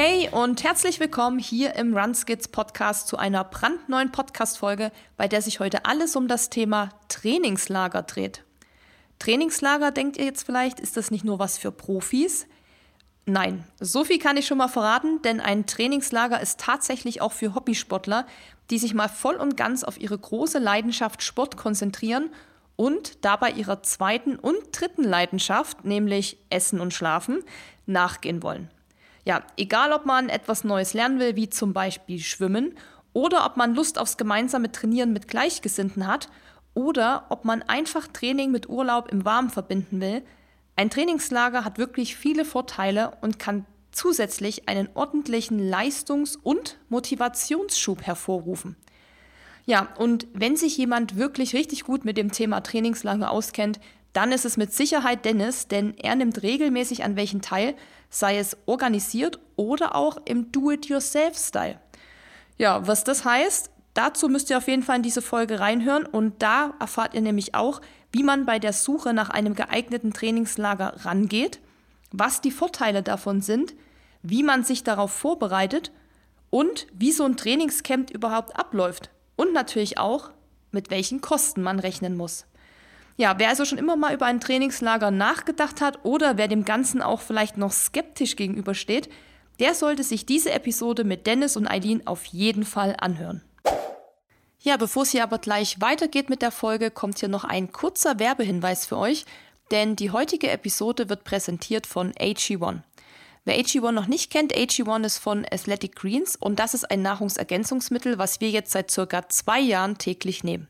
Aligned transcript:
Hey 0.00 0.28
und 0.30 0.62
herzlich 0.62 1.00
willkommen 1.00 1.40
hier 1.40 1.74
im 1.74 1.96
Runskits 1.96 2.46
Podcast 2.46 3.08
zu 3.08 3.16
einer 3.16 3.42
brandneuen 3.42 4.12
Podcast-Folge, 4.12 4.92
bei 5.16 5.26
der 5.26 5.42
sich 5.42 5.58
heute 5.58 5.86
alles 5.86 6.14
um 6.14 6.28
das 6.28 6.50
Thema 6.50 6.90
Trainingslager 7.08 8.02
dreht. 8.02 8.44
Trainingslager, 9.18 9.90
denkt 9.90 10.16
ihr 10.16 10.24
jetzt 10.24 10.44
vielleicht, 10.44 10.78
ist 10.78 10.96
das 10.96 11.10
nicht 11.10 11.24
nur 11.24 11.40
was 11.40 11.58
für 11.58 11.72
Profis? 11.72 12.46
Nein, 13.26 13.64
so 13.80 14.04
viel 14.04 14.20
kann 14.20 14.36
ich 14.36 14.46
schon 14.46 14.58
mal 14.58 14.68
verraten, 14.68 15.20
denn 15.22 15.40
ein 15.40 15.66
Trainingslager 15.66 16.40
ist 16.40 16.60
tatsächlich 16.60 17.20
auch 17.20 17.32
für 17.32 17.56
Hobbysportler, 17.56 18.24
die 18.70 18.78
sich 18.78 18.94
mal 18.94 19.08
voll 19.08 19.34
und 19.34 19.56
ganz 19.56 19.82
auf 19.82 20.00
ihre 20.00 20.16
große 20.16 20.60
Leidenschaft 20.60 21.24
Sport 21.24 21.56
konzentrieren 21.56 22.30
und 22.76 23.24
dabei 23.24 23.50
ihrer 23.50 23.82
zweiten 23.82 24.36
und 24.36 24.58
dritten 24.70 25.02
Leidenschaft, 25.02 25.84
nämlich 25.84 26.38
Essen 26.50 26.78
und 26.78 26.94
Schlafen, 26.94 27.42
nachgehen 27.86 28.44
wollen. 28.44 28.70
Ja, 29.28 29.42
egal 29.58 29.92
ob 29.92 30.06
man 30.06 30.30
etwas 30.30 30.64
Neues 30.64 30.94
lernen 30.94 31.20
will, 31.20 31.36
wie 31.36 31.50
zum 31.50 31.74
Beispiel 31.74 32.18
Schwimmen, 32.18 32.74
oder 33.12 33.44
ob 33.44 33.58
man 33.58 33.74
Lust 33.74 33.98
aufs 33.98 34.16
gemeinsame 34.16 34.72
Trainieren 34.72 35.12
mit 35.12 35.28
Gleichgesinnten 35.28 36.06
hat, 36.06 36.30
oder 36.72 37.26
ob 37.28 37.44
man 37.44 37.60
einfach 37.60 38.08
Training 38.08 38.50
mit 38.50 38.70
Urlaub 38.70 39.12
im 39.12 39.26
Warmen 39.26 39.50
verbinden 39.50 40.00
will, 40.00 40.22
ein 40.76 40.88
Trainingslager 40.88 41.66
hat 41.66 41.76
wirklich 41.76 42.16
viele 42.16 42.46
Vorteile 42.46 43.18
und 43.20 43.38
kann 43.38 43.66
zusätzlich 43.90 44.66
einen 44.66 44.88
ordentlichen 44.94 45.58
Leistungs- 45.58 46.36
und 46.36 46.78
Motivationsschub 46.88 48.00
hervorrufen. 48.00 48.76
Ja, 49.66 49.88
und 49.98 50.26
wenn 50.32 50.56
sich 50.56 50.78
jemand 50.78 51.16
wirklich 51.16 51.54
richtig 51.54 51.84
gut 51.84 52.06
mit 52.06 52.16
dem 52.16 52.32
Thema 52.32 52.62
Trainingslager 52.62 53.30
auskennt, 53.30 53.78
dann 54.14 54.32
ist 54.32 54.46
es 54.46 54.56
mit 54.56 54.72
Sicherheit 54.72 55.26
Dennis, 55.26 55.68
denn 55.68 55.94
er 55.98 56.14
nimmt 56.14 56.42
regelmäßig 56.42 57.04
an 57.04 57.16
welchen 57.16 57.42
teil, 57.42 57.74
sei 58.10 58.38
es 58.38 58.56
organisiert 58.66 59.38
oder 59.56 59.94
auch 59.94 60.18
im 60.24 60.50
Do-it-yourself-Style. 60.52 61.78
Ja, 62.56 62.86
was 62.86 63.04
das 63.04 63.24
heißt, 63.24 63.70
dazu 63.94 64.28
müsst 64.28 64.50
ihr 64.50 64.58
auf 64.58 64.68
jeden 64.68 64.82
Fall 64.82 64.96
in 64.96 65.02
diese 65.02 65.22
Folge 65.22 65.60
reinhören 65.60 66.06
und 66.06 66.42
da 66.42 66.74
erfahrt 66.80 67.14
ihr 67.14 67.20
nämlich 67.20 67.54
auch, 67.54 67.80
wie 68.12 68.22
man 68.22 68.46
bei 68.46 68.58
der 68.58 68.72
Suche 68.72 69.12
nach 69.12 69.30
einem 69.30 69.54
geeigneten 69.54 70.12
Trainingslager 70.12 71.04
rangeht, 71.04 71.60
was 72.10 72.40
die 72.40 72.50
Vorteile 72.50 73.02
davon 73.02 73.42
sind, 73.42 73.74
wie 74.22 74.42
man 74.42 74.64
sich 74.64 74.82
darauf 74.82 75.12
vorbereitet 75.12 75.92
und 76.50 76.86
wie 76.92 77.12
so 77.12 77.24
ein 77.24 77.36
Trainingscamp 77.36 78.10
überhaupt 78.10 78.58
abläuft 78.58 79.10
und 79.36 79.52
natürlich 79.52 79.98
auch, 79.98 80.30
mit 80.70 80.90
welchen 80.90 81.20
Kosten 81.20 81.62
man 81.62 81.78
rechnen 81.78 82.16
muss. 82.16 82.46
Ja, 83.18 83.34
wer 83.36 83.48
also 83.48 83.64
schon 83.64 83.78
immer 83.78 83.96
mal 83.96 84.14
über 84.14 84.26
ein 84.26 84.40
Trainingslager 84.40 85.10
nachgedacht 85.10 85.80
hat 85.80 86.04
oder 86.04 86.36
wer 86.36 86.46
dem 86.46 86.64
Ganzen 86.64 87.02
auch 87.02 87.20
vielleicht 87.20 87.56
noch 87.56 87.72
skeptisch 87.72 88.36
gegenübersteht, 88.36 89.10
der 89.58 89.74
sollte 89.74 90.04
sich 90.04 90.24
diese 90.24 90.52
Episode 90.52 91.02
mit 91.02 91.26
Dennis 91.26 91.56
und 91.56 91.66
Eileen 91.66 92.06
auf 92.06 92.26
jeden 92.26 92.64
Fall 92.64 92.94
anhören. 92.96 93.42
Ja, 94.60 94.76
bevor 94.76 95.02
es 95.02 95.10
hier 95.10 95.24
aber 95.24 95.38
gleich 95.38 95.80
weitergeht 95.80 96.30
mit 96.30 96.42
der 96.42 96.52
Folge, 96.52 96.92
kommt 96.92 97.18
hier 97.18 97.28
noch 97.28 97.42
ein 97.42 97.72
kurzer 97.72 98.20
Werbehinweis 98.20 98.86
für 98.86 98.96
euch, 98.96 99.24
denn 99.72 99.96
die 99.96 100.12
heutige 100.12 100.48
Episode 100.50 101.08
wird 101.08 101.24
präsentiert 101.24 101.88
von 101.88 102.12
AG1. 102.12 102.82
Wer 103.44 103.56
AG1 103.58 103.90
noch 103.90 104.06
nicht 104.06 104.30
kennt, 104.30 104.54
AG1 104.54 105.04
ist 105.04 105.18
von 105.18 105.44
Athletic 105.44 105.96
Greens 105.96 106.36
und 106.36 106.60
das 106.60 106.72
ist 106.72 106.88
ein 106.88 107.02
Nahrungsergänzungsmittel, 107.02 108.16
was 108.16 108.40
wir 108.40 108.50
jetzt 108.50 108.70
seit 108.70 108.92
circa 108.92 109.28
zwei 109.28 109.58
Jahren 109.58 109.98
täglich 109.98 110.44
nehmen. 110.44 110.68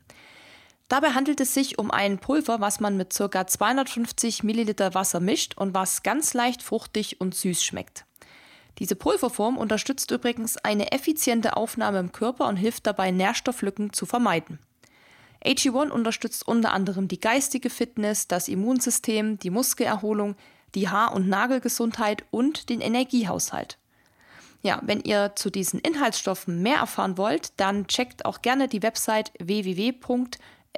Dabei 0.89 1.11
handelt 1.11 1.39
es 1.39 1.53
sich 1.53 1.77
um 1.77 1.91
ein 1.91 2.17
Pulver, 2.17 2.59
was 2.61 2.79
man 2.79 2.97
mit 2.97 3.15
ca. 3.15 3.45
250 3.45 4.43
Milliliter 4.43 4.95
Wasser 4.95 5.19
mischt 5.19 5.55
und 5.55 5.75
was 5.75 6.01
ganz 6.01 6.33
leicht 6.33 6.63
fruchtig 6.63 7.21
und 7.21 7.35
süß 7.35 7.63
schmeckt. 7.63 8.05
Diese 8.79 8.95
Pulverform 8.95 9.57
unterstützt 9.57 10.09
übrigens 10.09 10.57
eine 10.57 10.91
effiziente 10.91 11.55
Aufnahme 11.55 11.99
im 11.99 12.11
Körper 12.11 12.47
und 12.47 12.57
hilft 12.57 12.87
dabei, 12.87 13.11
Nährstofflücken 13.11 13.93
zu 13.93 14.07
vermeiden. 14.07 14.57
AG1 15.45 15.89
unterstützt 15.89 16.47
unter 16.47 16.73
anderem 16.73 17.07
die 17.07 17.19
geistige 17.19 17.69
Fitness, 17.69 18.27
das 18.27 18.47
Immunsystem, 18.47 19.37
die 19.37 19.51
Muskelerholung, 19.51 20.35
die 20.75 20.89
Haar- 20.89 21.13
und 21.13 21.29
Nagelgesundheit 21.29 22.25
und 22.31 22.69
den 22.69 22.81
Energiehaushalt. 22.81 23.77
Ja, 24.61 24.81
wenn 24.83 25.01
ihr 25.01 25.33
zu 25.35 25.49
diesen 25.49 25.79
Inhaltsstoffen 25.79 26.61
mehr 26.61 26.77
erfahren 26.77 27.17
wollt, 27.17 27.53
dann 27.57 27.87
checkt 27.87 28.25
auch 28.25 28.41
gerne 28.41 28.67
die 28.67 28.83
Website 28.83 29.31
www 29.39 29.93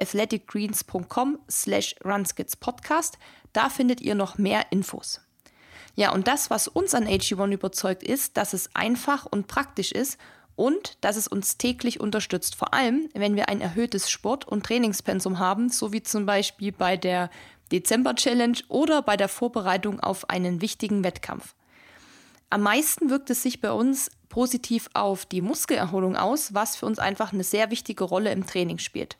athleticgreens.com 0.00 1.38
slash 1.50 1.94
runskidspodcast. 2.04 3.18
Da 3.52 3.68
findet 3.68 4.00
ihr 4.00 4.14
noch 4.14 4.38
mehr 4.38 4.66
Infos. 4.70 5.20
Ja, 5.94 6.12
und 6.12 6.26
das, 6.26 6.50
was 6.50 6.68
uns 6.68 6.94
an 6.94 7.06
AG1 7.06 7.52
überzeugt, 7.52 8.02
ist, 8.02 8.36
dass 8.36 8.54
es 8.54 8.74
einfach 8.74 9.26
und 9.26 9.46
praktisch 9.46 9.92
ist 9.92 10.18
und 10.56 10.96
dass 11.02 11.16
es 11.16 11.28
uns 11.28 11.58
täglich 11.58 12.00
unterstützt. 12.00 12.54
Vor 12.54 12.72
allem, 12.72 13.08
wenn 13.14 13.36
wir 13.36 13.48
ein 13.48 13.60
erhöhtes 13.60 14.10
Sport- 14.10 14.48
und 14.48 14.64
Trainingspensum 14.64 15.38
haben, 15.38 15.68
so 15.68 15.92
wie 15.92 16.02
zum 16.02 16.24
Beispiel 16.24 16.72
bei 16.72 16.96
der 16.96 17.30
Dezember-Challenge 17.72 18.58
oder 18.68 19.02
bei 19.02 19.16
der 19.16 19.28
Vorbereitung 19.28 20.00
auf 20.00 20.28
einen 20.30 20.60
wichtigen 20.60 21.04
Wettkampf. 21.04 21.54
Am 22.50 22.62
meisten 22.62 23.08
wirkt 23.08 23.30
es 23.30 23.42
sich 23.42 23.60
bei 23.60 23.72
uns 23.72 24.10
positiv 24.28 24.88
auf 24.92 25.24
die 25.24 25.40
Muskelerholung 25.40 26.16
aus, 26.16 26.52
was 26.54 26.76
für 26.76 26.86
uns 26.86 26.98
einfach 26.98 27.32
eine 27.32 27.44
sehr 27.44 27.70
wichtige 27.70 28.04
Rolle 28.04 28.30
im 28.30 28.46
Training 28.46 28.78
spielt. 28.78 29.16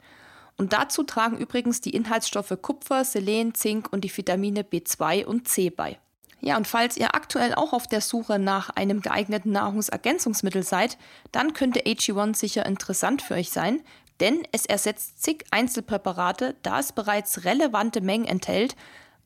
Und 0.57 0.73
dazu 0.73 1.03
tragen 1.03 1.39
übrigens 1.39 1.81
die 1.81 1.95
Inhaltsstoffe 1.95 2.57
Kupfer, 2.61 3.05
Selen, 3.05 3.55
Zink 3.55 3.93
und 3.93 4.03
die 4.03 4.17
Vitamine 4.17 4.63
B2 4.63 5.25
und 5.25 5.49
C 5.49 5.71
bei. 5.71 5.99
Ja, 6.41 6.57
und 6.57 6.67
falls 6.67 6.97
ihr 6.97 7.15
aktuell 7.15 7.55
auch 7.55 7.73
auf 7.73 7.87
der 7.87 8.01
Suche 8.01 8.41
nach 8.41 8.71
einem 8.71 9.01
geeigneten 9.01 9.53
Nahrungsergänzungsmittel 9.53 10.65
seid, 10.65 10.99
dann 11.31 11.53
könnte 11.53 11.85
AG1 11.85 12.37
sicher 12.37 12.67
interessant 12.67 13.23
für 13.23 13.35
euch 13.35 13.51
sein, 13.51 13.81
denn 14.19 14.43
es 14.51 14.67
ersetzt 14.67 15.23
zig 15.23 15.45
Einzelpräparate, 15.53 16.57
da 16.63 16.81
es 16.81 16.93
bereits 16.93 17.45
relevante 17.45 18.01
Mengen 18.01 18.27
enthält, 18.27 18.75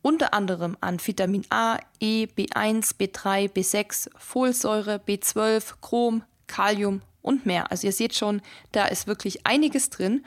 unter 0.03 0.35
anderem 0.35 0.77
an 0.81 0.99
Vitamin 1.05 1.45
A, 1.49 1.79
E, 2.01 2.27
B1, 2.27 2.97
B3, 2.97 3.51
B6, 3.51 4.11
Folsäure, 4.17 5.01
B12, 5.05 5.75
Chrom, 5.81 6.23
Kalium 6.47 7.01
und 7.23 7.47
mehr. 7.47 7.71
Also 7.71 7.87
ihr 7.87 7.93
seht 7.93 8.15
schon, 8.15 8.43
da 8.73 8.87
ist 8.87 9.07
wirklich 9.07 9.47
einiges 9.47 9.89
drin 9.91 10.25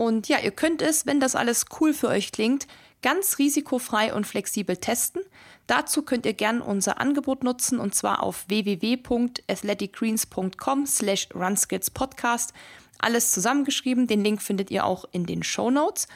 und 0.00 0.28
ja, 0.28 0.38
ihr 0.38 0.52
könnt 0.52 0.80
es, 0.80 1.04
wenn 1.04 1.20
das 1.20 1.36
alles 1.36 1.66
cool 1.78 1.92
für 1.92 2.08
euch 2.08 2.32
klingt, 2.32 2.66
ganz 3.02 3.36
risikofrei 3.36 4.14
und 4.14 4.26
flexibel 4.26 4.78
testen. 4.78 5.20
Dazu 5.66 6.00
könnt 6.00 6.24
ihr 6.24 6.32
gerne 6.32 6.64
unser 6.64 7.02
Angebot 7.02 7.44
nutzen 7.44 7.78
und 7.78 7.94
zwar 7.94 8.22
auf 8.22 8.46
www.athleticgreens.com 8.48 10.86
slash 10.86 11.28
runskillspodcast. 11.34 12.54
Alles 12.98 13.30
zusammengeschrieben. 13.30 14.06
Den 14.06 14.24
Link 14.24 14.40
findet 14.40 14.70
ihr 14.70 14.86
auch 14.86 15.04
in 15.12 15.26
den 15.26 15.42
Show 15.42 15.70
Notes. 15.70 16.08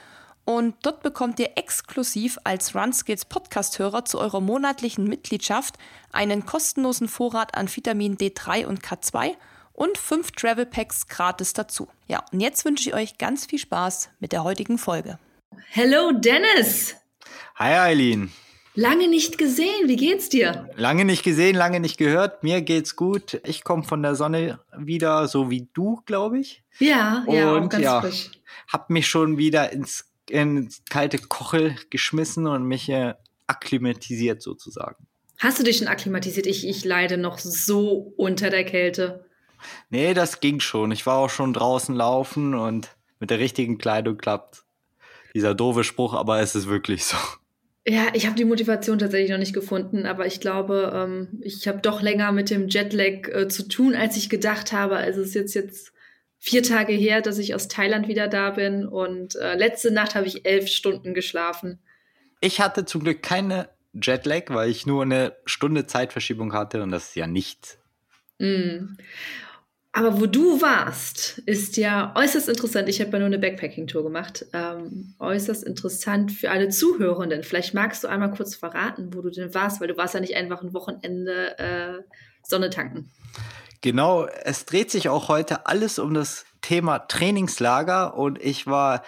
Und 0.46 0.76
dort 0.80 1.02
bekommt 1.02 1.38
ihr 1.38 1.50
exklusiv 1.56 2.38
als 2.42 2.74
RunSkills 2.74 3.26
Podcast-Hörer 3.26 4.06
zu 4.06 4.18
eurer 4.18 4.40
monatlichen 4.40 5.06
Mitgliedschaft 5.06 5.76
einen 6.10 6.46
kostenlosen 6.46 7.08
Vorrat 7.08 7.54
an 7.54 7.68
Vitamin 7.68 8.16
D3 8.16 8.64
und 8.64 8.82
K2 8.82 9.34
und 9.74 9.98
fünf 9.98 10.30
Travel 10.32 10.64
Packs 10.64 11.06
gratis 11.08 11.52
dazu. 11.52 11.88
Ja, 12.08 12.24
und 12.32 12.40
jetzt 12.40 12.64
wünsche 12.64 12.88
ich 12.88 12.94
euch 12.94 13.18
ganz 13.18 13.44
viel 13.44 13.58
Spaß 13.58 14.10
mit 14.20 14.32
der 14.32 14.44
heutigen 14.44 14.78
Folge. 14.78 15.18
Hello 15.68 16.12
Dennis! 16.12 16.96
Hi 17.56 17.74
Eileen! 17.74 18.32
Lange 18.76 19.06
nicht 19.06 19.38
gesehen, 19.38 19.86
wie 19.86 19.94
geht's 19.94 20.28
dir? 20.28 20.68
Lange 20.74 21.04
nicht 21.04 21.22
gesehen, 21.22 21.54
lange 21.54 21.78
nicht 21.78 21.96
gehört. 21.96 22.42
Mir 22.42 22.60
geht's 22.60 22.96
gut. 22.96 23.40
Ich 23.44 23.62
komme 23.62 23.84
von 23.84 24.02
der 24.02 24.16
Sonne 24.16 24.58
wieder, 24.76 25.28
so 25.28 25.48
wie 25.48 25.68
du, 25.74 26.02
glaube 26.06 26.40
ich. 26.40 26.64
Ja, 26.80 27.22
und, 27.26 27.34
ja, 27.36 27.54
auch 27.54 27.68
ganz 27.68 27.84
ja, 27.84 28.00
frisch. 28.00 28.30
Hab 28.66 28.90
mich 28.90 29.06
schon 29.06 29.38
wieder 29.38 29.72
ins, 29.72 30.06
ins 30.28 30.82
kalte 30.90 31.18
Kochel 31.18 31.76
geschmissen 31.90 32.48
und 32.48 32.64
mich 32.64 32.88
äh, 32.88 33.14
akklimatisiert 33.46 34.42
sozusagen. 34.42 35.06
Hast 35.38 35.60
du 35.60 35.62
dich 35.62 35.76
schon 35.76 35.88
akklimatisiert? 35.88 36.46
Ich, 36.46 36.66
ich 36.66 36.84
leide 36.84 37.16
noch 37.16 37.38
so 37.38 38.12
unter 38.16 38.50
der 38.50 38.64
Kälte. 38.64 39.24
Nee, 39.90 40.14
das 40.14 40.40
ging 40.40 40.60
schon. 40.60 40.90
Ich 40.92 41.06
war 41.06 41.18
auch 41.18 41.30
schon 41.30 41.52
draußen 41.52 41.94
laufen 41.94 42.54
und 42.54 42.90
mit 43.20 43.30
der 43.30 43.38
richtigen 43.38 43.78
Kleidung 43.78 44.18
klappt. 44.18 44.64
Dieser 45.34 45.54
doofe 45.54 45.84
Spruch, 45.84 46.14
aber 46.14 46.40
es 46.40 46.54
ist 46.54 46.68
wirklich 46.68 47.04
so. 47.04 47.16
Ja, 47.86 48.06
ich 48.14 48.26
habe 48.26 48.36
die 48.36 48.46
Motivation 48.46 48.98
tatsächlich 48.98 49.30
noch 49.30 49.38
nicht 49.38 49.52
gefunden, 49.52 50.06
aber 50.06 50.26
ich 50.26 50.40
glaube, 50.40 50.92
ähm, 50.94 51.40
ich 51.42 51.68
habe 51.68 51.80
doch 51.80 52.00
länger 52.00 52.32
mit 52.32 52.48
dem 52.48 52.68
Jetlag 52.68 53.28
äh, 53.28 53.48
zu 53.48 53.68
tun, 53.68 53.94
als 53.94 54.16
ich 54.16 54.30
gedacht 54.30 54.72
habe. 54.72 54.96
Also 54.96 55.20
es 55.20 55.28
ist 55.28 55.34
jetzt 55.34 55.54
jetzt 55.54 55.92
vier 56.38 56.62
Tage 56.62 56.92
her, 56.92 57.20
dass 57.20 57.38
ich 57.38 57.54
aus 57.54 57.68
Thailand 57.68 58.08
wieder 58.08 58.28
da 58.28 58.50
bin 58.50 58.86
und 58.86 59.34
äh, 59.36 59.54
letzte 59.54 59.90
Nacht 59.90 60.14
habe 60.14 60.26
ich 60.26 60.46
elf 60.46 60.68
Stunden 60.68 61.14
geschlafen. 61.14 61.78
Ich 62.40 62.60
hatte 62.60 62.84
zum 62.84 63.02
Glück 63.02 63.22
keine 63.22 63.68
Jetlag, 63.94 64.44
weil 64.48 64.70
ich 64.70 64.86
nur 64.86 65.02
eine 65.02 65.36
Stunde 65.46 65.86
Zeitverschiebung 65.86 66.52
hatte 66.52 66.82
und 66.82 66.90
das 66.90 67.08
ist 67.08 67.16
ja 67.16 67.26
nichts. 67.26 67.78
Mm. 68.38 68.96
Aber 69.96 70.20
wo 70.20 70.26
du 70.26 70.60
warst, 70.60 71.38
ist 71.46 71.76
ja 71.76 72.12
äußerst 72.16 72.48
interessant. 72.48 72.88
Ich 72.88 73.00
habe 73.00 73.12
ja 73.12 73.18
nur 73.20 73.26
eine 73.26 73.38
Backpacking-Tour 73.38 74.02
gemacht. 74.02 74.44
Ähm, 74.52 75.14
äußerst 75.20 75.62
interessant 75.62 76.32
für 76.32 76.50
alle 76.50 76.68
Zuhörenden. 76.68 77.44
Vielleicht 77.44 77.74
magst 77.74 78.02
du 78.02 78.08
einmal 78.08 78.32
kurz 78.32 78.56
verraten, 78.56 79.14
wo 79.14 79.22
du 79.22 79.30
denn 79.30 79.54
warst, 79.54 79.80
weil 79.80 79.86
du 79.86 79.96
warst 79.96 80.14
ja 80.14 80.20
nicht 80.20 80.34
einfach 80.34 80.62
ein 80.62 80.74
Wochenende 80.74 81.56
äh, 81.60 82.02
Sonne 82.42 82.70
tanken. 82.70 83.12
Genau, 83.82 84.26
es 84.26 84.64
dreht 84.64 84.90
sich 84.90 85.08
auch 85.08 85.28
heute 85.28 85.66
alles 85.66 86.00
um 86.00 86.12
das 86.12 86.44
Thema 86.60 86.98
Trainingslager 86.98 88.16
und 88.16 88.42
ich 88.42 88.66
war 88.66 89.04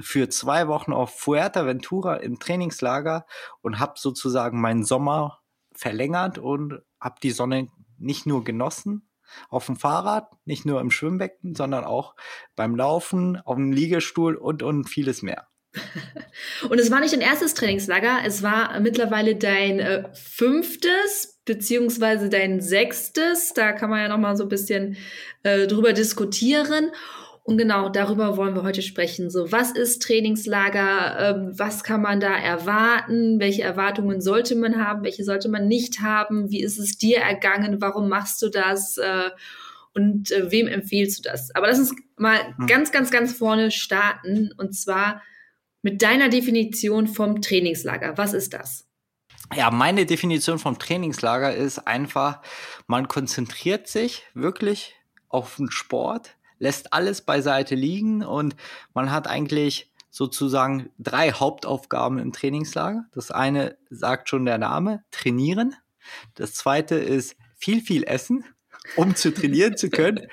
für 0.00 0.28
zwei 0.28 0.66
Wochen 0.66 0.92
auf 0.92 1.20
Fuerteventura 1.20 2.16
im 2.16 2.40
Trainingslager 2.40 3.26
und 3.62 3.78
habe 3.78 3.92
sozusagen 3.96 4.60
meinen 4.60 4.84
Sommer 4.84 5.38
verlängert 5.72 6.38
und 6.38 6.80
habe 7.00 7.20
die 7.22 7.30
Sonne 7.30 7.68
nicht 7.96 8.26
nur 8.26 8.42
genossen, 8.42 9.08
auf 9.48 9.66
dem 9.66 9.76
Fahrrad, 9.76 10.30
nicht 10.44 10.66
nur 10.66 10.80
im 10.80 10.90
Schwimmbecken, 10.90 11.54
sondern 11.54 11.84
auch 11.84 12.14
beim 12.54 12.76
Laufen, 12.76 13.36
auf 13.38 13.56
dem 13.56 13.72
Liegestuhl 13.72 14.36
und, 14.36 14.62
und 14.62 14.88
vieles 14.88 15.22
mehr. 15.22 15.48
Und 16.70 16.78
es 16.78 16.90
war 16.90 17.00
nicht 17.00 17.12
dein 17.12 17.20
erstes 17.20 17.52
Trainingslager, 17.52 18.20
es 18.24 18.42
war 18.42 18.80
mittlerweile 18.80 19.36
dein 19.36 19.78
äh, 19.78 20.04
fünftes 20.14 21.36
beziehungsweise 21.44 22.28
dein 22.28 22.60
sechstes. 22.60 23.52
Da 23.54 23.72
kann 23.72 23.90
man 23.90 24.00
ja 24.00 24.08
noch 24.08 24.18
mal 24.18 24.36
so 24.36 24.44
ein 24.44 24.48
bisschen 24.48 24.96
äh, 25.42 25.66
drüber 25.66 25.92
diskutieren. 25.92 26.90
Und 27.46 27.58
genau 27.58 27.88
darüber 27.88 28.36
wollen 28.36 28.56
wir 28.56 28.64
heute 28.64 28.82
sprechen. 28.82 29.30
So, 29.30 29.52
was 29.52 29.70
ist 29.70 30.02
Trainingslager? 30.02 31.36
Ähm, 31.36 31.52
was 31.56 31.84
kann 31.84 32.02
man 32.02 32.18
da 32.18 32.36
erwarten? 32.36 33.38
Welche 33.38 33.62
Erwartungen 33.62 34.20
sollte 34.20 34.56
man 34.56 34.84
haben? 34.84 35.04
Welche 35.04 35.22
sollte 35.22 35.48
man 35.48 35.68
nicht 35.68 36.00
haben? 36.00 36.50
Wie 36.50 36.60
ist 36.60 36.76
es 36.76 36.98
dir 36.98 37.18
ergangen? 37.18 37.80
Warum 37.80 38.08
machst 38.08 38.42
du 38.42 38.48
das? 38.48 38.98
Äh, 38.98 39.30
und 39.94 40.32
äh, 40.32 40.50
wem 40.50 40.66
empfiehlst 40.66 41.20
du 41.20 41.30
das? 41.30 41.54
Aber 41.54 41.68
lass 41.68 41.78
uns 41.78 41.94
mal 42.16 42.36
hm. 42.56 42.66
ganz, 42.66 42.90
ganz, 42.90 43.12
ganz 43.12 43.32
vorne 43.32 43.70
starten. 43.70 44.50
Und 44.58 44.74
zwar 44.74 45.22
mit 45.82 46.02
deiner 46.02 46.28
Definition 46.28 47.06
vom 47.06 47.42
Trainingslager. 47.42 48.18
Was 48.18 48.32
ist 48.32 48.54
das? 48.54 48.88
Ja, 49.54 49.70
meine 49.70 50.04
Definition 50.04 50.58
vom 50.58 50.80
Trainingslager 50.80 51.54
ist 51.54 51.86
einfach, 51.86 52.42
man 52.88 53.06
konzentriert 53.06 53.86
sich 53.86 54.24
wirklich 54.34 54.96
auf 55.28 55.54
den 55.54 55.70
Sport 55.70 56.36
lässt 56.58 56.92
alles 56.92 57.22
beiseite 57.22 57.74
liegen 57.74 58.22
und 58.24 58.56
man 58.94 59.10
hat 59.10 59.26
eigentlich 59.26 59.90
sozusagen 60.16 60.88
drei 60.98 61.30
Hauptaufgaben 61.32 62.18
im 62.18 62.32
Trainingslager. 62.32 63.04
Das 63.12 63.30
eine 63.30 63.76
sagt 63.90 64.30
schon 64.30 64.46
der 64.46 64.56
Name, 64.56 65.04
trainieren. 65.10 65.74
Das 66.34 66.54
zweite 66.54 66.94
ist 66.94 67.36
viel, 67.54 67.82
viel 67.82 68.04
essen, 68.04 68.44
um 68.96 69.14
zu 69.14 69.34
trainieren 69.34 69.76
zu 69.76 69.90
können. 69.90 70.26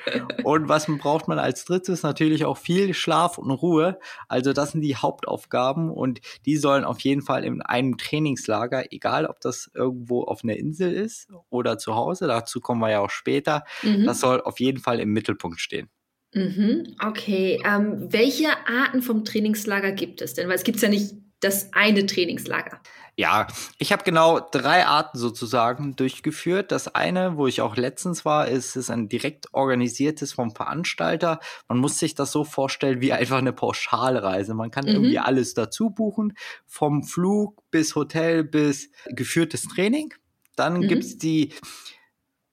Und 0.43 0.69
was 0.69 0.85
braucht 0.85 1.27
man 1.27 1.37
als 1.37 1.65
drittes? 1.65 2.03
Natürlich 2.03 2.45
auch 2.45 2.57
viel 2.57 2.93
Schlaf 2.93 3.37
und 3.37 3.51
Ruhe. 3.51 3.99
Also 4.29 4.53
das 4.53 4.71
sind 4.71 4.81
die 4.81 4.95
Hauptaufgaben 4.95 5.89
und 5.89 6.21
die 6.45 6.55
sollen 6.55 6.85
auf 6.85 6.99
jeden 6.99 7.21
Fall 7.21 7.43
in 7.43 7.61
einem 7.61 7.97
Trainingslager, 7.97 8.93
egal 8.93 9.25
ob 9.25 9.41
das 9.41 9.69
irgendwo 9.73 10.23
auf 10.23 10.45
einer 10.45 10.55
Insel 10.55 10.93
ist 10.93 11.27
oder 11.49 11.77
zu 11.77 11.95
Hause, 11.95 12.27
dazu 12.27 12.61
kommen 12.61 12.79
wir 12.79 12.91
ja 12.91 12.99
auch 13.01 13.09
später, 13.09 13.63
mhm. 13.81 14.05
das 14.05 14.21
soll 14.21 14.41
auf 14.41 14.61
jeden 14.61 14.79
Fall 14.79 15.01
im 15.01 15.09
Mittelpunkt 15.09 15.59
stehen. 15.59 15.89
Mhm, 16.33 16.95
okay. 17.05 17.61
Ähm, 17.65 18.07
welche 18.11 18.49
Arten 18.67 19.01
vom 19.01 19.23
Trainingslager 19.23 19.91
gibt 19.91 20.21
es 20.21 20.33
denn? 20.33 20.47
Weil 20.47 20.55
es 20.55 20.63
gibt 20.63 20.81
ja 20.81 20.89
nicht 20.89 21.13
das 21.39 21.73
eine 21.73 22.05
Trainingslager. 22.05 22.79
Ja, 23.15 23.45
ich 23.77 23.91
habe 23.91 24.03
genau 24.03 24.39
drei 24.39 24.87
Arten 24.87 25.19
sozusagen 25.19 25.95
durchgeführt. 25.95 26.71
Das 26.71 26.87
eine, 26.87 27.37
wo 27.37 27.45
ich 27.45 27.61
auch 27.61 27.75
letztens 27.75 28.25
war, 28.25 28.47
ist, 28.47 28.75
ist 28.75 28.89
ein 28.89 29.07
direkt 29.07 29.53
organisiertes 29.53 30.33
vom 30.33 30.55
Veranstalter. 30.55 31.39
Man 31.67 31.77
muss 31.77 31.99
sich 31.99 32.15
das 32.15 32.31
so 32.31 32.43
vorstellen 32.43 33.01
wie 33.01 33.13
einfach 33.13 33.37
eine 33.37 33.53
Pauschalreise. 33.53 34.55
Man 34.55 34.71
kann 34.71 34.85
mhm. 34.85 34.91
irgendwie 34.91 35.19
alles 35.19 35.53
dazu 35.53 35.91
buchen, 35.91 36.33
vom 36.65 37.03
Flug 37.03 37.61
bis 37.69 37.95
Hotel 37.95 38.43
bis 38.43 38.89
geführtes 39.05 39.67
Training. 39.67 40.11
Dann 40.55 40.79
mhm. 40.79 40.87
gibt's 40.87 41.15
die, 41.15 41.53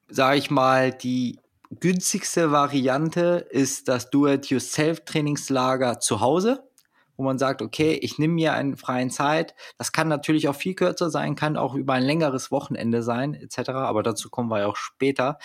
sage 0.09 0.37
ich 0.37 0.51
mal, 0.51 0.93
die 0.93 1.39
günstigste 1.71 2.51
Variante 2.51 3.47
ist 3.51 3.89
das 3.89 4.11
Do-it-yourself-Trainingslager 4.11 6.01
zu 6.01 6.21
Hause, 6.21 6.69
wo 7.17 7.23
man 7.23 7.39
sagt, 7.39 7.63
okay, 7.63 7.93
ich 7.93 8.19
nehme 8.19 8.35
mir 8.35 8.55
einen 8.55 8.77
freien 8.77 9.11
Zeit. 9.11 9.55
Das 9.79 9.93
kann 9.93 10.09
natürlich 10.09 10.49
auch 10.49 10.57
viel 10.57 10.75
kürzer 10.75 11.11
sein, 11.11 11.37
kann 11.37 11.57
auch 11.57 11.75
über 11.75 11.93
ein 11.95 12.03
längeres 12.03 12.51
Wochenende 12.51 13.03
sein, 13.03 13.35
etc. 13.35 13.71
Aber 13.71 14.03
dazu 14.03 14.31
kommen 14.31 14.51
wir 14.51 14.61
ja 14.61 14.67
auch 14.67 14.77
später 14.77 15.39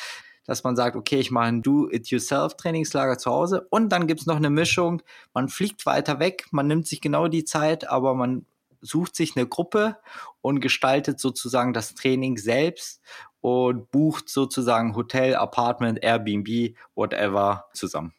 dass 0.47 0.63
man 0.63 0.75
sagt, 0.75 0.95
okay, 0.95 1.19
ich 1.19 1.31
mache 1.31 1.45
ein 1.45 1.63
Do-it-yourself-Trainingslager 1.63 3.17
zu 3.17 3.31
Hause 3.31 3.65
und 3.69 3.89
dann 3.89 4.07
gibt's 4.07 4.27
noch 4.27 4.35
eine 4.35 4.49
Mischung, 4.49 5.01
man 5.33 5.49
fliegt 5.49 5.85
weiter 5.85 6.19
weg, 6.19 6.45
man 6.51 6.67
nimmt 6.67 6.87
sich 6.87 7.01
genau 7.01 7.27
die 7.27 7.45
Zeit, 7.45 7.89
aber 7.89 8.13
man 8.13 8.45
sucht 8.81 9.15
sich 9.15 9.35
eine 9.35 9.47
Gruppe 9.47 9.97
und 10.41 10.59
gestaltet 10.59 11.19
sozusagen 11.19 11.73
das 11.73 11.95
Training 11.95 12.37
selbst 12.37 13.01
und 13.45 13.91
bucht 13.91 14.27
sozusagen 14.27 14.95
Hotel, 14.95 15.35
Apartment, 15.35 16.01
Airbnb, 16.01 16.75
whatever 16.95 17.65
zusammen. 17.75 18.11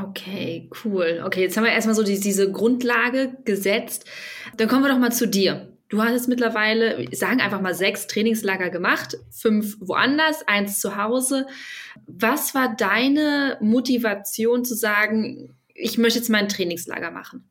Okay, 0.00 0.70
cool. 0.84 1.20
Okay, 1.26 1.40
jetzt 1.42 1.56
haben 1.56 1.64
wir 1.64 1.72
erstmal 1.72 1.96
so 1.96 2.04
die, 2.04 2.20
diese 2.20 2.52
Grundlage 2.52 3.36
gesetzt. 3.44 4.04
Dann 4.56 4.68
kommen 4.68 4.84
wir 4.84 4.88
doch 4.92 5.00
mal 5.00 5.10
zu 5.10 5.26
dir. 5.26 5.72
Du 5.88 6.00
hast 6.00 6.12
jetzt 6.12 6.28
mittlerweile, 6.28 7.08
sagen 7.12 7.40
einfach 7.40 7.60
mal 7.60 7.74
sechs 7.74 8.06
Trainingslager 8.06 8.70
gemacht, 8.70 9.16
fünf 9.32 9.78
woanders, 9.80 10.46
eins 10.46 10.78
zu 10.78 10.96
Hause. 10.96 11.48
Was 12.06 12.54
war 12.54 12.76
deine 12.76 13.58
Motivation 13.60 14.64
zu 14.64 14.76
sagen, 14.76 15.56
ich 15.74 15.98
möchte 15.98 16.20
jetzt 16.20 16.30
mal 16.30 16.38
ein 16.38 16.48
Trainingslager 16.48 17.10
machen? 17.10 17.48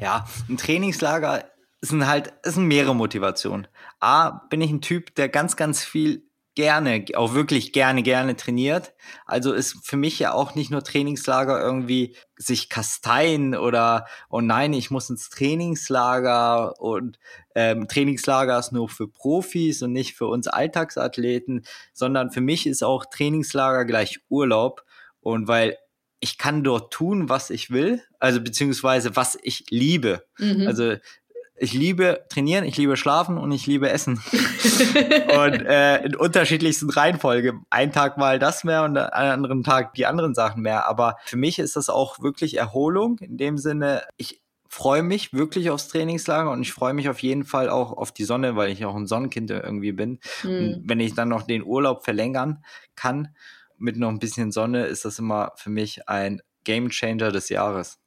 Ja, 0.00 0.26
ein 0.48 0.56
Trainingslager 0.56 1.44
sind 1.80 2.06
halt, 2.06 2.32
es 2.42 2.54
sind 2.54 2.66
mehrere 2.66 2.94
Motivationen. 2.94 3.68
A, 4.00 4.30
bin 4.48 4.60
ich 4.60 4.70
ein 4.70 4.80
Typ, 4.80 5.14
der 5.14 5.28
ganz, 5.28 5.56
ganz 5.56 5.84
viel 5.84 6.30
gerne, 6.54 7.04
auch 7.14 7.32
wirklich 7.32 7.72
gerne, 7.72 8.02
gerne 8.02 8.36
trainiert. 8.36 8.92
Also 9.24 9.52
ist 9.52 9.76
für 9.82 9.96
mich 9.96 10.18
ja 10.18 10.32
auch 10.32 10.54
nicht 10.54 10.70
nur 10.70 10.82
Trainingslager 10.82 11.60
irgendwie 11.60 12.16
sich 12.36 12.68
kasteien 12.68 13.54
oder, 13.54 14.06
oh 14.28 14.40
nein, 14.40 14.72
ich 14.72 14.90
muss 14.90 15.08
ins 15.08 15.30
Trainingslager 15.30 16.80
und 16.80 17.18
ähm, 17.54 17.88
Trainingslager 17.88 18.58
ist 18.58 18.72
nur 18.72 18.88
für 18.88 19.08
Profis 19.08 19.82
und 19.82 19.92
nicht 19.92 20.16
für 20.16 20.26
uns 20.26 20.48
Alltagsathleten, 20.48 21.64
sondern 21.92 22.30
für 22.30 22.40
mich 22.40 22.66
ist 22.66 22.82
auch 22.82 23.06
Trainingslager 23.06 23.84
gleich 23.84 24.20
Urlaub. 24.28 24.84
Und 25.20 25.48
weil 25.48 25.76
ich 26.20 26.36
kann 26.36 26.62
dort 26.62 26.92
tun, 26.92 27.28
was 27.28 27.48
ich 27.50 27.70
will, 27.70 28.02
also 28.18 28.40
beziehungsweise 28.42 29.16
was 29.16 29.38
ich 29.42 29.64
liebe. 29.70 30.26
Mhm. 30.38 30.66
Also 30.66 30.96
ich 31.62 31.74
liebe 31.74 32.24
trainieren, 32.30 32.64
ich 32.64 32.78
liebe 32.78 32.96
schlafen 32.96 33.36
und 33.36 33.52
ich 33.52 33.66
liebe 33.66 33.90
essen. 33.90 34.14
und 34.34 35.66
äh, 35.66 36.02
in 36.04 36.16
unterschiedlichsten 36.16 36.88
Reihenfolge. 36.88 37.60
Ein 37.68 37.92
Tag 37.92 38.16
mal 38.16 38.38
das 38.38 38.64
mehr 38.64 38.82
und 38.82 38.96
an 38.96 39.26
anderen 39.26 39.62
Tag 39.62 39.92
die 39.92 40.06
anderen 40.06 40.34
Sachen 40.34 40.62
mehr. 40.62 40.88
Aber 40.88 41.16
für 41.26 41.36
mich 41.36 41.58
ist 41.58 41.76
das 41.76 41.90
auch 41.90 42.20
wirklich 42.20 42.56
Erholung. 42.56 43.18
In 43.18 43.36
dem 43.36 43.58
Sinne, 43.58 44.04
ich 44.16 44.40
freue 44.70 45.02
mich 45.02 45.34
wirklich 45.34 45.68
aufs 45.68 45.88
Trainingslager 45.88 46.50
und 46.50 46.62
ich 46.62 46.72
freue 46.72 46.94
mich 46.94 47.10
auf 47.10 47.18
jeden 47.18 47.44
Fall 47.44 47.68
auch 47.68 47.92
auf 47.92 48.10
die 48.10 48.24
Sonne, 48.24 48.56
weil 48.56 48.70
ich 48.70 48.86
auch 48.86 48.96
ein 48.96 49.06
Sonnenkind 49.06 49.50
irgendwie 49.50 49.92
bin. 49.92 50.18
Mhm. 50.42 50.50
Und 50.50 50.82
wenn 50.86 51.00
ich 51.00 51.14
dann 51.14 51.28
noch 51.28 51.42
den 51.42 51.62
Urlaub 51.62 52.04
verlängern 52.04 52.64
kann, 52.94 53.34
mit 53.76 53.98
noch 53.98 54.08
ein 54.08 54.18
bisschen 54.18 54.50
Sonne 54.50 54.86
ist 54.86 55.04
das 55.04 55.18
immer 55.18 55.52
für 55.56 55.70
mich 55.70 56.08
ein 56.08 56.40
Game 56.64 56.88
Changer 56.88 57.32
des 57.32 57.50
Jahres. 57.50 57.98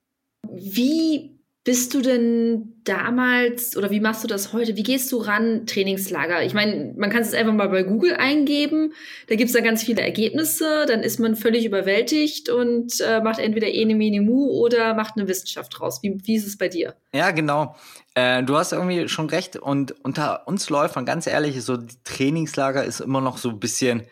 Wie 0.50 1.43
bist 1.66 1.94
du 1.94 2.02
denn 2.02 2.74
damals 2.84 3.78
oder 3.78 3.90
wie 3.90 4.02
machst 4.02 4.22
du 4.24 4.28
das 4.28 4.52
heute? 4.52 4.76
Wie 4.76 4.84
gehst 4.84 5.10
du 5.14 5.18
ran, 5.18 5.66
Trainingslager? 5.66 6.44
Ich 6.44 6.54
meine, 6.54 6.94
man 6.98 7.10
kann 7.10 7.22
es 7.22 7.34
einfach 7.34 7.54
mal 7.54 7.70
bei 7.70 7.84
Google 7.84 8.16
eingeben, 8.16 8.94
da 9.28 9.36
gibt 9.36 9.48
es 9.48 9.54
da 9.54 9.62
ganz 9.62 9.82
viele 9.82 10.02
Ergebnisse, 10.02 10.86
dann 10.88 11.02
ist 11.02 11.22
man 11.22 11.38
völlig 11.38 11.66
überwältigt 11.66 12.50
und 12.50 13.00
äh, 13.00 13.22
macht 13.22 13.40
entweder 13.40 13.68
Ene 13.68 13.96
Mene 13.96 14.20
Mu 14.20 14.50
oder 14.50 14.94
macht 14.94 15.14
eine 15.16 15.30
Wissenschaft 15.30 15.80
draus. 15.80 16.04
Wie, 16.04 16.18
wie 16.26 16.36
ist 16.36 16.48
es 16.48 16.58
bei 16.58 16.68
dir? 16.68 16.96
Ja, 17.14 17.32
genau. 17.32 17.76
Äh, 18.14 18.44
du 18.44 18.58
hast 18.58 18.74
irgendwie 18.74 19.08
schon 19.08 19.30
recht 19.30 19.56
und 19.56 19.96
unter 20.04 20.46
uns 20.50 20.70
läuft 20.70 20.98
man 20.98 21.06
ganz 21.06 21.28
ehrlich, 21.28 21.64
so 21.64 21.78
Trainingslager 22.04 22.84
ist 22.84 23.00
immer 23.00 23.22
noch 23.22 23.38
so 23.38 23.50
ein 23.50 23.60
bisschen 23.60 24.04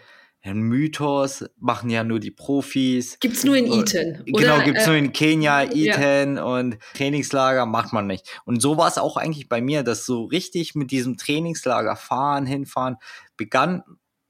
ein 0.44 0.62
Mythos, 0.62 1.46
machen 1.60 1.90
ja 1.90 2.04
nur 2.04 2.20
die 2.20 2.32
Profis. 2.32 3.20
Gibt's 3.20 3.44
nur 3.44 3.56
in 3.56 3.72
Iten. 3.72 4.24
Genau, 4.26 4.56
oder, 4.56 4.64
gibt's 4.64 4.84
äh, 4.84 4.88
nur 4.88 4.96
in 4.96 5.14
Kenia, 5.14 5.64
Iten 5.72 6.38
ja. 6.38 6.44
und 6.44 6.80
Trainingslager 6.96 7.66
macht 7.66 7.94
man 7.94 8.08
nicht. 8.08 8.42
Und 8.46 8.62
so 8.62 8.78
war 8.78 8.88
es 8.88 8.98
auch 8.98 9.18
eigentlich 9.18 9.50
bei 9.50 9.62
mir, 9.62 9.84
dass 9.84 10.06
so 10.06 10.26
richtig 10.26 10.74
mit 10.74 10.92
diesem 10.92 11.18
Trainingslager 11.18 11.96
fahren, 11.96 12.46
hinfahren, 12.46 12.98
begann 13.38 13.84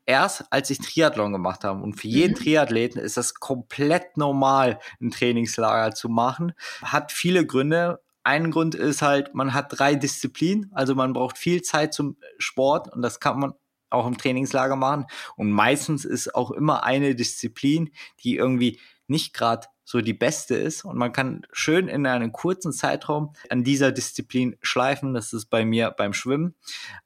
erst, 0.06 0.46
als 0.50 0.70
ich 0.70 0.80
Triathlon 0.80 1.32
gemacht 1.32 1.64
habe. 1.64 1.82
Und 1.82 1.94
für 1.94 2.08
jeden 2.08 2.34
mhm. 2.34 2.44
Triathleten 2.44 3.02
ist 3.02 3.16
das 3.16 3.36
komplett 3.36 4.18
normal, 4.18 4.80
ein 5.00 5.12
Trainingslager 5.12 5.96
zu 5.96 6.10
machen. 6.10 6.54
Hat 6.84 7.12
viele 7.12 7.46
Gründe. 7.46 8.02
Ein 8.24 8.52
Grund 8.52 8.76
ist 8.76 9.02
halt, 9.02 9.34
man 9.34 9.54
hat 9.54 9.80
drei 9.80 9.96
Disziplinen, 9.96 10.70
also 10.74 10.94
man 10.94 11.14
braucht 11.14 11.40
viel 11.40 11.64
Zeit 11.64 11.92
zum 11.94 12.18
Sport 12.38 12.94
und 12.94 13.02
das 13.02 13.20
kann 13.20 13.40
man 13.40 13.54
auch 13.92 14.08
im 14.08 14.18
Trainingslager 14.18 14.76
machen. 14.76 15.06
Und 15.36 15.52
meistens 15.52 16.06
ist 16.06 16.34
auch 16.34 16.52
immer 16.52 16.84
eine 16.84 17.16
Disziplin, 17.16 17.92
die 18.24 18.36
irgendwie 18.36 18.80
nicht 19.08 19.34
gerade 19.34 19.68
so 19.84 20.02
die 20.02 20.14
beste 20.14 20.56
ist. 20.56 20.86
Und 20.86 20.98
man 20.98 21.12
kann 21.12 21.46
schön 21.52 21.88
in 21.88 22.06
einem 22.08 22.32
kurzen 22.32 22.72
Zeitraum 22.72 23.34
an 23.50 23.64
dieser 23.64 23.92
Disziplin 23.92 24.56
schleifen. 24.62 25.14
Das 25.14 25.34
ist 25.34 25.48
bei 25.48 25.66
mir 25.66 25.92
beim 25.92 26.14
Schwimmen. 26.14 26.56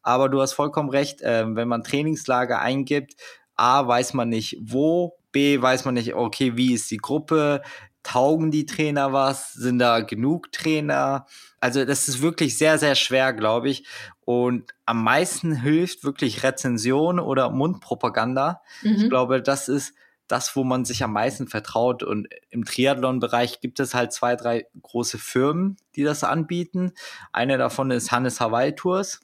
Aber 0.03 0.29
du 0.29 0.41
hast 0.41 0.53
vollkommen 0.53 0.89
recht, 0.89 1.21
äh, 1.21 1.45
wenn 1.47 1.67
man 1.67 1.83
Trainingslager 1.83 2.61
eingibt, 2.61 3.15
A, 3.55 3.87
weiß 3.87 4.13
man 4.13 4.29
nicht 4.29 4.57
wo, 4.61 5.17
B, 5.31 5.61
weiß 5.61 5.85
man 5.85 5.95
nicht, 5.95 6.13
okay, 6.13 6.55
wie 6.55 6.73
ist 6.73 6.91
die 6.91 6.97
Gruppe, 6.97 7.61
taugen 8.03 8.51
die 8.51 8.65
Trainer 8.65 9.11
was, 9.13 9.53
sind 9.53 9.79
da 9.79 10.01
genug 10.01 10.51
Trainer? 10.51 11.25
Also 11.65 11.83
das 11.83 12.07
ist 12.07 12.21
wirklich 12.21 12.59
sehr, 12.59 12.77
sehr 12.77 12.93
schwer, 12.93 13.33
glaube 13.33 13.69
ich. 13.69 13.87
Und 14.23 14.75
am 14.85 15.03
meisten 15.03 15.55
hilft 15.55 16.03
wirklich 16.03 16.43
Rezension 16.43 17.19
oder 17.19 17.49
Mundpropaganda. 17.49 18.61
Mhm. 18.83 18.95
Ich 18.97 19.09
glaube, 19.09 19.41
das 19.41 19.67
ist 19.67 19.95
das, 20.27 20.55
wo 20.55 20.63
man 20.63 20.85
sich 20.85 21.03
am 21.03 21.13
meisten 21.13 21.47
vertraut. 21.47 22.03
Und 22.03 22.27
im 22.51 22.65
Triathlon-Bereich 22.65 23.61
gibt 23.61 23.79
es 23.79 23.95
halt 23.95 24.13
zwei, 24.13 24.35
drei 24.35 24.67
große 24.79 25.17
Firmen, 25.17 25.77
die 25.95 26.03
das 26.03 26.23
anbieten. 26.23 26.91
Eine 27.33 27.57
davon 27.57 27.89
ist 27.89 28.11
Hannes 28.11 28.39
Hawaii 28.39 28.75
Tours. 28.75 29.21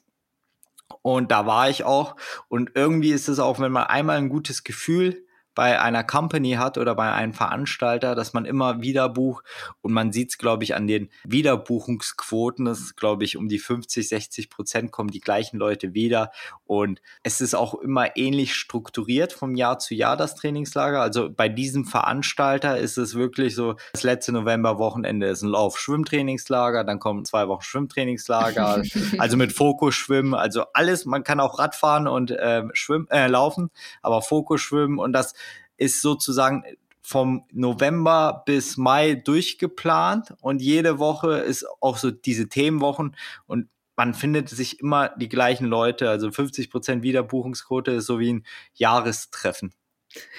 Und 1.02 1.30
da 1.30 1.46
war 1.46 1.70
ich 1.70 1.84
auch. 1.84 2.16
Und 2.48 2.72
irgendwie 2.74 3.12
ist 3.12 3.28
es 3.28 3.38
auch, 3.38 3.60
wenn 3.60 3.70
man 3.70 3.84
einmal 3.84 4.18
ein 4.18 4.30
gutes 4.30 4.64
Gefühl 4.64 5.24
bei 5.54 5.80
einer 5.80 6.04
Company 6.04 6.52
hat 6.52 6.78
oder 6.78 6.94
bei 6.94 7.12
einem 7.12 7.34
Veranstalter, 7.34 8.14
dass 8.14 8.32
man 8.32 8.44
immer 8.44 8.82
wieder 8.82 9.08
bucht. 9.08 9.44
Und 9.80 9.92
man 9.92 10.12
sieht 10.12 10.30
es, 10.30 10.38
glaube 10.38 10.64
ich, 10.64 10.74
an 10.74 10.86
den 10.86 11.10
Wiederbuchungsquoten, 11.24 12.64
das 12.64 12.80
ist, 12.80 12.96
glaube 12.96 13.24
ich, 13.24 13.36
um 13.36 13.48
die 13.48 13.58
50, 13.58 14.08
60 14.08 14.50
Prozent 14.50 14.92
kommen 14.92 15.10
die 15.10 15.20
gleichen 15.20 15.58
Leute 15.58 15.94
wieder. 15.94 16.30
Und 16.64 17.00
es 17.22 17.40
ist 17.40 17.54
auch 17.54 17.74
immer 17.74 18.16
ähnlich 18.16 18.54
strukturiert 18.54 19.32
vom 19.32 19.54
Jahr 19.54 19.78
zu 19.78 19.94
Jahr, 19.94 20.16
das 20.16 20.34
Trainingslager. 20.34 21.00
Also 21.00 21.30
bei 21.30 21.48
diesem 21.48 21.84
Veranstalter 21.84 22.78
ist 22.78 22.96
es 22.96 23.14
wirklich 23.14 23.54
so, 23.54 23.76
das 23.92 24.02
letzte 24.02 24.32
Novemberwochenende 24.32 25.26
ist 25.26 25.42
ein 25.42 25.48
Lauf-Schwimmtrainingslager, 25.48 26.84
dann 26.84 26.98
kommen 26.98 27.24
zwei 27.24 27.48
Wochen 27.48 27.62
Schwimmtrainingslager, 27.62 28.82
also 29.18 29.36
mit 29.36 29.52
Fokus 29.52 29.94
schwimmen, 29.94 30.34
also 30.34 30.64
alles, 30.72 31.04
man 31.04 31.24
kann 31.24 31.40
auch 31.40 31.58
Radfahren 31.58 32.08
und 32.08 32.30
äh, 32.30 32.64
schwimmen, 32.72 33.08
äh, 33.10 33.26
laufen, 33.26 33.70
aber 34.00 34.22
Fokus 34.22 34.60
schwimmen 34.60 34.98
und 34.98 35.12
das 35.12 35.34
ist 35.76 36.00
sozusagen 36.00 36.64
vom 37.00 37.44
November 37.52 38.42
bis 38.46 38.76
Mai 38.76 39.14
durchgeplant 39.16 40.34
und 40.40 40.62
jede 40.62 40.98
Woche 40.98 41.38
ist 41.38 41.66
auch 41.80 41.96
so 41.96 42.10
diese 42.10 42.48
Themenwochen 42.48 43.16
und 43.46 43.68
man 43.96 44.14
findet 44.14 44.48
sich 44.48 44.80
immer 44.80 45.10
die 45.10 45.28
gleichen 45.28 45.66
Leute. 45.66 46.08
Also 46.08 46.30
50 46.30 46.70
Prozent 46.70 47.02
Wiederbuchungsquote 47.02 47.90
ist 47.90 48.06
so 48.06 48.18
wie 48.18 48.32
ein 48.32 48.46
Jahrestreffen. 48.74 49.74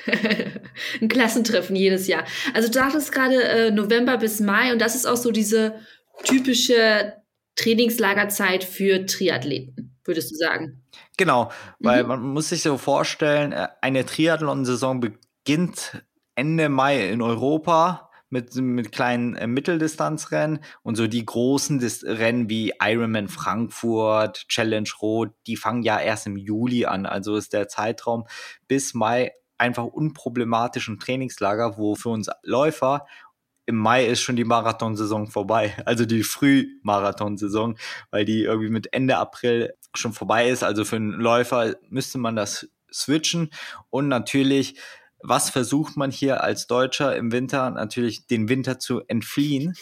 ein 1.01 1.07
Klassentreffen 1.07 1.75
jedes 1.75 2.07
Jahr. 2.07 2.25
Also 2.53 2.69
du 2.69 2.79
dachtest 2.79 3.11
gerade 3.11 3.43
äh, 3.43 3.71
November 3.71 4.17
bis 4.17 4.39
Mai 4.39 4.71
und 4.71 4.79
das 4.79 4.95
ist 4.95 5.05
auch 5.05 5.17
so 5.17 5.31
diese 5.31 5.75
typische 6.23 7.13
Trainingslagerzeit 7.55 8.63
für 8.63 9.05
Triathleten, 9.05 9.95
würdest 10.05 10.31
du 10.31 10.35
sagen? 10.35 10.83
Genau, 11.17 11.51
weil 11.79 12.03
mhm. 12.03 12.09
man 12.09 12.21
muss 12.21 12.49
sich 12.49 12.63
so 12.63 12.77
vorstellen, 12.77 13.51
äh, 13.51 13.67
eine 13.81 14.05
Triathlon-Saison 14.05 14.99
beginnt 14.99 16.03
Ende 16.35 16.69
Mai 16.69 17.09
in 17.09 17.21
Europa 17.21 18.09
mit, 18.29 18.55
mit 18.55 18.91
kleinen 18.91 19.35
äh, 19.35 19.47
Mitteldistanzrennen 19.47 20.59
und 20.81 20.95
so 20.95 21.07
die 21.07 21.25
großen 21.25 21.79
Dis 21.79 22.03
Rennen 22.03 22.49
wie 22.49 22.73
Ironman 22.81 23.27
Frankfurt, 23.27 24.47
Challenge 24.47 24.89
Rot, 25.01 25.33
die 25.45 25.55
fangen 25.55 25.83
ja 25.83 25.99
erst 25.99 26.25
im 26.25 26.35
Juli 26.35 26.85
an. 26.85 27.05
Also 27.05 27.35
ist 27.35 27.53
der 27.53 27.67
Zeitraum 27.67 28.25
bis 28.67 28.95
Mai 28.95 29.33
einfach 29.59 29.85
unproblematisch 29.85 30.87
ein 30.87 30.99
Trainingslager, 30.99 31.77
wo 31.77 31.95
für 31.95 32.09
uns 32.09 32.29
Läufer 32.41 33.05
im 33.65 33.77
Mai 33.77 34.05
ist 34.05 34.21
schon 34.21 34.35
die 34.35 34.43
Marathonsaison 34.43 35.27
vorbei, 35.27 35.75
also 35.85 36.05
die 36.05 36.23
Frühmarathonsaison, 36.23 37.77
weil 38.11 38.25
die 38.25 38.43
irgendwie 38.43 38.69
mit 38.69 38.93
Ende 38.93 39.17
April 39.17 39.73
schon 39.95 40.13
vorbei 40.13 40.49
ist. 40.49 40.63
Also 40.63 40.85
für 40.85 40.97
einen 40.97 41.11
Läufer 41.11 41.75
müsste 41.89 42.17
man 42.17 42.35
das 42.35 42.67
switchen 42.91 43.49
und 43.89 44.07
natürlich 44.07 44.75
was 45.23 45.49
versucht 45.49 45.95
man 45.95 46.11
hier 46.11 46.43
als 46.43 46.67
Deutscher 46.67 47.15
im 47.15 47.31
Winter? 47.31 47.69
Natürlich 47.71 48.27
den 48.27 48.49
Winter 48.49 48.77
zu 48.77 49.01
entfliehen. 49.07 49.73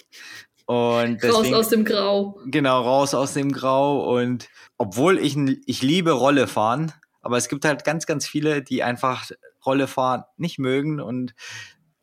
Und 0.66 1.24
deswegen, 1.24 1.54
raus 1.54 1.66
aus 1.66 1.70
dem 1.70 1.84
Grau. 1.84 2.40
Genau, 2.46 2.82
raus 2.82 3.14
aus 3.14 3.34
dem 3.34 3.52
Grau. 3.52 4.16
Und 4.16 4.50
obwohl 4.78 5.18
ich, 5.18 5.36
ich 5.66 5.82
liebe 5.82 6.12
Rolle 6.12 6.48
fahren, 6.48 6.94
aber 7.22 7.38
es 7.38 7.50
gibt 7.50 7.66
halt 7.66 7.84
ganz, 7.84 8.06
ganz 8.06 8.28
viele, 8.28 8.62
die 8.62 8.84
einfach 8.84 9.30
Rolle 9.66 9.88
fahren 9.88 10.24
nicht 10.38 10.60
mögen 10.60 11.02
und, 11.02 11.34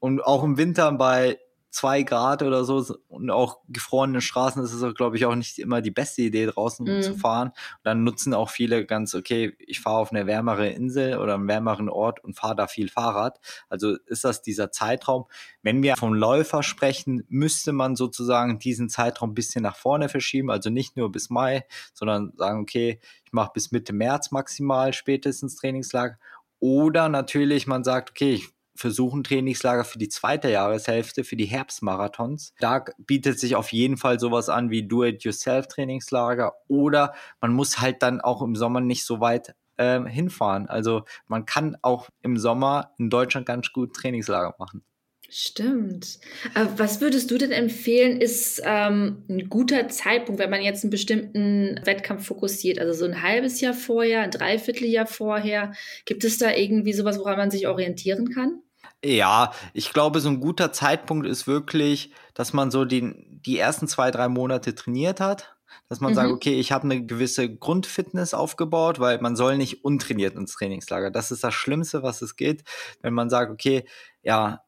und 0.00 0.20
auch 0.20 0.42
im 0.42 0.58
Winter 0.58 0.92
bei 0.92 1.38
zwei 1.78 2.02
Grad 2.02 2.42
oder 2.42 2.64
so 2.64 2.84
und 3.06 3.30
auch 3.30 3.60
gefrorene 3.68 4.20
Straßen 4.20 4.62
ist 4.64 4.72
es, 4.72 4.94
glaube 4.96 5.16
ich, 5.16 5.26
auch 5.26 5.36
nicht 5.36 5.60
immer 5.60 5.80
die 5.80 5.92
beste 5.92 6.22
Idee, 6.22 6.46
draußen 6.46 6.98
mm. 6.98 7.02
zu 7.02 7.14
fahren. 7.14 7.50
Und 7.50 7.84
dann 7.84 8.02
nutzen 8.02 8.34
auch 8.34 8.50
viele 8.50 8.84
ganz, 8.84 9.14
okay, 9.14 9.54
ich 9.60 9.80
fahre 9.80 9.98
auf 9.98 10.10
eine 10.10 10.26
wärmere 10.26 10.68
Insel 10.70 11.18
oder 11.18 11.34
einen 11.34 11.46
wärmeren 11.46 11.88
Ort 11.88 12.24
und 12.24 12.34
fahre 12.34 12.56
da 12.56 12.66
viel 12.66 12.88
Fahrrad. 12.88 13.38
Also 13.68 13.96
ist 14.06 14.24
das 14.24 14.42
dieser 14.42 14.72
Zeitraum. 14.72 15.26
Wenn 15.62 15.80
wir 15.84 15.96
vom 15.96 16.14
Läufer 16.14 16.64
sprechen, 16.64 17.22
müsste 17.28 17.72
man 17.72 17.94
sozusagen 17.94 18.58
diesen 18.58 18.88
Zeitraum 18.88 19.30
ein 19.30 19.34
bisschen 19.34 19.62
nach 19.62 19.76
vorne 19.76 20.08
verschieben. 20.08 20.50
Also 20.50 20.70
nicht 20.70 20.96
nur 20.96 21.12
bis 21.12 21.30
Mai, 21.30 21.64
sondern 21.94 22.32
sagen, 22.36 22.60
okay, 22.60 22.98
ich 23.24 23.32
mache 23.32 23.52
bis 23.54 23.70
Mitte 23.70 23.92
März 23.92 24.32
maximal 24.32 24.92
spätestens 24.92 25.54
Trainingslager. 25.54 26.18
Oder 26.58 27.08
natürlich, 27.08 27.68
man 27.68 27.84
sagt, 27.84 28.10
okay, 28.10 28.32
ich 28.32 28.57
versuchen 28.78 29.24
Trainingslager 29.24 29.84
für 29.84 29.98
die 29.98 30.08
zweite 30.08 30.50
Jahreshälfte, 30.50 31.24
für 31.24 31.36
die 31.36 31.46
Herbstmarathons. 31.46 32.54
Da 32.60 32.84
bietet 32.98 33.40
sich 33.40 33.56
auf 33.56 33.72
jeden 33.72 33.96
Fall 33.96 34.20
sowas 34.20 34.48
an 34.48 34.70
wie 34.70 34.86
Do-it-yourself-Trainingslager 34.86 36.54
oder 36.68 37.14
man 37.40 37.52
muss 37.52 37.80
halt 37.80 38.02
dann 38.02 38.20
auch 38.20 38.40
im 38.40 38.54
Sommer 38.54 38.80
nicht 38.80 39.04
so 39.04 39.20
weit 39.20 39.54
äh, 39.76 40.00
hinfahren. 40.04 40.68
Also 40.68 41.02
man 41.26 41.44
kann 41.44 41.76
auch 41.82 42.08
im 42.22 42.36
Sommer 42.36 42.92
in 42.98 43.10
Deutschland 43.10 43.46
ganz 43.46 43.72
gut 43.72 43.94
Trainingslager 43.94 44.54
machen. 44.58 44.82
Stimmt. 45.30 46.20
Äh, 46.54 46.66
was 46.78 47.02
würdest 47.02 47.30
du 47.30 47.36
denn 47.36 47.52
empfehlen, 47.52 48.18
ist 48.18 48.62
ähm, 48.64 49.24
ein 49.28 49.50
guter 49.50 49.88
Zeitpunkt, 49.88 50.40
wenn 50.40 50.48
man 50.48 50.62
jetzt 50.62 50.84
einen 50.84 50.90
bestimmten 50.90 51.78
Wettkampf 51.84 52.26
fokussiert? 52.26 52.78
Also 52.78 52.94
so 52.94 53.04
ein 53.04 53.22
halbes 53.22 53.60
Jahr 53.60 53.74
vorher, 53.74 54.22
ein 54.22 54.30
Dreivierteljahr 54.30 55.06
vorher. 55.06 55.72
Gibt 56.06 56.24
es 56.24 56.38
da 56.38 56.54
irgendwie 56.54 56.94
sowas, 56.94 57.18
woran 57.18 57.36
man 57.36 57.50
sich 57.50 57.66
orientieren 57.66 58.30
kann? 58.30 58.62
Ja, 59.04 59.52
ich 59.74 59.92
glaube, 59.92 60.20
so 60.20 60.28
ein 60.28 60.40
guter 60.40 60.72
Zeitpunkt 60.72 61.26
ist 61.26 61.46
wirklich, 61.46 62.12
dass 62.34 62.52
man 62.52 62.70
so 62.70 62.84
den, 62.84 63.40
die 63.46 63.58
ersten 63.58 63.86
zwei, 63.86 64.10
drei 64.10 64.28
Monate 64.28 64.74
trainiert 64.74 65.20
hat. 65.20 65.54
Dass 65.88 66.00
man 66.00 66.12
mhm. 66.12 66.16
sagt, 66.16 66.30
okay, 66.30 66.58
ich 66.58 66.72
habe 66.72 66.84
eine 66.84 67.04
gewisse 67.04 67.54
Grundfitness 67.54 68.34
aufgebaut, 68.34 69.00
weil 69.00 69.20
man 69.20 69.36
soll 69.36 69.56
nicht 69.56 69.84
untrainiert 69.84 70.34
ins 70.34 70.52
Trainingslager. 70.52 71.10
Das 71.10 71.30
ist 71.30 71.44
das 71.44 71.54
Schlimmste, 71.54 72.02
was 72.02 72.20
es 72.22 72.36
geht, 72.36 72.64
wenn 73.00 73.14
man 73.14 73.30
sagt, 73.30 73.50
okay, 73.50 73.84
ja, 74.22 74.62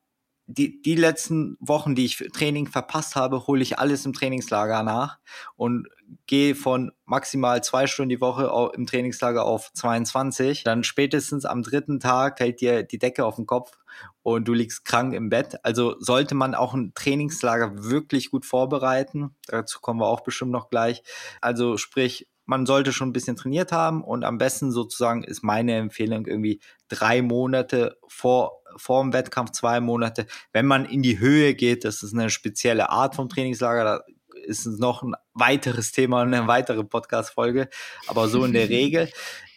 die, 0.47 0.83
die 0.83 0.97
letzten 0.97 1.57
Wochen, 1.61 1.95
die 1.95 2.05
ich 2.05 2.17
für 2.17 2.29
Training 2.29 2.67
verpasst 2.67 3.17
habe, 3.17 3.47
hole 3.47 3.63
ich 3.63 3.79
alles 3.79 4.05
im 4.05 4.13
Trainingslager 4.13 4.83
nach 4.83 5.19
und 5.57 5.89
gehe 6.27 6.55
von 6.55 6.93
maximal 7.05 7.63
zwei 7.63 7.87
Stunden 7.87 8.11
die 8.11 8.21
Woche 8.21 8.73
im 8.75 8.87
Trainingslager 8.87 9.45
auf 9.45 9.73
22. 9.73 10.65
Dann 10.65 10.85
spätestens 10.85 11.45
am 11.45 11.63
dritten 11.63 12.01
Tag 12.01 12.39
fällt 12.39 12.61
dir 12.61 12.83
die 12.83 12.99
Decke 12.99 13.25
auf 13.25 13.37
den 13.37 13.47
Kopf 13.47 13.79
und 14.23 14.47
du 14.47 14.53
liegst 14.53 14.85
krank 14.85 15.15
im 15.15 15.29
Bett. 15.29 15.65
Also 15.65 15.97
sollte 15.99 16.35
man 16.35 16.55
auch 16.55 16.75
ein 16.75 16.93
Trainingslager 16.95 17.85
wirklich 17.85 18.31
gut 18.31 18.47
vorbereiten. 18.47 19.35
Dazu 19.47 19.81
kommen 19.81 20.01
wir 20.01 20.07
auch 20.07 20.21
bestimmt 20.21 20.53
noch 20.53 20.71
gleich. 20.71 21.03
Also 21.41 21.77
sprich, 21.77 22.29
man 22.47 22.67
sollte 22.67 22.93
schon 22.93 23.11
ein 23.11 23.13
bisschen 23.13 23.37
trainiert 23.37 23.71
haben 23.71 24.03
und 24.03 24.25
am 24.25 24.39
besten 24.39 24.73
sozusagen 24.73 25.23
ist 25.23 25.45
meine 25.45 25.77
Empfehlung 25.77 26.27
irgendwie 26.27 26.61
drei 26.89 27.23
Monate 27.23 27.97
vor, 28.09 28.63
vor 28.77 29.03
dem 29.03 29.13
Wettkampf, 29.13 29.53
zwei 29.53 29.81
Monate. 29.81 30.27
Wenn 30.53 30.67
man 30.67 30.85
in 30.85 31.03
die 31.03 31.21
Höhe 31.21 31.55
geht, 31.55 31.85
das 31.85 32.03
ist 32.03 32.13
eine 32.13 32.29
spezielle 32.29 32.91
Art 32.91 33.15
vom 33.15 33.29
Trainingslager, 33.29 33.85
da 33.85 34.05
ist 34.45 34.67
noch 34.67 35.03
ein 35.03 35.15
weiteres 35.35 35.93
Thema, 35.93 36.23
eine 36.23 36.47
weitere 36.47 36.85
Podcast-Folge, 36.85 37.69
aber 38.07 38.29
so 38.29 38.45
in 38.45 38.53
der 38.53 38.69
Regel. 38.71 39.11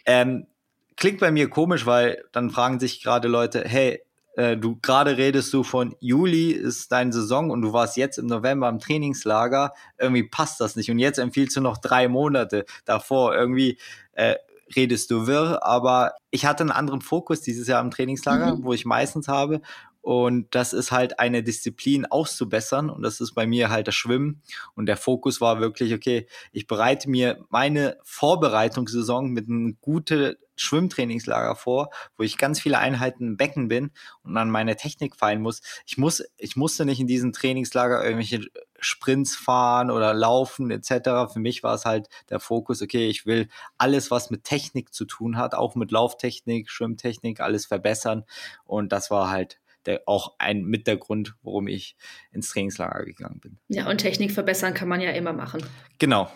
Ähm, 0.05 0.47
klingt 0.95 1.19
bei 1.19 1.31
mir 1.31 1.49
komisch, 1.49 1.85
weil 1.85 2.23
dann 2.31 2.49
fragen 2.49 2.79
sich 2.79 3.01
gerade 3.01 3.27
Leute, 3.27 3.63
hey, 3.65 4.01
äh, 4.35 4.57
du 4.57 4.77
gerade 4.81 5.17
redest 5.17 5.53
du 5.53 5.63
von 5.63 5.95
Juli 5.99 6.51
ist 6.51 6.91
deine 6.91 7.13
Saison 7.13 7.51
und 7.51 7.61
du 7.61 7.73
warst 7.73 7.97
jetzt 7.97 8.17
im 8.17 8.25
November 8.25 8.67
im 8.69 8.79
Trainingslager, 8.79 9.73
irgendwie 9.97 10.23
passt 10.23 10.59
das 10.59 10.75
nicht. 10.75 10.89
Und 10.89 10.99
jetzt 10.99 11.19
empfiehlst 11.19 11.55
du 11.55 11.61
noch 11.61 11.77
drei 11.77 12.07
Monate 12.07 12.65
davor. 12.85 13.35
Irgendwie 13.35 13.77
äh, 14.13 14.35
redest 14.75 15.11
du 15.11 15.27
wirr, 15.27 15.63
aber 15.63 16.13
ich 16.31 16.45
hatte 16.45 16.63
einen 16.63 16.71
anderen 16.71 17.01
Fokus 17.01 17.41
dieses 17.41 17.67
Jahr 17.67 17.81
im 17.81 17.91
Trainingslager, 17.91 18.55
mhm. 18.55 18.63
wo 18.63 18.73
ich 18.73 18.85
meistens 18.85 19.27
habe. 19.27 19.61
Und 20.03 20.53
das 20.53 20.73
ist 20.73 20.91
halt 20.91 21.19
eine 21.19 21.43
Disziplin 21.43 22.05
auszubessern. 22.05 22.89
Und 22.89 23.03
das 23.03 23.21
ist 23.21 23.35
bei 23.35 23.47
mir 23.47 23.69
halt 23.69 23.87
das 23.87 23.95
Schwimmen. 23.95 24.41
Und 24.75 24.87
der 24.87 24.97
Fokus 24.97 25.39
war 25.39 25.61
wirklich, 25.61 25.93
okay, 25.93 26.27
ich 26.51 26.67
bereite 26.67 27.09
mir 27.09 27.45
meine 27.49 27.97
Vorbereitungssaison 28.03 29.29
mit 29.29 29.47
einem 29.47 29.77
guten 29.79 30.35
Schwimmtrainingslager 30.57 31.55
vor, 31.55 31.89
wo 32.17 32.23
ich 32.23 32.37
ganz 32.37 32.59
viele 32.59 32.79
Einheiten 32.79 33.27
im 33.29 33.37
Becken 33.37 33.69
bin 33.69 33.91
und 34.23 34.35
an 34.35 34.49
meine 34.49 34.75
Technik 34.75 35.15
feilen 35.15 35.41
muss. 35.41 35.61
Ich 35.85 35.97
muss, 35.97 36.21
ich 36.35 36.57
musste 36.57 36.83
nicht 36.83 36.99
in 36.99 37.07
diesem 37.07 37.31
Trainingslager 37.31 38.03
irgendwelche 38.03 38.41
Sprints 38.79 39.37
fahren 39.37 39.89
oder 39.89 40.13
laufen 40.13 40.69
etc. 40.69 41.31
Für 41.31 41.39
mich 41.39 41.63
war 41.63 41.75
es 41.75 41.85
halt 41.85 42.09
der 42.29 42.41
Fokus, 42.41 42.81
okay, 42.81 43.07
ich 43.07 43.25
will 43.25 43.47
alles, 43.77 44.11
was 44.11 44.29
mit 44.29 44.43
Technik 44.43 44.93
zu 44.93 45.05
tun 45.05 45.37
hat, 45.37 45.55
auch 45.55 45.75
mit 45.75 45.91
Lauftechnik, 45.91 46.69
Schwimmtechnik, 46.69 47.39
alles 47.39 47.65
verbessern. 47.65 48.25
Und 48.65 48.91
das 48.91 49.09
war 49.09 49.29
halt 49.29 49.59
der, 49.85 50.01
auch 50.05 50.35
ein 50.39 50.63
mit 50.63 50.87
der 50.87 50.97
Grund, 50.97 51.35
warum 51.41 51.67
ich 51.67 51.95
ins 52.31 52.49
Trainingslager 52.49 53.05
gegangen 53.05 53.39
bin. 53.39 53.59
Ja, 53.67 53.89
und 53.89 53.99
Technik 53.99 54.31
verbessern 54.31 54.73
kann 54.73 54.87
man 54.87 55.01
ja 55.01 55.11
immer 55.11 55.33
machen. 55.33 55.63
Genau, 55.99 56.29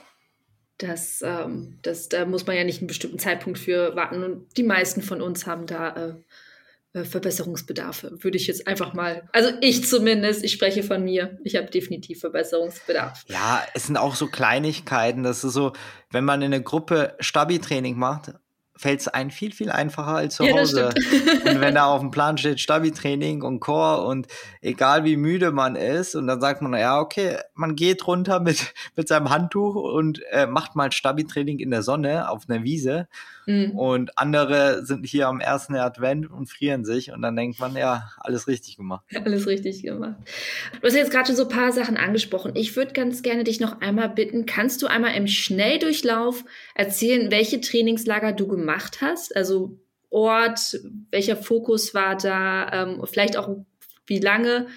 das, 0.78 1.22
ähm, 1.24 1.80
das, 1.82 2.10
da 2.10 2.26
muss 2.26 2.46
man 2.46 2.56
ja 2.56 2.64
nicht 2.64 2.80
einen 2.80 2.88
bestimmten 2.88 3.20
Zeitpunkt 3.20 3.58
für 3.58 3.96
warten. 3.96 4.24
Und 4.24 4.58
die 4.58 4.64
meisten 4.64 5.02
von 5.02 5.22
uns 5.22 5.48
haben 5.48 5.66
da 5.66 5.90
äh, 5.96 6.14
äh, 6.94 7.04
Verbesserungsbedarfe, 7.04 8.24
würde 8.24 8.38
ich 8.38 8.48
jetzt 8.48 8.68
einfach 8.68 8.94
mal. 8.94 9.28
Also 9.34 9.52
ich 9.62 9.86
zumindest, 9.86 10.44
ich 10.44 10.52
spreche 10.52 10.84
von 10.84 11.04
mir. 11.04 11.40
Ich 11.44 11.56
habe 11.56 11.68
definitiv 11.68 12.20
Verbesserungsbedarf. 12.20 13.24
Ja, 13.28 13.64
es 13.74 13.88
sind 13.88 13.98
auch 13.98 14.16
so 14.16 14.28
Kleinigkeiten. 14.28 15.24
Das 15.24 15.44
ist 15.44 15.54
so, 15.54 15.74
wenn 16.12 16.26
man 16.26 16.42
in 16.42 16.54
einer 16.54 16.64
Gruppe 16.64 17.16
Stabi-Training 17.20 17.98
macht, 17.98 18.34
fällt 18.78 19.02
es 19.02 19.08
einem 19.08 19.32
viel, 19.32 19.52
viel 19.52 19.72
einfacher 19.72 20.16
als 20.16 20.36
zu 20.36 20.44
ja, 20.44 20.56
Hause. 20.56 20.90
und 21.46 21.62
wenn 21.62 21.76
da 21.76 21.86
auf 21.86 22.02
dem 22.02 22.12
Plan 22.12 22.38
steht 22.38 22.60
Stabi-Training 22.60 23.42
und 23.42 23.60
Core 23.60 24.06
und 24.06 24.28
egal 24.62 25.04
wie 25.04 25.18
müde 25.18 25.52
man 25.52 25.76
ist 25.76 26.16
und 26.16 26.28
dann 26.28 26.42
sagt 26.42 26.62
man, 26.62 26.74
ja, 26.74 27.00
okay, 27.00 27.38
man 27.56 27.76
geht 27.76 28.06
runter 28.08 28.40
mit, 28.40 28.74
mit 28.96 29.08
seinem 29.08 29.30
Handtuch 29.30 29.76
und 29.76 30.22
äh, 30.32 30.48
macht 30.48 30.76
mal 30.76 30.92
Stabi-Training 30.92 31.60
in 31.60 31.72
der 31.72 31.84
Sonne 31.84 32.30
auf 32.30 32.44
einer 32.48 32.64
Wiese 32.64 33.08
mhm. 33.48 33.72
und 33.72 34.18
andere 34.18 34.86
sind 34.86 35.04
hier 35.06 35.28
am 35.28 35.40
ersten 35.40 35.76
Advent 35.76 36.30
und 36.30 36.48
frieren 36.48 36.86
sich 36.86 37.12
und 37.12 37.24
dann 37.24 37.36
denkt 37.36 37.60
man, 37.60 37.76
ja, 37.76 38.12
alles 38.20 38.48
richtig 38.48 38.78
gemacht. 38.78 39.04
Alles 39.26 39.48
richtig 39.48 39.82
gemacht. 39.82 40.18
Du 40.80 40.88
hast 40.88 40.96
jetzt 40.96 41.12
gerade 41.12 41.28
schon 41.28 41.36
so 41.36 41.44
ein 41.44 41.50
paar 41.50 41.72
Sachen 41.72 41.98
angesprochen. 41.98 42.52
Ich 42.56 42.76
würde 42.76 42.94
ganz 42.94 43.24
gerne 43.24 43.44
dich 43.44 43.60
noch 43.60 43.82
einmal 43.82 44.10
bitten, 44.10 44.46
kannst 44.46 44.82
du 44.84 44.88
einmal 44.88 45.16
im 45.16 45.28
Schnelldurchlauf 45.28 46.46
erzählen, 46.76 47.32
welche 47.32 47.60
Trainingslager 47.60 48.34
du 48.34 48.48
gemacht 48.48 49.00
hast? 49.02 49.36
Also 49.36 49.80
Ort, 50.10 50.80
welcher 51.12 51.36
Fokus 51.36 51.94
war 51.94 52.16
da, 52.16 52.72
ähm, 52.72 53.04
vielleicht 53.06 53.38
auch 53.38 53.58
wie 54.06 54.20
lange? 54.20 54.68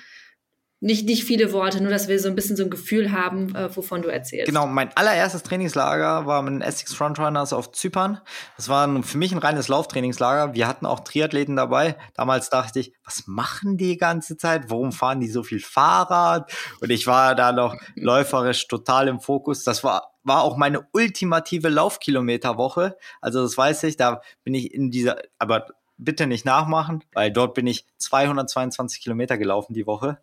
Nicht, 0.83 1.05
nicht 1.05 1.25
viele 1.25 1.53
Worte, 1.53 1.83
nur 1.83 1.91
dass 1.91 2.09
wir 2.09 2.19
so 2.19 2.29
ein 2.29 2.35
bisschen 2.35 2.57
so 2.57 2.65
ein 2.65 2.71
Gefühl 2.71 3.13
haben, 3.13 3.55
äh, 3.55 3.75
wovon 3.77 4.01
du 4.01 4.09
erzählst. 4.09 4.47
Genau, 4.47 4.67
mein 4.67 4.97
allererstes 4.97 5.43
Trainingslager 5.43 6.25
war 6.25 6.41
mit 6.41 6.55
den 6.55 6.63
Essex 6.63 6.95
Frontrunners 6.95 7.53
auf 7.53 7.71
Zypern. 7.73 8.19
Das 8.57 8.71
war 8.71 9.03
für 9.03 9.19
mich 9.19 9.33
ein 9.33 9.39
reines 9.39 9.69
Lauftrainingslager. 9.69 10.55
Wir 10.55 10.67
hatten 10.67 10.87
auch 10.87 11.01
Triathleten 11.01 11.55
dabei. 11.55 11.97
Damals 12.15 12.49
dachte 12.49 12.81
ich, 12.81 12.95
was 13.05 13.27
machen 13.27 13.77
die 13.77 13.99
ganze 13.99 14.39
Zeit? 14.39 14.71
Warum 14.71 14.93
fahren 14.93 15.21
die 15.21 15.29
so 15.29 15.43
viel 15.43 15.61
Fahrrad? 15.61 16.51
Und 16.81 16.89
ich 16.89 17.07
war 17.07 17.35
da 17.35 17.53
noch 17.53 17.77
läuferisch 17.95 18.67
total 18.67 19.09
im 19.09 19.21
Fokus. 19.21 19.65
Das 19.65 19.85
war 19.85 20.11
war 20.23 20.43
auch 20.43 20.57
meine 20.59 20.87
ultimative 20.93 21.71
Laufkilometerwoche. 21.71 22.97
Also 23.23 23.43
das 23.43 23.57
weiß 23.57 23.85
ich, 23.85 23.97
da 23.97 24.21
bin 24.45 24.53
ich 24.55 24.75
in 24.75 24.91
dieser, 24.91 25.17
aber 25.39 25.67
bitte 25.97 26.27
nicht 26.27 26.45
nachmachen, 26.45 27.05
weil 27.13 27.31
dort 27.31 27.55
bin 27.55 27.67
ich 27.67 27.87
222 27.99 29.03
Kilometer 29.03 29.39
gelaufen 29.39 29.75
die 29.75 29.87
Woche. 29.87 30.19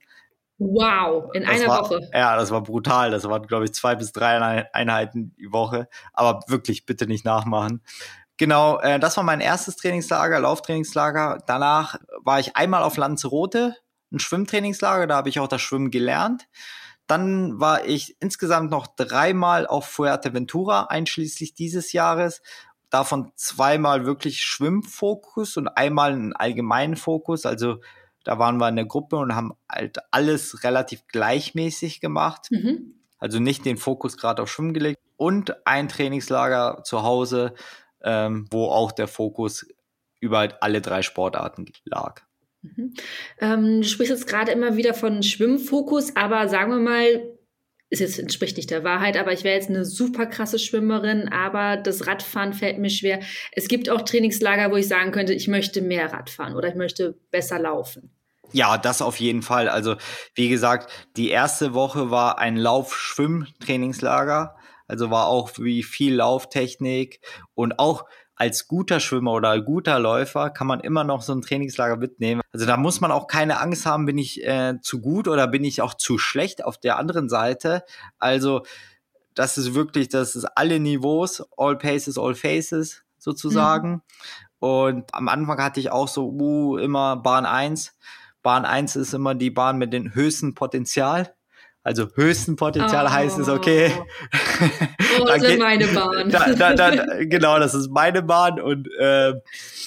Wow, 0.59 1.29
in 1.33 1.43
das 1.43 1.51
einer 1.51 1.67
war, 1.67 1.81
Woche. 1.83 2.09
Ja, 2.13 2.35
das 2.35 2.49
war 2.49 2.63
brutal. 2.63 3.11
Das 3.11 3.23
waren, 3.25 3.43
glaube 3.43 3.65
ich, 3.65 3.73
zwei 3.73 3.95
bis 3.95 4.11
drei 4.11 4.65
Einheiten 4.73 5.35
die 5.37 5.51
Woche. 5.51 5.87
Aber 6.13 6.39
wirklich, 6.47 6.85
bitte 6.85 7.05
nicht 7.05 7.25
nachmachen. 7.25 7.83
Genau, 8.37 8.79
äh, 8.79 8.99
das 8.99 9.17
war 9.17 9.23
mein 9.23 9.41
erstes 9.41 9.75
Trainingslager, 9.75 10.39
Lauftrainingslager. 10.39 11.39
Danach 11.47 11.99
war 12.23 12.39
ich 12.39 12.55
einmal 12.55 12.83
auf 12.83 12.97
Lanzarote, 12.97 13.75
ein 14.11 14.19
Schwimmtrainingslager, 14.19 15.07
da 15.07 15.15
habe 15.15 15.29
ich 15.29 15.39
auch 15.39 15.47
das 15.47 15.61
Schwimmen 15.61 15.91
gelernt. 15.91 16.47
Dann 17.07 17.59
war 17.59 17.85
ich 17.85 18.15
insgesamt 18.19 18.69
noch 18.69 18.87
dreimal 18.87 19.65
auf 19.65 19.87
Fuerteventura, 19.87 20.87
einschließlich 20.89 21.55
dieses 21.55 21.93
Jahres. 21.93 22.41
Davon 22.89 23.31
zweimal 23.35 24.05
wirklich 24.05 24.43
Schwimmfokus 24.43 25.57
und 25.57 25.67
einmal 25.69 26.13
einen 26.13 26.35
allgemeinen 26.35 26.95
Fokus. 26.95 27.45
Also 27.45 27.79
da 28.27 28.37
waren 28.39 28.57
wir 28.57 28.67
in 28.67 28.75
der 28.75 28.83
Gruppe 28.83 29.15
und 29.15 29.33
haben 29.35 29.53
halt 29.71 29.99
alles 30.11 30.65
relativ 30.65 31.07
gleichmäßig 31.07 32.01
gemacht. 32.01 32.47
Mhm. 32.49 32.99
Also 33.19 33.39
nicht 33.39 33.63
den 33.63 33.77
Fokus 33.77 34.17
gerade 34.17 34.41
auf 34.41 34.51
Schwimmen 34.51 34.73
gelegt. 34.73 34.99
Und 35.15 35.65
ein 35.65 35.87
Trainingslager 35.87 36.83
zu 36.83 37.03
Hause, 37.03 37.53
ähm, 38.03 38.45
wo 38.51 38.65
auch 38.65 38.91
der 38.91 39.07
Fokus 39.07 39.65
über 40.19 40.49
alle 40.59 40.81
drei 40.81 41.03
Sportarten 41.03 41.71
lag. 41.85 42.21
Mhm. 42.63 42.95
Ähm, 43.39 43.81
du 43.81 43.87
sprichst 43.87 44.11
jetzt 44.11 44.27
gerade 44.27 44.51
immer 44.51 44.75
wieder 44.75 44.93
von 44.93 45.23
Schwimmfokus, 45.23 46.13
aber 46.17 46.49
sagen 46.49 46.71
wir 46.71 46.79
mal, 46.79 47.37
ist 47.89 47.99
jetzt 47.99 48.19
entspricht 48.19 48.57
nicht 48.57 48.71
der 48.71 48.83
Wahrheit, 48.83 49.15
aber 49.15 49.31
ich 49.31 49.45
wäre 49.45 49.55
jetzt 49.55 49.69
eine 49.69 49.85
super 49.85 50.25
krasse 50.25 50.59
Schwimmerin, 50.59 51.29
aber 51.29 51.77
das 51.77 52.07
Radfahren 52.07 52.51
fällt 52.51 52.77
mir 52.77 52.89
schwer. 52.89 53.21
Es 53.53 53.69
gibt 53.69 53.89
auch 53.89 54.01
Trainingslager, 54.01 54.69
wo 54.69 54.75
ich 54.75 54.89
sagen 54.89 55.13
könnte, 55.13 55.33
ich 55.33 55.47
möchte 55.47 55.81
mehr 55.81 56.11
Radfahren 56.11 56.57
oder 56.57 56.67
ich 56.67 56.75
möchte 56.75 57.17
besser 57.31 57.57
laufen. 57.57 58.11
Ja, 58.53 58.77
das 58.77 59.01
auf 59.01 59.19
jeden 59.19 59.41
Fall. 59.41 59.69
Also, 59.69 59.95
wie 60.35 60.49
gesagt, 60.49 60.91
die 61.15 61.29
erste 61.29 61.73
Woche 61.73 62.11
war 62.11 62.39
ein 62.39 62.55
Lauf-Schwimm-Trainingslager. 62.55 64.55
Also 64.87 65.11
war 65.11 65.27
auch 65.27 65.51
wie 65.57 65.83
viel 65.83 66.15
Lauftechnik 66.15 67.19
und 67.55 67.77
auch 67.77 68.05
als 68.35 68.67
guter 68.67 68.99
Schwimmer 68.99 69.33
oder 69.33 69.59
guter 69.61 69.99
Läufer 69.99 70.51
kann 70.51 70.67
man 70.67 70.79
immer 70.79 71.03
noch 71.03 71.23
so 71.23 71.33
ein 71.33 71.41
Trainingslager 71.41 71.97
mitnehmen. 71.97 72.41
Also 72.53 72.65
da 72.65 72.77
muss 72.77 73.01
man 73.01 73.11
auch 73.11 73.27
keine 73.27 73.59
Angst 73.59 73.85
haben, 73.85 74.05
bin 74.05 74.17
ich 74.17 74.45
äh, 74.45 74.75
zu 74.81 75.01
gut 75.01 75.27
oder 75.27 75.47
bin 75.47 75.63
ich 75.63 75.81
auch 75.81 75.95
zu 75.95 76.17
schlecht 76.17 76.63
auf 76.63 76.77
der 76.77 76.97
anderen 76.97 77.29
Seite. 77.29 77.83
Also 78.19 78.61
das 79.33 79.57
ist 79.57 79.73
wirklich, 79.73 80.09
das 80.09 80.35
ist 80.35 80.45
alle 80.45 80.79
Niveaus, 80.79 81.43
all 81.57 81.77
paces, 81.77 82.17
all 82.17 82.35
faces 82.35 83.03
sozusagen. 83.17 83.89
Mhm. 83.89 84.01
Und 84.59 85.13
am 85.13 85.27
Anfang 85.27 85.61
hatte 85.61 85.79
ich 85.79 85.91
auch 85.91 86.07
so, 86.07 86.29
uh, 86.29 86.77
immer 86.77 87.17
Bahn 87.17 87.45
1. 87.45 87.95
Bahn 88.47 88.63
1 88.63 88.95
ist 88.95 89.13
immer 89.13 89.35
die 89.35 89.51
Bahn 89.51 89.77
mit 89.77 89.91
dem 89.91 90.15
höchsten 90.15 90.53
Potenzial. 90.53 91.35
Also 91.83 92.07
höchsten 92.15 92.55
Potenzial 92.55 93.05
oh. 93.05 93.11
heißt 93.11 93.39
es, 93.39 93.49
okay. 93.49 93.91
Oh, 95.19 95.25
das 95.25 95.43
ist 95.43 95.59
meine 95.59 95.85
Bahn. 95.87 96.29
Da, 96.29 96.53
da, 96.53 96.73
da, 96.73 96.91
genau, 97.23 97.59
das 97.59 97.73
ist 97.73 97.89
meine 97.89 98.21
Bahn. 98.21 98.61
Und 98.61 98.87
äh, 98.99 99.33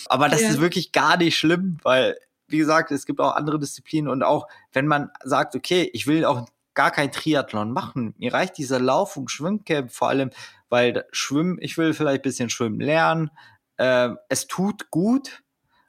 aber 0.07 0.29
das 0.29 0.42
ja. 0.42 0.51
ist 0.51 0.61
wirklich 0.61 0.92
gar 0.92 1.16
nicht 1.16 1.38
schlimm, 1.38 1.79
weil, 1.85 2.18
wie 2.49 2.59
gesagt, 2.59 2.90
es 2.90 3.07
gibt 3.07 3.18
auch 3.20 3.35
andere 3.35 3.59
Disziplinen 3.59 4.11
und 4.11 4.23
auch 4.23 4.46
wenn 4.73 4.87
man 4.87 5.09
sagt, 5.25 5.57
okay, 5.57 5.88
ich 5.94 6.07
will 6.07 6.27
auch 6.27 6.46
gar 6.75 6.90
kein 6.90 7.12
Triathlon 7.12 7.73
machen. 7.73 8.14
Mir 8.18 8.35
reicht 8.35 8.59
dieser 8.59 8.79
Lauf- 8.79 9.16
und 9.16 9.31
Schwimmcamp 9.31 9.90
vor 9.90 10.11
allem, 10.11 10.33
weil 10.68 11.07
Schwimmen, 11.12 11.57
ich 11.62 11.79
will 11.79 11.94
vielleicht 11.94 12.20
bisschen 12.20 12.51
schwimmen 12.51 12.81
lernen. 12.81 13.31
Äh, 13.79 14.11
es 14.29 14.49
tut 14.49 14.90
gut, 14.90 15.42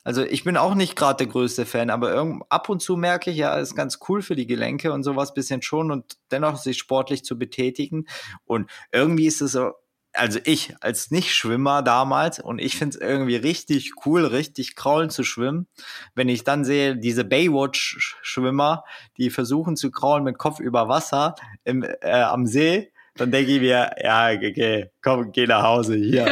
also 0.03 0.23
ich 0.23 0.43
bin 0.43 0.57
auch 0.57 0.75
nicht 0.75 0.95
gerade 0.95 1.17
der 1.17 1.27
größte 1.27 1.65
Fan, 1.65 1.89
aber 1.89 2.39
ab 2.49 2.69
und 2.69 2.81
zu 2.81 2.97
merke 2.97 3.31
ich, 3.31 3.37
ja, 3.37 3.55
ist 3.55 3.75
ganz 3.75 3.99
cool 4.09 4.21
für 4.21 4.35
die 4.35 4.47
Gelenke 4.47 4.91
und 4.91 5.03
sowas 5.03 5.33
bisschen 5.33 5.61
schon 5.61 5.91
und 5.91 6.17
dennoch 6.31 6.57
sich 6.57 6.77
sportlich 6.77 7.23
zu 7.23 7.37
betätigen. 7.37 8.07
Und 8.45 8.69
irgendwie 8.91 9.27
ist 9.27 9.41
es 9.41 9.51
so, 9.51 9.73
also 10.13 10.39
ich 10.43 10.75
als 10.81 11.11
Nicht-Schwimmer 11.11 11.83
damals 11.83 12.39
und 12.39 12.59
ich 12.59 12.77
finde 12.77 12.97
es 12.97 13.01
irgendwie 13.01 13.35
richtig 13.35 13.93
cool, 14.05 14.25
richtig 14.25 14.75
kraulen 14.75 15.09
zu 15.09 15.23
schwimmen. 15.23 15.67
Wenn 16.15 16.29
ich 16.29 16.43
dann 16.43 16.65
sehe, 16.65 16.97
diese 16.97 17.23
Baywatch-Schwimmer, 17.23 18.83
die 19.17 19.29
versuchen 19.29 19.75
zu 19.75 19.91
kraulen 19.91 20.23
mit 20.23 20.37
Kopf 20.37 20.59
über 20.59 20.87
Wasser 20.89 21.35
im, 21.63 21.83
äh, 21.83 22.21
am 22.23 22.45
See, 22.45 22.91
dann 23.21 23.29
denke 23.29 23.51
ich 23.51 23.61
mir, 23.61 23.91
ja, 24.03 24.31
okay, 24.31 24.89
komm, 25.03 25.31
geh 25.31 25.45
nach 25.45 25.61
Hause 25.61 25.95
hier. 25.95 26.25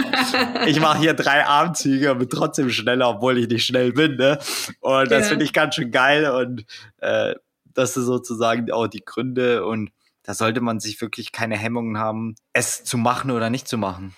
ich 0.65 0.79
mache 0.79 0.97
hier 0.97 1.13
drei 1.13 1.45
Armzüge 1.45 2.11
und 2.11 2.17
bin 2.17 2.29
trotzdem 2.29 2.71
schneller, 2.71 3.09
obwohl 3.09 3.37
ich 3.37 3.47
nicht 3.47 3.63
schnell 3.63 3.93
bin. 3.93 4.15
Ne? 4.15 4.39
Und 4.79 5.11
das 5.11 5.25
ja. 5.25 5.29
finde 5.29 5.45
ich 5.45 5.53
ganz 5.53 5.75
schön 5.75 5.91
geil 5.91 6.31
und 6.31 6.65
äh, 6.97 7.35
das 7.75 7.95
ist 7.95 8.05
sozusagen 8.05 8.71
auch 8.71 8.87
die 8.87 9.05
Gründe 9.05 9.67
und 9.67 9.91
da 10.23 10.33
sollte 10.33 10.61
man 10.61 10.79
sich 10.79 10.99
wirklich 10.99 11.31
keine 11.31 11.57
Hemmungen 11.57 11.99
haben, 11.99 12.33
es 12.53 12.83
zu 12.83 12.97
machen 12.97 13.29
oder 13.29 13.51
nicht 13.51 13.67
zu 13.67 13.77
machen. 13.77 14.15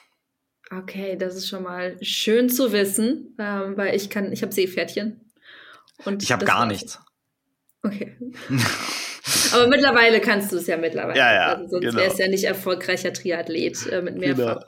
Okay, 0.71 1.17
das 1.17 1.35
ist 1.35 1.49
schon 1.49 1.63
mal 1.63 1.97
schön 2.01 2.49
zu 2.49 2.71
wissen, 2.71 3.35
ähm, 3.37 3.75
weil 3.75 3.93
ich 3.97 4.09
kann, 4.09 4.31
ich 4.31 4.43
habe 4.43 4.53
Seepferdchen. 4.53 5.29
Und 6.05 6.23
ich 6.23 6.31
habe 6.31 6.45
gar 6.45 6.65
nichts. 6.65 7.01
Okay. 7.83 8.15
Aber 9.53 9.67
mittlerweile 9.67 10.19
kannst 10.19 10.51
du 10.51 10.57
es 10.57 10.67
ja 10.67 10.77
mittlerweile. 10.77 11.17
Ja, 11.17 11.33
ja. 11.33 11.45
Also 11.53 11.67
sonst 11.67 11.85
genau. 11.85 11.97
wärst 11.97 12.19
du 12.19 12.23
ja 12.23 12.29
nicht 12.29 12.43
erfolgreicher 12.43 13.13
Triathlet 13.13 13.87
äh, 13.87 14.01
mit 14.01 14.17
mehrfach 14.17 14.63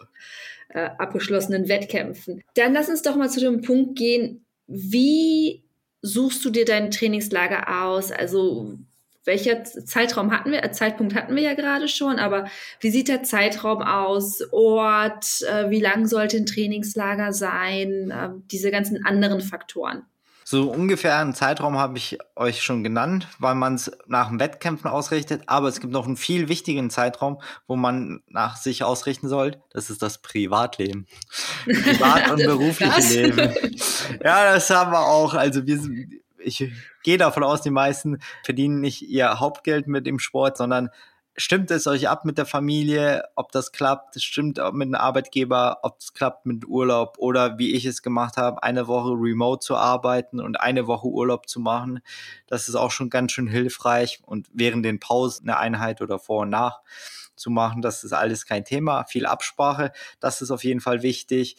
genau. 0.70 0.86
äh, 0.86 0.90
abgeschlossenen 0.98 1.68
Wettkämpfen. 1.68 2.44
Dann 2.56 2.74
lass 2.74 2.90
uns 2.90 3.02
doch 3.02 3.16
mal 3.16 3.30
zu 3.30 3.40
dem 3.40 3.62
Punkt 3.62 3.98
gehen, 3.98 4.46
wie 4.68 5.64
suchst 6.02 6.44
du 6.46 6.50
dir 6.50 6.66
dein 6.66 6.92
Trainingslager 6.92 7.84
aus? 7.84 8.12
Also 8.12 8.78
welcher 9.26 9.64
Zeitraum 9.64 10.32
hatten 10.32 10.52
wir? 10.52 10.64
Äh, 10.64 10.72
Zeitpunkt 10.72 11.16
hatten 11.16 11.36
wir 11.36 11.44
ja 11.44 11.54
gerade 11.54 11.88
schon, 11.88 12.20
aber 12.20 12.48
wie 12.80 12.90
sieht 12.90 13.08
der 13.08 13.24
Zeitraum 13.24 13.82
aus? 13.82 14.42
Ort? 14.52 15.42
Äh, 15.44 15.70
wie 15.70 15.80
lang 15.80 16.06
sollte 16.06 16.38
ein 16.38 16.46
Trainingslager 16.46 17.32
sein? 17.32 18.12
Äh, 18.12 18.30
diese 18.52 18.72
ganzen 18.72 19.06
anderen 19.06 19.42
Faktoren. 19.42 20.04
So 20.46 20.70
ungefähr 20.70 21.18
einen 21.18 21.34
Zeitraum 21.34 21.78
habe 21.78 21.98
ich 21.98 22.18
euch 22.36 22.64
schon 22.64 22.84
genannt, 22.84 23.28
weil 23.40 23.56
man 23.56 23.76
es 23.76 23.92
nach 24.08 24.30
dem 24.30 24.40
Wettkämpfen 24.40 24.90
ausrichtet. 24.90 25.44
Aber 25.48 25.68
es 25.68 25.80
gibt 25.80 25.94
noch 25.94 26.06
einen 26.06 26.18
viel 26.18 26.50
wichtigeren 26.50 26.90
Zeitraum, 26.90 27.42
wo 27.68 27.76
man 27.76 28.22
nach 28.28 28.58
sich 28.58 28.84
ausrichten 28.84 29.30
soll. 29.30 29.58
Das 29.72 29.90
ist 29.90 30.02
das 30.02 30.20
Privatleben. 30.20 31.08
Privat- 31.66 32.32
und 32.32 32.38
berufliche 32.44 33.22
Leben. 33.22 33.54
Ja, 34.24 34.54
das 34.54 34.70
haben 34.70 34.92
wir 34.92 35.02
auch. 35.02 35.34
Also 35.34 35.66
wir 35.66 35.80
sind, 35.80 36.22
ich 36.40 36.72
gehe 37.04 37.18
davon 37.18 37.44
aus, 37.44 37.62
die 37.62 37.70
meisten 37.70 38.20
verdienen 38.44 38.82
nicht 38.82 39.04
ihr 39.04 39.40
Hauptgeld 39.40 39.88
mit 39.88 40.06
dem 40.06 40.20
Sport, 40.20 40.58
sondern 40.58 40.90
stimmt 41.36 41.72
es 41.72 41.88
euch 41.88 42.10
ab 42.10 42.26
mit 42.26 42.38
der 42.38 42.46
Familie, 42.46 43.24
ob 43.36 43.52
das 43.52 43.72
klappt, 43.72 44.22
stimmt 44.22 44.60
mit 44.74 44.88
einem 44.88 44.96
Arbeitgeber, 44.96 45.80
ob 45.82 46.00
es 46.00 46.14
klappt 46.14 46.46
mit 46.46 46.66
Urlaub 46.68 47.16
oder 47.18 47.58
wie 47.58 47.74
ich 47.74 47.86
es 47.86 48.02
gemacht 48.02 48.38
habe, 48.38 48.62
eine 48.62 48.88
Woche 48.88 49.12
remote 49.12 49.66
zu 49.66 49.76
arbeiten 49.76 50.40
und 50.40 50.60
eine 50.60 50.88
Woche 50.88 51.08
Urlaub 51.08 51.50
zu 51.50 51.60
machen. 51.60 52.02
Das 52.48 52.70
ist 52.70 52.76
auch 52.76 52.92
schon 52.92 53.10
ganz 53.10 53.32
schön 53.32 53.48
hilfreich 53.48 54.22
und 54.26 54.48
während 54.54 54.86
den 54.86 55.00
Pausen 55.00 55.50
eine 55.50 55.58
Einheit 55.58 56.02
oder 56.02 56.20
vor 56.20 56.42
und 56.42 56.50
nach 56.50 56.82
zu 57.36 57.50
machen, 57.50 57.82
das 57.82 58.04
ist 58.04 58.14
alles 58.14 58.46
kein 58.46 58.64
Thema. 58.64 59.06
Viel 59.06 59.26
Absprache, 59.26 59.92
das 60.20 60.42
ist 60.42 60.52
auf 60.52 60.64
jeden 60.64 60.82
Fall 60.82 61.02
wichtig, 61.02 61.58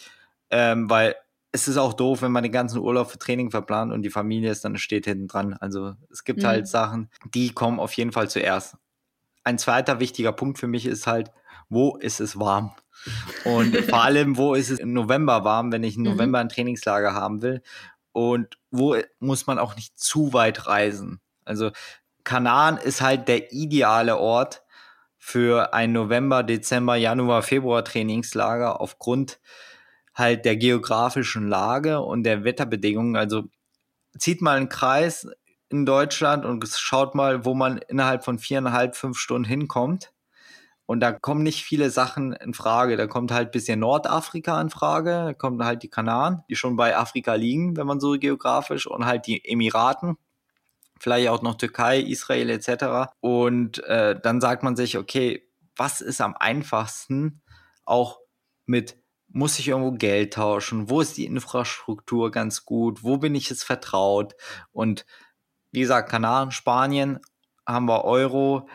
ähm, 0.50 0.88
weil 0.88 1.16
es 1.50 1.68
ist 1.68 1.76
auch 1.76 1.94
doof, 1.94 2.22
wenn 2.22 2.32
man 2.32 2.42
den 2.42 2.52
ganzen 2.52 2.78
Urlaub 2.78 3.10
für 3.10 3.18
Training 3.18 3.50
verplant 3.50 3.92
und 3.92 4.02
die 4.02 4.10
Familie 4.10 4.50
ist 4.50 4.64
dann 4.64 4.76
steht 4.76 5.04
hinten 5.04 5.28
dran. 5.28 5.54
Also 5.54 5.94
es 6.10 6.24
gibt 6.24 6.42
mhm. 6.42 6.46
halt 6.46 6.68
Sachen, 6.68 7.10
die 7.32 7.50
kommen 7.50 7.80
auf 7.80 7.92
jeden 7.92 8.12
Fall 8.12 8.28
zuerst 8.28 8.76
ein 9.44 9.58
zweiter 9.58 10.00
wichtiger 10.00 10.32
Punkt 10.32 10.58
für 10.58 10.66
mich 10.66 10.86
ist 10.86 11.06
halt, 11.06 11.30
wo 11.68 11.96
ist 11.96 12.20
es 12.20 12.38
warm? 12.38 12.72
Und 13.44 13.76
vor 13.88 14.02
allem, 14.02 14.36
wo 14.36 14.54
ist 14.54 14.70
es 14.70 14.78
im 14.78 14.92
November 14.92 15.44
warm, 15.44 15.70
wenn 15.72 15.84
ich 15.84 15.96
im 15.96 16.02
mhm. 16.02 16.10
November 16.10 16.38
ein 16.38 16.48
Trainingslager 16.48 17.14
haben 17.14 17.42
will? 17.42 17.62
Und 18.12 18.58
wo 18.70 18.96
muss 19.18 19.46
man 19.46 19.58
auch 19.58 19.76
nicht 19.76 19.98
zu 19.98 20.32
weit 20.32 20.66
reisen? 20.66 21.20
Also 21.44 21.70
Kanaren 22.22 22.78
ist 22.78 23.02
halt 23.02 23.28
der 23.28 23.52
ideale 23.52 24.18
Ort 24.18 24.62
für 25.18 25.74
ein 25.74 25.92
November, 25.92 26.42
Dezember, 26.42 26.96
Januar, 26.96 27.42
Februar 27.42 27.84
Trainingslager 27.84 28.80
aufgrund 28.80 29.40
halt 30.14 30.44
der 30.44 30.56
geografischen 30.56 31.48
Lage 31.48 32.00
und 32.00 32.22
der 32.22 32.44
Wetterbedingungen. 32.44 33.16
Also 33.16 33.44
zieht 34.16 34.42
mal 34.42 34.56
einen 34.56 34.68
Kreis 34.68 35.28
in 35.74 35.86
Deutschland 35.86 36.44
und 36.44 36.66
schaut 36.66 37.14
mal, 37.14 37.44
wo 37.44 37.54
man 37.54 37.78
innerhalb 37.78 38.24
von 38.24 38.38
viereinhalb, 38.38 38.96
fünf 38.96 39.18
Stunden 39.18 39.44
hinkommt. 39.44 40.12
Und 40.86 41.00
da 41.00 41.12
kommen 41.12 41.42
nicht 41.42 41.64
viele 41.64 41.90
Sachen 41.90 42.32
in 42.32 42.52
Frage. 42.52 42.96
Da 42.96 43.06
kommt 43.06 43.32
halt 43.32 43.52
bisschen 43.52 43.80
Nordafrika 43.80 44.60
in 44.60 44.70
Frage, 44.70 45.10
da 45.10 45.32
kommen 45.32 45.64
halt 45.64 45.82
die 45.82 45.88
Kanaren, 45.88 46.42
die 46.48 46.56
schon 46.56 46.76
bei 46.76 46.96
Afrika 46.96 47.34
liegen, 47.34 47.76
wenn 47.76 47.86
man 47.86 48.00
so 48.00 48.12
geografisch, 48.12 48.86
und 48.86 49.06
halt 49.06 49.26
die 49.26 49.44
Emiraten, 49.44 50.16
vielleicht 51.00 51.28
auch 51.28 51.42
noch 51.42 51.54
Türkei, 51.54 52.00
Israel 52.00 52.50
etc. 52.50 53.12
Und 53.20 53.82
äh, 53.84 54.18
dann 54.20 54.40
sagt 54.40 54.62
man 54.62 54.76
sich, 54.76 54.98
okay, 54.98 55.48
was 55.76 56.00
ist 56.00 56.20
am 56.20 56.36
einfachsten 56.36 57.42
auch 57.84 58.20
mit 58.66 58.96
muss 59.34 59.58
ich 59.58 59.68
irgendwo 59.68 59.90
Geld 59.90 60.34
tauschen? 60.34 60.88
Wo 60.88 61.00
ist 61.00 61.16
die 61.16 61.26
Infrastruktur 61.26 62.30
ganz 62.30 62.64
gut? 62.64 63.02
Wo 63.02 63.18
bin 63.18 63.34
ich 63.34 63.50
es 63.50 63.64
vertraut? 63.64 64.36
Und 64.70 65.04
wie 65.74 65.80
gesagt, 65.80 66.10
Kanaren, 66.10 66.50
Spanien 66.50 67.18
haben 67.66 67.86
wir 67.86 68.04
Euro, 68.04 68.68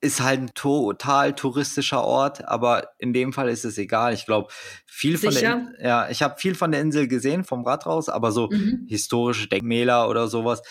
ist 0.00 0.22
halt 0.22 0.40
ein 0.40 0.54
total 0.54 1.34
touristischer 1.34 2.02
Ort, 2.04 2.48
aber 2.48 2.88
in 2.98 3.12
dem 3.12 3.32
Fall 3.32 3.48
ist 3.50 3.64
es 3.64 3.76
egal. 3.76 4.14
Ich 4.14 4.24
glaube, 4.24 4.48
viel 4.86 5.18
von 5.18 5.30
Sicher? 5.30 5.66
der, 5.78 5.86
ja, 5.86 6.08
ich 6.08 6.22
habe 6.22 6.38
viel 6.38 6.54
von 6.54 6.72
der 6.72 6.80
Insel 6.80 7.06
gesehen 7.06 7.44
vom 7.44 7.64
Rad 7.66 7.84
raus, 7.86 8.08
aber 8.08 8.32
so 8.32 8.48
mhm. 8.50 8.86
historische 8.88 9.48
Denkmäler 9.48 10.08
oder 10.08 10.28
sowas 10.28 10.62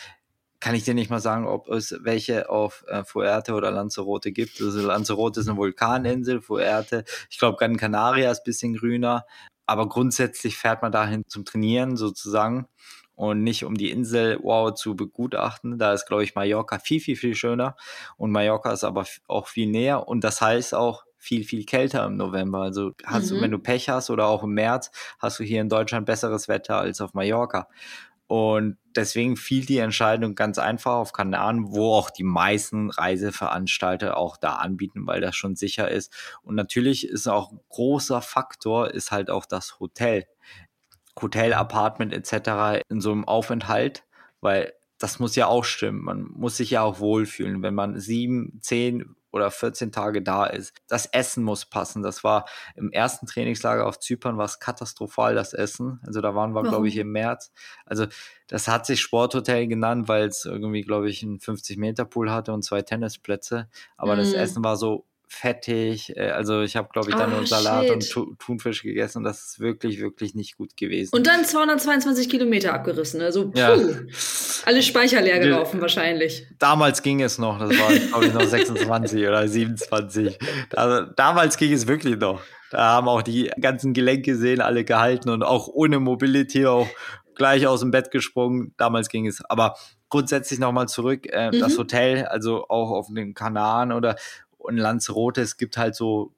kann 0.59 0.75
ich 0.75 0.83
dir 0.83 0.93
nicht 0.93 1.09
mal 1.09 1.21
sagen, 1.21 1.47
ob 1.47 1.69
es 1.69 1.95
welche 2.01 2.49
auf 2.49 2.83
äh, 2.87 3.03
Fuerte 3.05 3.53
oder 3.53 3.71
Lanzarote 3.71 4.31
gibt. 4.31 4.59
Also 4.61 4.85
Lanzarote 4.85 5.39
ist 5.39 5.47
eine 5.47 5.57
Vulkaninsel, 5.57 6.41
Fuerte, 6.41 7.05
ich 7.29 7.37
glaube, 7.37 7.57
Gran 7.57 7.77
Canaria 7.77 8.31
ist 8.31 8.43
bisschen 8.43 8.75
grüner, 8.75 9.25
aber 9.65 9.87
grundsätzlich 9.87 10.57
fährt 10.57 10.81
man 10.81 10.91
dahin 10.91 11.23
zum 11.27 11.45
Trainieren 11.45 11.95
sozusagen 11.95 12.67
und 13.19 13.43
nicht 13.43 13.65
um 13.65 13.75
die 13.75 13.91
Insel 13.91 14.39
wow 14.41 14.73
zu 14.73 14.95
begutachten. 14.95 15.77
Da 15.77 15.91
ist, 15.91 16.05
glaube 16.05 16.23
ich, 16.23 16.35
Mallorca 16.35 16.79
viel, 16.79 17.01
viel, 17.01 17.17
viel 17.17 17.35
schöner. 17.35 17.75
Und 18.15 18.31
Mallorca 18.31 18.71
ist 18.71 18.85
aber 18.85 19.05
auch 19.27 19.47
viel 19.47 19.67
näher 19.67 20.07
und 20.07 20.23
das 20.23 20.39
heißt 20.39 20.73
auch 20.73 21.03
viel, 21.17 21.43
viel 21.43 21.65
kälter 21.65 22.05
im 22.05 22.15
November. 22.15 22.61
Also 22.61 22.91
hast 23.03 23.29
mhm. 23.29 23.35
du, 23.35 23.41
wenn 23.41 23.51
du 23.51 23.59
Pech 23.59 23.89
hast 23.89 24.09
oder 24.09 24.27
auch 24.27 24.43
im 24.43 24.53
März, 24.53 24.91
hast 25.19 25.37
du 25.37 25.43
hier 25.43 25.59
in 25.59 25.67
Deutschland 25.67 26.05
besseres 26.05 26.47
Wetter 26.47 26.77
als 26.77 27.01
auf 27.01 27.13
Mallorca. 27.13 27.67
Und 28.27 28.77
deswegen 28.95 29.35
fiel 29.35 29.65
die 29.65 29.79
Entscheidung 29.79 30.35
ganz 30.35 30.57
einfach 30.57 30.93
auf 30.93 31.11
Kanaren, 31.11 31.73
wo 31.73 31.95
auch 31.95 32.11
die 32.11 32.23
meisten 32.23 32.89
Reiseveranstalter 32.89 34.15
auch 34.15 34.37
da 34.37 34.53
anbieten, 34.53 35.07
weil 35.07 35.19
das 35.19 35.35
schon 35.35 35.57
sicher 35.57 35.91
ist. 35.91 36.13
Und 36.41 36.55
natürlich 36.55 37.05
ist 37.05 37.27
auch 37.27 37.51
ein 37.51 37.59
großer 37.67 38.21
Faktor, 38.21 38.91
ist 38.91 39.11
halt 39.11 39.29
auch 39.29 39.45
das 39.45 39.81
Hotel. 39.81 40.25
Hotel, 41.21 41.53
Apartment 41.53 42.13
etc. 42.13 42.83
in 42.89 43.01
so 43.01 43.11
einem 43.11 43.25
Aufenthalt, 43.25 44.03
weil 44.41 44.73
das 44.97 45.19
muss 45.19 45.35
ja 45.35 45.47
auch 45.47 45.63
stimmen. 45.63 46.03
Man 46.03 46.23
muss 46.23 46.57
sich 46.57 46.71
ja 46.71 46.81
auch 46.81 46.99
wohlfühlen, 46.99 47.63
wenn 47.63 47.73
man 47.73 47.99
sieben, 47.99 48.59
zehn 48.61 49.15
oder 49.31 49.51
14 49.51 49.91
Tage 49.91 50.21
da 50.21 50.45
ist. 50.45 50.73
Das 50.87 51.05
Essen 51.05 51.43
muss 51.43 51.65
passen. 51.65 52.01
Das 52.01 52.23
war 52.23 52.45
im 52.75 52.91
ersten 52.91 53.27
Trainingslager 53.27 53.85
auf 53.85 53.99
Zypern 53.99 54.37
war 54.37 54.45
es 54.45 54.59
katastrophal, 54.59 55.35
das 55.35 55.53
Essen. 55.53 55.99
Also 56.05 56.21
da 56.21 56.35
waren 56.35 56.53
wir, 56.53 56.63
glaube 56.63 56.87
ich, 56.87 56.97
im 56.97 57.11
März. 57.11 57.51
Also 57.85 58.07
das 58.47 58.67
hat 58.67 58.85
sich 58.85 58.99
Sporthotel 58.99 59.67
genannt, 59.67 60.07
weil 60.07 60.27
es 60.27 60.45
irgendwie, 60.45 60.81
glaube 60.81 61.09
ich, 61.09 61.23
einen 61.23 61.37
50-Meter-Pool 61.37 62.31
hatte 62.31 62.53
und 62.53 62.63
zwei 62.63 62.81
Tennisplätze. 62.81 63.69
Aber 63.97 64.15
mm. 64.15 64.17
das 64.17 64.29
mhm. 64.29 64.35
Essen 64.35 64.63
war 64.63 64.77
so 64.77 65.05
fettig. 65.29 66.17
Äh, 66.17 66.31
also 66.31 66.61
ich 66.61 66.75
habe, 66.75 66.89
glaube 66.91 67.11
ich, 67.11 67.15
dann 67.15 67.31
oh, 67.31 67.37
nur 67.37 67.47
Salat 67.47 68.03
shit. 68.03 68.17
und 68.17 68.39
Thunfisch 68.39 68.81
gegessen 68.81 69.19
und 69.19 69.23
das 69.23 69.45
ist 69.45 69.59
wirklich, 69.59 70.01
wirklich 70.01 70.35
nicht 70.35 70.57
gut 70.57 70.75
gewesen. 70.75 71.15
Und 71.15 71.27
dann 71.27 71.45
222 71.45 72.27
Kilometer 72.29 72.73
abgerissen. 72.73 73.21
Also 73.21 73.51
puh, 73.51 73.57
ja. 73.57 73.77
alle 74.65 74.81
Speicher 74.81 75.21
leer 75.21 75.39
gelaufen 75.39 75.79
wahrscheinlich. 75.79 76.47
Damals 76.57 77.03
ging 77.03 77.21
es 77.21 77.37
noch, 77.37 77.59
das 77.59 77.69
war, 77.69 77.93
glaube 77.93 78.25
ich, 78.25 78.33
noch 78.33 78.43
26 78.49 79.27
oder 79.27 79.47
27. 79.47 80.39
Also, 80.75 81.11
damals 81.15 81.57
ging 81.57 81.71
es 81.71 81.87
wirklich 81.87 82.17
noch. 82.17 82.41
Da 82.71 82.79
haben 82.79 83.07
auch 83.07 83.21
die 83.21 83.51
ganzen 83.59 83.93
Gelenke 83.93 84.35
sehen 84.35 84.61
alle 84.61 84.83
gehalten 84.83 85.29
und 85.29 85.43
auch 85.43 85.67
ohne 85.67 85.99
Mobility 85.99 86.65
auch 86.65 86.87
gleich 87.35 87.65
aus 87.67 87.79
dem 87.79 87.91
Bett 87.91 88.11
gesprungen. 88.11 88.73
Damals 88.77 89.09
ging 89.09 89.25
es. 89.25 89.43
Aber 89.45 89.75
grundsätzlich 90.09 90.59
nochmal 90.59 90.87
zurück, 90.87 91.27
äh, 91.31 91.51
mhm. 91.51 91.59
das 91.59 91.77
Hotel, 91.77 92.25
also 92.25 92.65
auch 92.67 92.91
auf 92.91 93.07
den 93.11 93.33
Kanaren 93.33 93.91
oder 93.91 94.15
und 94.59 94.77
Lanzarote, 94.77 95.41
es 95.41 95.57
gibt 95.57 95.77
halt 95.77 95.95
so 95.95 96.33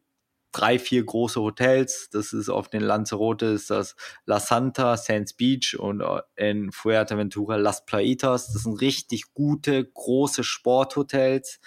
drei, 0.52 0.80
vier 0.80 1.04
große 1.04 1.42
Hotels. 1.42 2.10
Das 2.12 2.34
ist 2.34 2.50
auf 2.50 2.70
den 2.70 2.82
Lanzarote 2.82 3.48
ist 3.48 3.70
das 3.70 3.96
La 4.26 4.40
Santa, 4.40 4.98
Sands 4.98 5.34
Beach 5.34 5.78
und 5.78 6.02
äh, 6.02 6.22
in 6.36 6.72
Fuerteventura 6.72 7.56
Las 7.58 7.86
Plaitas. 7.86 8.54
Das 8.54 8.64
sind 8.64 8.80
richtig 8.82 9.34
gute, 9.34 9.84
große 9.86 10.44
Sporthotels 10.44 11.60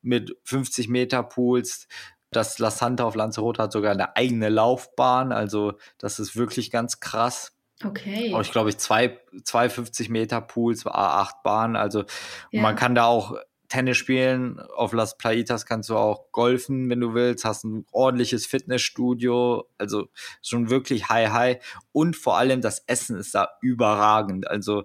mit 0.00 0.36
50 0.44 0.88
Meter 0.88 1.22
Pools. 1.22 1.88
Das 2.30 2.58
La 2.58 2.70
Santa 2.70 3.04
auf 3.04 3.14
Lanzarote 3.14 3.62
hat 3.62 3.72
sogar 3.72 3.92
eine 3.92 4.16
eigene 4.16 4.48
Laufbahn. 4.48 5.32
Also 5.32 5.74
das 5.98 6.18
ist 6.18 6.36
wirklich 6.36 6.70
ganz 6.70 7.00
krass. 7.00 7.56
Okay. 7.84 8.32
Auch 8.34 8.40
ich 8.40 8.52
glaube 8.52 8.70
ich 8.70 8.78
zwei, 8.78 9.18
zwei 9.44 9.68
50 9.68 10.08
Meter 10.08 10.40
Pools, 10.40 10.86
A8 10.86 11.42
Bahnen. 11.42 11.76
Also 11.76 12.04
ja. 12.50 12.62
man 12.62 12.76
kann 12.76 12.94
da 12.94 13.06
auch 13.06 13.36
Tennis 13.72 13.96
spielen. 13.96 14.60
Auf 14.60 14.92
Las 14.92 15.16
Plaitas 15.16 15.64
kannst 15.64 15.88
du 15.88 15.96
auch 15.96 16.30
golfen, 16.30 16.90
wenn 16.90 17.00
du 17.00 17.14
willst. 17.14 17.46
Hast 17.46 17.64
ein 17.64 17.86
ordentliches 17.90 18.44
Fitnessstudio. 18.44 19.66
Also 19.78 20.08
schon 20.42 20.68
wirklich 20.68 21.08
high, 21.08 21.30
high. 21.30 21.80
Und 21.90 22.14
vor 22.14 22.36
allem 22.36 22.60
das 22.60 22.84
Essen 22.86 23.16
ist 23.16 23.34
da 23.34 23.48
überragend. 23.62 24.46
Also 24.46 24.84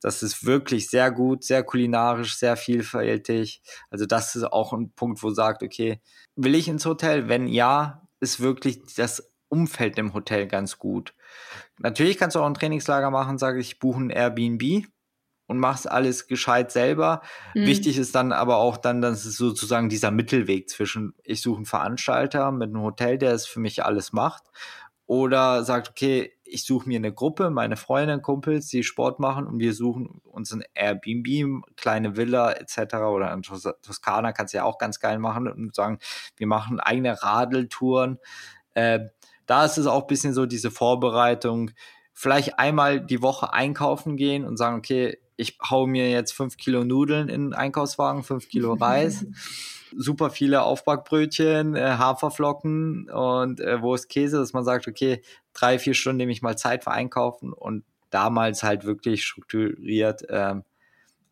das 0.00 0.22
ist 0.22 0.46
wirklich 0.46 0.88
sehr 0.88 1.10
gut, 1.10 1.44
sehr 1.44 1.64
kulinarisch, 1.64 2.38
sehr 2.38 2.56
vielfältig. 2.56 3.60
Also 3.90 4.06
das 4.06 4.34
ist 4.34 4.44
auch 4.44 4.72
ein 4.72 4.90
Punkt, 4.92 5.22
wo 5.22 5.28
sagt, 5.28 5.62
okay, 5.62 6.00
will 6.34 6.54
ich 6.54 6.66
ins 6.66 6.86
Hotel? 6.86 7.28
Wenn 7.28 7.46
ja, 7.46 8.08
ist 8.20 8.40
wirklich 8.40 8.80
das 8.96 9.34
Umfeld 9.48 9.98
im 9.98 10.14
Hotel 10.14 10.46
ganz 10.46 10.78
gut. 10.78 11.12
Natürlich 11.78 12.16
kannst 12.16 12.36
du 12.36 12.40
auch 12.40 12.46
ein 12.46 12.54
Trainingslager 12.54 13.10
machen, 13.10 13.36
sage 13.36 13.60
ich, 13.60 13.78
buchen 13.78 14.08
Airbnb 14.08 14.86
und 15.46 15.58
machst 15.58 15.90
alles 15.90 16.26
gescheit 16.26 16.70
selber. 16.72 17.22
Mhm. 17.54 17.66
Wichtig 17.66 17.98
ist 17.98 18.14
dann 18.14 18.32
aber 18.32 18.56
auch 18.56 18.76
dann, 18.76 19.00
dass 19.00 19.24
es 19.24 19.36
sozusagen 19.36 19.88
dieser 19.88 20.10
Mittelweg 20.10 20.68
zwischen, 20.68 21.14
ich 21.22 21.42
suche 21.42 21.56
einen 21.56 21.66
Veranstalter 21.66 22.50
mit 22.50 22.70
einem 22.70 22.82
Hotel, 22.82 23.18
der 23.18 23.32
es 23.32 23.46
für 23.46 23.60
mich 23.60 23.84
alles 23.84 24.12
macht 24.12 24.44
oder 25.06 25.64
sagt, 25.64 25.90
okay, 25.90 26.32
ich 26.44 26.64
suche 26.64 26.88
mir 26.88 26.98
eine 26.98 27.12
Gruppe, 27.12 27.50
meine 27.50 27.76
Freunde, 27.76 28.20
Kumpels, 28.20 28.68
die 28.68 28.82
Sport 28.82 29.18
machen 29.18 29.46
und 29.46 29.58
wir 29.58 29.74
suchen 29.74 30.20
uns 30.24 30.52
ein 30.52 30.64
Airbnb, 30.74 31.64
kleine 31.76 32.16
Villa 32.16 32.52
etc. 32.52 32.94
oder 32.96 33.32
in 33.32 33.42
Tos 33.42 33.68
Toskana 33.82 34.32
kannst 34.32 34.54
du 34.54 34.58
ja 34.58 34.64
auch 34.64 34.78
ganz 34.78 35.00
geil 35.00 35.18
machen 35.18 35.48
und 35.48 35.74
sagen, 35.74 35.98
wir 36.36 36.46
machen 36.46 36.80
eigene 36.80 37.22
Radeltouren. 37.22 38.18
Äh, 38.74 39.00
da 39.46 39.64
ist 39.64 39.76
es 39.76 39.86
auch 39.86 40.02
ein 40.02 40.06
bisschen 40.06 40.32
so 40.32 40.46
diese 40.46 40.70
Vorbereitung, 40.70 41.72
vielleicht 42.12 42.58
einmal 42.58 43.00
die 43.00 43.20
Woche 43.20 43.52
einkaufen 43.52 44.16
gehen 44.16 44.44
und 44.44 44.56
sagen, 44.56 44.78
okay, 44.78 45.18
ich 45.36 45.58
hau 45.70 45.86
mir 45.86 46.10
jetzt 46.10 46.32
fünf 46.32 46.56
Kilo 46.56 46.84
Nudeln 46.84 47.28
in 47.28 47.46
den 47.46 47.54
Einkaufswagen, 47.54 48.22
fünf 48.22 48.48
Kilo 48.48 48.74
Reis, 48.74 49.26
super 49.96 50.30
viele 50.30 50.62
Aufbackbrötchen, 50.62 51.76
äh, 51.76 51.80
Haferflocken 51.98 53.10
und 53.10 53.60
äh, 53.60 53.82
wo 53.82 53.94
ist 53.94 54.08
Käse, 54.08 54.38
dass 54.38 54.52
man 54.52 54.64
sagt, 54.64 54.88
okay, 54.88 55.22
drei, 55.52 55.78
vier 55.78 55.94
Stunden 55.94 56.18
nehme 56.18 56.32
ich 56.32 56.42
mal 56.42 56.56
Zeit 56.56 56.84
für 56.84 56.90
Einkaufen 56.90 57.52
und 57.52 57.84
damals 58.10 58.62
halt 58.62 58.84
wirklich 58.84 59.24
strukturiert 59.24 60.28
äh, 60.28 60.54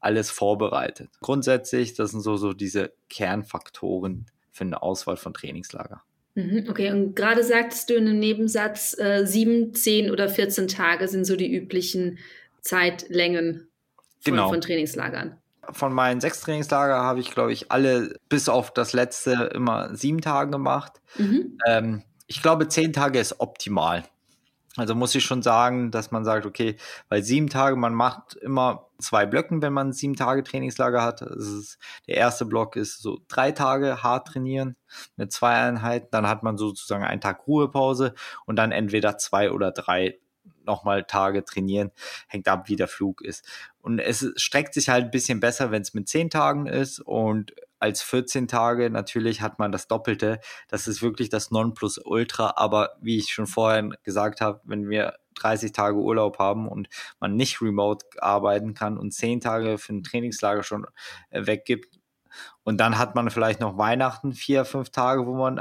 alles 0.01 0.31
vorbereitet. 0.31 1.11
Grundsätzlich, 1.21 1.95
das 1.95 2.11
sind 2.11 2.21
so, 2.21 2.37
so 2.37 2.53
diese 2.53 2.93
Kernfaktoren 3.09 4.27
für 4.51 4.65
eine 4.65 4.83
Auswahl 4.83 5.17
von 5.17 5.33
Trainingslager. 5.33 6.03
Mhm, 6.35 6.67
okay, 6.69 6.91
und 6.91 7.15
gerade 7.15 7.45
sagtest 7.45 7.91
du 7.91 7.95
in 7.95 8.09
einem 8.09 8.19
Nebensatz, 8.19 8.99
äh, 8.99 9.25
sieben, 9.27 9.75
zehn 9.75 10.11
oder 10.11 10.29
14 10.29 10.67
Tage 10.67 11.07
sind 11.07 11.25
so 11.25 11.37
die 11.37 11.53
üblichen 11.55 12.19
Zeitlängen 12.63 13.69
von, 14.23 14.33
genau. 14.33 14.49
von 14.49 14.61
Trainingslagern. 14.61 15.39
Von 15.71 15.93
meinen 15.93 16.21
sechs 16.21 16.41
Trainingslager 16.41 16.97
habe 16.97 17.21
ich, 17.21 17.31
glaube 17.31 17.53
ich, 17.53 17.71
alle 17.71 18.17
bis 18.29 18.49
auf 18.49 18.73
das 18.73 18.93
letzte 18.93 19.51
immer 19.55 19.95
sieben 19.95 20.21
Tage 20.21 20.51
gemacht. 20.51 21.01
Mhm. 21.17 21.59
Ähm, 21.67 22.03
ich 22.27 22.43
glaube, 22.43 22.69
zehn 22.69 22.93
Tage 22.93 23.19
ist 23.19 23.41
optimal. 23.41 24.05
Also 24.77 24.95
muss 24.95 25.15
ich 25.15 25.25
schon 25.25 25.43
sagen, 25.43 25.91
dass 25.91 26.13
man 26.13 26.25
sagt, 26.25 26.47
okay, 26.47 26.77
weil 27.11 27.23
sieben 27.23 27.51
Tage, 27.51 27.77
man 27.77 27.95
macht 27.95 28.35
immer 28.37 28.89
zwei 28.99 29.27
Blöcken, 29.27 29.61
wenn 29.61 29.75
man 29.75 29.93
sieben 29.93 30.17
Tage 30.17 30.43
Trainingslager 30.43 31.03
hat. 31.03 31.21
Ist, 31.21 31.79
der 32.07 32.17
erste 32.17 32.47
Block 32.47 32.77
ist 32.77 33.03
so 33.03 33.19
drei 33.29 33.53
Tage 33.53 34.03
hart 34.03 34.29
trainieren 34.29 34.77
mit 35.17 35.31
zwei 35.31 35.55
Einheiten. 35.55 36.09
Dann 36.11 36.27
hat 36.27 36.43
man 36.43 36.57
sozusagen 36.57 37.05
einen 37.05 37.21
Tag 37.21 37.47
Ruhepause 37.47 38.15
und 38.47 38.57
dann 38.57 38.73
entweder 38.73 39.19
zwei 39.19 39.51
oder 39.51 39.73
drei 39.73 40.19
nochmal 40.65 41.05
Tage 41.05 41.45
trainieren, 41.45 41.91
hängt 42.29 42.49
ab, 42.49 42.69
wie 42.69 42.77
der 42.77 42.89
Flug 42.89 43.21
ist. 43.21 43.47
Und 43.83 43.99
es 43.99 44.33
streckt 44.37 44.75
sich 44.75 44.89
halt 44.89 45.07
ein 45.07 45.11
bisschen 45.11 45.41
besser, 45.41 45.71
wenn 45.71 45.83
es 45.83 45.93
mit 45.93 46.09
zehn 46.09 46.31
Tagen 46.31 46.67
ist 46.67 47.01
und 47.01 47.53
als 47.81 48.01
14 48.01 48.47
Tage 48.47 48.91
natürlich 48.91 49.41
hat 49.41 49.59
man 49.59 49.73
das 49.73 49.89
Doppelte. 49.89 50.39
Das 50.69 50.87
ist 50.87 51.03
wirklich 51.03 51.31
das 51.31 51.51
Nonplusultra. 51.51 52.55
Aber 52.57 52.91
wie 53.01 53.19
ich 53.19 53.31
schon 53.33 53.49
vorher 53.49 53.89
gesagt 54.05 54.41
habe, 54.41 54.61
wenn 54.63 54.89
wir 54.89 55.15
30 55.35 55.73
Tage 55.73 55.97
Urlaub 55.97 56.39
haben 56.39 56.69
und 56.69 56.89
man 57.19 57.35
nicht 57.35 57.61
remote 57.61 58.07
arbeiten 58.19 58.75
kann 58.75 58.99
und 58.99 59.13
10 59.13 59.41
Tage 59.41 59.79
für 59.79 59.95
ein 59.95 60.05
Trainingslager 60.05 60.63
schon 60.63 60.87
äh, 61.31 61.45
weggibt, 61.47 61.99
und 62.65 62.79
dann 62.79 62.97
hat 62.97 63.17
man 63.17 63.29
vielleicht 63.31 63.61
noch 63.61 63.77
Weihnachten, 63.77 64.33
vier, 64.33 64.65
fünf 64.65 64.91
Tage, 64.91 65.27
wo 65.27 65.35
man 65.35 65.61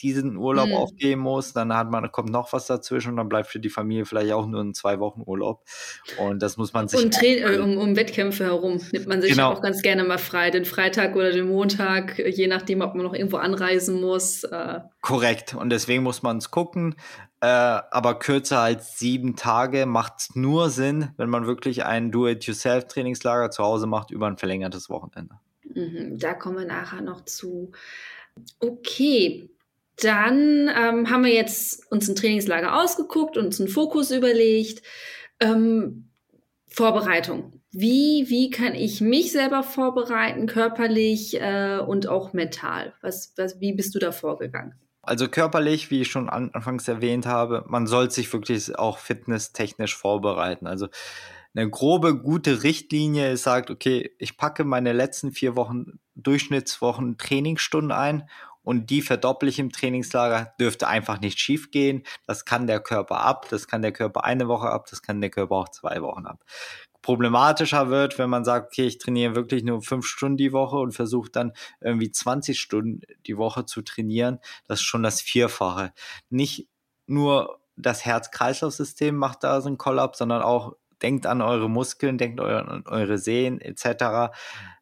diesen 0.00 0.36
Urlaub 0.36 0.68
mhm. 0.68 0.74
aufgeben 0.74 1.22
muss. 1.22 1.54
Dann 1.54 1.74
hat 1.74 1.90
man, 1.90 2.12
kommt 2.12 2.28
noch 2.28 2.52
was 2.52 2.66
dazwischen 2.66 3.12
und 3.12 3.16
dann 3.16 3.30
bleibt 3.30 3.48
für 3.48 3.60
die 3.60 3.70
Familie 3.70 4.04
vielleicht 4.04 4.32
auch 4.32 4.46
nur 4.46 4.60
ein 4.60 4.74
zwei 4.74 5.00
Wochen 5.00 5.22
Urlaub. 5.24 5.64
Und 6.18 6.42
das 6.42 6.58
muss 6.58 6.74
man 6.74 6.86
sich. 6.86 7.02
Und 7.02 7.22
äh, 7.22 7.58
um, 7.58 7.78
um, 7.78 7.96
Wettkämpfe 7.96 8.44
herum 8.44 8.78
nimmt 8.92 9.06
man 9.06 9.22
sich 9.22 9.32
genau. 9.32 9.52
auch 9.52 9.62
ganz 9.62 9.80
gerne 9.80 10.04
mal 10.04 10.18
frei. 10.18 10.50
Den 10.50 10.66
Freitag 10.66 11.16
oder 11.16 11.32
den 11.32 11.48
Montag, 11.48 12.18
je 12.18 12.46
nachdem, 12.46 12.82
ob 12.82 12.94
man 12.94 13.06
noch 13.06 13.14
irgendwo 13.14 13.38
anreisen 13.38 13.98
muss. 13.98 14.44
Äh. 14.44 14.80
Korrekt. 15.00 15.54
Und 15.54 15.70
deswegen 15.70 16.02
muss 16.02 16.22
man 16.22 16.36
es 16.36 16.50
gucken. 16.50 16.94
Äh, 17.40 17.46
aber 17.46 18.18
kürzer 18.18 18.58
als 18.58 18.98
sieben 18.98 19.34
Tage 19.34 19.86
macht 19.86 20.14
es 20.18 20.34
nur 20.34 20.68
Sinn, 20.68 21.10
wenn 21.16 21.30
man 21.30 21.46
wirklich 21.46 21.86
ein 21.86 22.10
Do-it-yourself-Trainingslager 22.10 23.50
zu 23.50 23.62
Hause 23.62 23.86
macht 23.86 24.10
über 24.10 24.26
ein 24.26 24.36
verlängertes 24.36 24.90
Wochenende. 24.90 25.36
Mhm, 25.74 26.18
da 26.18 26.34
kommen 26.34 26.58
wir 26.58 26.66
nachher 26.66 27.02
noch 27.02 27.24
zu. 27.24 27.72
Okay, 28.60 29.50
dann 29.96 30.68
ähm, 30.68 31.10
haben 31.10 31.24
wir 31.24 31.32
jetzt 31.32 31.90
uns 31.90 32.08
ein 32.08 32.16
Trainingslager 32.16 32.80
ausgeguckt 32.80 33.36
und 33.36 33.46
uns 33.46 33.60
einen 33.60 33.68
Fokus 33.68 34.10
überlegt. 34.10 34.82
Ähm, 35.40 36.10
Vorbereitung. 36.68 37.60
Wie, 37.72 38.26
wie 38.28 38.50
kann 38.50 38.74
ich 38.74 39.00
mich 39.00 39.32
selber 39.32 39.62
vorbereiten, 39.62 40.46
körperlich 40.46 41.40
äh, 41.40 41.78
und 41.78 42.06
auch 42.06 42.32
mental? 42.32 42.94
Was, 43.02 43.34
was, 43.36 43.60
wie 43.60 43.72
bist 43.72 43.94
du 43.94 43.98
da 43.98 44.12
vorgegangen? 44.12 44.74
Also 45.02 45.28
körperlich, 45.28 45.90
wie 45.90 46.02
ich 46.02 46.08
schon 46.08 46.28
anfangs 46.28 46.86
erwähnt 46.86 47.26
habe, 47.26 47.64
man 47.66 47.86
soll 47.86 48.10
sich 48.10 48.32
wirklich 48.32 48.78
auch 48.78 48.98
fitnesstechnisch 48.98 49.96
vorbereiten. 49.96 50.66
Also 50.66 50.88
eine 51.58 51.70
grobe, 51.70 52.16
gute 52.16 52.62
Richtlinie 52.62 53.36
sagt, 53.36 53.70
okay, 53.70 54.14
ich 54.18 54.36
packe 54.36 54.62
meine 54.62 54.92
letzten 54.92 55.32
vier 55.32 55.56
Wochen, 55.56 55.98
Durchschnittswochen 56.14 57.18
Trainingsstunden 57.18 57.90
ein 57.90 58.28
und 58.62 58.90
die 58.90 59.02
verdopple 59.02 59.48
ich 59.48 59.58
im 59.58 59.72
Trainingslager, 59.72 60.54
dürfte 60.60 60.86
einfach 60.86 61.20
nicht 61.20 61.40
schief 61.40 61.72
gehen. 61.72 62.04
Das 62.26 62.44
kann 62.44 62.68
der 62.68 62.78
Körper 62.78 63.22
ab, 63.22 63.48
das 63.50 63.66
kann 63.66 63.82
der 63.82 63.92
Körper 63.92 64.24
eine 64.24 64.46
Woche 64.46 64.68
ab, 64.68 64.86
das 64.88 65.02
kann 65.02 65.20
der 65.20 65.30
Körper 65.30 65.56
auch 65.56 65.68
zwei 65.68 66.00
Wochen 66.00 66.26
ab. 66.26 66.44
Problematischer 67.02 67.90
wird, 67.90 68.18
wenn 68.18 68.30
man 68.30 68.44
sagt, 68.44 68.68
okay, 68.68 68.86
ich 68.86 68.98
trainiere 68.98 69.34
wirklich 69.34 69.64
nur 69.64 69.82
fünf 69.82 70.06
Stunden 70.06 70.36
die 70.36 70.52
Woche 70.52 70.76
und 70.76 70.92
versuche 70.92 71.30
dann 71.30 71.52
irgendwie 71.80 72.12
20 72.12 72.60
Stunden 72.60 73.00
die 73.26 73.36
Woche 73.36 73.66
zu 73.66 73.82
trainieren. 73.82 74.38
Das 74.68 74.78
ist 74.78 74.86
schon 74.86 75.02
das 75.02 75.20
Vierfache. 75.20 75.92
Nicht 76.30 76.68
nur 77.06 77.58
das 77.76 78.04
Herz-Kreislauf-System 78.04 79.16
macht 79.16 79.42
da 79.42 79.60
so 79.60 79.68
einen 79.68 79.78
Kollaps, 79.78 80.18
sondern 80.18 80.42
auch 80.42 80.74
denkt 81.02 81.26
an 81.26 81.42
eure 81.42 81.68
Muskeln, 81.68 82.18
denkt 82.18 82.40
an 82.40 82.84
eure 82.86 83.18
Sehnen 83.18 83.60
etc. 83.60 84.34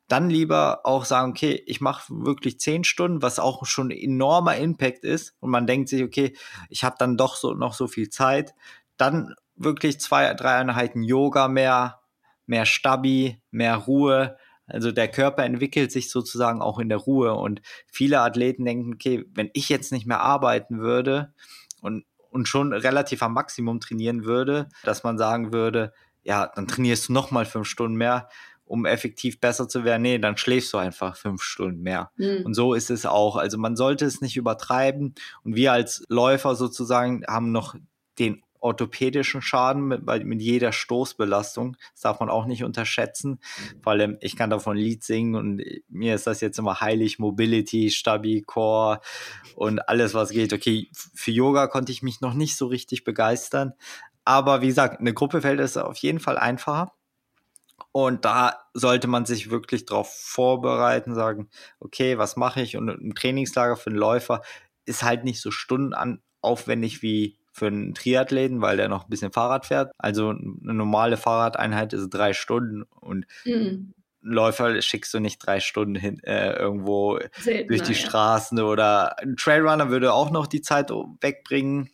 Dann 0.09 0.31
lieber 0.31 0.81
auch 0.85 1.05
sagen, 1.05 1.33
okay, 1.33 1.63
ich 1.67 1.81
mache 1.81 2.05
wirklich 2.11 2.61
zehn 2.61 2.85
Stunden, 2.85 3.23
was 3.23 3.39
auch 3.39 3.67
schon 3.67 3.91
enormer 3.91 4.57
Impact 4.57 5.05
ist. 5.05 5.35
Und 5.41 5.51
man 5.51 5.67
denkt 5.67 5.89
sich, 5.89 6.03
okay, 6.03 6.37
ich 6.69 6.85
habe 6.85 6.97
dann 6.99 7.17
doch 7.17 7.37
so 7.37 7.55
noch 7.55 7.75
so 7.75 7.89
viel 7.89 8.09
Zeit. 8.09 8.55
Dann 8.97 9.35
wirklich 9.57 10.01
zwei, 10.01 10.33
drei 10.35 10.57
Einheiten 10.57 11.03
Yoga 11.03 11.49
mehr, 11.49 12.01
mehr 12.47 12.67
Stabi, 12.67 13.43
mehr 13.51 13.77
Ruhe. 13.77 14.37
Also 14.67 14.93
der 14.93 15.09
Körper 15.09 15.45
entwickelt 15.45 15.91
sich 15.91 16.11
sozusagen 16.11 16.63
auch 16.63 16.79
in 16.79 16.89
der 16.89 16.99
Ruhe. 16.99 17.35
Und 17.35 17.63
viele 17.87 18.21
Athleten 18.21 18.65
denken, 18.65 18.95
okay, 18.95 19.25
wenn 19.35 19.51
ich 19.55 19.69
jetzt 19.69 19.93
nicht 19.93 20.07
mehr 20.07 20.21
arbeiten 20.21 20.79
würde 20.79 21.33
und, 21.81 22.05
und 22.31 22.47
schon 22.47 22.73
relativ 22.73 23.23
am 23.23 23.35
Maximum 23.35 23.81
trainieren 23.81 24.25
würde, 24.25 24.69
dass 24.85 25.03
man 25.03 25.19
sagen 25.19 25.53
würde, 25.53 25.93
ja, 26.27 26.51
dann 26.55 26.67
trainierst 26.67 27.09
du 27.09 27.13
noch 27.13 27.31
mal 27.31 27.45
fünf 27.45 27.69
Stunden 27.69 27.97
mehr, 27.97 28.29
um 28.65 28.85
effektiv 28.85 29.41
besser 29.41 29.69
zu 29.69 29.85
werden. 29.85 30.03
Nee, 30.03 30.19
dann 30.19 30.37
schläfst 30.37 30.73
du 30.73 30.79
einfach 30.79 31.17
fünf 31.17 31.43
Stunden 31.43 31.83
mehr. 31.83 32.11
Mhm. 32.17 32.43
Und 32.45 32.55
so 32.55 32.75
ist 32.75 32.91
es 32.91 33.07
auch. 33.07 33.37
Also 33.37 33.59
man 33.59 33.77
sollte 33.77 34.05
es 34.05 34.21
nicht 34.21 34.37
übertreiben. 34.37 35.15
Und 35.45 35.55
wir 35.55 35.73
als 35.73 36.05
Läufer 36.09 36.57
sozusagen 36.57 37.25
haben 37.29 37.53
noch 37.53 37.77
den 38.19 38.43
orthopädischen 38.59 39.41
Schaden 39.41 39.87
mit, 39.87 40.05
mit 40.25 40.43
jeder 40.43 40.73
Stoßbelastung. 40.73 41.77
Das 41.93 42.01
darf 42.01 42.19
man 42.19 42.29
auch 42.29 42.47
nicht 42.47 42.65
unterschätzen. 42.65 43.39
Vor 43.83 43.93
allem, 43.93 44.17
ich 44.21 44.35
kann 44.35 44.51
davon 44.51 44.77
Lied 44.77 45.05
singen 45.05 45.37
und 45.37 45.63
mir 45.89 46.17
ist 46.17 46.27
das 46.27 46.41
jetzt 46.41 46.59
immer 46.59 46.81
heilig. 46.81 47.21
Mobility, 47.21 47.91
Stabi, 47.91 48.43
Core 48.43 49.01
und 49.55 49.89
alles, 49.89 50.15
was 50.15 50.31
geht. 50.31 50.53
Okay, 50.53 50.89
für 50.93 51.31
Yoga 51.31 51.69
konnte 51.69 51.93
ich 51.93 52.03
mich 52.03 52.21
noch 52.21 52.35
nicht 52.35 52.57
so 52.57 52.67
richtig 52.67 53.05
begeistern. 53.05 53.75
Aber 54.27 54.61
wie 54.61 54.67
gesagt, 54.67 55.01
eine 55.01 55.15
Gruppe 55.15 55.41
fällt 55.41 55.61
es 55.61 55.77
auf 55.77 55.97
jeden 55.99 56.19
Fall 56.19 56.37
einfacher. 56.37 56.93
Und 57.93 58.25
da 58.25 58.59
sollte 58.75 59.07
man 59.07 59.25
sich 59.25 59.51
wirklich 59.51 59.87
darauf 59.87 60.13
vorbereiten, 60.13 61.15
sagen, 61.15 61.49
okay, 61.79 62.19
was 62.19 62.37
mache 62.37 62.61
ich? 62.61 62.77
Und 62.77 62.89
ein 62.89 63.15
Trainingslager 63.15 63.77
für 63.77 63.91
einen 63.91 63.99
Läufer 63.99 64.43
ist 64.85 65.05
halt 65.05 65.25
nicht 65.25 65.41
so 65.41 65.51
stundenaufwendig 65.51 67.03
wie 67.03 67.39
für 67.53 67.69
einen 67.69 67.95
Triathleten, 67.95 68.61
weil 68.61 68.77
der 68.77 68.89
noch 68.89 69.05
ein 69.05 69.11
bisschen 69.11 69.33
Fahrrad 69.33 69.65
fährt. 69.65 69.93
Also 69.97 70.31
eine 70.31 70.75
normale 70.75 71.17
Fahrradeinheit 71.17 71.93
ist 71.93 72.11
drei 72.11 72.33
Stunden 72.33 72.83
und 72.83 73.27
mhm. 73.45 73.95
Läufer 74.21 74.83
schickst 74.83 75.15
du 75.15 75.21
nicht 75.21 75.39
drei 75.39 75.61
Stunden 75.61 75.95
hin, 75.95 76.21
äh, 76.25 76.51
irgendwo 76.51 77.21
Seltener, 77.39 77.69
durch 77.69 77.83
die 77.83 77.93
ja. 77.93 77.99
Straßen 77.99 78.61
oder 78.61 79.21
ein 79.21 79.37
Trailrunner 79.37 79.89
würde 79.89 80.13
auch 80.13 80.31
noch 80.31 80.49
die 80.49 80.63
Zeit 80.63 80.91
wegbringen 80.91 81.91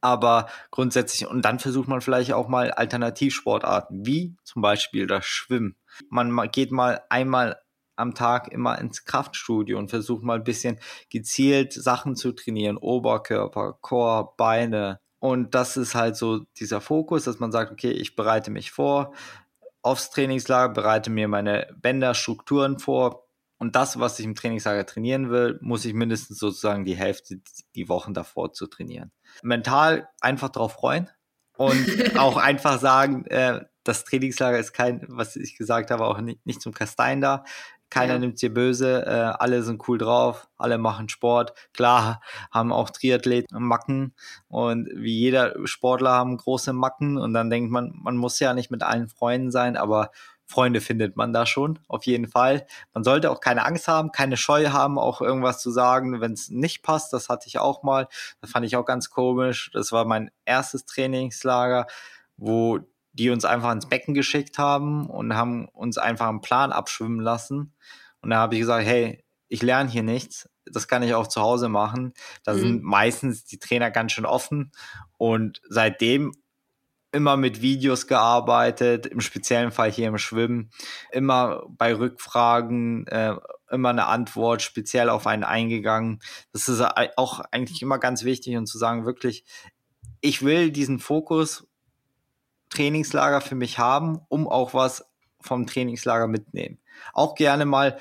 aber 0.00 0.48
grundsätzlich, 0.70 1.28
und 1.28 1.44
dann 1.44 1.58
versucht 1.58 1.88
man 1.88 2.00
vielleicht 2.00 2.32
auch 2.32 2.48
mal 2.48 2.70
Alternativsportarten, 2.70 4.06
wie 4.06 4.36
zum 4.44 4.62
Beispiel 4.62 5.06
das 5.06 5.24
Schwimmen. 5.24 5.76
Man 6.08 6.50
geht 6.50 6.72
mal 6.72 7.02
einmal 7.08 7.60
am 7.96 8.14
Tag 8.14 8.48
immer 8.48 8.78
ins 8.78 9.04
Kraftstudio 9.04 9.78
und 9.78 9.90
versucht 9.90 10.24
mal 10.24 10.36
ein 10.38 10.44
bisschen 10.44 10.78
gezielt 11.10 11.72
Sachen 11.72 12.16
zu 12.16 12.32
trainieren, 12.32 12.78
Oberkörper, 12.78 13.78
Chor, 13.80 14.34
Beine. 14.36 15.00
Und 15.18 15.54
das 15.54 15.76
ist 15.76 15.94
halt 15.94 16.16
so 16.16 16.40
dieser 16.58 16.80
Fokus, 16.80 17.24
dass 17.24 17.40
man 17.40 17.52
sagt, 17.52 17.70
okay, 17.70 17.90
ich 17.90 18.16
bereite 18.16 18.50
mich 18.50 18.70
vor 18.70 19.12
aufs 19.82 20.10
Trainingslager, 20.10 20.72
bereite 20.72 21.10
mir 21.10 21.28
meine 21.28 21.68
Bänderstrukturen 21.76 22.78
vor, 22.78 23.26
Und 23.60 23.76
das, 23.76 24.00
was 24.00 24.18
ich 24.18 24.24
im 24.24 24.34
Trainingslager 24.34 24.86
trainieren 24.86 25.30
will, 25.30 25.58
muss 25.60 25.84
ich 25.84 25.92
mindestens 25.92 26.38
sozusagen 26.38 26.86
die 26.86 26.96
Hälfte 26.96 27.42
die 27.74 27.90
Wochen 27.90 28.14
davor 28.14 28.54
zu 28.54 28.66
trainieren. 28.66 29.12
Mental 29.42 30.08
einfach 30.22 30.48
drauf 30.48 30.72
freuen 30.72 31.10
und 31.58 31.86
auch 32.18 32.38
einfach 32.38 32.80
sagen, 32.80 33.26
äh, 33.26 33.60
das 33.84 34.04
Trainingslager 34.04 34.58
ist 34.58 34.72
kein, 34.72 35.04
was 35.08 35.36
ich 35.36 35.58
gesagt 35.58 35.90
habe, 35.90 36.06
auch 36.06 36.22
nicht, 36.22 36.44
nicht 36.46 36.62
zum 36.62 36.72
Kastein 36.72 37.20
da. 37.20 37.44
Keiner 37.90 38.14
ja. 38.14 38.18
nimmt 38.20 38.40
dir 38.40 38.54
böse, 38.54 39.04
äh, 39.04 39.10
alle 39.10 39.62
sind 39.62 39.86
cool 39.88 39.98
drauf, 39.98 40.48
alle 40.56 40.78
machen 40.78 41.10
Sport. 41.10 41.52
Klar, 41.74 42.22
haben 42.50 42.72
auch 42.72 42.88
Triathleten 42.88 43.62
Macken 43.62 44.14
und 44.48 44.88
wie 44.94 45.18
jeder 45.18 45.54
Sportler 45.66 46.12
haben 46.12 46.38
große 46.38 46.72
Macken 46.72 47.18
und 47.18 47.34
dann 47.34 47.50
denkt 47.50 47.70
man, 47.70 47.92
man 47.94 48.16
muss 48.16 48.40
ja 48.40 48.54
nicht 48.54 48.70
mit 48.70 48.82
allen 48.82 49.08
Freunden 49.08 49.50
sein, 49.50 49.76
aber 49.76 50.12
Freunde 50.50 50.80
findet 50.80 51.16
man 51.16 51.32
da 51.32 51.46
schon, 51.46 51.78
auf 51.86 52.04
jeden 52.04 52.26
Fall. 52.26 52.66
Man 52.92 53.04
sollte 53.04 53.30
auch 53.30 53.40
keine 53.40 53.64
Angst 53.64 53.86
haben, 53.88 54.10
keine 54.10 54.36
Scheu 54.36 54.70
haben, 54.70 54.98
auch 54.98 55.20
irgendwas 55.20 55.60
zu 55.60 55.70
sagen, 55.70 56.20
wenn 56.20 56.32
es 56.32 56.50
nicht 56.50 56.82
passt. 56.82 57.12
Das 57.12 57.28
hatte 57.28 57.46
ich 57.46 57.58
auch 57.58 57.82
mal. 57.82 58.08
Das 58.40 58.50
fand 58.50 58.66
ich 58.66 58.76
auch 58.76 58.84
ganz 58.84 59.10
komisch. 59.10 59.70
Das 59.72 59.92
war 59.92 60.04
mein 60.04 60.30
erstes 60.44 60.84
Trainingslager, 60.86 61.86
wo 62.36 62.80
die 63.12 63.30
uns 63.30 63.44
einfach 63.44 63.72
ins 63.72 63.88
Becken 63.88 64.12
geschickt 64.12 64.58
haben 64.58 65.08
und 65.08 65.34
haben 65.34 65.68
uns 65.68 65.98
einfach 65.98 66.28
einen 66.28 66.40
Plan 66.40 66.72
abschwimmen 66.72 67.20
lassen. 67.20 67.72
Und 68.20 68.30
da 68.30 68.38
habe 68.38 68.54
ich 68.54 68.60
gesagt, 68.60 68.84
hey, 68.84 69.24
ich 69.48 69.62
lerne 69.62 69.88
hier 69.88 70.02
nichts. 70.02 70.48
Das 70.64 70.88
kann 70.88 71.02
ich 71.02 71.14
auch 71.14 71.26
zu 71.26 71.40
Hause 71.40 71.68
machen. 71.68 72.12
Da 72.44 72.54
mhm. 72.54 72.58
sind 72.58 72.82
meistens 72.82 73.44
die 73.44 73.58
Trainer 73.58 73.90
ganz 73.90 74.12
schön 74.12 74.26
offen. 74.26 74.72
Und 75.16 75.60
seitdem 75.68 76.32
immer 77.12 77.36
mit 77.36 77.60
Videos 77.60 78.06
gearbeitet, 78.06 79.06
im 79.06 79.20
speziellen 79.20 79.72
Fall 79.72 79.90
hier 79.90 80.08
im 80.08 80.18
Schwimmen, 80.18 80.70
immer 81.10 81.64
bei 81.68 81.94
Rückfragen, 81.94 83.06
äh, 83.08 83.34
immer 83.70 83.90
eine 83.90 84.06
Antwort 84.06 84.62
speziell 84.62 85.08
auf 85.08 85.26
einen 85.26 85.44
eingegangen. 85.44 86.20
Das 86.52 86.68
ist 86.68 86.80
auch 87.16 87.40
eigentlich 87.50 87.82
immer 87.82 87.98
ganz 87.98 88.24
wichtig 88.24 88.56
und 88.56 88.66
zu 88.66 88.78
sagen, 88.78 89.06
wirklich, 89.06 89.44
ich 90.20 90.42
will 90.42 90.70
diesen 90.70 90.98
Fokus 90.98 91.66
Trainingslager 92.68 93.40
für 93.40 93.56
mich 93.56 93.78
haben, 93.78 94.20
um 94.28 94.48
auch 94.48 94.74
was 94.74 95.04
vom 95.40 95.66
Trainingslager 95.66 96.28
mitnehmen. 96.28 96.78
Auch 97.12 97.34
gerne 97.34 97.64
mal 97.64 97.98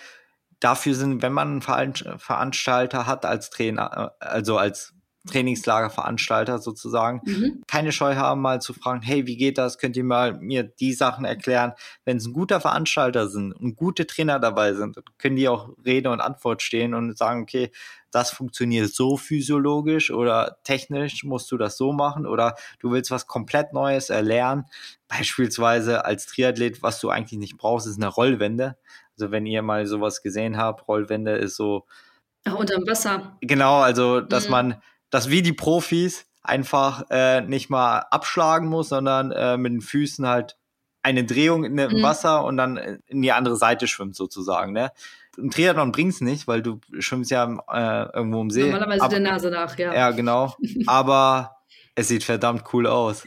dafür 0.59 0.93
sind, 0.93 1.21
wenn 1.21 1.33
man 1.33 1.61
einen 1.63 1.93
Veranstalter 2.19 3.07
hat 3.07 3.25
als 3.25 3.49
Trainer, 3.49 4.13
äh, 4.19 4.25
also 4.25 4.57
als 4.57 4.93
Trainingslagerveranstalter 5.29 6.59
sozusagen, 6.59 7.21
mhm. 7.25 7.63
keine 7.67 7.91
Scheu 7.91 8.15
haben, 8.15 8.41
mal 8.41 8.61
zu 8.61 8.73
fragen, 8.73 9.01
hey, 9.01 9.25
wie 9.27 9.37
geht 9.37 9.57
das? 9.57 9.77
Könnt 9.77 9.95
ihr 9.97 10.03
mal 10.03 10.33
mir 10.39 10.63
die 10.63 10.93
Sachen 10.93 11.25
erklären? 11.25 11.73
Wenn 12.05 12.17
es 12.17 12.25
ein 12.25 12.33
guter 12.33 12.59
Veranstalter 12.59 13.29
sind 13.29 13.53
und 13.53 13.75
gute 13.75 14.07
Trainer 14.07 14.39
dabei 14.39 14.73
sind, 14.73 14.99
können 15.17 15.35
die 15.35 15.47
auch 15.47 15.69
Rede 15.85 16.11
und 16.11 16.21
Antwort 16.21 16.61
stehen 16.61 16.93
und 16.93 17.17
sagen, 17.17 17.43
okay, 17.43 17.71
das 18.11 18.31
funktioniert 18.31 18.93
so 18.93 19.17
physiologisch 19.17 20.11
oder 20.11 20.57
technisch 20.63 21.23
musst 21.23 21.51
du 21.51 21.57
das 21.57 21.77
so 21.77 21.91
machen 21.91 22.25
oder 22.25 22.55
du 22.79 22.91
willst 22.91 23.11
was 23.11 23.27
komplett 23.27 23.73
Neues 23.73 24.09
erlernen. 24.09 24.65
Beispielsweise 25.07 26.05
als 26.05 26.25
Triathlet, 26.25 26.81
was 26.81 26.99
du 26.99 27.09
eigentlich 27.09 27.39
nicht 27.39 27.57
brauchst, 27.57 27.87
ist 27.87 27.97
eine 27.97 28.07
Rollwende. 28.07 28.77
Also 29.13 29.31
wenn 29.31 29.45
ihr 29.45 29.61
mal 29.61 29.85
sowas 29.85 30.21
gesehen 30.21 30.57
habt, 30.57 30.87
Rollwende 30.87 31.33
ist 31.33 31.55
so. 31.55 31.85
Ach, 32.45 32.55
unterm 32.55 32.87
Wasser. 32.87 33.37
Genau, 33.41 33.79
also 33.79 34.21
dass 34.21 34.45
mhm. 34.45 34.51
man 34.51 34.81
dass 35.09 35.29
wie 35.29 35.41
die 35.41 35.53
Profis 35.53 36.25
einfach 36.41 37.03
äh, 37.09 37.41
nicht 37.41 37.69
mal 37.69 37.99
abschlagen 38.11 38.67
muss, 38.67 38.89
sondern 38.89 39.31
äh, 39.31 39.57
mit 39.57 39.73
den 39.73 39.81
Füßen 39.81 40.27
halt 40.27 40.57
eine 41.01 41.23
Drehung 41.23 41.63
in 41.63 41.77
dem 41.77 41.91
mhm. 41.91 42.03
Wasser 42.03 42.43
und 42.43 42.57
dann 42.57 42.77
in 43.07 43.21
die 43.21 43.31
andere 43.31 43.55
Seite 43.55 43.87
schwimmt 43.87 44.15
sozusagen. 44.15 44.73
Ne? 44.73 44.91
Im 45.37 45.51
Triathlon 45.51 45.91
bringt's 45.91 46.21
nicht, 46.21 46.47
weil 46.47 46.61
du 46.61 46.79
schwimmst 46.99 47.31
ja 47.31 47.45
äh, 47.71 48.15
irgendwo 48.15 48.41
im 48.41 48.49
See. 48.49 48.63
Normalerweise 48.63 49.01
Ab 49.01 49.09
der 49.09 49.19
Nase 49.19 49.49
nach, 49.49 49.77
ja. 49.77 49.93
Ja, 49.93 50.11
genau. 50.11 50.55
Aber 50.87 51.57
es 51.95 52.09
sieht 52.09 52.23
verdammt 52.23 52.63
cool 52.73 52.87
aus. 52.87 53.23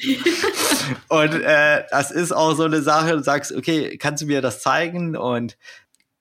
und 1.09 1.35
äh, 1.35 1.85
das 1.91 2.11
ist 2.11 2.33
auch 2.33 2.55
so 2.55 2.65
eine 2.65 2.83
Sache, 2.83 3.13
du 3.13 3.23
sagst, 3.23 3.53
okay, 3.53 3.97
kannst 3.99 4.23
du 4.23 4.27
mir 4.27 4.43
das 4.43 4.61
zeigen? 4.61 5.17
Und 5.17 5.57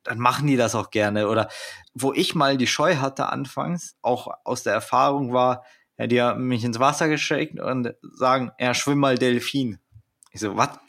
dann 0.03 0.19
machen 0.19 0.47
die 0.47 0.57
das 0.57 0.75
auch 0.75 0.89
gerne. 0.89 1.27
Oder 1.27 1.49
wo 1.93 2.13
ich 2.13 2.35
mal 2.35 2.57
die 2.57 2.67
Scheu 2.67 2.97
hatte 2.97 3.27
anfangs, 3.27 3.95
auch 4.01 4.27
aus 4.43 4.63
der 4.63 4.73
Erfahrung 4.73 5.33
war, 5.33 5.63
ja, 5.97 6.07
die 6.07 6.21
haben 6.21 6.47
mich 6.47 6.63
ins 6.63 6.79
Wasser 6.79 7.09
geschickt 7.09 7.59
und 7.59 7.93
sagen, 8.01 8.51
ja, 8.59 8.73
schwimm 8.73 8.97
mal 8.97 9.17
Delfin. 9.17 9.77
Ich 10.31 10.41
so, 10.41 10.57
was? 10.57 10.79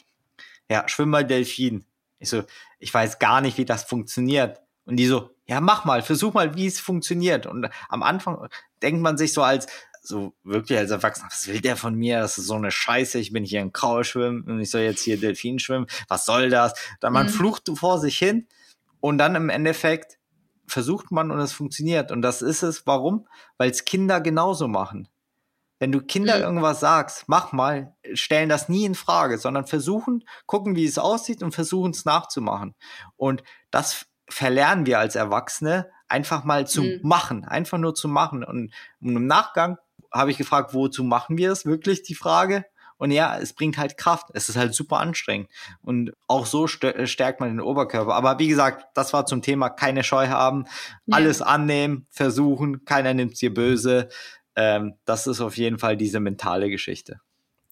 Ja, 0.69 0.87
schwimm 0.87 1.09
mal 1.09 1.25
Delfin. 1.25 1.85
Ich 2.19 2.29
so, 2.29 2.43
ich 2.79 2.93
weiß 2.93 3.19
gar 3.19 3.41
nicht, 3.41 3.57
wie 3.57 3.65
das 3.65 3.83
funktioniert. 3.83 4.59
Und 4.85 4.97
die 4.97 5.05
so, 5.05 5.29
ja, 5.45 5.61
mach 5.61 5.85
mal, 5.85 6.01
versuch 6.01 6.33
mal, 6.33 6.55
wie 6.55 6.65
es 6.65 6.79
funktioniert. 6.79 7.45
Und 7.45 7.69
am 7.89 8.01
Anfang 8.01 8.47
denkt 8.81 9.01
man 9.01 9.17
sich 9.17 9.33
so 9.33 9.43
als, 9.43 9.67
so 10.01 10.33
wirklich 10.43 10.79
als 10.79 10.91
Erwachsener, 10.91 11.29
was 11.29 11.47
will 11.47 11.61
der 11.61 11.77
von 11.77 11.95
mir? 11.95 12.19
Das 12.19 12.37
ist 12.37 12.47
so 12.47 12.55
eine 12.55 12.71
Scheiße, 12.71 13.19
ich 13.19 13.31
bin 13.31 13.43
hier 13.43 13.61
im 13.61 13.71
Kraul 13.71 14.03
schwimmen 14.03 14.43
und 14.43 14.59
ich 14.59 14.71
soll 14.71 14.81
jetzt 14.81 15.03
hier 15.03 15.19
Delfin 15.19 15.59
schwimmen. 15.59 15.85
Was 16.07 16.25
soll 16.25 16.49
das? 16.49 16.73
Dann 16.99 17.13
man 17.13 17.27
mhm. 17.27 17.31
flucht 17.31 17.69
vor 17.75 17.99
sich 17.99 18.17
hin 18.17 18.47
und 19.03 19.17
dann 19.17 19.35
im 19.35 19.49
Endeffekt 19.49 20.17
versucht 20.65 21.11
man 21.11 21.29
und 21.29 21.37
es 21.39 21.51
funktioniert. 21.51 22.09
Und 22.09 22.21
das 22.21 22.41
ist 22.41 22.63
es. 22.63 22.87
Warum? 22.87 23.27
Weil 23.57 23.69
es 23.69 23.83
Kinder 23.83 24.21
genauso 24.21 24.69
machen. 24.69 25.09
Wenn 25.77 25.91
du 25.91 25.99
Kinder 25.99 26.37
mhm. 26.37 26.43
irgendwas 26.43 26.79
sagst, 26.79 27.25
mach 27.27 27.51
mal, 27.51 27.97
stellen 28.13 28.47
das 28.47 28.69
nie 28.69 28.85
in 28.85 28.95
Frage, 28.95 29.37
sondern 29.37 29.67
versuchen, 29.67 30.23
gucken, 30.45 30.77
wie 30.77 30.85
es 30.85 30.97
aussieht 30.97 31.43
und 31.43 31.53
versuchen 31.53 31.91
es 31.91 32.05
nachzumachen. 32.05 32.75
Und 33.17 33.43
das 33.71 34.05
verlernen 34.29 34.85
wir 34.85 34.99
als 34.99 35.17
Erwachsene 35.17 35.91
einfach 36.07 36.45
mal 36.45 36.65
zu 36.65 36.83
mhm. 36.83 36.99
machen, 37.03 37.43
einfach 37.43 37.79
nur 37.79 37.95
zu 37.95 38.07
machen. 38.07 38.41
Und, 38.41 38.71
und 39.01 39.15
im 39.17 39.27
Nachgang 39.27 39.79
habe 40.13 40.31
ich 40.31 40.37
gefragt, 40.37 40.73
wozu 40.73 41.03
machen 41.03 41.35
wir 41.37 41.51
es 41.51 41.65
wirklich, 41.65 42.03
die 42.03 42.15
Frage? 42.15 42.63
Und 43.03 43.11
ja, 43.11 43.37
es 43.37 43.51
bringt 43.51 43.77
halt 43.77 43.97
Kraft. 43.97 44.27
Es 44.33 44.47
ist 44.47 44.55
halt 44.55 44.73
super 44.73 45.01
anstrengend. 45.01 45.49
Und 45.81 46.13
auch 46.25 46.45
so 46.45 46.67
stärkt 46.67 47.41
man 47.41 47.49
den 47.49 47.59
Oberkörper. 47.59 48.15
Aber 48.15 48.39
wie 48.39 48.47
gesagt, 48.47 48.85
das 48.93 49.11
war 49.11 49.25
zum 49.25 49.41
Thema 49.41 49.69
keine 49.69 50.05
Scheu 50.05 50.29
haben, 50.29 50.67
ja. 51.05 51.17
alles 51.17 51.41
annehmen, 51.41 52.07
versuchen, 52.11 52.85
keiner 52.85 53.13
nimmt 53.13 53.41
dir 53.41 53.53
böse. 53.53 54.07
Ähm, 54.55 54.93
das 55.03 55.27
ist 55.27 55.41
auf 55.41 55.57
jeden 55.57 55.79
Fall 55.79 55.97
diese 55.97 56.21
mentale 56.21 56.69
Geschichte. 56.69 57.19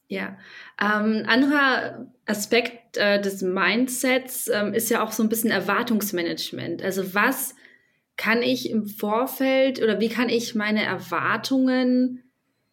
Ja, 0.09 0.37
ähm, 0.81 1.23
anderer 1.25 2.07
Aspekt 2.25 2.97
äh, 2.97 3.21
des 3.21 3.41
Mindsets 3.41 4.49
ähm, 4.49 4.73
ist 4.73 4.89
ja 4.89 5.01
auch 5.01 5.13
so 5.13 5.23
ein 5.23 5.29
bisschen 5.29 5.51
Erwartungsmanagement. 5.51 6.83
Also 6.83 7.13
was 7.13 7.55
kann 8.17 8.41
ich 8.41 8.69
im 8.69 8.85
Vorfeld 8.85 9.81
oder 9.81 10.01
wie 10.01 10.09
kann 10.09 10.27
ich 10.27 10.55
meine 10.55 10.83
Erwartungen 10.83 12.21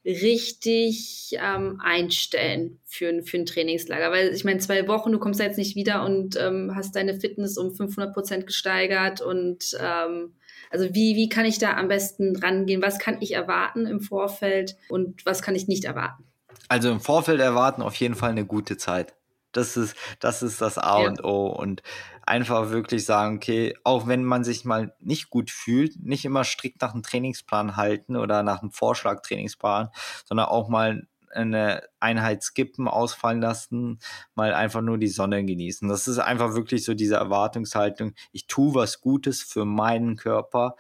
richtig 0.09 1.37
ähm, 1.39 1.81
einstellen 1.83 2.81
für, 2.87 3.23
für 3.23 3.37
ein 3.37 3.47
Trainingslager. 3.47 4.11
Weil 4.11 4.29
ich 4.29 4.45
meine, 4.45 4.59
zwei 4.59 4.89
Wochen, 4.89 5.13
du 5.13 5.19
kommst 5.19 5.39
ja 5.39 5.47
jetzt 5.47 5.59
nicht 5.59 5.77
wieder 5.77 6.05
und 6.05 6.37
ähm, 6.41 6.73
hast 6.75 6.97
deine 6.97 7.21
Fitness 7.21 7.59
um 7.59 7.75
500 7.75 8.15
Prozent 8.15 8.47
gesteigert. 8.47 9.21
Und 9.21 9.77
ähm, 9.79 10.35
also 10.71 10.95
wie, 10.95 11.15
wie 11.15 11.29
kann 11.29 11.45
ich 11.45 11.59
da 11.59 11.77
am 11.77 11.89
besten 11.89 12.37
rangehen? 12.37 12.81
Was 12.81 12.99
kann 12.99 13.19
ich 13.21 13.35
erwarten 13.35 13.87
im 13.87 14.01
Vorfeld 14.01 14.77
und 14.89 15.27
was 15.27 15.43
kann 15.43 15.55
ich 15.55 15.69
nicht 15.69 15.85
erwarten? 15.85 16.25
Also 16.69 16.91
im 16.91 17.01
Vorfeld 17.01 17.41
erwarten 17.41 17.83
auf 17.83 17.95
jeden 17.97 18.15
Fall 18.15 18.31
eine 18.31 18.47
gute 18.47 18.79
Zeit. 18.79 19.15
Das 19.53 19.77
ist, 19.77 19.97
das 20.21 20.43
ist 20.43 20.61
das 20.61 20.79
A 20.79 21.03
ja. 21.03 21.09
und 21.09 21.25
O. 21.25 21.47
Und 21.47 21.83
einfach 22.23 22.71
wirklich 22.71 23.05
sagen, 23.05 23.37
okay, 23.37 23.75
auch 23.85 24.07
wenn 24.07 24.25
man 24.25 24.45
sich 24.45 24.65
mal 24.65 24.95
nicht 25.01 25.31
gut 25.31 25.51
fühlt, 25.51 25.99
nicht 26.03 26.25
immer 26.25 26.45
strikt 26.45 26.83
nach 26.83 26.93
einem 26.93 27.03
Trainingsplan 27.03 27.77
halten 27.77 28.17
oder 28.17 28.43
nach 28.43 28.61
einem 28.61 28.71
Vorschlag-Trainingsplan, 28.71 29.91
sondern 30.25 30.47
auch 30.47 30.69
mal 30.69 31.07
eine 31.33 31.83
Einheit 32.01 32.43
skippen, 32.43 32.89
ausfallen 32.89 33.41
lassen, 33.41 33.99
mal 34.35 34.55
einfach 34.55 34.81
nur 34.81 34.99
die 34.99 35.09
Sonne 35.09 35.45
genießen. 35.45 35.89
Das 35.89 36.09
ist 36.09 36.19
einfach 36.19 36.55
wirklich 36.55 36.85
so 36.85 36.95
diese 36.95 37.17
Erwartungshaltung. 37.17 38.15
Ich 38.33 38.47
tue 38.47 38.75
was 38.75 39.01
Gutes 39.01 39.43
für 39.43 39.65
meinen 39.65 40.17
Körper 40.17 40.77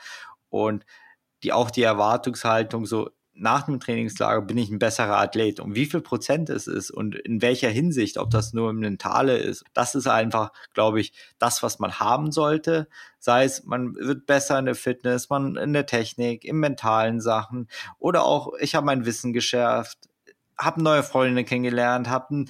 und 0.49 0.85
die 1.43 1.53
auch 1.53 1.71
die 1.71 1.83
Erwartungshaltung 1.83 2.87
so, 2.87 3.11
nach 3.39 3.65
dem 3.65 3.81
Trainingslager 3.81 4.43
bin 4.43 4.59
ich 4.59 4.71
ein 4.71 4.79
besserer 4.79 5.19
Athlet. 5.19 5.61
Und 5.61 5.75
wie 5.75 5.87
viel 5.87 6.01
Prozent 6.01 6.51
es 6.51 6.67
ist 6.67 6.91
und 6.91 7.15
in 7.15 7.41
welcher 7.41 7.69
Hinsicht, 7.69 8.19
ob 8.19 8.31
das 8.31 8.53
nur 8.53 8.71
im 8.71 8.81
Mentale 8.81 9.39
ist, 9.39 9.65
das 9.73 9.95
ist 9.95 10.07
einfach, 10.07 10.53
glaube 10.75 11.01
ich, 11.01 11.13
das, 11.39 11.63
was 11.63 11.79
man 11.79 11.99
haben 11.99 12.33
sollte. 12.33 12.89
Sei 13.19 13.45
es, 13.45 13.65
man 13.65 13.95
wird 13.95 14.27
besser 14.27 14.59
in 14.59 14.67
der 14.67 14.75
Fitness, 14.75 15.31
man 15.31 15.57
in 15.57 15.73
der 15.73 15.87
Technik, 15.87 16.45
in 16.45 16.57
mentalen 16.57 17.21
Sachen 17.21 17.69
oder 17.99 18.25
auch, 18.25 18.53
ich 18.61 18.75
habe 18.75 18.87
mein 18.87 19.07
Wissen 19.07 19.33
geschärft, 19.33 19.99
habe 20.59 20.83
neue 20.83 21.03
Freunde 21.03 21.45
kennengelernt, 21.45 22.09
habe 22.09 22.45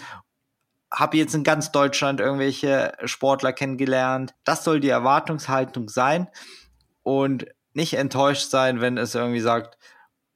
habe 0.91 1.19
jetzt 1.19 1.35
in 1.35 1.45
ganz 1.45 1.71
Deutschland 1.71 2.19
irgendwelche 2.19 2.93
Sportler 3.05 3.53
kennengelernt. 3.53 4.35
Das 4.45 4.65
soll 4.65 4.81
die 4.81 4.89
Erwartungshaltung 4.89 5.91
sein 5.91 6.29
und 7.03 7.47
nicht 7.75 7.95
enttäuscht 7.95 8.49
sein, 8.51 8.81
wenn 8.81 8.97
es 8.97 9.15
irgendwie 9.15 9.41
sagt, 9.41 9.77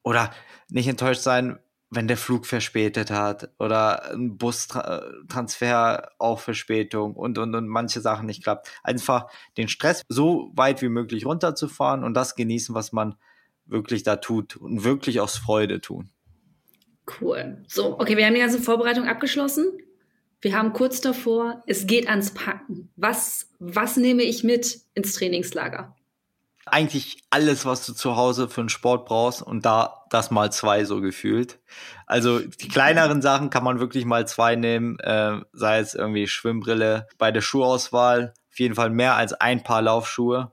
oder 0.02 0.30
nicht 0.72 0.88
enttäuscht 0.88 1.22
sein, 1.22 1.58
wenn 1.90 2.08
der 2.08 2.16
Flug 2.16 2.46
verspätet 2.46 3.10
hat 3.10 3.50
oder 3.58 4.12
ein 4.12 4.38
Bustransfer 4.38 6.10
auch 6.18 6.40
Verspätung 6.40 7.14
und, 7.14 7.36
und, 7.36 7.54
und 7.54 7.68
manche 7.68 8.00
Sachen 8.00 8.26
nicht 8.26 8.42
klappt. 8.42 8.68
Einfach 8.82 9.26
den 9.58 9.68
Stress 9.68 10.02
so 10.08 10.50
weit 10.54 10.80
wie 10.80 10.88
möglich 10.88 11.26
runterzufahren 11.26 12.02
und 12.02 12.14
das 12.14 12.34
genießen, 12.34 12.74
was 12.74 12.92
man 12.92 13.16
wirklich 13.66 14.02
da 14.04 14.16
tut 14.16 14.56
und 14.56 14.84
wirklich 14.84 15.20
aus 15.20 15.36
Freude 15.36 15.82
tun. 15.82 16.08
Cool. 17.20 17.62
So, 17.68 17.98
okay, 17.98 18.16
wir 18.16 18.24
haben 18.24 18.34
die 18.34 18.40
ganze 18.40 18.60
Vorbereitung 18.60 19.06
abgeschlossen. 19.06 19.66
Wir 20.40 20.56
haben 20.56 20.72
kurz 20.72 21.02
davor, 21.02 21.62
es 21.66 21.86
geht 21.86 22.08
ans 22.08 22.32
Packen. 22.32 22.90
Was, 22.96 23.50
was 23.58 23.96
nehme 23.98 24.22
ich 24.22 24.42
mit 24.42 24.80
ins 24.94 25.12
Trainingslager? 25.12 25.94
Eigentlich 26.66 27.22
alles, 27.30 27.66
was 27.66 27.84
du 27.86 27.92
zu 27.92 28.16
Hause 28.16 28.48
für 28.48 28.60
einen 28.60 28.68
Sport 28.68 29.06
brauchst 29.06 29.42
und 29.42 29.66
da 29.66 30.04
das 30.10 30.30
mal 30.30 30.52
zwei 30.52 30.84
so 30.84 31.00
gefühlt. 31.00 31.58
Also 32.06 32.38
die 32.38 32.68
kleineren 32.68 33.22
Sachen 33.22 33.50
kann 33.50 33.64
man 33.64 33.80
wirklich 33.80 34.04
mal 34.04 34.26
zwei 34.26 34.54
nehmen, 34.54 34.98
äh, 35.00 35.40
sei 35.52 35.78
es 35.80 35.94
irgendwie 35.94 36.28
Schwimmbrille, 36.28 37.08
bei 37.18 37.32
der 37.32 37.40
Schuhauswahl 37.40 38.34
auf 38.50 38.58
jeden 38.58 38.74
Fall 38.74 38.90
mehr 38.90 39.16
als 39.16 39.32
ein 39.32 39.62
Paar 39.62 39.82
Laufschuhe 39.82 40.52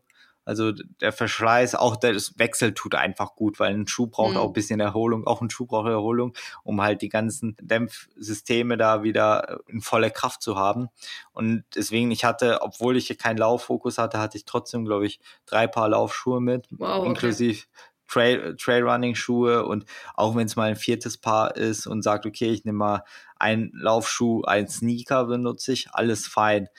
also 0.49 0.71
der 0.71 1.11
Verschleiß, 1.11 1.75
auch 1.75 1.95
das 1.95 2.39
Wechsel 2.39 2.73
tut 2.73 2.95
einfach 2.95 3.35
gut, 3.35 3.59
weil 3.59 3.71
ein 3.71 3.85
Schuh 3.85 4.07
braucht 4.07 4.31
mhm. 4.31 4.37
auch 4.37 4.47
ein 4.47 4.53
bisschen 4.53 4.79
Erholung, 4.79 5.27
auch 5.27 5.41
ein 5.41 5.51
Schuh 5.51 5.67
braucht 5.67 5.87
Erholung, 5.87 6.33
um 6.63 6.81
halt 6.81 7.03
die 7.03 7.09
ganzen 7.09 7.55
Dämpfsysteme 7.61 8.75
da 8.75 9.03
wieder 9.03 9.59
in 9.67 9.81
voller 9.81 10.09
Kraft 10.09 10.41
zu 10.41 10.57
haben. 10.57 10.89
Und 11.33 11.65
deswegen, 11.75 12.09
ich 12.09 12.25
hatte, 12.25 12.63
obwohl 12.63 12.97
ich 12.97 13.15
keinen 13.19 13.37
Lauffokus 13.37 13.99
hatte, 13.99 14.17
hatte 14.17 14.37
ich 14.37 14.45
trotzdem, 14.45 14.85
glaube 14.85 15.05
ich, 15.05 15.19
drei 15.45 15.67
Paar 15.67 15.89
Laufschuhe 15.89 16.41
mit, 16.41 16.65
wow, 16.71 17.05
inklusive 17.05 17.65
Trail, 18.07 18.55
Trailrunning-Schuhe 18.55 19.65
und 19.67 19.85
auch 20.15 20.35
wenn 20.35 20.47
es 20.47 20.55
mal 20.55 20.69
ein 20.69 20.77
viertes 20.77 21.19
Paar 21.19 21.57
ist 21.57 21.85
und 21.85 22.01
sagt, 22.01 22.25
okay, 22.25 22.49
ich 22.49 22.65
nehme 22.65 22.79
mal 22.79 23.03
einen 23.35 23.69
Laufschuh, 23.75 24.41
einen 24.45 24.67
Sneaker 24.67 25.25
benutze 25.25 25.73
ich, 25.73 25.91
alles 25.91 26.25
fein. 26.25 26.69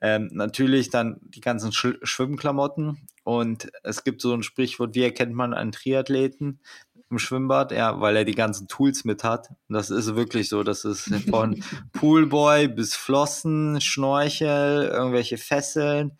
Ähm, 0.00 0.28
natürlich 0.32 0.90
dann 0.90 1.18
die 1.22 1.40
ganzen 1.40 1.72
Sch 1.72 1.96
Schwimmklamotten 2.02 3.08
und 3.26 3.72
es 3.82 4.04
gibt 4.04 4.22
so 4.22 4.32
ein 4.32 4.44
Sprichwort, 4.44 4.94
wie 4.94 5.02
erkennt 5.02 5.34
man 5.34 5.52
einen 5.52 5.72
Triathleten 5.72 6.60
im 7.10 7.18
Schwimmbad? 7.18 7.72
Ja, 7.72 8.00
weil 8.00 8.14
er 8.14 8.24
die 8.24 8.36
ganzen 8.36 8.68
Tools 8.68 9.04
mit 9.04 9.24
hat. 9.24 9.48
Und 9.68 9.74
das 9.74 9.90
ist 9.90 10.14
wirklich 10.14 10.48
so. 10.48 10.62
Das 10.62 10.84
ist 10.84 11.12
von 11.28 11.60
Poolboy 11.92 12.68
bis 12.68 12.94
Flossen, 12.94 13.80
Schnorchel, 13.80 14.92
irgendwelche 14.92 15.38
Fesseln. 15.38 16.16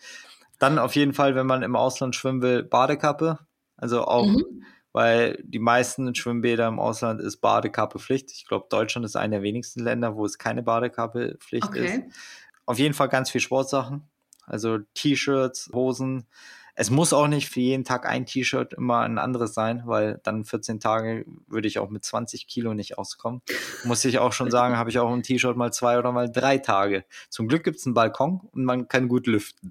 Dann 0.58 0.80
auf 0.80 0.96
jeden 0.96 1.12
Fall, 1.12 1.36
wenn 1.36 1.46
man 1.46 1.62
im 1.62 1.76
Ausland 1.76 2.16
schwimmen 2.16 2.42
will, 2.42 2.64
Badekappe. 2.64 3.38
Also 3.76 4.02
auch, 4.02 4.26
mhm. 4.26 4.64
weil 4.92 5.40
die 5.44 5.60
meisten 5.60 6.12
Schwimmbäder 6.12 6.66
im 6.66 6.80
Ausland 6.80 7.20
ist 7.20 7.36
Badekappe 7.36 8.00
Pflicht. 8.00 8.32
Ich 8.32 8.48
glaube, 8.48 8.66
Deutschland 8.68 9.06
ist 9.06 9.14
einer 9.14 9.36
der 9.36 9.42
wenigsten 9.42 9.78
Länder, 9.78 10.16
wo 10.16 10.26
es 10.26 10.38
keine 10.38 10.64
Badekappe 10.64 11.36
Pflicht 11.38 11.68
okay. 11.68 11.86
ist. 11.86 12.16
Auf 12.64 12.80
jeden 12.80 12.94
Fall 12.94 13.08
ganz 13.08 13.30
viel 13.30 13.40
Sportsachen. 13.40 14.08
Also 14.44 14.78
T-Shirts, 14.94 15.70
Hosen, 15.72 16.26
es 16.78 16.90
muss 16.90 17.14
auch 17.14 17.26
nicht 17.26 17.48
für 17.48 17.60
jeden 17.60 17.84
Tag 17.84 18.06
ein 18.06 18.26
T-Shirt 18.26 18.74
immer 18.74 19.00
ein 19.00 19.18
anderes 19.18 19.54
sein, 19.54 19.82
weil 19.86 20.20
dann 20.22 20.44
14 20.44 20.78
Tage 20.78 21.24
würde 21.46 21.66
ich 21.66 21.78
auch 21.78 21.88
mit 21.88 22.04
20 22.04 22.46
Kilo 22.46 22.74
nicht 22.74 22.98
auskommen. 22.98 23.40
Muss 23.84 24.04
ich 24.04 24.18
auch 24.18 24.34
schon 24.34 24.50
sagen, 24.50 24.76
habe 24.76 24.90
ich 24.90 24.98
auch 24.98 25.10
ein 25.10 25.22
T-Shirt 25.22 25.56
mal 25.56 25.72
zwei 25.72 25.98
oder 25.98 26.12
mal 26.12 26.30
drei 26.30 26.58
Tage. 26.58 27.04
Zum 27.30 27.48
Glück 27.48 27.64
gibt 27.64 27.78
es 27.78 27.86
einen 27.86 27.94
Balkon 27.94 28.40
und 28.52 28.64
man 28.64 28.88
kann 28.88 29.08
gut 29.08 29.26
lüften. 29.26 29.70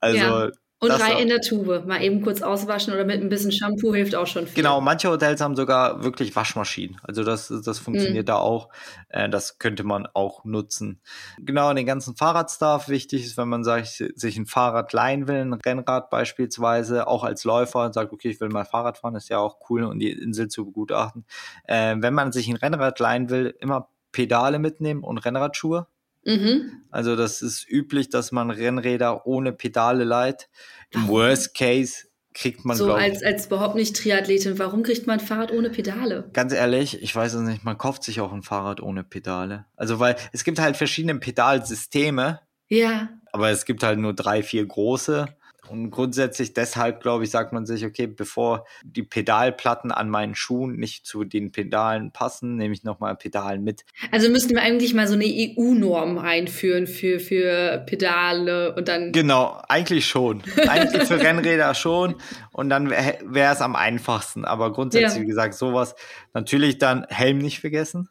Also 0.00 0.18
ja. 0.18 0.50
Und 0.80 0.90
rein 0.90 1.18
in 1.18 1.28
der 1.28 1.40
Tube. 1.40 1.86
Mal 1.86 2.02
eben 2.02 2.20
kurz 2.22 2.42
auswaschen 2.42 2.92
oder 2.92 3.04
mit 3.04 3.20
ein 3.20 3.28
bisschen 3.28 3.52
Shampoo 3.52 3.94
hilft 3.94 4.14
auch 4.14 4.26
schon 4.26 4.46
viel. 4.46 4.56
Genau, 4.56 4.80
manche 4.80 5.08
Hotels 5.08 5.40
haben 5.40 5.56
sogar 5.56 6.04
wirklich 6.04 6.34
Waschmaschinen. 6.36 7.00
Also 7.02 7.24
das, 7.24 7.52
das 7.64 7.78
funktioniert 7.78 8.24
mhm. 8.24 8.26
da 8.26 8.36
auch. 8.36 8.68
Äh, 9.08 9.28
das 9.28 9.58
könnte 9.58 9.84
man 9.84 10.06
auch 10.12 10.44
nutzen. 10.44 11.00
Genau, 11.38 11.72
den 11.72 11.86
ganzen 11.86 12.16
Fahrradstuff 12.16 12.88
wichtig 12.88 13.24
ist, 13.24 13.36
wenn 13.36 13.48
man 13.48 13.64
sagt, 13.64 14.04
sich 14.14 14.36
ein 14.36 14.46
Fahrrad 14.46 14.92
leihen 14.92 15.26
will, 15.26 15.36
ein 15.36 15.54
Rennrad 15.54 16.10
beispielsweise, 16.10 17.06
auch 17.06 17.24
als 17.24 17.44
Läufer 17.44 17.84
und 17.84 17.94
sagt, 17.94 18.12
okay, 18.12 18.30
ich 18.30 18.40
will 18.40 18.48
mal 18.48 18.64
Fahrrad 18.64 18.98
fahren, 18.98 19.14
ist 19.14 19.30
ja 19.30 19.38
auch 19.38 19.58
cool, 19.70 19.84
um 19.84 19.98
die 19.98 20.10
Insel 20.10 20.48
zu 20.48 20.66
begutachten. 20.66 21.24
Äh, 21.64 21.96
wenn 21.98 22.14
man 22.14 22.32
sich 22.32 22.48
ein 22.48 22.56
Rennrad 22.56 22.98
leihen 22.98 23.30
will, 23.30 23.54
immer 23.58 23.88
Pedale 24.14 24.58
mitnehmen 24.58 25.02
und 25.02 25.18
Rennradschuhe. 25.18 25.86
Mhm. 26.24 26.82
Also 26.90 27.16
das 27.16 27.42
ist 27.42 27.68
üblich, 27.68 28.08
dass 28.08 28.32
man 28.32 28.50
Rennräder 28.50 29.26
ohne 29.26 29.52
Pedale 29.52 30.04
leiht. 30.04 30.48
Im 30.90 31.08
Worst 31.08 31.54
Case 31.54 32.06
kriegt 32.34 32.64
man 32.64 32.76
so 32.76 32.92
als 32.92 33.22
als 33.22 33.46
überhaupt 33.46 33.76
nicht 33.76 33.96
Triathletin. 33.96 34.58
Warum 34.58 34.82
kriegt 34.82 35.06
man 35.06 35.20
ein 35.20 35.26
Fahrrad 35.26 35.52
ohne 35.52 35.70
Pedale? 35.70 36.28
Ganz 36.32 36.52
ehrlich, 36.52 37.02
ich 37.02 37.14
weiß 37.14 37.34
es 37.34 37.42
nicht. 37.42 37.64
Man 37.64 37.78
kauft 37.78 38.02
sich 38.04 38.20
auch 38.20 38.32
ein 38.32 38.42
Fahrrad 38.42 38.80
ohne 38.80 39.04
Pedale. 39.04 39.66
Also 39.76 40.00
weil 40.00 40.16
es 40.32 40.44
gibt 40.44 40.58
halt 40.58 40.76
verschiedene 40.76 41.18
Pedalsysteme. 41.18 42.40
Ja. 42.68 43.08
Aber 43.32 43.50
es 43.50 43.64
gibt 43.64 43.82
halt 43.82 43.98
nur 43.98 44.14
drei, 44.14 44.42
vier 44.42 44.66
große. 44.66 45.26
Und 45.68 45.90
grundsätzlich 45.90 46.52
deshalb, 46.52 47.00
glaube 47.00 47.24
ich, 47.24 47.30
sagt 47.30 47.52
man 47.52 47.64
sich, 47.64 47.84
okay, 47.84 48.06
bevor 48.06 48.66
die 48.82 49.02
Pedalplatten 49.02 49.90
an 49.92 50.10
meinen 50.10 50.34
Schuhen 50.34 50.76
nicht 50.76 51.06
zu 51.06 51.24
den 51.24 51.52
Pedalen 51.52 52.10
passen, 52.12 52.56
nehme 52.56 52.74
ich 52.74 52.84
nochmal 52.84 53.16
Pedalen 53.16 53.64
mit. 53.64 53.84
Also 54.10 54.28
müssten 54.30 54.54
wir 54.54 54.62
eigentlich 54.62 54.94
mal 54.94 55.08
so 55.08 55.14
eine 55.14 55.24
EU-Norm 55.24 56.18
einführen 56.18 56.86
für, 56.86 57.18
für 57.18 57.78
Pedale 57.86 58.74
und 58.74 58.88
dann. 58.88 59.12
Genau, 59.12 59.60
eigentlich 59.68 60.06
schon. 60.06 60.42
Eigentlich 60.68 61.04
für 61.04 61.20
Rennräder 61.20 61.74
schon. 61.74 62.16
Und 62.52 62.68
dann 62.68 62.90
wäre 62.90 63.52
es 63.52 63.60
am 63.60 63.74
einfachsten. 63.74 64.44
Aber 64.44 64.72
grundsätzlich, 64.72 65.14
ja. 65.14 65.22
wie 65.22 65.26
gesagt, 65.26 65.54
sowas. 65.54 65.94
Natürlich 66.34 66.78
dann 66.78 67.06
Helm 67.08 67.38
nicht 67.38 67.60
vergessen. 67.60 68.08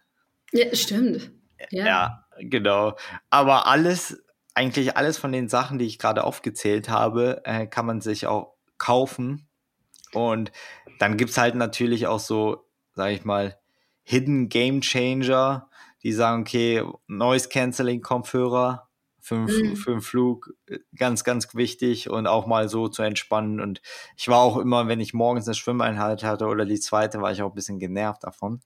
Ja, 0.51 0.73
stimmt. 0.75 1.31
Ja. 1.71 1.85
ja, 1.85 2.25
genau. 2.39 2.95
Aber 3.29 3.67
alles 3.67 4.23
eigentlich 4.53 4.97
alles 4.97 5.17
von 5.17 5.31
den 5.31 5.49
Sachen, 5.49 5.79
die 5.79 5.85
ich 5.85 5.99
gerade 5.99 6.23
aufgezählt 6.23 6.89
habe, 6.89 7.41
äh, 7.45 7.67
kann 7.67 7.85
man 7.85 8.01
sich 8.01 8.27
auch 8.27 8.53
kaufen. 8.77 9.47
Und 10.13 10.51
dann 10.99 11.17
gibt 11.17 11.31
es 11.31 11.37
halt 11.37 11.55
natürlich 11.55 12.07
auch 12.07 12.19
so, 12.19 12.65
sag 12.93 13.11
ich 13.11 13.25
mal, 13.25 13.57
Hidden 14.03 14.49
Game 14.49 14.81
Changer, 14.81 15.69
die 16.03 16.11
sagen, 16.11 16.41
okay, 16.41 16.83
Noise 17.07 17.49
Cancelling 17.49 18.01
Kopfhörer 18.01 18.82
für, 19.23 19.35
mhm. 19.35 19.77
für 19.77 19.91
den 19.91 20.01
Flug 20.01 20.53
äh, 20.67 20.79
ganz, 20.95 21.23
ganz 21.23 21.55
wichtig 21.55 22.09
und 22.09 22.27
auch 22.27 22.45
mal 22.45 22.67
so 22.67 22.89
zu 22.89 23.03
entspannen. 23.03 23.61
Und 23.61 23.81
ich 24.17 24.27
war 24.27 24.39
auch 24.39 24.57
immer, 24.57 24.87
wenn 24.87 24.99
ich 24.99 25.13
morgens 25.13 25.47
eine 25.47 25.55
Schwimmeinheit 25.55 26.23
hatte 26.23 26.45
oder 26.45 26.65
die 26.65 26.79
zweite, 26.79 27.21
war 27.21 27.31
ich 27.31 27.41
auch 27.41 27.49
ein 27.51 27.55
bisschen 27.55 27.79
genervt 27.79 28.23
davon 28.23 28.61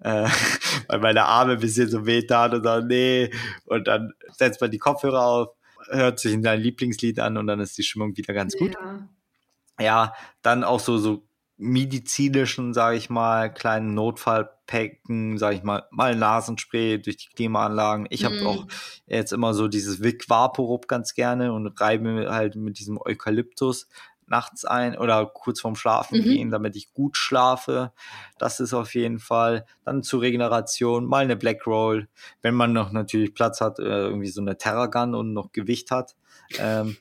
äh, 0.00 0.28
weil 0.88 1.00
meine 1.00 1.24
Arme 1.24 1.52
ein 1.52 1.60
bisschen 1.60 1.88
so 1.88 2.06
weh 2.06 2.22
tat 2.22 2.54
und 2.54 2.64
dann, 2.64 2.86
nee. 2.86 3.30
Und 3.66 3.86
dann 3.86 4.12
setzt 4.32 4.60
man 4.60 4.70
die 4.70 4.78
Kopfhörer 4.78 5.24
auf, 5.24 5.48
hört 5.88 6.18
sich 6.18 6.32
in 6.32 6.42
dein 6.42 6.60
Lieblingslied 6.60 7.20
an 7.20 7.36
und 7.36 7.46
dann 7.46 7.60
ist 7.60 7.76
die 7.78 7.82
Stimmung 7.82 8.16
wieder 8.16 8.34
ganz 8.34 8.56
gut. 8.56 8.74
Ja, 8.74 9.84
ja 9.84 10.14
dann 10.42 10.64
auch 10.64 10.80
so, 10.80 10.98
so 10.98 11.26
medizinischen, 11.56 12.74
sage 12.74 12.96
ich 12.96 13.10
mal, 13.10 13.52
kleinen 13.52 13.94
Notfallpacken, 13.94 15.38
sage 15.38 15.56
ich 15.56 15.62
mal, 15.62 15.84
mal 15.90 16.16
Nasenspray 16.16 16.98
durch 16.98 17.16
die 17.16 17.28
Klimaanlagen. 17.28 18.06
Ich 18.10 18.24
habe 18.24 18.40
mm. 18.42 18.46
auch 18.46 18.66
jetzt 19.06 19.32
immer 19.32 19.54
so 19.54 19.68
dieses 19.68 20.02
Vic 20.02 20.28
Vaporub 20.28 20.88
ganz 20.88 21.14
gerne 21.14 21.52
und 21.52 21.80
reibe 21.80 22.26
halt 22.30 22.56
mit 22.56 22.78
diesem 22.78 22.98
Eukalyptus 23.00 23.88
nachts 24.26 24.64
ein 24.64 24.96
oder 24.96 25.26
kurz 25.26 25.60
vorm 25.60 25.76
Schlafen 25.76 26.18
mhm. 26.18 26.24
gehen, 26.24 26.50
damit 26.50 26.76
ich 26.76 26.92
gut 26.92 27.16
schlafe. 27.16 27.92
Das 28.38 28.60
ist 28.60 28.74
auf 28.74 28.94
jeden 28.94 29.18
Fall. 29.18 29.66
Dann 29.84 30.02
zur 30.02 30.22
Regeneration 30.22 31.06
mal 31.06 31.24
eine 31.24 31.36
Black 31.36 31.66
Roll, 31.66 32.08
wenn 32.42 32.54
man 32.54 32.72
noch 32.72 32.92
natürlich 32.92 33.34
Platz 33.34 33.60
hat, 33.60 33.78
äh, 33.78 33.82
irgendwie 33.82 34.28
so 34.28 34.40
eine 34.40 34.56
Terragun 34.56 35.14
und 35.14 35.32
noch 35.32 35.52
Gewicht 35.52 35.90
hat. 35.90 36.16
Ähm, 36.58 36.96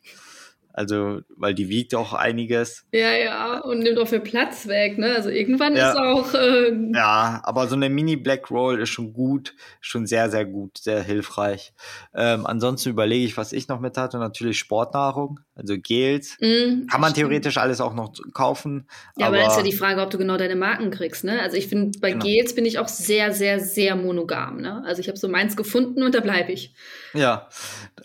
also, 0.75 1.21
weil 1.37 1.53
die 1.53 1.69
wiegt 1.69 1.93
auch 1.93 2.13
einiges. 2.13 2.85
Ja, 2.91 3.11
ja, 3.11 3.59
und 3.59 3.79
nimmt 3.79 3.99
auch 3.99 4.07
viel 4.07 4.21
Platz 4.21 4.67
weg, 4.67 4.97
ne? 4.97 5.13
Also 5.15 5.29
irgendwann 5.29 5.75
ja. 5.75 5.91
ist 5.91 5.97
auch. 5.97 6.33
Äh 6.33 6.73
ja, 6.95 7.41
aber 7.43 7.67
so 7.67 7.75
eine 7.75 7.89
Mini 7.89 8.15
Black 8.15 8.49
Roll 8.49 8.81
ist 8.81 8.89
schon 8.89 9.13
gut, 9.13 9.53
schon 9.81 10.07
sehr, 10.07 10.31
sehr 10.31 10.45
gut, 10.45 10.79
sehr 10.79 11.03
hilfreich. 11.03 11.73
Ähm, 12.15 12.47
ansonsten 12.47 12.89
überlege 12.89 13.23
ich, 13.23 13.37
was 13.37 13.53
ich 13.53 13.67
noch 13.67 13.79
mit 13.79 13.97
hatte. 13.97 14.17
Natürlich 14.17 14.57
Sportnahrung, 14.57 15.41
also 15.55 15.75
Gels. 15.77 16.37
Mm, 16.41 16.87
Kann 16.87 17.01
man 17.01 17.11
stimmt. 17.11 17.15
theoretisch 17.27 17.57
alles 17.57 17.79
auch 17.79 17.93
noch 17.93 18.11
kaufen. 18.33 18.87
Ja, 19.15 19.27
aber, 19.27 19.37
aber 19.37 19.47
ist 19.47 19.57
ja 19.57 19.63
die 19.63 19.73
Frage, 19.73 20.01
ob 20.01 20.09
du 20.09 20.17
genau 20.17 20.37
deine 20.37 20.55
Marken 20.55 20.89
kriegst, 20.89 21.23
ne? 21.23 21.39
Also 21.39 21.55
ich 21.55 21.67
finde, 21.67 21.99
bei 21.99 22.13
genau. 22.13 22.25
Gels 22.25 22.55
bin 22.55 22.65
ich 22.65 22.79
auch 22.79 22.87
sehr, 22.87 23.31
sehr, 23.31 23.59
sehr 23.59 23.95
monogam, 23.95 24.57
ne? 24.57 24.83
Also 24.87 25.01
ich 25.01 25.07
habe 25.07 25.19
so 25.19 25.27
meins 25.27 25.55
gefunden 25.55 26.01
und 26.01 26.15
da 26.15 26.19
bleibe 26.19 26.51
ich. 26.51 26.73
Ja, 27.13 27.47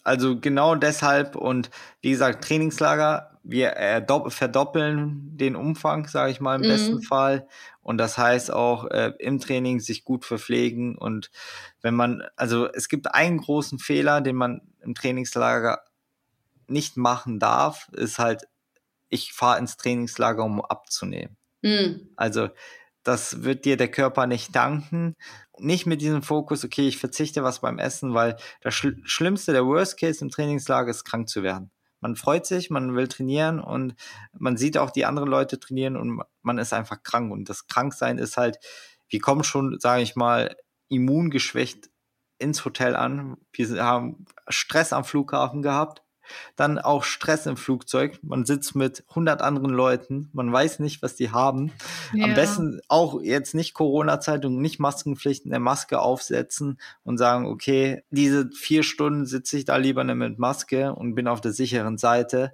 also 0.05 0.39
genau 0.39 0.75
deshalb 0.75 1.35
und 1.35 1.71
wie 2.01 2.11
gesagt, 2.11 2.45
Trainingslager, 2.59 3.39
wir 3.45 4.05
verdoppeln 4.29 5.37
den 5.37 5.55
Umfang, 5.55 6.09
sage 6.09 6.33
ich 6.33 6.41
mal 6.41 6.57
im 6.57 6.63
mhm. 6.63 6.69
besten 6.69 7.03
Fall. 7.03 7.47
Und 7.83 7.99
das 7.99 8.19
heißt 8.19 8.53
auch 8.53 8.87
äh, 8.87 9.13
im 9.21 9.39
Training 9.39 9.79
sich 9.79 10.05
gut 10.05 10.25
verpflegen. 10.25 10.99
Und 10.99 11.31
wenn 11.81 11.95
man, 11.95 12.25
also 12.37 12.69
es 12.71 12.89
gibt 12.89 13.15
einen 13.15 13.39
großen 13.39 13.79
Fehler, 13.79 14.21
den 14.21 14.35
man 14.35 14.63
im 14.83 14.95
Trainingslager 14.95 15.83
nicht 16.67 16.97
machen 16.97 17.39
darf, 17.39 17.89
ist 17.93 18.19
halt, 18.19 18.49
ich 19.09 19.33
fahre 19.33 19.59
ins 19.61 19.77
Trainingslager, 19.77 20.45
um 20.45 20.61
abzunehmen. 20.61 21.37
Mhm. 21.63 22.09
Also 22.17 22.49
das 23.05 23.45
wird 23.45 23.65
dir 23.65 23.77
der 23.77 23.91
Körper 23.91 24.27
nicht 24.27 24.55
danken. 24.55 25.15
Nicht 25.59 25.87
mit 25.87 26.01
diesem 26.01 26.23
Fokus, 26.23 26.65
okay, 26.65 26.89
ich 26.89 26.99
verzichte 26.99 27.45
was 27.45 27.61
beim 27.61 27.79
Essen, 27.79 28.15
weil 28.15 28.37
das 28.61 28.75
Schl 28.75 29.01
Schlimmste, 29.05 29.53
der 29.53 29.65
Worst 29.65 29.99
Case 29.99 30.23
im 30.23 30.31
Trainingslager 30.31 30.91
ist, 30.91 31.05
krank 31.05 31.29
zu 31.29 31.43
werden. 31.43 31.71
Man 32.01 32.17
freut 32.17 32.47
sich, 32.47 32.71
man 32.71 32.95
will 32.95 33.09
trainieren 33.09 33.61
und 33.61 33.95
man 34.33 34.57
sieht 34.57 34.79
auch 34.79 34.91
die 34.91 35.05
anderen 35.05 35.29
Leute 35.29 35.59
trainieren 35.59 35.97
und 35.97 36.23
man 36.43 36.59
ist 36.59 36.73
einfach 36.73 37.03
krank. 37.03 37.33
Und 37.33 37.49
das 37.49 37.67
Kranksein 37.67 38.19
ist 38.19 38.37
halt, 38.37 38.59
wir 39.09 39.21
kommen 39.21 39.45
schon, 39.45 39.79
sage 39.81 40.03
ich 40.03 40.17
mal, 40.17 40.57
immungeschwächt 40.89 41.91
ins 42.39 42.65
Hotel 42.65 42.95
an. 42.97 43.37
Wir 43.53 43.83
haben 43.83 44.27
Stress 44.49 44.93
am 44.93 45.05
Flughafen 45.05 45.63
gehabt 45.63 46.03
dann 46.57 46.79
auch 46.79 47.05
Stress 47.05 47.47
im 47.47 47.57
Flugzeug. 47.57 48.19
Man 48.23 48.45
sitzt 48.45 48.75
mit 48.75 49.05
100 49.11 49.43
anderen 49.43 49.71
Leuten. 49.71 50.29
Man 50.33 50.53
weiß 50.53 50.81
nicht, 50.81 51.03
was 51.03 51.17
die 51.17 51.31
haben. 51.31 51.73
Ja. 52.13 52.25
Am 52.25 52.35
besten 52.35 52.81
auch 52.89 53.21
jetzt 53.23 53.55
nicht 53.55 53.75
Corona-Zeit 53.75 54.45
und 54.45 54.61
nicht 54.61 54.79
Maskenpflicht, 54.79 55.47
eine 55.47 55.61
Maske 55.61 56.01
aufsetzen 56.01 56.79
und 57.05 57.19
sagen, 57.19 57.47
okay, 57.47 58.03
diese 58.11 58.51
vier 58.51 58.83
Stunden 58.83 59.27
sitze 59.27 59.59
ich 59.59 59.65
da 59.65 59.77
lieber 59.77 60.05
mit 60.05 60.39
Maske 60.39 60.95
und 60.95 61.15
bin 61.15 61.29
auf 61.29 61.41
der 61.41 61.53
sicheren 61.53 61.99
Seite. 61.99 62.53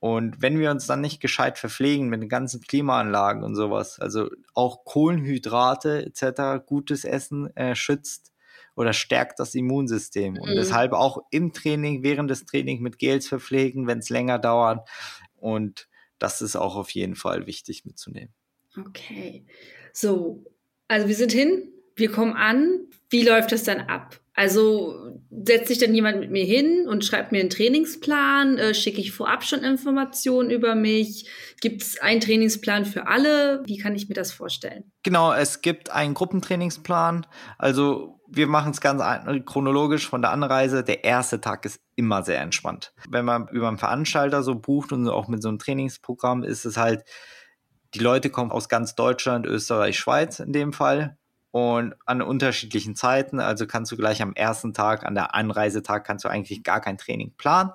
Und 0.00 0.40
wenn 0.40 0.58
wir 0.58 0.70
uns 0.70 0.86
dann 0.86 1.00
nicht 1.00 1.20
gescheit 1.20 1.58
verpflegen 1.58 2.08
mit 2.08 2.22
den 2.22 2.28
ganzen 2.28 2.60
Klimaanlagen 2.60 3.42
und 3.42 3.56
sowas, 3.56 3.98
also 3.98 4.30
auch 4.54 4.84
Kohlenhydrate 4.84 6.06
etc., 6.06 6.64
gutes 6.64 7.04
Essen 7.04 7.54
äh, 7.56 7.74
schützt 7.74 8.32
oder 8.78 8.92
stärkt 8.92 9.40
das 9.40 9.56
Immunsystem. 9.56 10.38
Und 10.38 10.50
mhm. 10.50 10.54
deshalb 10.54 10.92
auch 10.92 11.24
im 11.32 11.52
Training, 11.52 12.04
während 12.04 12.30
des 12.30 12.46
Trainings 12.46 12.80
mit 12.80 13.00
Gels 13.00 13.26
verpflegen, 13.26 13.88
wenn 13.88 13.98
es 13.98 14.08
länger 14.08 14.38
dauert. 14.38 14.88
Und 15.34 15.88
das 16.20 16.40
ist 16.40 16.54
auch 16.54 16.76
auf 16.76 16.90
jeden 16.90 17.16
Fall 17.16 17.48
wichtig 17.48 17.84
mitzunehmen. 17.84 18.32
Okay. 18.78 19.44
So, 19.92 20.44
also 20.86 21.08
wir 21.08 21.16
sind 21.16 21.32
hin, 21.32 21.72
wir 21.96 22.12
kommen 22.12 22.34
an. 22.34 22.86
Wie 23.10 23.24
läuft 23.24 23.50
das 23.50 23.64
dann 23.64 23.80
ab? 23.80 24.20
Also 24.34 25.20
setzt 25.44 25.66
sich 25.66 25.78
dann 25.78 25.92
jemand 25.92 26.20
mit 26.20 26.30
mir 26.30 26.44
hin 26.44 26.86
und 26.86 27.04
schreibt 27.04 27.32
mir 27.32 27.40
einen 27.40 27.50
Trainingsplan? 27.50 28.58
Äh, 28.58 28.74
schicke 28.74 29.00
ich 29.00 29.10
vorab 29.10 29.42
schon 29.42 29.64
Informationen 29.64 30.50
über 30.50 30.76
mich? 30.76 31.28
Gibt 31.60 31.82
es 31.82 31.98
einen 31.98 32.20
Trainingsplan 32.20 32.84
für 32.84 33.08
alle? 33.08 33.64
Wie 33.66 33.78
kann 33.78 33.96
ich 33.96 34.08
mir 34.08 34.14
das 34.14 34.30
vorstellen? 34.30 34.92
Genau, 35.02 35.32
es 35.32 35.62
gibt 35.62 35.90
einen 35.90 36.14
Gruppentrainingsplan. 36.14 37.26
Also 37.58 38.17
wir 38.30 38.46
machen 38.46 38.72
es 38.72 38.80
ganz 38.80 39.02
chronologisch 39.46 40.08
von 40.08 40.22
der 40.22 40.30
Anreise. 40.30 40.84
Der 40.84 41.04
erste 41.04 41.40
Tag 41.40 41.64
ist 41.64 41.80
immer 41.96 42.22
sehr 42.22 42.40
entspannt. 42.40 42.92
Wenn 43.08 43.24
man 43.24 43.48
über 43.48 43.68
einen 43.68 43.78
Veranstalter 43.78 44.42
so 44.42 44.54
bucht 44.54 44.92
und 44.92 45.08
auch 45.08 45.28
mit 45.28 45.42
so 45.42 45.48
einem 45.48 45.58
Trainingsprogramm, 45.58 46.42
ist 46.42 46.64
es 46.64 46.76
halt, 46.76 47.04
die 47.94 48.00
Leute 48.00 48.30
kommen 48.30 48.52
aus 48.52 48.68
ganz 48.68 48.94
Deutschland, 48.94 49.46
Österreich, 49.46 49.98
Schweiz 49.98 50.40
in 50.40 50.52
dem 50.52 50.72
Fall 50.72 51.17
und 51.50 51.94
an 52.04 52.20
unterschiedlichen 52.20 52.94
Zeiten. 52.94 53.40
Also 53.40 53.66
kannst 53.66 53.90
du 53.90 53.96
gleich 53.96 54.20
am 54.20 54.34
ersten 54.34 54.74
Tag, 54.74 55.06
an 55.06 55.14
der 55.14 55.34
Anreisetag, 55.34 56.04
kannst 56.04 56.24
du 56.24 56.28
eigentlich 56.28 56.62
gar 56.62 56.80
kein 56.80 56.98
Training 56.98 57.32
planen. 57.38 57.70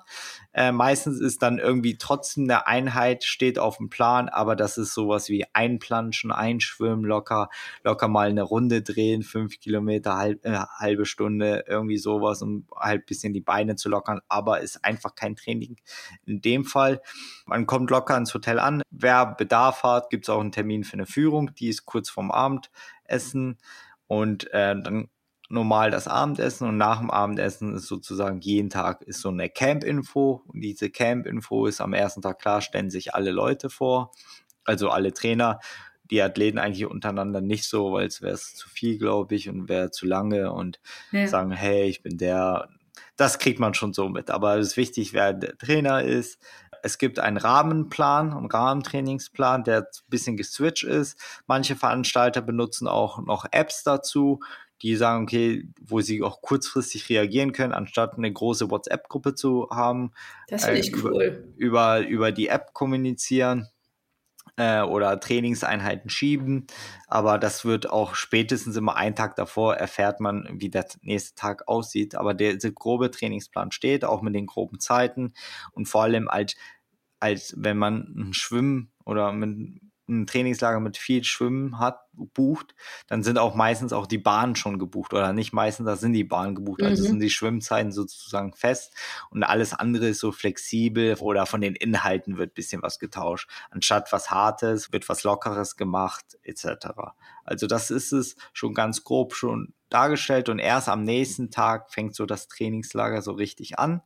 Äh, 0.54 0.72
meistens 0.72 1.20
ist 1.20 1.42
dann 1.42 1.58
irgendwie 1.58 1.98
trotzdem 1.98 2.44
eine 2.44 2.68
Einheit 2.68 3.24
steht 3.24 3.58
auf 3.58 3.78
dem 3.78 3.90
Plan, 3.90 4.30
aber 4.30 4.56
das 4.56 4.78
ist 4.78 4.94
sowas 4.94 5.30
wie 5.30 5.46
einplanschen, 5.54 6.32
einschwimmen, 6.32 7.04
locker, 7.04 7.50
locker 7.84 8.08
mal 8.08 8.30
eine 8.30 8.44
Runde 8.44 8.84
drehen, 8.84 9.24
fünf 9.24 9.60
Kilometer, 9.60 10.16
halb, 10.18 10.46
äh, 10.46 10.60
halbe 10.78 11.08
Stunde, 11.08 11.66
irgendwie 11.68 11.98
sowas, 11.98 12.44
um 12.44 12.68
halt 12.76 13.08
bisschen 13.08 13.34
die 13.34 13.42
Beine 13.42 13.76
zu 13.76 13.90
lockern, 13.90 14.22
aber 14.28 14.62
ist 14.62 14.86
einfach 14.86 15.16
kein 15.16 15.36
Training. 15.36 15.78
In 16.26 16.42
dem 16.42 16.66
Fall, 16.66 17.02
man 17.48 17.66
kommt 17.66 17.90
locker 17.90 18.16
ins 18.16 18.34
Hotel 18.36 18.60
an. 18.60 18.84
Wer 18.92 19.26
Bedarf 19.26 19.82
hat, 19.82 20.12
gibt 20.12 20.26
es 20.26 20.30
auch 20.30 20.40
einen 20.40 20.52
Termin 20.52 20.84
für 20.84 20.94
eine 20.94 21.08
Führung, 21.08 21.56
die 21.56 21.70
ist 21.70 21.88
kurz 21.88 22.12
vorm 22.12 22.32
Abendessen 23.04 23.58
und 24.08 24.52
äh, 24.54 24.76
dann 24.82 25.10
normal 25.50 25.92
das 25.92 26.08
Abendessen 26.08 26.68
und 26.68 26.78
nach 26.78 27.00
dem 27.00 27.12
Abendessen 27.12 27.76
ist 27.76 27.88
sozusagen 27.88 28.40
jeden 28.42 28.70
Tag 28.70 29.04
ist 29.04 29.22
so 29.22 29.30
eine 29.30 29.50
Camp-Info 29.50 30.42
und 30.48 30.62
diese 30.62 30.90
Camp-Info 30.90 31.68
ist 31.68 31.80
am 31.80 31.94
ersten 31.94 32.22
Tag 32.22 32.40
klar, 32.40 32.62
stellen 32.62 32.90
sich 32.90 33.14
alle 33.14 33.32
Leute 33.32 33.70
vor, 33.70 34.12
also 34.64 34.90
alle 34.90 35.14
Trainer, 35.14 35.60
die 36.10 36.22
Athleten 36.22 36.58
eigentlich 36.58 36.86
untereinander 36.86 37.42
nicht 37.42 37.66
so, 37.66 37.94
weil 37.94 38.08
es 38.08 38.22
wäre 38.22 38.36
zu 38.36 38.68
viel, 38.68 38.98
glaube 38.98 39.36
ich, 39.36 39.48
und 39.50 39.70
wäre 39.70 39.92
zu 39.92 40.06
lange 40.06 40.52
und 40.52 40.80
ja. 41.12 41.28
sagen, 41.28 41.52
hey, 41.52 41.84
ich 41.84 42.02
bin 42.02 42.18
der, 42.18 42.70
das 43.16 43.38
kriegt 43.38 43.60
man 43.60 43.74
schon 43.74 43.94
so 43.94 44.10
mit, 44.10 44.30
aber 44.32 44.58
es 44.58 44.70
ist 44.70 44.78
wichtig, 44.78 45.14
wer 45.14 45.34
der 45.34 45.58
Trainer 45.58 46.02
ist, 46.04 46.40
es 46.84 46.98
gibt 46.98 47.18
einen 47.20 47.38
Rahmenplan, 47.38 48.34
einen 48.34 48.46
Rahmentrainingsplan, 48.46 49.64
der 49.64 49.80
ein 49.80 50.10
bisschen 50.10 50.36
geswitcht 50.38 50.84
ist. 50.84 51.18
Manche 51.48 51.76
Veranstalter 51.76 52.42
benutzen 52.42 52.88
auch 52.88 53.20
noch 53.20 53.46
Apps 53.52 53.84
dazu, 53.84 54.42
die 54.82 54.98
sagen, 54.98 55.24
okay, 55.24 55.70
wo 55.82 56.02
sie 56.02 56.22
auch 56.22 56.42
kurzfristig 56.42 57.08
reagieren 57.08 57.54
können, 57.54 57.72
anstatt 57.72 58.18
eine 58.18 58.32
große 58.32 58.70
WhatsApp-Gruppe 58.70 59.34
zu 59.34 59.70
haben. 59.72 60.12
Das 60.50 60.66
finde 60.66 60.80
äh, 60.80 60.82
ich 60.82 61.04
cool. 61.04 61.54
Über, 61.56 62.02
über 62.02 62.34
die 62.34 62.48
App 62.48 62.74
kommunizieren 62.74 63.70
äh, 64.58 64.82
oder 64.82 65.20
Trainingseinheiten 65.20 66.10
schieben. 66.10 66.68
Aber 67.08 67.38
das 67.38 67.66
wird 67.66 67.90
auch 67.90 68.16
spätestens 68.16 68.76
immer 68.76 68.96
einen 68.96 69.16
Tag 69.16 69.36
davor 69.36 69.76
erfährt 69.76 70.20
man, 70.20 70.48
wie 70.52 70.70
der 70.70 70.86
nächste 71.02 71.36
Tag 71.36 71.68
aussieht. 71.68 72.16
Aber 72.16 72.34
der, 72.34 72.56
der 72.58 72.72
grobe 72.72 73.12
Trainingsplan 73.12 73.72
steht, 73.72 74.06
auch 74.06 74.22
mit 74.22 74.36
den 74.36 74.46
groben 74.46 74.80
Zeiten 74.80 75.34
und 75.72 75.88
vor 75.88 76.04
allem 76.04 76.28
als, 76.28 76.56
als 77.20 77.54
wenn 77.58 77.78
man 77.78 78.14
ein 78.18 78.34
Schwimmen 78.34 78.92
oder 79.06 79.32
mit 79.32 79.82
ein 80.08 80.28
Trainingslager 80.28 80.80
mit 80.80 80.98
viel 80.98 81.24
Schwimmen 81.24 81.80
hat, 81.80 82.00
bucht, 82.14 82.76
dann 83.08 83.24
sind 83.24 83.38
auch 83.38 83.56
meistens 83.56 83.94
auch 83.94 84.06
die 84.06 84.18
Bahnen 84.18 84.56
schon 84.56 84.78
gebucht 84.78 85.14
oder 85.14 85.34
nicht 85.34 85.54
meistens, 85.54 85.86
da 85.86 85.96
sind 85.96 86.14
die 86.14 86.24
Bahnen 86.24 86.56
gebucht. 86.56 86.82
Also 86.82 86.90
mhm. 86.90 86.94
Also 86.94 87.04
sind 87.06 87.20
die 87.22 87.30
Schwimmzeiten 87.30 87.92
sozusagen 87.92 88.54
fest 88.54 88.94
und 89.30 89.44
alles 89.44 89.74
andere 89.74 90.08
ist 90.10 90.20
so 90.20 90.32
flexibel 90.32 91.16
oder 91.20 91.46
von 91.46 91.62
den 91.62 91.76
Inhalten 91.76 92.38
wird 92.38 92.54
bisschen 92.54 92.82
was 92.82 93.00
getauscht. 93.00 93.50
Anstatt 93.72 94.12
was 94.12 94.30
Hartes 94.30 94.92
wird 94.92 95.10
was 95.10 95.24
Lockeres 95.24 95.76
gemacht 95.76 96.38
etc. 96.44 96.88
Also 97.44 97.68
das 97.68 97.90
ist 97.90 98.12
es 98.12 98.36
schon 98.52 98.74
ganz 98.74 99.04
grob 99.04 99.34
schon 99.34 99.74
dargestellt 99.90 100.50
und 100.50 100.60
erst 100.60 100.90
am 100.90 101.04
nächsten 101.04 101.50
Tag 101.50 101.92
fängt 101.92 102.16
so 102.16 102.26
das 102.26 102.48
Trainingslager 102.48 103.22
so 103.22 103.32
richtig 103.32 103.80
an. 103.80 104.02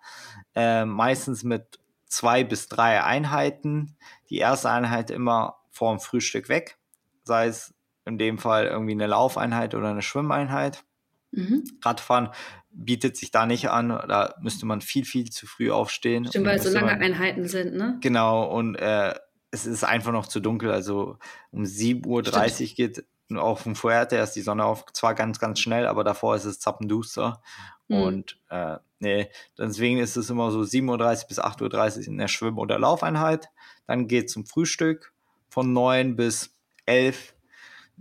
Äh, 0.56 0.86
meistens 0.86 1.44
mit 1.44 1.80
zwei 2.08 2.44
bis 2.44 2.68
drei 2.68 3.04
Einheiten. 3.04 3.96
Die 4.30 4.38
erste 4.38 4.70
Einheit 4.70 5.12
immer 5.12 5.58
vorm 5.78 6.00
Frühstück 6.00 6.50
weg, 6.50 6.78
sei 7.24 7.48
es 7.48 7.74
in 8.06 8.18
dem 8.18 8.38
Fall 8.38 8.66
irgendwie 8.66 8.94
eine 8.94 9.08
Laufeinheit 9.08 9.76
oder 9.76 9.90
eine 9.90 10.02
Schwimmeinheit. 10.02 10.84
Mhm. 11.32 11.64
Radfahren 11.84 12.30
bietet 12.70 13.18
sich 13.18 13.32
da 13.32 13.46
nicht 13.46 13.70
an, 13.70 13.90
da 13.90 14.36
müsste 14.42 14.66
man 14.66 14.82
viel, 14.82 15.06
viel 15.06 15.30
zu 15.30 15.46
früh 15.46 15.72
aufstehen. 15.72 16.26
Stimmt, 16.28 16.46
weil 16.46 16.62
so 16.62 16.70
lange 16.70 16.88
man, 16.92 17.02
Einheiten 17.02 17.48
sind, 17.48 17.76
ne? 17.76 17.98
Genau, 18.02 18.46
und 18.46 18.76
äh, 18.76 19.14
es 19.52 19.66
ist 19.66 19.84
einfach 19.84 20.12
noch 20.12 20.28
zu 20.28 20.40
dunkel, 20.40 20.72
also 20.72 21.18
um 21.52 21.64
7.30 21.64 22.70
Uhr 22.70 22.76
geht 22.76 23.06
auch 23.36 23.60
vom 23.60 23.76
Fuerte 23.76 24.16
erst 24.16 24.36
die 24.36 24.42
Sonne 24.42 24.64
auf, 24.64 24.86
zwar 24.94 25.14
ganz, 25.14 25.40
ganz 25.40 25.60
schnell, 25.60 25.86
aber 25.86 26.04
davor 26.04 26.36
ist 26.36 26.46
es 26.46 26.60
zappenduster. 26.60 27.42
Mhm. 27.88 28.02
Und 28.02 28.40
äh, 28.50 28.78
nee, 29.00 29.30
deswegen 29.58 30.00
ist 30.00 30.16
es 30.16 30.30
immer 30.30 30.52
so 30.52 30.62
7.30 30.62 31.24
Uhr 31.24 31.28
bis 31.28 31.40
8.30 31.40 31.98
Uhr 31.98 32.08
in 32.08 32.18
der 32.18 32.30
Schwimm- 32.30 32.58
oder 32.58 32.80
Laufeinheit. 32.80 33.50
Dann 33.86 34.08
geht 34.08 34.30
zum 34.30 34.46
Frühstück, 34.46 35.14
von 35.50 35.74
9 35.74 36.16
bis 36.16 36.56
11, 36.86 37.36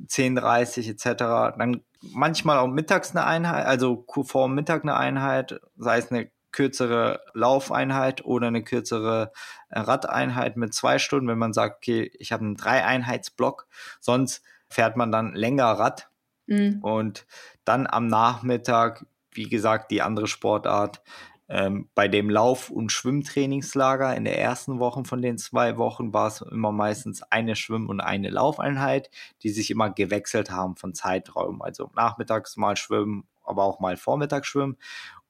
10.30 0.09 0.91
etc. 0.91 1.57
Dann 1.59 1.83
manchmal 2.01 2.59
auch 2.59 2.69
mittags 2.69 3.11
eine 3.11 3.25
Einheit, 3.25 3.67
also 3.67 4.05
vor 4.25 4.49
Mittag 4.49 4.83
eine 4.83 4.97
Einheit, 4.97 5.61
sei 5.77 5.99
es 5.99 6.11
eine 6.11 6.31
kürzere 6.57 7.21
Laufeinheit 7.35 8.25
oder 8.25 8.47
eine 8.47 8.63
kürzere 8.63 9.31
äh, 9.69 9.79
Radeinheit 9.79 10.57
mit 10.57 10.73
zwei 10.73 10.99
Stunden, 10.99 11.29
wenn 11.29 11.39
man 11.39 11.53
sagt, 11.53 11.77
okay, 11.77 12.11
ich 12.19 12.33
habe 12.33 12.45
einen 12.45 12.57
Drei-Einheitsblock, 12.57 13.67
sonst 14.01 14.43
fährt 14.71 14.97
man 14.97 15.13
dann 15.13 15.35
länger 15.35 15.67
Rad 15.67 16.09
mhm. 16.47 16.79
und 16.83 17.27
dann 17.65 17.87
am 17.87 18.07
Nachmittag, 18.07 19.05
wie 19.33 19.51
gesagt, 19.51 19.91
die 19.91 20.01
andere 20.01 20.29
Sportart, 20.29 21.03
ähm, 21.49 21.89
bei 21.95 22.09
dem 22.09 22.29
Lauf- 22.29 22.71
und 22.71 22.91
Schwimmtrainingslager 22.91 24.17
in 24.17 24.25
der 24.25 24.41
ersten 24.41 24.79
Woche 24.79 25.05
von 25.05 25.23
den 25.23 25.39
zwei 25.39 25.79
Wochen 25.79 26.13
war 26.13 26.29
es 26.29 26.41
immer 26.41 26.73
meistens 26.73 27.23
eine 27.23 27.57
Schwimm- 27.57 27.89
und 27.89 28.01
eine 28.01 28.31
Laufeinheit, 28.31 29.11
die 29.43 29.51
sich 29.51 29.71
immer 29.71 29.91
gewechselt 29.91 30.51
haben 30.51 30.77
von 30.77 30.95
Zeitraum. 30.95 31.63
Also 31.63 31.91
nachmittags 31.95 32.57
mal 32.57 32.77
schwimmen, 32.77 33.29
aber 33.45 33.65
auch 33.65 33.81
mal 33.81 33.97
vormittags 33.97 34.49
schwimmen. 34.49 34.77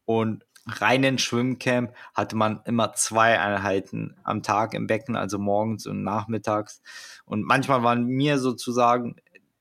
Und 0.05 0.47
reinen 0.67 1.19
Schwimmcamp 1.19 1.93
hatte 2.15 2.37
man 2.37 2.61
immer 2.65 2.93
zwei 2.95 3.39
Einheiten 3.39 4.17
am 4.25 4.43
Tag 4.43 4.75
im 4.75 4.87
Becken, 4.87 5.17
also 5.17 5.39
morgens 5.39 5.87
und 5.87 6.03
nachmittags. 6.03 6.83
Und 7.25 7.45
manchmal 7.45 7.83
waren 7.83 8.07
mir 8.07 8.39
sozusagen 8.39 9.17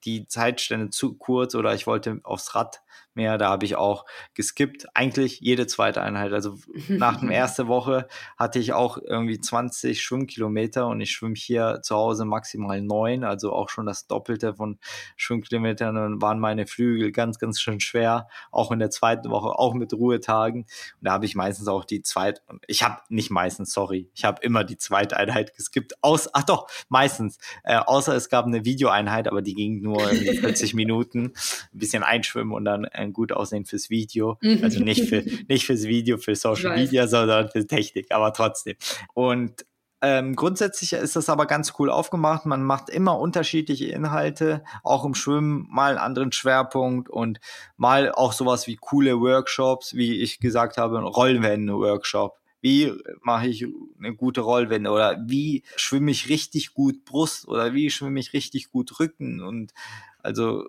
die 0.06 0.28
Zeitstände 0.28 0.90
zu 0.90 1.16
kurz 1.16 1.56
oder 1.56 1.74
ich 1.74 1.88
wollte 1.88 2.20
aufs 2.24 2.56
Rad 2.56 2.82
mehr. 3.16 3.38
Da 3.38 3.50
habe 3.50 3.66
ich 3.66 3.76
auch 3.76 4.06
geskippt, 4.34 4.88
eigentlich 4.94 5.40
jede 5.40 5.68
zweite 5.68 6.02
Einheit. 6.02 6.34
Also 6.34 6.58
nach 6.88 7.20
der 7.20 7.30
ersten 7.32 7.68
Woche 7.68 8.08
hatte 8.38 8.60
ich 8.60 8.74
auch 8.74 8.98
irgendwie 8.98 9.40
20 9.40 10.02
Schwimmkilometer 10.02 10.88
und 10.88 11.02
ich 11.02 11.12
schwimme 11.12 11.36
hier 11.36 11.80
zu 11.82 11.96
Hause 11.96 12.26
maximal 12.26 12.82
neun, 12.82 13.24
also 13.24 13.54
auch 13.54 13.70
schon 13.70 13.86
das 13.86 14.08
Doppelte 14.08 14.56
von 14.56 14.80
Schwimmkilometern. 15.16 15.96
Dann 15.96 16.22
waren 16.22 16.40
meine 16.40 16.68
Flügel 16.68 17.12
ganz, 17.12 17.40
ganz 17.40 17.60
schön 17.60 17.80
schwer, 17.80 18.28
auch 18.52 18.72
in 18.72 18.80
der 18.80 18.90
zweiten 18.90 19.30
Woche, 19.30 19.58
auch 19.58 19.74
mit 19.74 19.94
Ruhetagen. 19.94 20.62
Und 20.62 21.02
da 21.02 21.14
habe 21.14 21.26
ich 21.26 21.36
meistens 21.36 21.68
auch 21.68 21.86
die 21.86 22.02
zweite, 22.02 22.42
ich 22.68 22.84
habe 22.84 23.02
nicht 23.10 23.32
meistens, 23.32 23.74
sorry, 23.74 24.10
ich 24.14 24.26
habe 24.26 24.42
immer 24.42 24.64
die 24.64 24.78
zweite 24.78 25.18
Einheit 25.18 25.56
geskippt, 25.56 26.04
aus, 26.04 26.30
ach 26.34 26.44
doch, 26.44 26.68
meistens, 26.90 27.38
äh, 27.64 27.78
außer 27.78 28.16
es 28.16 28.30
gab 28.30 28.46
eine 28.46 28.66
Videoeinheit, 28.66 29.28
aber 29.28 29.42
die 29.42 29.54
ging 29.54 29.82
nur 29.82 30.00
40 30.00 30.74
Minuten, 30.76 31.34
ein 31.74 31.80
bisschen 31.80 32.04
einschwimmen 32.04 32.54
und 32.54 32.66
dann 32.66 32.86
äh, 33.10 33.12
gut 33.12 33.32
aussehen 33.32 33.66
fürs 33.66 33.90
Video. 33.90 34.38
Mhm. 34.42 34.60
Also 34.64 34.84
nicht, 34.84 35.08
für, 35.08 35.24
nicht 35.48 35.66
fürs 35.66 35.84
Video, 35.84 36.18
für 36.18 36.36
Social 36.36 36.76
Media, 36.76 37.08
sondern 37.08 37.50
für 37.50 37.66
Technik, 37.66 38.12
aber 38.12 38.34
trotzdem. 38.34 38.76
Und 39.14 39.66
ähm, 40.02 40.36
grundsätzlich 40.36 40.94
ist 40.94 41.16
das 41.16 41.30
aber 41.30 41.48
ganz 41.48 41.74
cool 41.80 41.90
aufgemacht. 41.90 42.46
Man 42.46 42.64
macht 42.64 42.90
immer 42.90 43.18
unterschiedliche 43.18 43.88
Inhalte, 43.88 44.64
auch 44.84 45.04
im 45.04 45.16
Schwimmen 45.16 45.68
mal 45.72 45.92
einen 45.92 45.98
anderen 45.98 46.32
Schwerpunkt 46.32 47.10
und 47.10 47.40
mal 47.76 48.12
auch 48.12 48.34
sowas 48.34 48.68
wie 48.68 48.76
coole 48.76 49.20
Workshops, 49.20 49.96
wie 49.96 50.22
ich 50.22 50.40
gesagt 50.40 50.78
habe, 50.78 51.00
ein 51.00 51.06
Rollwände-Workshop. 51.06 52.38
Wie 52.62 52.94
mache 53.22 53.48
ich 53.48 53.66
eine 53.98 54.16
gute 54.16 54.42
Rollwende 54.42 54.92
oder 54.92 55.18
wie 55.26 55.64
schwimme 55.76 56.12
ich 56.12 56.30
richtig 56.30 56.74
gut 56.74 57.06
Brust 57.06 57.48
oder 57.48 57.74
wie 57.74 57.90
schwimme 57.90 58.20
ich 58.20 58.34
richtig 58.34 58.70
gut 58.70 59.00
Rücken 59.00 59.42
und 59.42 59.74
also 60.22 60.66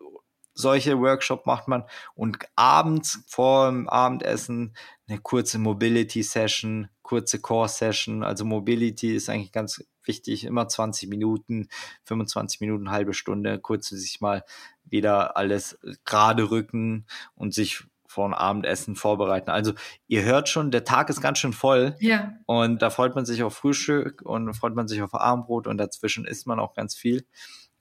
solche 0.56 0.98
Workshop 0.98 1.46
macht 1.46 1.68
man 1.68 1.84
und 2.14 2.38
abends 2.56 3.22
vor 3.28 3.68
dem 3.68 3.88
Abendessen 3.88 4.74
eine 5.06 5.20
kurze 5.20 5.58
Mobility 5.58 6.22
Session, 6.22 6.88
kurze 7.02 7.38
Core 7.40 7.68
Session. 7.68 8.24
Also 8.24 8.44
Mobility 8.44 9.14
ist 9.14 9.28
eigentlich 9.28 9.52
ganz 9.52 9.84
wichtig, 10.02 10.44
immer 10.44 10.66
20 10.66 11.08
Minuten, 11.08 11.68
25 12.04 12.60
Minuten, 12.60 12.90
halbe 12.90 13.14
Stunde, 13.14 13.58
kurz 13.58 13.88
sich 13.88 14.20
mal 14.20 14.44
wieder 14.84 15.36
alles 15.36 15.78
gerade 16.04 16.50
rücken 16.50 17.06
und 17.34 17.52
sich 17.54 17.84
vor 18.06 18.26
dem 18.26 18.34
Abendessen 18.34 18.96
vorbereiten. 18.96 19.50
Also 19.50 19.74
ihr 20.06 20.22
hört 20.22 20.48
schon, 20.48 20.70
der 20.70 20.84
Tag 20.84 21.10
ist 21.10 21.20
ganz 21.20 21.38
schön 21.38 21.52
voll. 21.52 21.96
Ja. 22.00 22.32
Und 22.46 22.80
da 22.80 22.88
freut 22.88 23.14
man 23.14 23.26
sich 23.26 23.42
auf 23.42 23.54
Frühstück 23.54 24.22
und 24.22 24.54
freut 24.54 24.74
man 24.74 24.88
sich 24.88 25.02
auf 25.02 25.14
Abendbrot 25.14 25.66
und 25.66 25.76
dazwischen 25.76 26.24
isst 26.24 26.46
man 26.46 26.58
auch 26.58 26.74
ganz 26.74 26.94
viel. 26.94 27.26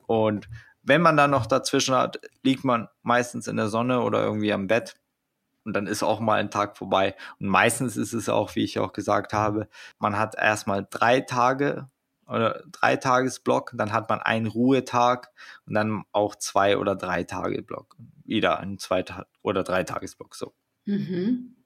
Und 0.06 0.48
wenn 0.86 1.02
man 1.02 1.16
dann 1.16 1.30
noch 1.30 1.46
dazwischen 1.46 1.94
hat, 1.94 2.20
liegt 2.42 2.64
man 2.64 2.88
meistens 3.02 3.48
in 3.48 3.56
der 3.56 3.68
Sonne 3.68 4.00
oder 4.00 4.22
irgendwie 4.22 4.52
am 4.52 4.68
Bett. 4.68 4.94
Und 5.64 5.74
dann 5.74 5.88
ist 5.88 6.04
auch 6.04 6.20
mal 6.20 6.38
ein 6.38 6.50
Tag 6.50 6.76
vorbei. 6.76 7.16
Und 7.40 7.48
meistens 7.48 7.96
ist 7.96 8.12
es 8.12 8.28
auch, 8.28 8.54
wie 8.54 8.62
ich 8.62 8.78
auch 8.78 8.92
gesagt 8.92 9.32
habe, 9.32 9.68
man 9.98 10.16
hat 10.16 10.36
erstmal 10.36 10.86
drei 10.88 11.20
Tage 11.20 11.90
oder 12.28 12.62
drei 12.70 12.96
Tagesblock, 12.96 13.72
dann 13.74 13.92
hat 13.92 14.08
man 14.08 14.20
einen 14.20 14.46
Ruhetag 14.46 15.32
und 15.66 15.74
dann 15.74 16.04
auch 16.12 16.36
zwei 16.36 16.76
oder 16.78 16.94
drei 16.94 17.24
Tage 17.24 17.62
Block. 17.62 17.96
Wieder 18.24 18.60
ein 18.60 18.78
zwei 18.78 19.04
oder 19.42 19.64
drei 19.64 19.82
Tagesblock 19.82 20.34
so. 20.36 20.54
Mhm. 20.84 21.56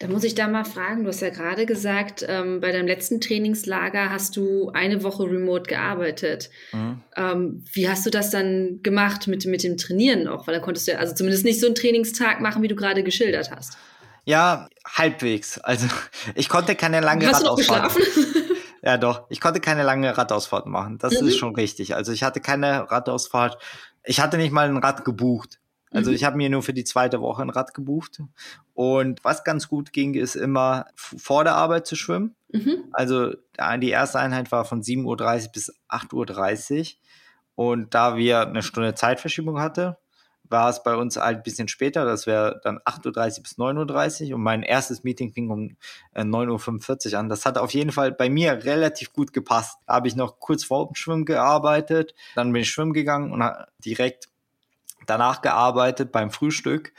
Da 0.00 0.08
muss 0.08 0.24
ich 0.24 0.34
da 0.34 0.48
mal 0.48 0.64
fragen, 0.64 1.04
du 1.04 1.08
hast 1.08 1.20
ja 1.20 1.30
gerade 1.30 1.66
gesagt, 1.66 2.24
ähm, 2.28 2.60
bei 2.60 2.72
deinem 2.72 2.88
letzten 2.88 3.20
Trainingslager 3.20 4.10
hast 4.10 4.36
du 4.36 4.70
eine 4.70 5.04
Woche 5.04 5.22
remote 5.24 5.68
gearbeitet. 5.68 6.50
Mhm. 6.72 7.00
Ähm, 7.16 7.64
wie 7.72 7.88
hast 7.88 8.04
du 8.04 8.10
das 8.10 8.30
dann 8.30 8.80
gemacht 8.82 9.28
mit, 9.28 9.46
mit 9.46 9.62
dem 9.62 9.76
Trainieren 9.76 10.26
auch? 10.26 10.46
Weil 10.46 10.54
da 10.54 10.60
konntest 10.60 10.88
du 10.88 10.92
ja 10.92 10.98
also 10.98 11.14
zumindest 11.14 11.44
nicht 11.44 11.60
so 11.60 11.66
einen 11.66 11.76
Trainingstag 11.76 12.40
machen, 12.40 12.62
wie 12.62 12.68
du 12.68 12.74
gerade 12.74 13.04
geschildert 13.04 13.50
hast. 13.54 13.78
Ja, 14.24 14.68
halbwegs. 14.84 15.58
Also 15.58 15.86
ich 16.34 16.48
konnte 16.48 16.74
keine 16.74 17.00
lange 17.00 17.26
hast 17.28 17.42
Radausfahrt. 17.42 17.92
ja, 18.82 18.96
doch. 18.96 19.26
Ich 19.28 19.40
konnte 19.40 19.60
keine 19.60 19.84
lange 19.84 20.16
Radausfahrt 20.16 20.66
machen. 20.66 20.98
Das 20.98 21.20
mhm. 21.20 21.28
ist 21.28 21.36
schon 21.36 21.54
richtig. 21.54 21.94
Also 21.94 22.10
ich 22.10 22.22
hatte 22.24 22.40
keine 22.40 22.90
Radausfahrt. 22.90 23.62
Ich 24.02 24.20
hatte 24.20 24.38
nicht 24.38 24.52
mal 24.52 24.68
ein 24.68 24.78
Rad 24.78 25.04
gebucht. 25.04 25.60
Also 25.94 26.10
mhm. 26.10 26.16
ich 26.16 26.24
habe 26.24 26.36
mir 26.36 26.50
nur 26.50 26.62
für 26.62 26.74
die 26.74 26.84
zweite 26.84 27.20
Woche 27.20 27.42
ein 27.42 27.50
Rad 27.50 27.72
gebucht. 27.72 28.20
Und 28.74 29.24
was 29.24 29.44
ganz 29.44 29.68
gut 29.68 29.92
ging, 29.92 30.14
ist 30.14 30.34
immer 30.34 30.86
vor 30.96 31.44
der 31.44 31.54
Arbeit 31.54 31.86
zu 31.86 31.94
schwimmen. 31.94 32.34
Mhm. 32.52 32.84
Also 32.92 33.34
die 33.78 33.90
erste 33.90 34.18
Einheit 34.18 34.50
war 34.52 34.64
von 34.64 34.82
7.30 34.82 35.04
Uhr 35.46 35.52
bis 35.52 35.72
8.30 35.88 36.80
Uhr. 36.80 36.86
Und 37.54 37.94
da 37.94 38.16
wir 38.16 38.40
eine 38.40 38.62
Stunde 38.62 38.94
Zeitverschiebung 38.94 39.60
hatten, 39.60 39.94
war 40.42 40.68
es 40.68 40.82
bei 40.82 40.94
uns 40.96 41.16
halt 41.16 41.38
ein 41.38 41.42
bisschen 41.42 41.68
später. 41.68 42.04
Das 42.04 42.26
wäre 42.26 42.60
dann 42.64 42.78
8.30 42.78 43.38
Uhr 43.38 43.42
bis 43.44 43.58
9.30 43.58 44.28
Uhr. 44.30 44.34
Und 44.34 44.42
mein 44.42 44.64
erstes 44.64 45.04
Meeting 45.04 45.32
fing 45.32 45.50
um 45.50 45.76
9.45 46.16 47.06
äh, 47.06 47.12
Uhr 47.12 47.20
an. 47.20 47.28
Das 47.28 47.46
hat 47.46 47.56
auf 47.56 47.72
jeden 47.72 47.92
Fall 47.92 48.10
bei 48.10 48.28
mir 48.28 48.64
relativ 48.64 49.12
gut 49.12 49.32
gepasst. 49.32 49.78
Da 49.86 49.94
habe 49.94 50.08
ich 50.08 50.16
noch 50.16 50.40
kurz 50.40 50.64
vor 50.64 50.88
dem 50.88 50.96
Schwimmen 50.96 51.24
gearbeitet. 51.24 52.14
Dann 52.34 52.52
bin 52.52 52.62
ich 52.62 52.70
schwimmen 52.70 52.92
gegangen 52.92 53.32
und 53.32 53.44
direkt 53.84 54.28
danach 55.06 55.42
gearbeitet 55.42 56.12
beim 56.12 56.30
Frühstück, 56.30 56.92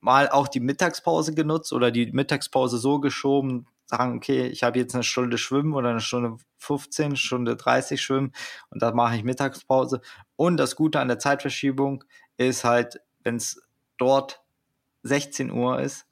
mal 0.00 0.28
auch 0.28 0.48
die 0.48 0.60
Mittagspause 0.60 1.34
genutzt 1.34 1.72
oder 1.72 1.90
die 1.90 2.10
Mittagspause 2.12 2.78
so 2.78 3.00
geschoben, 3.00 3.66
sagen, 3.86 4.16
okay, 4.16 4.46
ich 4.46 4.62
habe 4.62 4.78
jetzt 4.78 4.94
eine 4.94 5.04
Stunde 5.04 5.36
Schwimmen 5.36 5.74
oder 5.74 5.90
eine 5.90 6.00
Stunde 6.00 6.36
15, 6.58 7.16
Stunde 7.16 7.56
30 7.56 8.00
Schwimmen 8.00 8.32
und 8.70 8.82
da 8.82 8.92
mache 8.92 9.16
ich 9.16 9.24
Mittagspause. 9.24 10.00
Und 10.36 10.56
das 10.56 10.76
Gute 10.76 11.00
an 11.00 11.08
der 11.08 11.18
Zeitverschiebung 11.18 12.04
ist 12.36 12.64
halt, 12.64 13.00
wenn 13.24 13.36
es 13.36 13.60
dort 13.98 14.42
16 15.02 15.50
Uhr 15.50 15.80
ist, 15.80 16.06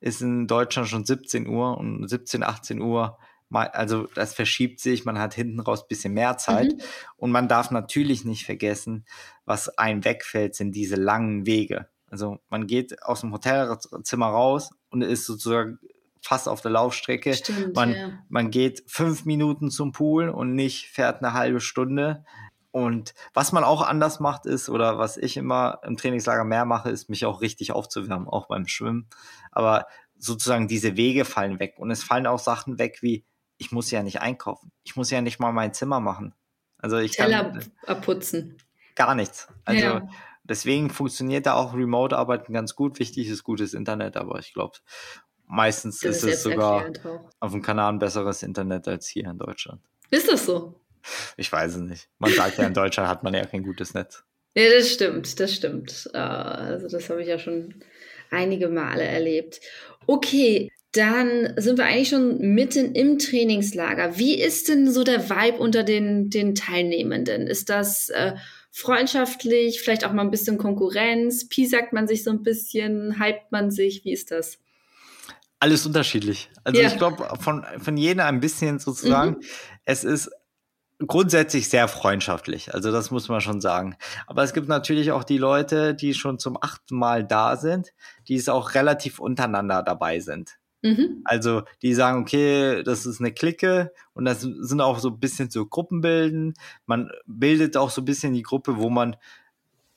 ist 0.00 0.20
in 0.20 0.48
Deutschland 0.48 0.88
schon 0.88 1.04
17 1.06 1.46
Uhr 1.46 1.78
und 1.78 2.08
17, 2.08 2.42
18 2.42 2.80
Uhr 2.80 3.18
also 3.52 4.06
das 4.14 4.34
verschiebt 4.34 4.80
sich, 4.80 5.04
man 5.04 5.18
hat 5.18 5.34
hinten 5.34 5.60
raus 5.60 5.86
bisschen 5.86 6.14
mehr 6.14 6.36
Zeit 6.38 6.72
mhm. 6.72 6.80
und 7.16 7.30
man 7.30 7.48
darf 7.48 7.70
natürlich 7.70 8.24
nicht 8.24 8.44
vergessen, 8.44 9.04
was 9.44 9.68
einem 9.78 10.04
wegfällt, 10.04 10.54
sind 10.54 10.72
diese 10.72 10.96
langen 10.96 11.46
Wege. 11.46 11.88
Also 12.10 12.38
man 12.50 12.66
geht 12.66 13.02
aus 13.02 13.22
dem 13.22 13.32
Hotelzimmer 13.32 14.26
raus 14.26 14.70
und 14.90 15.02
ist 15.02 15.24
sozusagen 15.24 15.78
fast 16.20 16.48
auf 16.48 16.60
der 16.60 16.70
Laufstrecke. 16.70 17.34
Stimmt, 17.34 17.74
man, 17.74 17.94
ja. 17.94 18.10
man 18.28 18.50
geht 18.50 18.84
fünf 18.86 19.24
Minuten 19.24 19.70
zum 19.70 19.92
Pool 19.92 20.28
und 20.28 20.54
nicht 20.54 20.88
fährt 20.88 21.22
eine 21.22 21.32
halbe 21.32 21.60
Stunde. 21.60 22.24
Und 22.70 23.14
was 23.34 23.52
man 23.52 23.64
auch 23.64 23.82
anders 23.82 24.20
macht 24.20 24.46
ist, 24.46 24.70
oder 24.70 24.98
was 24.98 25.16
ich 25.18 25.36
immer 25.36 25.80
im 25.84 25.96
Trainingslager 25.96 26.44
mehr 26.44 26.64
mache, 26.64 26.90
ist 26.90 27.10
mich 27.10 27.26
auch 27.26 27.42
richtig 27.42 27.72
aufzuwärmen, 27.72 28.28
auch 28.28 28.46
beim 28.46 28.66
Schwimmen. 28.66 29.08
Aber 29.50 29.86
sozusagen 30.16 30.68
diese 30.68 30.96
Wege 30.96 31.24
fallen 31.24 31.58
weg. 31.58 31.74
Und 31.76 31.90
es 31.90 32.02
fallen 32.02 32.26
auch 32.26 32.38
Sachen 32.38 32.78
weg 32.78 32.98
wie 33.02 33.24
ich 33.62 33.70
muss 33.70 33.92
ja 33.92 34.02
nicht 34.02 34.20
einkaufen. 34.20 34.72
Ich 34.82 34.96
muss 34.96 35.10
ja 35.10 35.20
nicht 35.20 35.38
mal 35.38 35.52
mein 35.52 35.72
Zimmer 35.72 36.00
machen. 36.00 36.34
Also 36.78 36.98
ich 36.98 37.12
Teller 37.12 37.44
kann 37.44 37.62
abputzen. 37.86 38.58
Gar 38.96 39.14
nichts. 39.14 39.46
Also 39.64 39.84
ja. 39.84 40.08
deswegen 40.42 40.90
funktioniert 40.90 41.46
da 41.46 41.54
auch 41.54 41.74
Remote-Arbeiten 41.74 42.52
ganz 42.52 42.74
gut. 42.74 42.98
Wichtig 42.98 43.28
ist 43.28 43.44
gutes 43.44 43.72
Internet, 43.72 44.16
aber 44.16 44.40
ich 44.40 44.52
glaube, 44.52 44.78
meistens 45.46 46.00
das 46.00 46.16
ist, 46.16 46.24
ist 46.24 46.34
es 46.34 46.42
sogar 46.42 46.90
auf 47.38 47.52
dem 47.52 47.62
Kanal 47.62 47.92
ein 47.92 48.00
besseres 48.00 48.42
Internet 48.42 48.88
als 48.88 49.06
hier 49.06 49.26
in 49.26 49.38
Deutschland. 49.38 49.80
Ist 50.10 50.28
das 50.28 50.44
so? 50.44 50.74
Ich 51.36 51.50
weiß 51.52 51.76
es 51.76 51.80
nicht. 51.82 52.08
Man 52.18 52.32
sagt 52.32 52.58
ja, 52.58 52.66
in 52.66 52.74
Deutschland 52.74 53.08
hat 53.08 53.22
man 53.22 53.32
ja 53.32 53.46
kein 53.46 53.62
gutes 53.62 53.94
Netz. 53.94 54.24
Ja, 54.56 54.68
das 54.76 54.90
stimmt, 54.90 55.38
das 55.38 55.54
stimmt. 55.54 56.10
Äh, 56.12 56.18
also 56.18 56.88
das 56.88 57.08
habe 57.08 57.22
ich 57.22 57.28
ja 57.28 57.38
schon 57.38 57.76
einige 58.30 58.68
Male 58.68 59.04
erlebt. 59.04 59.60
Okay, 60.06 60.72
dann 60.92 61.54
sind 61.56 61.78
wir 61.78 61.86
eigentlich 61.86 62.10
schon 62.10 62.38
mitten 62.38 62.94
im 62.94 63.18
Trainingslager. 63.18 64.18
Wie 64.18 64.38
ist 64.38 64.68
denn 64.68 64.90
so 64.90 65.04
der 65.04 65.30
Vibe 65.30 65.58
unter 65.58 65.84
den, 65.84 66.28
den 66.28 66.54
Teilnehmenden? 66.54 67.46
Ist 67.46 67.70
das 67.70 68.10
äh, 68.10 68.34
freundschaftlich, 68.70 69.80
vielleicht 69.80 70.04
auch 70.04 70.12
mal 70.12 70.22
ein 70.22 70.30
bisschen 70.30 70.58
Konkurrenz? 70.58 71.48
Piesackt 71.48 71.94
man 71.94 72.06
sich 72.06 72.24
so 72.24 72.30
ein 72.30 72.42
bisschen? 72.42 73.18
Hypt 73.18 73.50
man 73.50 73.70
sich? 73.70 74.04
Wie 74.04 74.12
ist 74.12 74.30
das? 74.30 74.58
Alles 75.60 75.86
unterschiedlich. 75.86 76.50
Also 76.62 76.82
ja. 76.82 76.88
ich 76.88 76.98
glaube, 76.98 77.26
von, 77.40 77.64
von 77.78 77.96
jedem 77.96 78.20
ein 78.20 78.40
bisschen 78.40 78.78
sozusagen. 78.78 79.36
Mhm. 79.36 79.42
Es 79.86 80.04
ist 80.04 80.30
grundsätzlich 81.06 81.70
sehr 81.70 81.88
freundschaftlich. 81.88 82.74
Also 82.74 82.92
das 82.92 83.10
muss 83.10 83.30
man 83.30 83.40
schon 83.40 83.62
sagen. 83.62 83.96
Aber 84.26 84.42
es 84.42 84.52
gibt 84.52 84.68
natürlich 84.68 85.12
auch 85.12 85.24
die 85.24 85.38
Leute, 85.38 85.94
die 85.94 86.12
schon 86.12 86.38
zum 86.38 86.58
achten 86.60 86.96
Mal 86.96 87.24
da 87.24 87.56
sind, 87.56 87.92
die 88.28 88.36
es 88.36 88.50
auch 88.50 88.74
relativ 88.74 89.18
untereinander 89.18 89.82
dabei 89.82 90.20
sind. 90.20 90.58
Mhm. 90.82 91.22
Also 91.24 91.62
die 91.80 91.94
sagen, 91.94 92.22
okay, 92.22 92.82
das 92.82 93.06
ist 93.06 93.20
eine 93.20 93.32
Clique 93.32 93.92
und 94.14 94.24
das 94.24 94.40
sind 94.40 94.80
auch 94.80 94.98
so 94.98 95.10
ein 95.10 95.20
bisschen 95.20 95.48
so 95.48 95.64
Gruppenbilden. 95.66 96.54
Man 96.86 97.10
bildet 97.26 97.76
auch 97.76 97.90
so 97.90 98.02
ein 98.02 98.04
bisschen 98.04 98.34
die 98.34 98.42
Gruppe, 98.42 98.76
wo 98.76 98.90
man 98.90 99.16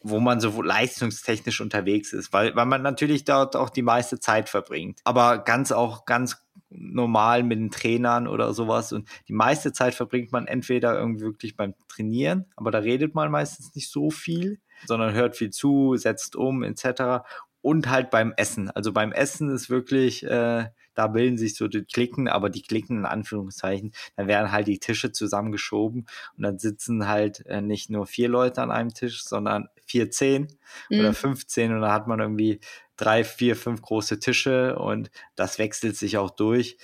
wo 0.07 0.19
man 0.19 0.39
so 0.39 0.61
leistungstechnisch 0.61 1.61
unterwegs 1.61 2.13
ist, 2.13 2.31
weil, 2.31 2.55
weil 2.55 2.67
man 2.67 2.83
natürlich 2.83 3.25
dort 3.25 3.55
auch 3.55 3.71
die 3.71 3.81
meiste 3.81 4.19
Zeit 4.19 4.49
verbringt. 4.49 4.99
Aber 5.03 5.39
ganz 5.39 5.71
auch 5.71 6.05
ganz 6.05 6.45
normal 6.69 7.41
mit 7.41 7.57
den 7.57 7.71
Trainern 7.71 8.27
oder 8.27 8.53
sowas. 8.53 8.93
Und 8.93 9.09
die 9.27 9.33
meiste 9.33 9.73
Zeit 9.73 9.95
verbringt 9.95 10.31
man 10.31 10.45
entweder 10.45 10.95
irgendwie 10.95 11.25
wirklich 11.25 11.55
beim 11.55 11.73
Trainieren, 11.87 12.45
aber 12.55 12.69
da 12.69 12.79
redet 12.79 13.15
man 13.15 13.31
meistens 13.31 13.73
nicht 13.73 13.89
so 13.89 14.11
viel, 14.11 14.59
sondern 14.85 15.15
hört 15.15 15.37
viel 15.37 15.49
zu, 15.49 15.95
setzt 15.95 16.35
um, 16.35 16.61
etc 16.61 17.23
und 17.65 17.89
halt 17.89 18.11
beim 18.11 18.31
Essen. 18.37 18.69
Also 18.69 18.93
beim 18.93 19.11
Essen 19.11 19.49
ist 19.49 19.71
wirklich, 19.71 20.23
äh, 20.23 20.65
da 20.93 21.07
bilden 21.07 21.35
sich 21.35 21.55
so 21.55 21.67
die 21.67 21.83
Klicken, 21.83 22.27
aber 22.27 22.51
die 22.51 22.61
Klicken 22.61 22.99
in 22.99 23.05
Anführungszeichen, 23.05 23.91
dann 24.15 24.27
werden 24.27 24.51
halt 24.51 24.67
die 24.67 24.77
Tische 24.77 25.11
zusammengeschoben 25.11 26.05
und 26.37 26.43
dann 26.43 26.59
sitzen 26.59 27.07
halt 27.07 27.43
äh, 27.47 27.61
nicht 27.61 27.89
nur 27.89 28.05
vier 28.05 28.29
Leute 28.29 28.61
an 28.61 28.69
einem 28.69 28.93
Tisch, 28.93 29.23
sondern 29.23 29.67
vier, 29.83 30.11
zehn 30.11 30.47
mhm. 30.91 30.99
oder 30.99 31.13
15 31.13 31.73
und 31.73 31.81
da 31.81 31.91
hat 31.91 32.05
man 32.05 32.19
irgendwie 32.19 32.59
drei, 32.97 33.23
vier, 33.23 33.55
fünf 33.55 33.81
große 33.81 34.19
Tische 34.19 34.77
und 34.77 35.09
das 35.35 35.57
wechselt 35.57 35.97
sich 35.97 36.19
auch 36.19 36.29
durch. 36.29 36.77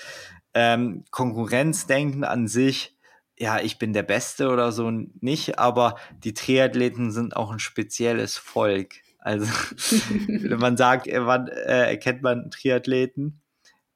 Ähm, 0.55 1.05
Konkurrenzdenken 1.11 2.23
an 2.23 2.47
sich, 2.47 2.97
ja, 3.37 3.59
ich 3.59 3.77
bin 3.77 3.93
der 3.93 4.01
Beste 4.01 4.49
oder 4.49 4.71
so 4.71 4.89
nicht, 4.89 5.59
aber 5.59 5.97
die 6.23 6.33
Triathleten 6.33 7.11
sind 7.11 7.35
auch 7.35 7.51
ein 7.51 7.59
spezielles 7.59 8.35
Volk. 8.35 8.95
Also, 9.21 9.45
wenn 10.27 10.59
man 10.59 10.77
sagt, 10.77 11.07
wann 11.07 11.47
äh, 11.47 11.91
erkennt 11.91 12.23
man 12.23 12.41
einen 12.41 12.51
Triathleten, 12.51 13.41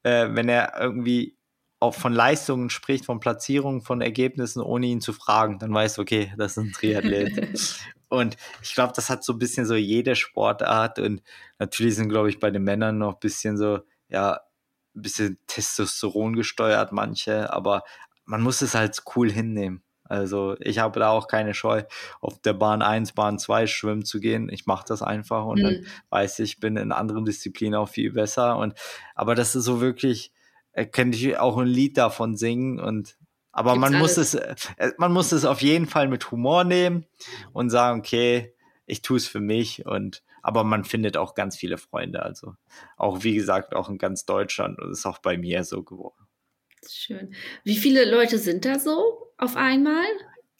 äh, 0.04 0.28
wenn 0.30 0.48
er 0.48 0.80
irgendwie 0.80 1.36
auch 1.80 1.94
von 1.94 2.12
Leistungen 2.12 2.70
spricht, 2.70 3.04
von 3.04 3.20
Platzierungen, 3.20 3.82
von 3.82 4.00
Ergebnissen, 4.00 4.62
ohne 4.62 4.86
ihn 4.86 5.00
zu 5.00 5.12
fragen, 5.12 5.58
dann 5.58 5.74
weißt 5.74 5.98
du, 5.98 6.02
okay, 6.02 6.32
das 6.38 6.52
ist 6.52 6.58
ein 6.58 6.72
Triathlet. 6.72 7.78
und 8.08 8.36
ich 8.62 8.74
glaube, 8.74 8.92
das 8.96 9.10
hat 9.10 9.24
so 9.24 9.34
ein 9.34 9.38
bisschen 9.38 9.66
so 9.66 9.74
jede 9.74 10.16
Sportart 10.16 10.98
und 10.98 11.22
natürlich 11.58 11.96
sind, 11.96 12.08
glaube 12.08 12.30
ich, 12.30 12.40
bei 12.40 12.50
den 12.50 12.62
Männern 12.62 12.98
noch 12.98 13.14
ein 13.14 13.20
bisschen 13.20 13.58
so, 13.58 13.80
ja, 14.08 14.40
ein 14.94 15.02
bisschen 15.02 15.38
Testosteron 15.48 16.34
gesteuert, 16.34 16.92
manche, 16.92 17.52
aber 17.52 17.82
man 18.24 18.40
muss 18.40 18.62
es 18.62 18.74
halt 18.74 19.02
cool 19.14 19.30
hinnehmen. 19.30 19.82
Also 20.08 20.56
ich 20.60 20.78
habe 20.78 21.00
da 21.00 21.10
auch 21.10 21.28
keine 21.28 21.54
Scheu, 21.54 21.82
auf 22.20 22.40
der 22.40 22.52
Bahn 22.52 22.82
1, 22.82 23.12
Bahn 23.12 23.38
2 23.38 23.66
schwimmen 23.66 24.04
zu 24.04 24.20
gehen. 24.20 24.48
Ich 24.48 24.66
mache 24.66 24.84
das 24.86 25.02
einfach 25.02 25.44
und 25.44 25.58
mhm. 25.58 25.62
dann 25.62 25.86
weiß 26.10 26.38
ich, 26.40 26.60
bin 26.60 26.76
in 26.76 26.92
anderen 26.92 27.24
Disziplinen 27.24 27.74
auch 27.74 27.88
viel 27.88 28.12
besser. 28.12 28.56
Und 28.56 28.74
aber 29.14 29.34
das 29.34 29.54
ist 29.54 29.64
so 29.64 29.80
wirklich, 29.80 30.32
äh, 30.72 30.86
könnte 30.86 31.18
ich 31.18 31.38
auch 31.38 31.56
ein 31.56 31.66
Lied 31.66 31.96
davon 31.96 32.36
singen 32.36 32.80
und 32.80 33.16
aber 33.52 33.72
Gibt's 33.72 33.80
man 33.80 33.94
alles. 33.94 34.16
muss 34.16 34.34
es, 34.34 34.34
äh, 34.34 34.92
man 34.98 35.12
muss 35.12 35.32
es 35.32 35.44
auf 35.46 35.62
jeden 35.62 35.86
Fall 35.86 36.08
mit 36.08 36.30
Humor 36.30 36.64
nehmen 36.64 37.06
und 37.52 37.70
sagen, 37.70 38.00
okay, 38.00 38.54
ich 38.84 39.02
tue 39.02 39.16
es 39.16 39.26
für 39.26 39.40
mich 39.40 39.86
und 39.86 40.22
aber 40.42 40.62
man 40.62 40.84
findet 40.84 41.16
auch 41.16 41.34
ganz 41.34 41.56
viele 41.56 41.78
Freunde. 41.78 42.22
Also 42.22 42.54
auch 42.96 43.24
wie 43.24 43.34
gesagt, 43.34 43.74
auch 43.74 43.88
in 43.88 43.98
ganz 43.98 44.26
Deutschland 44.26 44.78
und 44.78 44.92
ist 44.92 45.06
auch 45.06 45.18
bei 45.18 45.36
mir 45.38 45.64
so 45.64 45.82
geworden. 45.82 46.26
Schön. 46.88 47.34
Wie 47.64 47.76
viele 47.76 48.08
Leute 48.08 48.38
sind 48.38 48.64
da 48.64 48.78
so 48.78 49.25
auf 49.38 49.56
einmal? 49.56 50.04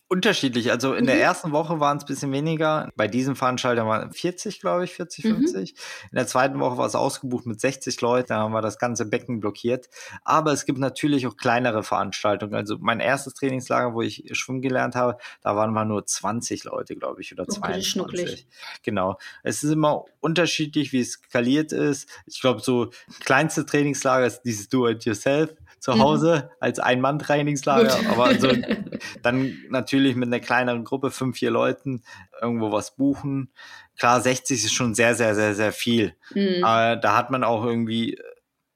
Unterschiedlich. 0.08 0.70
Also 0.70 0.94
in 0.94 1.02
mhm. 1.02 1.08
der 1.08 1.20
ersten 1.20 1.50
Woche 1.50 1.80
waren 1.80 1.96
es 1.96 2.04
ein 2.04 2.06
bisschen 2.06 2.30
weniger. 2.30 2.92
Bei 2.94 3.08
diesem 3.08 3.34
Veranstalter 3.34 3.88
waren 3.88 4.12
40, 4.12 4.60
glaube 4.60 4.84
ich, 4.84 4.92
40, 4.92 5.24
50. 5.24 5.72
Mhm. 5.72 5.78
In 6.12 6.16
der 6.16 6.28
zweiten 6.28 6.60
Woche 6.60 6.78
war 6.78 6.86
es 6.86 6.94
ausgebucht 6.94 7.44
mit 7.46 7.60
60 7.60 8.00
Leuten. 8.02 8.28
Da 8.28 8.36
haben 8.36 8.52
wir 8.52 8.60
das 8.60 8.78
ganze 8.78 9.06
Becken 9.06 9.40
blockiert. 9.40 9.88
Aber 10.22 10.52
es 10.52 10.64
gibt 10.64 10.78
natürlich 10.78 11.26
auch 11.26 11.36
kleinere 11.36 11.82
Veranstaltungen. 11.82 12.54
Also 12.54 12.76
mein 12.78 13.00
erstes 13.00 13.34
Trainingslager, 13.34 13.94
wo 13.94 14.02
ich 14.02 14.28
schwimmen 14.30 14.62
gelernt 14.62 14.94
habe, 14.94 15.18
da 15.42 15.56
waren 15.56 15.72
wir 15.72 15.84
nur 15.84 16.06
20 16.06 16.62
Leute, 16.62 16.94
glaube 16.94 17.22
ich, 17.22 17.32
oder 17.32 17.42
okay, 17.42 17.58
22. 17.58 18.46
Genau. 18.84 19.18
Es 19.42 19.64
ist 19.64 19.72
immer 19.72 20.04
unterschiedlich, 20.20 20.92
wie 20.92 21.00
es 21.00 21.14
skaliert 21.14 21.72
ist. 21.72 22.08
Ich 22.26 22.40
glaube, 22.40 22.60
so 22.60 22.90
kleinste 23.24 23.66
Trainingslager 23.66 24.26
ist 24.26 24.42
dieses 24.42 24.68
Do-it-yourself 24.68 25.52
zu 25.87 25.93
mhm. 25.93 26.03
Hause 26.03 26.34
mhm. 26.34 26.57
als 26.59 26.80
Ein-Mann-Trainingslager, 26.80 28.11
aber 28.11 28.34
so 28.41 28.49
dann 29.22 29.57
natürlich 29.70 30.16
mit 30.16 30.26
einer 30.26 30.41
kleineren 30.41 30.82
Gruppe, 30.82 31.12
fünf, 31.12 31.39
vier 31.39 31.53
Leuten, 31.53 32.03
irgendwo 32.43 32.72
was 32.72 32.97
buchen. 32.97 33.53
Klar, 33.97 34.20
60 34.20 34.64
ist 34.64 34.72
schon 34.72 34.97
sehr, 34.97 35.14
sehr, 35.14 35.37
sehr, 35.37 35.55
sehr 35.55 35.70
viel. 35.70 36.16
Mhm. 36.34 36.64
Aber 36.64 36.97
da 36.97 37.16
hat 37.16 37.30
man 37.30 37.45
auch 37.45 37.64
irgendwie 37.64 38.18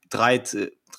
drei, 0.09 0.41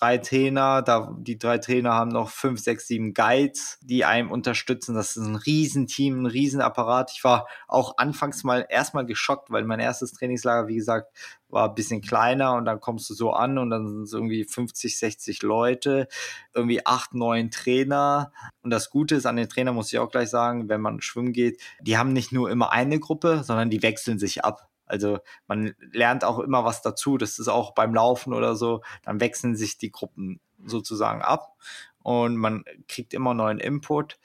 drei 0.01 0.17
Trainer, 0.17 0.81
da, 0.81 1.15
die 1.19 1.37
drei 1.37 1.59
Trainer 1.59 1.93
haben 1.93 2.09
noch 2.09 2.29
fünf, 2.29 2.59
sechs, 2.59 2.87
sieben 2.87 3.13
Guides, 3.13 3.77
die 3.81 4.03
einem 4.03 4.31
unterstützen. 4.31 4.95
Das 4.95 5.15
ist 5.15 5.23
ein 5.23 5.35
Riesenteam, 5.35 6.23
ein 6.23 6.25
Riesenapparat. 6.25 7.11
Ich 7.15 7.23
war 7.23 7.47
auch 7.67 7.97
anfangs 7.97 8.43
mal 8.43 8.65
erstmal 8.67 9.05
geschockt, 9.05 9.51
weil 9.51 9.63
mein 9.63 9.79
erstes 9.79 10.13
Trainingslager, 10.13 10.67
wie 10.67 10.75
gesagt, 10.75 11.15
war 11.49 11.69
ein 11.69 11.75
bisschen 11.75 12.01
kleiner 12.01 12.55
und 12.55 12.65
dann 12.65 12.79
kommst 12.79 13.09
du 13.11 13.13
so 13.13 13.31
an 13.31 13.59
und 13.59 13.69
dann 13.69 13.87
sind 13.87 14.03
es 14.03 14.13
irgendwie 14.13 14.43
50, 14.43 14.97
60 14.97 15.43
Leute, 15.43 16.07
irgendwie 16.53 16.83
acht, 16.83 17.13
neun 17.13 17.51
Trainer. 17.51 18.31
Und 18.63 18.71
das 18.71 18.89
Gute 18.89 19.15
ist 19.15 19.27
an 19.27 19.35
den 19.35 19.49
Trainer, 19.49 19.71
muss 19.71 19.93
ich 19.93 19.99
auch 19.99 20.09
gleich 20.09 20.29
sagen, 20.29 20.67
wenn 20.67 20.81
man 20.81 21.01
schwimmen 21.01 21.31
geht, 21.31 21.61
die 21.79 21.97
haben 21.97 22.13
nicht 22.13 22.31
nur 22.31 22.49
immer 22.49 22.71
eine 22.71 22.99
Gruppe, 22.99 23.43
sondern 23.43 23.69
die 23.69 23.83
wechseln 23.83 24.17
sich 24.17 24.43
ab. 24.43 24.70
Also 24.91 25.19
man 25.47 25.73
lernt 25.91 26.23
auch 26.23 26.39
immer 26.39 26.65
was 26.65 26.81
dazu. 26.81 27.17
Das 27.17 27.39
ist 27.39 27.47
auch 27.47 27.73
beim 27.73 27.93
Laufen 27.93 28.33
oder 28.33 28.55
so. 28.55 28.81
Dann 29.03 29.19
wechseln 29.19 29.55
sich 29.55 29.77
die 29.77 29.91
Gruppen 29.91 30.39
sozusagen 30.65 31.21
ab 31.21 31.55
und 32.03 32.35
man 32.37 32.63
kriegt 32.87 33.13
immer 33.13 33.33
neuen 33.33 33.59
Input. 33.59 34.19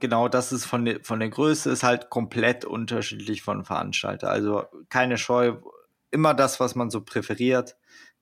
Genau, 0.00 0.28
das 0.28 0.52
ist 0.52 0.64
von 0.66 0.84
der, 0.84 1.02
von 1.02 1.20
der 1.20 1.30
Größe 1.30 1.70
ist 1.70 1.82
halt 1.82 2.10
komplett 2.10 2.64
unterschiedlich 2.64 3.42
von 3.42 3.64
Veranstalter. 3.64 4.30
Also 4.30 4.64
keine 4.90 5.16
Scheu, 5.16 5.56
immer 6.10 6.34
das, 6.34 6.60
was 6.60 6.74
man 6.74 6.90
so 6.90 7.00
präferiert. 7.00 7.76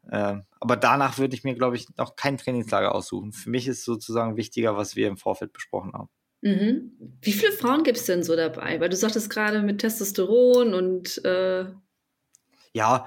Äh, 0.09 0.37
aber 0.61 0.77
danach 0.77 1.19
würde 1.19 1.35
ich 1.35 1.45
mir, 1.45 1.55
glaube 1.55 1.77
ich, 1.77 1.89
noch 1.97 2.17
kein 2.17 2.39
Trainingslager 2.39 2.95
aussuchen. 2.95 3.33
Für 3.33 3.51
mich 3.51 3.69
ist 3.69 3.85
sozusagen 3.85 4.37
wichtiger, 4.37 4.77
was 4.77 4.97
wir 4.97 5.09
im 5.09 5.17
Vorfeld 5.17 5.53
besprochen 5.53 5.93
haben. 5.95 6.09
Mhm. 6.43 6.93
Wie 7.23 7.33
viele 7.33 7.53
Frauen 7.53 7.85
gibt 7.85 7.99
es 7.99 8.05
denn 8.05 8.23
so 8.23 8.37
dabei? 8.37 8.81
Weil 8.81 8.89
du 8.89 8.97
sagtest 8.97 9.31
gerade 9.31 9.63
mit 9.63 9.81
Testosteron 9.81 10.75
und 10.75 11.25
äh 11.25 11.67
ja, 12.75 13.07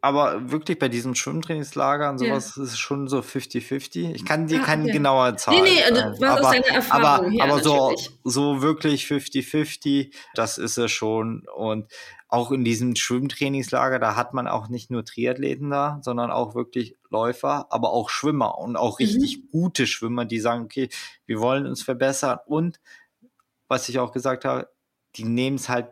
aber 0.00 0.50
wirklich 0.50 0.78
bei 0.78 0.88
diesem 0.88 1.14
Schwimmtrainingslager 1.14 2.10
und 2.10 2.18
sowas 2.18 2.54
ja. 2.56 2.62
ist 2.62 2.72
es 2.72 2.78
schon 2.78 3.08
so 3.08 3.18
50-50. 3.18 4.14
Ich 4.14 4.24
kann 4.24 4.46
dir 4.46 4.60
ah, 4.60 4.64
keine 4.64 4.84
okay. 4.84 4.92
genaue 4.92 5.36
Zahl 5.36 5.54
Nee, 5.54 5.62
nee, 5.62 5.82
also, 5.82 6.20
was 6.20 6.30
aber, 6.30 6.40
aus 6.46 6.52
deiner 6.52 6.66
Erfahrung 6.66 7.04
aber, 7.04 7.30
her, 7.30 7.44
aber 7.44 7.62
so, 7.62 7.94
so 8.24 8.62
wirklich 8.62 9.06
50-50, 9.06 10.14
das 10.34 10.58
ist 10.58 10.78
es 10.78 10.90
schon. 10.90 11.46
Und 11.54 11.90
auch 12.28 12.52
in 12.52 12.64
diesem 12.64 12.94
Schwimmtrainingslager, 12.94 13.98
da 13.98 14.14
hat 14.14 14.34
man 14.34 14.46
auch 14.46 14.68
nicht 14.68 14.90
nur 14.90 15.04
Triathleten 15.04 15.70
da, 15.70 15.98
sondern 16.02 16.30
auch 16.30 16.54
wirklich 16.54 16.96
Läufer, 17.10 17.66
aber 17.70 17.92
auch 17.92 18.10
Schwimmer 18.10 18.58
und 18.58 18.76
auch 18.76 18.98
mhm. 18.98 19.06
richtig 19.06 19.38
mhm. 19.38 19.48
gute 19.50 19.86
Schwimmer, 19.86 20.24
die 20.24 20.40
sagen, 20.40 20.64
okay, 20.64 20.88
wir 21.26 21.40
wollen 21.40 21.66
uns 21.66 21.82
verbessern 21.82 22.38
und 22.46 22.80
was 23.68 23.88
ich 23.88 23.98
auch 23.98 24.12
gesagt 24.12 24.44
habe, 24.44 24.68
die 25.16 25.24
nehmen 25.24 25.56
es 25.56 25.68
halt 25.68 25.88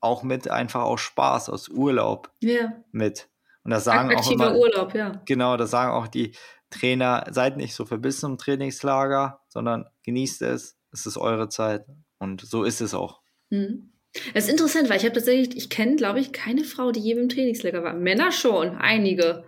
auch 0.00 0.22
mit 0.22 0.50
einfach 0.50 0.82
aus 0.82 1.00
Spaß, 1.00 1.48
aus 1.48 1.68
Urlaub 1.68 2.30
ja. 2.40 2.72
mit. 2.90 3.28
Und 3.64 3.70
das 3.70 3.84
sagen 3.84 4.10
Aktiver 4.10 4.48
auch 4.48 4.50
immer, 4.50 4.58
Urlaub, 4.58 4.94
ja. 4.94 5.22
Genau, 5.24 5.56
das 5.56 5.70
sagen 5.70 5.92
auch 5.92 6.08
die 6.08 6.32
Trainer, 6.70 7.24
seid 7.30 7.56
nicht 7.56 7.74
so 7.74 7.84
verbissen 7.84 8.32
im 8.32 8.38
Trainingslager, 8.38 9.40
sondern 9.48 9.86
genießt 10.04 10.42
es, 10.42 10.76
es 10.90 11.06
ist 11.06 11.16
eure 11.16 11.48
Zeit 11.48 11.86
und 12.18 12.40
so 12.40 12.64
ist 12.64 12.80
es 12.80 12.94
auch. 12.94 13.20
Mhm. 13.50 13.92
Das 14.34 14.44
ist 14.44 14.50
interessant, 14.50 14.90
weil 14.90 14.98
ich 14.98 15.04
habe 15.04 15.14
tatsächlich, 15.14 15.56
ich 15.56 15.70
kenne, 15.70 15.96
glaube 15.96 16.20
ich, 16.20 16.32
keine 16.32 16.64
Frau, 16.64 16.92
die 16.92 17.00
je 17.00 17.12
im 17.12 17.28
Trainingslager 17.28 17.82
war. 17.82 17.94
Männer 17.94 18.30
schon, 18.30 18.76
einige. 18.76 19.44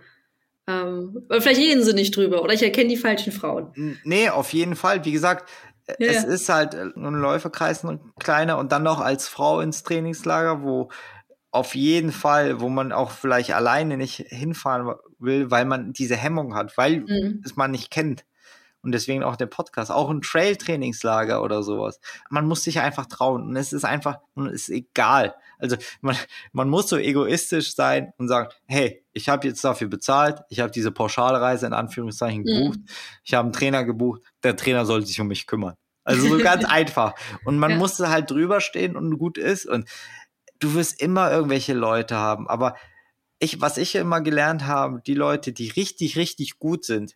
Ähm, 0.67 1.27
vielleicht 1.29 1.59
reden 1.59 1.83
sie 1.83 1.93
nicht 1.93 2.15
drüber 2.15 2.41
oder 2.41 2.53
ich 2.53 2.63
erkenne 2.63 2.89
die 2.89 2.97
falschen 2.97 3.31
Frauen. 3.31 3.97
Nee, 4.03 4.29
auf 4.29 4.51
jeden 4.53 4.75
Fall. 4.75 5.05
Wie 5.05 5.11
gesagt, 5.11 5.49
ja, 5.87 5.95
es 5.99 6.23
ist 6.23 6.49
halt 6.49 6.73
äh, 6.73 6.85
ein 6.95 7.13
Läuferkreis 7.13 7.83
ein 7.83 7.99
kleiner 8.19 8.57
und 8.57 8.71
dann 8.71 8.83
noch 8.83 8.99
als 8.99 9.27
Frau 9.27 9.59
ins 9.59 9.83
Trainingslager, 9.83 10.63
wo 10.63 10.89
auf 11.51 11.75
jeden 11.75 12.11
Fall, 12.11 12.59
wo 12.59 12.69
man 12.69 12.91
auch 12.91 13.11
vielleicht 13.11 13.53
alleine 13.53 13.95
nicht 13.97 14.25
hinfahren 14.27 14.95
will, 15.19 15.51
weil 15.51 15.65
man 15.65 15.93
diese 15.93 16.15
Hemmung 16.15 16.55
hat, 16.55 16.77
weil 16.77 17.01
mhm. 17.01 17.41
es 17.45 17.55
man 17.55 17.71
nicht 17.71 17.91
kennt. 17.91 18.25
Und 18.85 18.91
deswegen 18.91 19.23
auch 19.23 19.35
der 19.35 19.47
Podcast, 19.47 19.91
auch 19.91 20.11
ein 20.11 20.21
Trail-Trainingslager 20.21 21.41
oder 21.41 21.63
sowas. 21.63 21.99
Man 22.29 22.45
muss 22.45 22.63
sich 22.63 22.79
einfach 22.79 23.07
trauen 23.07 23.41
und 23.41 23.55
es 23.55 23.73
ist 23.73 23.83
einfach, 23.83 24.19
es 24.35 24.53
ist 24.53 24.69
egal. 24.69 25.35
Also 25.57 25.75
man, 26.01 26.15
man 26.51 26.69
muss 26.69 26.87
so 26.87 26.97
egoistisch 26.97 27.73
sein 27.75 28.13
und 28.17 28.27
sagen, 28.27 28.49
hey, 28.67 29.03
ich 29.11 29.27
habe 29.27 29.47
jetzt 29.47 29.63
dafür 29.63 29.87
bezahlt, 29.87 30.41
ich 30.49 30.59
habe 30.59 30.71
diese 30.71 30.91
Pauschalreise 30.91 31.65
in 31.65 31.73
Anführungszeichen 31.73 32.41
mhm. 32.41 32.45
gebucht, 32.45 32.79
mhm. 32.79 32.85
ich 33.23 33.33
habe 33.33 33.45
einen 33.45 33.53
Trainer 33.53 33.83
gebucht, 33.83 34.21
der 34.43 34.55
Trainer 34.55 34.85
soll 34.85 35.03
sich 35.03 35.19
um 35.19 35.27
mich 35.27 35.47
kümmern. 35.47 35.73
Also 36.03 36.27
so 36.29 36.37
ganz 36.37 36.63
einfach. 36.69 37.15
Und 37.43 37.57
man 37.57 37.71
ja. 37.71 37.77
muss 37.77 37.99
halt 37.99 38.29
drüber 38.29 38.61
stehen 38.61 38.95
und 38.95 39.17
gut 39.17 39.39
ist. 39.39 39.65
Und 39.65 39.89
du 40.59 40.75
wirst 40.75 41.01
immer 41.01 41.31
irgendwelche 41.31 41.73
Leute 41.73 42.15
haben. 42.15 42.47
Aber 42.47 42.75
ich, 43.39 43.59
was 43.61 43.77
ich 43.77 43.95
immer 43.95 44.21
gelernt 44.21 44.65
habe, 44.65 45.01
die 45.05 45.15
Leute, 45.15 45.51
die 45.51 45.69
richtig, 45.69 46.17
richtig 46.17 46.59
gut 46.59 46.85
sind, 46.85 47.15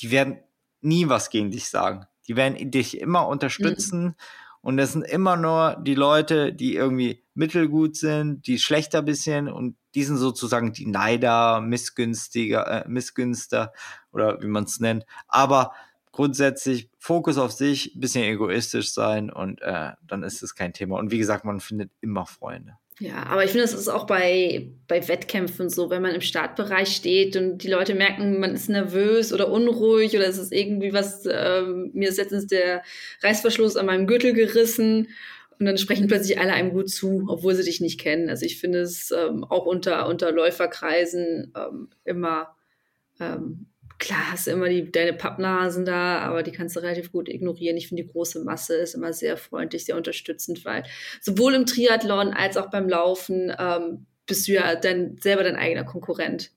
die 0.00 0.10
werden 0.10 0.40
nie 0.80 1.08
was 1.08 1.30
gegen 1.30 1.50
dich 1.50 1.68
sagen. 1.68 2.06
Die 2.28 2.36
werden 2.36 2.70
dich 2.70 3.00
immer 3.00 3.28
unterstützen. 3.28 4.04
Mhm. 4.04 4.14
Und 4.62 4.78
das 4.78 4.94
sind 4.94 5.04
immer 5.04 5.36
nur 5.36 5.76
die 5.80 5.94
Leute, 5.94 6.52
die 6.52 6.74
irgendwie 6.74 7.22
mittelgut 7.34 7.96
sind, 7.96 8.48
die 8.48 8.58
schlechter 8.58 9.00
bisschen 9.00 9.48
und 9.48 9.76
die 9.94 10.02
sind 10.02 10.16
sozusagen 10.16 10.72
die 10.72 10.86
Neider, 10.86 11.60
Missgünstiger, 11.60 12.84
äh, 12.84 12.88
Missgünster 12.88 13.72
oder 14.10 14.42
wie 14.42 14.48
man 14.48 14.64
es 14.64 14.80
nennt. 14.80 15.06
Aber 15.28 15.72
grundsätzlich 16.10 16.90
Fokus 16.98 17.38
auf 17.38 17.52
sich, 17.52 17.92
bisschen 17.94 18.24
egoistisch 18.24 18.92
sein 18.92 19.30
und 19.30 19.62
äh, 19.62 19.92
dann 20.02 20.24
ist 20.24 20.42
es 20.42 20.56
kein 20.56 20.72
Thema. 20.72 20.98
Und 20.98 21.12
wie 21.12 21.18
gesagt, 21.18 21.44
man 21.44 21.60
findet 21.60 21.92
immer 22.00 22.26
Freunde. 22.26 22.76
Ja, 22.98 23.24
aber 23.24 23.44
ich 23.44 23.50
finde, 23.50 23.64
das 23.64 23.74
ist 23.74 23.88
auch 23.88 24.06
bei, 24.06 24.70
bei 24.88 25.06
Wettkämpfen 25.06 25.68
so, 25.68 25.90
wenn 25.90 26.00
man 26.00 26.14
im 26.14 26.22
Startbereich 26.22 26.96
steht 26.96 27.36
und 27.36 27.58
die 27.58 27.68
Leute 27.68 27.94
merken, 27.94 28.40
man 28.40 28.54
ist 28.54 28.70
nervös 28.70 29.34
oder 29.34 29.50
unruhig 29.50 30.16
oder 30.16 30.26
es 30.26 30.38
ist 30.38 30.50
irgendwie 30.50 30.94
was, 30.94 31.26
ähm, 31.30 31.90
mir 31.92 32.08
ist 32.08 32.16
letztens 32.16 32.46
der 32.46 32.82
Reißverschluss 33.22 33.76
an 33.76 33.84
meinem 33.84 34.06
Gürtel 34.06 34.32
gerissen 34.32 35.08
und 35.58 35.66
dann 35.66 35.76
sprechen 35.76 36.06
plötzlich 36.06 36.40
alle 36.40 36.54
einem 36.54 36.70
gut 36.70 36.88
zu, 36.88 37.26
obwohl 37.28 37.54
sie 37.54 37.64
dich 37.64 37.82
nicht 37.82 38.00
kennen. 38.00 38.30
Also 38.30 38.46
ich 38.46 38.58
finde 38.58 38.80
es 38.80 39.10
ähm, 39.10 39.44
auch 39.44 39.66
unter, 39.66 40.08
unter 40.08 40.32
Läuferkreisen 40.32 41.52
ähm, 41.54 41.90
immer 42.04 42.56
ähm, 43.20 43.66
klar 43.98 44.32
hast 44.32 44.46
du 44.46 44.50
immer 44.50 44.68
die, 44.68 44.90
deine 44.90 45.12
Pappnasen 45.12 45.84
da, 45.84 46.18
aber 46.20 46.42
die 46.42 46.52
kannst 46.52 46.76
du 46.76 46.80
relativ 46.80 47.12
gut 47.12 47.28
ignorieren. 47.28 47.76
Ich 47.76 47.88
finde, 47.88 48.02
die 48.02 48.10
große 48.10 48.44
Masse 48.44 48.76
ist 48.76 48.94
immer 48.94 49.12
sehr 49.12 49.36
freundlich, 49.36 49.84
sehr 49.84 49.96
unterstützend, 49.96 50.64
weil 50.64 50.84
sowohl 51.20 51.54
im 51.54 51.66
Triathlon 51.66 52.32
als 52.32 52.56
auch 52.56 52.70
beim 52.70 52.88
Laufen 52.88 53.52
ähm, 53.58 54.06
bist 54.26 54.48
du 54.48 54.52
ja 54.52 54.74
dann 54.74 55.16
selber 55.18 55.44
dein 55.44 55.56
eigener 55.56 55.84
Konkurrent. 55.84 56.50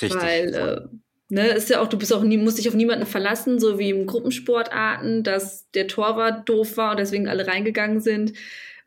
Richtig. 0.00 0.14
Weil, 0.14 0.54
äh, 0.54 0.80
ne, 1.28 1.48
ist 1.48 1.70
ja 1.70 1.80
auch, 1.80 1.88
du 1.88 1.98
bist 1.98 2.12
auch 2.12 2.22
nie, 2.22 2.38
musst 2.38 2.58
dich 2.58 2.68
auf 2.68 2.74
niemanden 2.74 3.06
verlassen, 3.06 3.58
so 3.58 3.78
wie 3.78 3.90
im 3.90 4.06
Gruppensportarten, 4.06 5.22
dass 5.22 5.70
der 5.72 5.88
Torwart 5.88 6.48
doof 6.48 6.76
war 6.76 6.92
und 6.92 7.00
deswegen 7.00 7.28
alle 7.28 7.46
reingegangen 7.46 8.00
sind. 8.00 8.32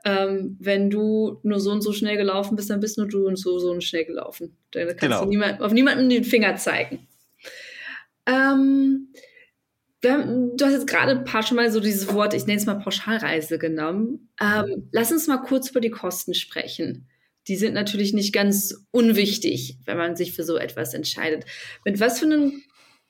Ähm, 0.05 0.57
wenn 0.59 0.89
du 0.89 1.39
nur 1.43 1.59
so 1.59 1.71
und 1.71 1.81
so 1.81 1.91
schnell 1.91 2.17
gelaufen 2.17 2.55
bist, 2.55 2.69
dann 2.69 2.79
bist 2.79 2.97
nur 2.97 3.07
du 3.07 3.27
und 3.27 3.35
so 3.35 3.59
so 3.59 3.71
und 3.71 3.83
schnell 3.83 4.05
gelaufen. 4.05 4.55
Dann 4.71 4.87
kannst 4.87 5.01
genau. 5.01 5.23
du 5.23 5.29
niemand, 5.29 5.61
auf 5.61 5.73
niemanden 5.73 6.09
den 6.09 6.23
Finger 6.23 6.55
zeigen. 6.55 7.06
Ähm, 8.25 9.13
haben, 10.05 10.57
du 10.57 10.65
hast 10.65 10.73
jetzt 10.73 10.87
gerade 10.87 11.11
ein 11.11 11.23
paar 11.23 11.43
schon 11.43 11.57
mal 11.57 11.71
so 11.71 11.79
dieses 11.79 12.13
Wort, 12.13 12.33
ich 12.33 12.45
nenne 12.45 12.59
es 12.59 12.65
mal 12.65 12.75
Pauschalreise 12.75 13.57
genommen. 13.57 14.29
Ähm, 14.39 14.89
lass 14.91 15.11
uns 15.11 15.27
mal 15.27 15.37
kurz 15.37 15.69
über 15.69 15.81
die 15.81 15.89
Kosten 15.89 16.33
sprechen. 16.33 17.07
Die 17.47 17.55
sind 17.55 17.73
natürlich 17.73 18.13
nicht 18.13 18.33
ganz 18.33 18.85
unwichtig, 18.91 19.77
wenn 19.85 19.97
man 19.97 20.15
sich 20.15 20.33
für 20.33 20.43
so 20.43 20.57
etwas 20.57 20.93
entscheidet. 20.93 21.45
Mit 21.85 21.99
was 21.99 22.19
für 22.19 22.25
einem 22.25 22.61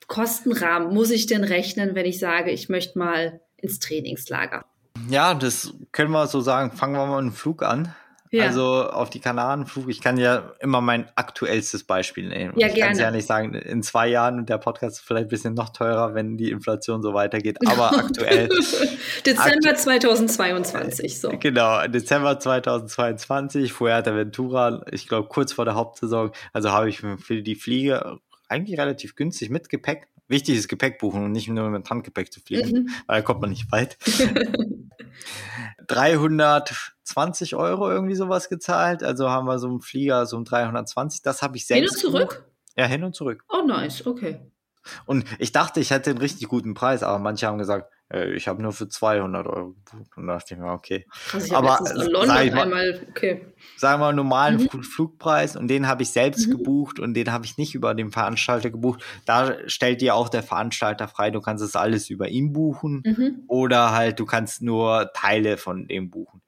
Kostenrahmen 0.06 0.94
muss 0.94 1.10
ich 1.10 1.26
denn 1.26 1.44
rechnen, 1.44 1.94
wenn 1.94 2.06
ich 2.06 2.18
sage, 2.18 2.50
ich 2.50 2.68
möchte 2.68 2.98
mal 2.98 3.40
ins 3.56 3.80
Trainingslager? 3.80 4.64
Ja, 5.10 5.34
das 5.34 5.74
können 5.92 6.12
wir 6.12 6.26
so 6.28 6.40
sagen. 6.40 6.70
Fangen 6.72 6.94
wir 6.94 7.06
mal 7.06 7.20
dem 7.20 7.32
Flug 7.32 7.62
an. 7.62 7.94
Ja. 8.30 8.44
Also 8.44 8.88
auf 8.88 9.10
die 9.10 9.20
Kanarenflug. 9.20 9.88
Ich 9.88 10.00
kann 10.00 10.16
ja 10.18 10.52
immer 10.60 10.80
mein 10.80 11.08
aktuellstes 11.14 11.84
Beispiel 11.84 12.28
nehmen. 12.28 12.54
Ja, 12.56 12.68
ich 12.68 12.78
kann 12.78 12.92
es 12.92 12.98
ja 12.98 13.10
nicht 13.10 13.26
sagen, 13.26 13.54
in 13.54 13.82
zwei 13.82 14.08
Jahren 14.08 14.38
und 14.38 14.48
der 14.48 14.58
Podcast 14.58 14.98
ist 14.98 15.06
vielleicht 15.06 15.26
ein 15.26 15.30
bisschen 15.30 15.54
noch 15.54 15.70
teurer, 15.70 16.14
wenn 16.14 16.36
die 16.36 16.50
Inflation 16.50 17.02
so 17.02 17.14
weitergeht. 17.14 17.58
Aber 17.66 17.96
aktuell. 17.96 18.48
Dezember 19.26 19.70
aktu 19.70 19.82
2022, 19.82 21.20
so. 21.20 21.30
Genau, 21.38 21.86
Dezember 21.86 22.38
2022, 22.38 23.72
Fuerteventura, 23.72 24.84
ich 24.90 25.08
glaube 25.08 25.28
kurz 25.28 25.52
vor 25.52 25.64
der 25.64 25.74
Hauptsaison. 25.74 26.32
Also 26.52 26.70
habe 26.70 26.88
ich 26.88 27.00
für 27.00 27.42
die 27.42 27.54
Fliege 27.54 28.18
eigentlich 28.48 28.78
relativ 28.78 29.16
günstig 29.16 29.50
mit 29.50 29.68
Gepäck. 29.68 30.08
Wichtig 30.28 30.56
ist 30.56 30.68
Gepäck 30.68 30.98
buchen 30.98 31.24
und 31.24 31.32
nicht 31.32 31.48
nur 31.48 31.68
mit 31.70 31.88
Handgepäck 31.88 32.32
zu 32.32 32.40
fliegen, 32.40 32.82
mhm. 32.82 32.90
weil 33.06 33.16
da 33.20 33.22
kommt 33.22 33.40
man 33.40 33.50
nicht 33.50 33.72
weit. 33.72 33.98
320 35.88 37.56
Euro 37.56 37.90
irgendwie 37.90 38.14
sowas 38.14 38.48
gezahlt. 38.48 39.02
Also 39.02 39.30
haben 39.30 39.46
wir 39.46 39.58
so 39.58 39.68
einen 39.68 39.80
Flieger, 39.80 40.26
so 40.26 40.36
um 40.36 40.44
320. 40.44 41.22
Das 41.22 41.42
habe 41.42 41.56
ich 41.56 41.66
selbst. 41.66 42.00
Hin 42.00 42.08
und 42.08 42.12
zurück? 42.12 42.30
Gebucht. 42.30 42.48
Ja, 42.76 42.86
hin 42.86 43.02
und 43.04 43.14
zurück. 43.14 43.44
Oh, 43.48 43.62
nice, 43.66 44.06
okay. 44.06 44.40
Und 45.06 45.24
ich 45.38 45.52
dachte, 45.52 45.80
ich 45.80 45.90
hätte 45.90 46.10
einen 46.10 46.18
richtig 46.18 46.48
guten 46.48 46.74
Preis, 46.74 47.02
aber 47.02 47.18
manche 47.18 47.46
haben 47.46 47.58
gesagt, 47.58 47.92
äh, 48.12 48.32
ich 48.32 48.48
habe 48.48 48.62
nur 48.62 48.72
für 48.72 48.88
200 48.88 49.46
Euro 49.46 49.74
gebucht. 49.84 50.16
Und 50.16 50.26
da 50.26 50.34
dachte 50.34 50.54
ich 50.54 50.60
mir, 50.60 50.72
okay. 50.72 51.06
Krass, 51.28 51.46
ich 51.46 51.54
aber 51.54 51.78
London 51.94 52.26
sag 52.26 52.44
ich 52.44 52.52
mal, 52.52 52.62
einmal, 52.62 53.06
okay. 53.08 53.46
Sagen 53.76 54.00
wir 54.00 54.12
normalen 54.12 54.68
mhm. 54.72 54.82
Flugpreis 54.82 55.56
und 55.56 55.68
den 55.68 55.86
habe 55.86 56.02
ich 56.02 56.10
selbst 56.10 56.46
mhm. 56.46 56.52
gebucht 56.52 56.98
und 57.00 57.14
den 57.14 57.32
habe 57.32 57.44
ich 57.44 57.58
nicht 57.58 57.74
über 57.74 57.94
den 57.94 58.10
Veranstalter 58.10 58.70
gebucht. 58.70 59.02
Da 59.26 59.56
stellt 59.66 60.00
dir 60.00 60.14
auch 60.14 60.28
der 60.28 60.42
Veranstalter 60.42 61.08
frei, 61.08 61.30
du 61.30 61.40
kannst 61.40 61.62
es 61.62 61.76
alles 61.76 62.10
über 62.10 62.28
ihn 62.28 62.52
buchen 62.52 63.02
mhm. 63.04 63.44
oder 63.46 63.92
halt 63.92 64.18
du 64.18 64.26
kannst 64.26 64.62
nur 64.62 65.10
Teile 65.14 65.56
von 65.56 65.86
dem 65.86 66.10
buchen. 66.10 66.42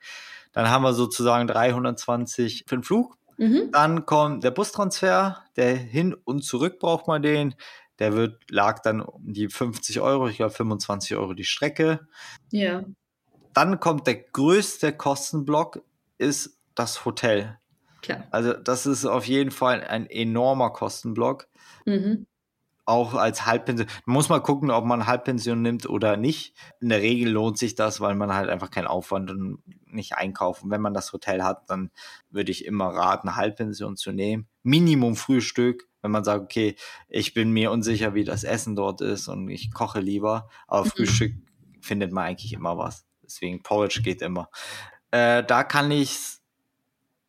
Dann 0.53 0.69
haben 0.69 0.83
wir 0.83 0.95
sozusagen 0.95 1.47
320 1.47 2.65
für 2.67 2.77
den 2.77 2.83
Flug. 2.83 3.17
Mhm. 3.41 3.71
Dann 3.73 4.05
kommt 4.05 4.45
der 4.45 4.51
Bustransfer, 4.51 5.45
der 5.57 5.75
hin 5.75 6.15
und 6.25 6.45
zurück 6.45 6.79
braucht 6.79 7.07
man 7.07 7.23
den. 7.23 7.55
Der 8.01 8.15
wird, 8.15 8.51
lag 8.51 8.81
dann 8.81 9.01
um 9.01 9.33
die 9.33 9.49
50 9.49 10.01
Euro, 10.01 10.29
ich 10.29 10.39
glaube 10.39 10.53
25 10.53 11.17
Euro 11.17 11.35
die 11.35 11.45
Strecke. 11.45 12.09
Ja. 12.51 12.83
Dann 13.53 13.79
kommt 13.79 14.07
der 14.07 14.17
größte 14.17 14.93
Kostenblock, 14.93 15.83
ist 16.19 16.59
das 16.75 17.05
Hotel. 17.05 17.59
Klar. 18.03 18.25
Also 18.31 18.55
das 18.55 18.87
ist 18.87 19.05
auf 19.05 19.27
jeden 19.27 19.51
Fall 19.51 19.85
ein 19.85 20.07
enormer 20.09 20.71
Kostenblock. 20.71 21.49
Mhm. 21.85 22.27
Auch 22.87 23.15
als 23.15 23.47
Halbpension. 23.47 23.89
Man 24.07 24.15
muss 24.15 24.31
mal 24.31 24.41
gucken, 24.41 24.71
ob 24.71 24.85
man 24.85 25.07
Halbpension 25.07 25.63
nimmt 25.63 25.89
oder 25.89 26.17
nicht. 26.17 26.57
In 26.81 26.89
der 26.89 27.03
Regel 27.03 27.31
lohnt 27.31 27.59
sich 27.59 27.75
das, 27.75 28.01
weil 28.01 28.15
man 28.15 28.35
halt 28.35 28.49
einfach 28.49 28.71
keinen 28.71 28.87
Aufwand 28.87 29.31
und 29.31 29.63
nicht 29.87 30.15
einkaufen. 30.15 30.71
Wenn 30.71 30.81
man 30.81 30.95
das 30.95 31.13
Hotel 31.13 31.45
hat, 31.45 31.69
dann 31.69 31.91
würde 32.31 32.51
ich 32.51 32.65
immer 32.65 32.89
raten, 32.89 33.37
Halbpension 33.37 33.97
zu 33.97 34.13
nehmen. 34.13 34.49
Minimum 34.63 35.17
Frühstück, 35.17 35.89
wenn 36.03 36.11
man 36.11 36.25
sagt, 36.25 36.43
okay, 36.43 36.77
ich 37.09 37.35
bin 37.35 37.51
mir 37.51 37.71
unsicher, 37.71 38.15
wie 38.15 38.25
das 38.25 38.45
Essen 38.45 38.77
dort 38.77 39.01
ist 39.01 39.29
und 39.29 39.49
ich 39.49 39.73
koche 39.73 40.01
lieber, 40.01 40.49
aber 40.67 40.85
mhm. 40.85 40.91
Frühstück 40.91 41.35
findet 41.81 42.13
man 42.13 42.25
eigentlich 42.25 42.53
immer 42.53 42.79
was. 42.79 43.07
Deswegen 43.23 43.63
Porridge 43.63 44.01
geht 44.03 44.23
immer. 44.23 44.51
Äh, 45.11 45.45
da 45.45 45.63
kann 45.65 45.91
ich, 45.91 46.19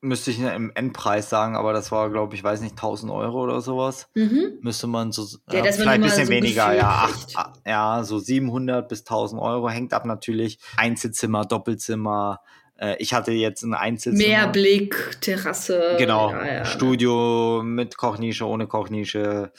müsste 0.01 0.31
ich 0.31 0.39
im 0.39 0.71
Endpreis 0.73 1.29
sagen, 1.29 1.55
aber 1.55 1.73
das 1.73 1.91
war, 1.91 2.09
glaube 2.09 2.35
ich, 2.35 2.43
weiß 2.43 2.61
nicht, 2.61 2.73
1000 2.73 3.11
Euro 3.11 3.43
oder 3.43 3.61
sowas. 3.61 4.09
Mhm. 4.15 4.59
Müsste 4.61 4.87
man 4.87 5.11
so, 5.11 5.27
ja, 5.51 5.63
ja 5.63 5.71
vielleicht 5.71 5.87
ein 5.87 6.01
bisschen 6.01 6.25
so 6.25 6.31
weniger, 6.31 6.73
ja, 6.73 6.89
acht, 6.89 7.33
ja, 7.65 8.03
so 8.03 8.19
700 8.19 8.87
bis 8.87 9.01
1000 9.01 9.41
Euro, 9.41 9.69
hängt 9.69 9.93
ab 9.93 10.05
natürlich. 10.05 10.59
Einzelzimmer, 10.77 11.45
Doppelzimmer, 11.45 12.39
äh, 12.81 12.95
ich 12.97 13.13
hatte 13.13 13.31
jetzt 13.31 13.63
ein 13.63 13.73
Einzelzimmer. 13.73 14.27
Mehrblick, 14.27 15.17
Terrasse. 15.21 15.95
Genau, 15.97 16.31
ja, 16.31 16.45
ja. 16.45 16.65
Studio 16.65 17.61
mit 17.63 17.95
Kochnische, 17.97 18.45
ohne 18.47 18.67
Kochnische. 18.67 19.51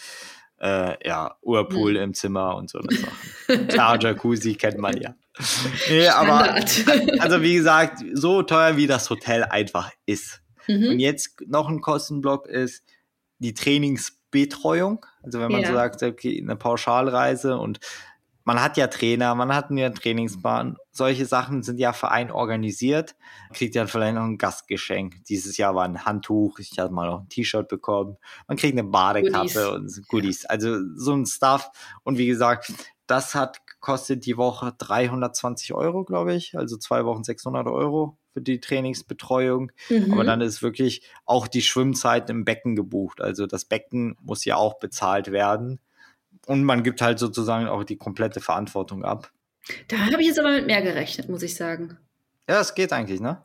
Äh, 0.60 1.08
ja, 1.08 1.36
Urpool 1.40 1.94
hm. 1.94 2.02
im 2.02 2.14
Zimmer 2.14 2.54
und 2.56 2.70
so. 2.70 2.80
Klar, 3.68 3.98
Jacuzzi 4.00 4.54
kennt 4.54 4.78
man 4.78 4.96
ja. 4.96 5.14
Nee, 5.88 6.06
aber 6.06 6.54
also 7.18 7.42
wie 7.42 7.54
gesagt, 7.54 8.04
so 8.12 8.42
teuer 8.42 8.76
wie 8.76 8.86
das 8.86 9.10
Hotel 9.10 9.44
einfach 9.44 9.90
ist. 10.06 10.40
Mhm. 10.68 10.88
Und 10.88 11.00
jetzt 11.00 11.40
noch 11.48 11.68
ein 11.68 11.80
Kostenblock 11.80 12.46
ist 12.46 12.84
die 13.38 13.54
Trainingsbetreuung. 13.54 15.04
Also 15.24 15.40
wenn 15.40 15.50
man 15.50 15.62
ja. 15.62 15.68
so 15.68 15.74
sagt, 15.74 16.02
okay, 16.04 16.40
eine 16.40 16.54
Pauschalreise 16.54 17.56
und 17.56 17.80
man 18.44 18.60
hat 18.60 18.76
ja 18.76 18.86
Trainer, 18.88 19.34
man 19.34 19.54
hat 19.54 19.70
einen 19.70 19.94
Trainingsplan. 19.94 20.76
Solche 20.90 21.26
Sachen 21.26 21.62
sind 21.62 21.78
ja 21.78 21.92
Verein 21.92 22.30
organisiert. 22.30 23.14
Kriegt 23.52 23.74
ja 23.74 23.86
vielleicht 23.86 24.14
noch 24.14 24.24
ein 24.24 24.38
Gastgeschenk. 24.38 25.24
Dieses 25.28 25.56
Jahr 25.56 25.74
war 25.74 25.84
ein 25.84 26.04
Handtuch. 26.04 26.58
Ich 26.58 26.78
habe 26.78 26.92
mal 26.92 27.08
noch 27.08 27.20
ein 27.20 27.28
T-Shirt 27.28 27.68
bekommen. 27.68 28.16
Man 28.48 28.56
kriegt 28.56 28.78
eine 28.78 28.88
Badekappe 28.88 29.48
Goodies. 29.48 29.98
und 29.98 30.08
Goodies. 30.08 30.46
Also 30.46 30.78
so 30.96 31.14
ein 31.14 31.26
Stuff. 31.26 31.70
Und 32.02 32.18
wie 32.18 32.26
gesagt, 32.26 32.72
das 33.06 33.34
hat 33.34 33.60
kostet 33.82 34.26
die 34.26 34.36
Woche 34.36 34.72
320 34.78 35.74
Euro, 35.74 36.04
glaube 36.04 36.34
ich. 36.34 36.56
Also 36.56 36.78
zwei 36.78 37.04
Wochen 37.04 37.24
600 37.24 37.66
Euro 37.66 38.16
für 38.32 38.40
die 38.40 38.60
Trainingsbetreuung. 38.60 39.72
Mhm. 39.90 40.12
Aber 40.12 40.24
dann 40.24 40.40
ist 40.40 40.62
wirklich 40.62 41.02
auch 41.26 41.48
die 41.48 41.62
Schwimmzeit 41.62 42.30
im 42.30 42.44
Becken 42.44 42.76
gebucht. 42.76 43.20
Also 43.20 43.46
das 43.46 43.64
Becken 43.64 44.16
muss 44.22 44.44
ja 44.44 44.56
auch 44.56 44.78
bezahlt 44.78 45.32
werden 45.32 45.80
und 46.46 46.64
man 46.64 46.82
gibt 46.82 47.00
halt 47.00 47.18
sozusagen 47.18 47.66
auch 47.66 47.84
die 47.84 47.96
komplette 47.96 48.40
Verantwortung 48.40 49.04
ab. 49.04 49.30
Da 49.88 49.98
habe 49.98 50.20
ich 50.20 50.28
jetzt 50.28 50.40
aber 50.40 50.52
mit 50.52 50.66
mehr 50.66 50.82
gerechnet, 50.82 51.28
muss 51.28 51.42
ich 51.42 51.54
sagen. 51.54 51.96
Ja, 52.48 52.60
es 52.60 52.74
geht 52.74 52.92
eigentlich, 52.92 53.20
ne? 53.20 53.44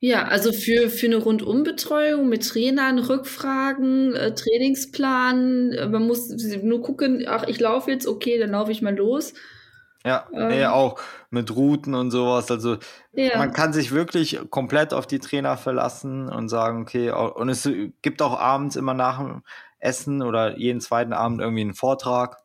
Ja, 0.00 0.26
also 0.28 0.52
für, 0.52 0.90
für 0.90 1.06
eine 1.06 1.16
Rundumbetreuung 1.16 2.28
mit 2.28 2.48
Trainern, 2.48 3.00
Rückfragen, 3.00 4.14
äh, 4.14 4.32
Trainingsplan, 4.32 5.72
äh, 5.72 5.88
man 5.88 6.06
muss 6.06 6.28
nur 6.62 6.82
gucken, 6.82 7.24
ach, 7.26 7.42
ich 7.48 7.58
laufe 7.58 7.90
jetzt, 7.90 8.06
okay, 8.06 8.38
dann 8.38 8.50
laufe 8.50 8.70
ich 8.70 8.80
mal 8.80 8.96
los. 8.96 9.34
Ja, 10.04 10.28
ähm, 10.32 10.48
nee, 10.48 10.64
auch 10.66 11.00
mit 11.30 11.54
Routen 11.54 11.94
und 11.94 12.12
sowas. 12.12 12.48
Also 12.52 12.76
ja. 13.12 13.36
man 13.36 13.52
kann 13.52 13.72
sich 13.72 13.90
wirklich 13.90 14.38
komplett 14.50 14.94
auf 14.94 15.08
die 15.08 15.18
Trainer 15.18 15.56
verlassen 15.56 16.28
und 16.28 16.48
sagen, 16.48 16.82
okay, 16.82 17.10
und 17.10 17.48
es 17.48 17.68
gibt 18.00 18.22
auch 18.22 18.38
abends 18.38 18.76
immer 18.76 18.94
nach 18.94 19.18
Essen 19.78 20.22
oder 20.22 20.58
jeden 20.58 20.80
zweiten 20.80 21.12
Abend 21.12 21.40
irgendwie 21.40 21.62
einen 21.62 21.74
Vortrag. 21.74 22.38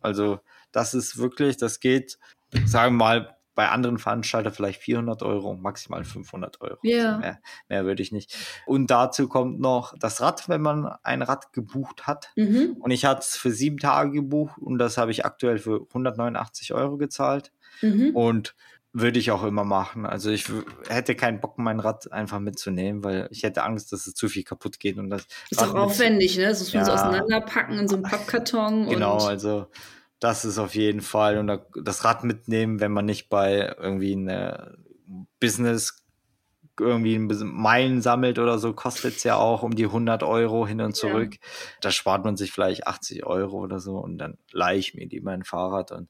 Also 0.00 0.40
das 0.72 0.94
ist 0.94 1.16
wirklich, 1.18 1.56
das 1.56 1.80
geht, 1.80 2.18
sagen 2.66 2.96
wir 2.96 3.04
mal, 3.04 3.36
bei 3.54 3.68
anderen 3.68 3.98
Veranstaltern 3.98 4.52
vielleicht 4.52 4.82
400 4.82 5.22
Euro, 5.22 5.54
maximal 5.54 6.04
500 6.04 6.60
Euro. 6.60 6.78
Ja. 6.82 7.06
Also 7.06 7.18
mehr, 7.20 7.40
mehr 7.68 7.84
würde 7.84 8.02
ich 8.02 8.12
nicht. 8.12 8.36
Und 8.66 8.90
dazu 8.90 9.28
kommt 9.28 9.60
noch 9.60 9.94
das 9.98 10.20
Rad, 10.20 10.48
wenn 10.48 10.60
man 10.60 10.86
ein 11.02 11.22
Rad 11.22 11.52
gebucht 11.52 12.06
hat. 12.06 12.30
Mhm. 12.36 12.76
Und 12.80 12.90
ich 12.90 13.04
hatte 13.04 13.20
es 13.20 13.36
für 13.36 13.52
sieben 13.52 13.78
Tage 13.78 14.10
gebucht 14.10 14.58
und 14.58 14.78
das 14.78 14.98
habe 14.98 15.12
ich 15.12 15.24
aktuell 15.24 15.58
für 15.58 15.82
189 15.88 16.74
Euro 16.74 16.96
gezahlt. 16.96 17.52
Mhm. 17.80 18.10
Und 18.14 18.54
würde 18.94 19.18
ich 19.18 19.32
auch 19.32 19.42
immer 19.42 19.64
machen. 19.64 20.06
Also 20.06 20.30
ich 20.30 20.46
hätte 20.88 21.16
keinen 21.16 21.40
Bock, 21.40 21.58
mein 21.58 21.80
Rad 21.80 22.12
einfach 22.12 22.38
mitzunehmen, 22.38 23.02
weil 23.02 23.28
ich 23.32 23.42
hätte 23.42 23.64
Angst, 23.64 23.92
dass 23.92 24.06
es 24.06 24.14
zu 24.14 24.28
viel 24.28 24.44
kaputt 24.44 24.78
geht. 24.78 24.98
Und 24.98 25.10
das 25.10 25.26
ist 25.50 25.60
auch 25.60 25.74
aufwendig, 25.74 26.38
ne? 26.38 26.44
Das 26.44 26.60
muss 26.60 26.72
man 26.72 26.82
ja, 26.82 26.86
so 26.86 26.92
auseinanderpacken 26.92 27.76
in 27.76 27.88
so 27.88 27.96
einem 27.96 28.04
Pappkarton. 28.04 28.88
Genau, 28.94 29.18
also 29.18 29.66
das 30.20 30.44
ist 30.44 30.58
auf 30.58 30.76
jeden 30.76 31.00
Fall. 31.00 31.38
Und 31.38 31.60
das 31.82 32.04
Rad 32.04 32.22
mitnehmen, 32.22 32.78
wenn 32.78 32.92
man 32.92 33.04
nicht 33.04 33.28
bei 33.28 33.74
irgendwie 33.78 34.12
eine 34.12 34.78
Business 35.40 36.03
irgendwie 36.80 37.18
Meilen 37.18 38.02
sammelt 38.02 38.38
oder 38.38 38.58
so, 38.58 38.72
kostet 38.72 39.16
es 39.16 39.24
ja 39.24 39.36
auch 39.36 39.62
um 39.62 39.74
die 39.74 39.84
100 39.84 40.22
Euro 40.22 40.66
hin 40.66 40.80
und 40.80 40.96
zurück. 40.96 41.34
Ja. 41.34 41.40
Da 41.80 41.90
spart 41.90 42.24
man 42.24 42.36
sich 42.36 42.52
vielleicht 42.52 42.86
80 42.86 43.24
Euro 43.24 43.58
oder 43.58 43.80
so 43.80 43.98
und 43.98 44.18
dann 44.18 44.38
leihe 44.52 44.78
ich 44.78 44.94
mir 44.94 45.06
die 45.06 45.20
mein 45.20 45.44
Fahrrad. 45.44 45.92
Und, 45.92 46.08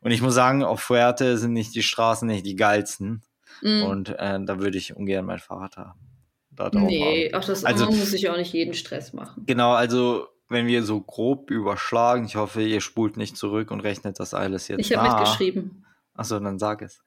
und 0.00 0.10
ich 0.10 0.22
muss 0.22 0.34
sagen, 0.34 0.62
auf 0.62 0.80
Fuerte 0.80 1.38
sind 1.38 1.52
nicht 1.52 1.74
die 1.74 1.82
Straßen 1.82 2.28
nicht 2.28 2.46
die 2.46 2.56
geilsten. 2.56 3.22
Mhm. 3.62 3.82
Und 3.84 4.08
äh, 4.10 4.38
da 4.44 4.60
würde 4.60 4.78
ich 4.78 4.94
ungern 4.94 5.26
mein 5.26 5.38
Fahrrad 5.38 5.76
haben. 5.76 6.00
Nee, 6.72 7.32
auch 7.34 7.44
das 7.44 7.64
also, 7.64 7.86
muss 7.86 8.12
ich 8.12 8.28
auch 8.28 8.36
nicht 8.36 8.52
jeden 8.52 8.74
Stress 8.74 9.12
machen. 9.12 9.44
Genau, 9.46 9.72
also 9.72 10.26
wenn 10.48 10.66
wir 10.66 10.82
so 10.82 11.00
grob 11.00 11.50
überschlagen, 11.50 12.24
ich 12.24 12.36
hoffe, 12.36 12.62
ihr 12.62 12.80
spult 12.80 13.16
nicht 13.16 13.36
zurück 13.36 13.70
und 13.70 13.80
rechnet 13.80 14.18
das 14.18 14.34
alles 14.34 14.68
jetzt 14.68 14.80
Ich 14.80 14.96
habe 14.96 15.08
mitgeschrieben. 15.08 15.84
Achso, 16.14 16.40
dann 16.40 16.58
sag 16.58 16.82
es. 16.82 17.00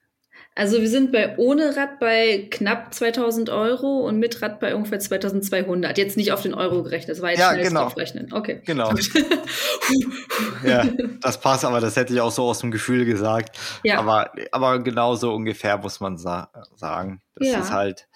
Also 0.54 0.82
wir 0.82 0.88
sind 0.88 1.12
bei 1.12 1.38
ohne 1.38 1.76
Rad 1.76 1.98
bei 1.98 2.46
knapp 2.50 2.92
2000 2.92 3.48
Euro 3.48 4.06
und 4.06 4.18
mit 4.18 4.42
Rad 4.42 4.60
bei 4.60 4.74
ungefähr 4.74 5.00
2200. 5.00 5.96
Jetzt 5.96 6.18
nicht 6.18 6.30
auf 6.30 6.42
den 6.42 6.52
Euro 6.52 6.82
gerechnet, 6.82 7.16
das 7.16 7.22
war 7.22 7.30
jetzt 7.30 7.40
ja, 7.40 7.54
genau. 7.54 7.88
rechnen. 7.88 8.30
Okay. 8.32 8.60
Genau. 8.66 8.92
ja, 10.64 10.84
das 11.22 11.40
passt, 11.40 11.64
aber 11.64 11.80
das 11.80 11.96
hätte 11.96 12.12
ich 12.12 12.20
auch 12.20 12.30
so 12.30 12.44
aus 12.44 12.58
dem 12.58 12.70
Gefühl 12.70 13.06
gesagt. 13.06 13.58
Ja. 13.82 13.98
Aber, 13.98 14.30
aber 14.50 14.80
genau 14.80 15.14
so 15.14 15.32
ungefähr 15.32 15.78
muss 15.78 16.00
man 16.00 16.18
sa 16.18 16.50
sagen. 16.76 17.22
Das 17.36 17.48
ja. 17.48 17.60
ist 17.60 17.72
halt, 17.72 18.08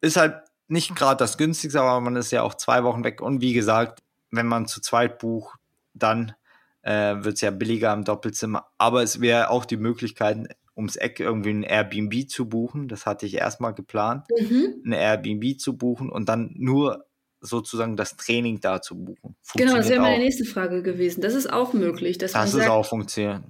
ist 0.00 0.16
halt 0.16 0.36
nicht 0.68 0.96
gerade 0.96 1.18
das 1.18 1.36
günstigste, 1.36 1.78
aber 1.78 2.00
man 2.00 2.16
ist 2.16 2.30
ja 2.32 2.42
auch 2.42 2.54
zwei 2.54 2.84
Wochen 2.84 3.04
weg. 3.04 3.20
Und 3.20 3.42
wie 3.42 3.52
gesagt, 3.52 4.02
wenn 4.30 4.46
man 4.46 4.66
zu 4.66 4.80
zweit 4.80 5.18
bucht, 5.18 5.58
dann 5.92 6.32
äh, 6.80 7.16
wird 7.18 7.34
es 7.34 7.42
ja 7.42 7.50
billiger 7.50 7.92
im 7.92 8.04
Doppelzimmer. 8.04 8.66
Aber 8.78 9.02
es 9.02 9.20
wäre 9.20 9.50
auch 9.50 9.66
die 9.66 9.76
Möglichkeit, 9.76 10.56
ums 10.76 10.96
Eck 10.96 11.20
irgendwie 11.20 11.50
ein 11.50 11.62
Airbnb 11.62 12.28
zu 12.28 12.48
buchen. 12.48 12.88
Das 12.88 13.06
hatte 13.06 13.26
ich 13.26 13.34
erstmal 13.34 13.74
geplant, 13.74 14.26
mhm. 14.38 14.82
ein 14.86 14.92
Airbnb 14.92 15.58
zu 15.58 15.76
buchen 15.76 16.10
und 16.10 16.28
dann 16.28 16.52
nur 16.56 17.06
sozusagen 17.40 17.96
das 17.96 18.16
Training 18.16 18.60
da 18.60 18.80
zu 18.80 18.96
buchen. 18.96 19.36
Genau, 19.54 19.76
das 19.76 19.88
wäre 19.88 20.00
meine 20.00 20.18
nächste 20.18 20.44
Frage 20.44 20.82
gewesen. 20.82 21.20
Das 21.20 21.34
ist 21.34 21.52
auch 21.52 21.72
möglich. 21.72 22.18
Dass 22.18 22.32
das 22.32 22.54
ist 22.54 22.68
auch 22.68 22.86
funktioniert. 22.86 23.42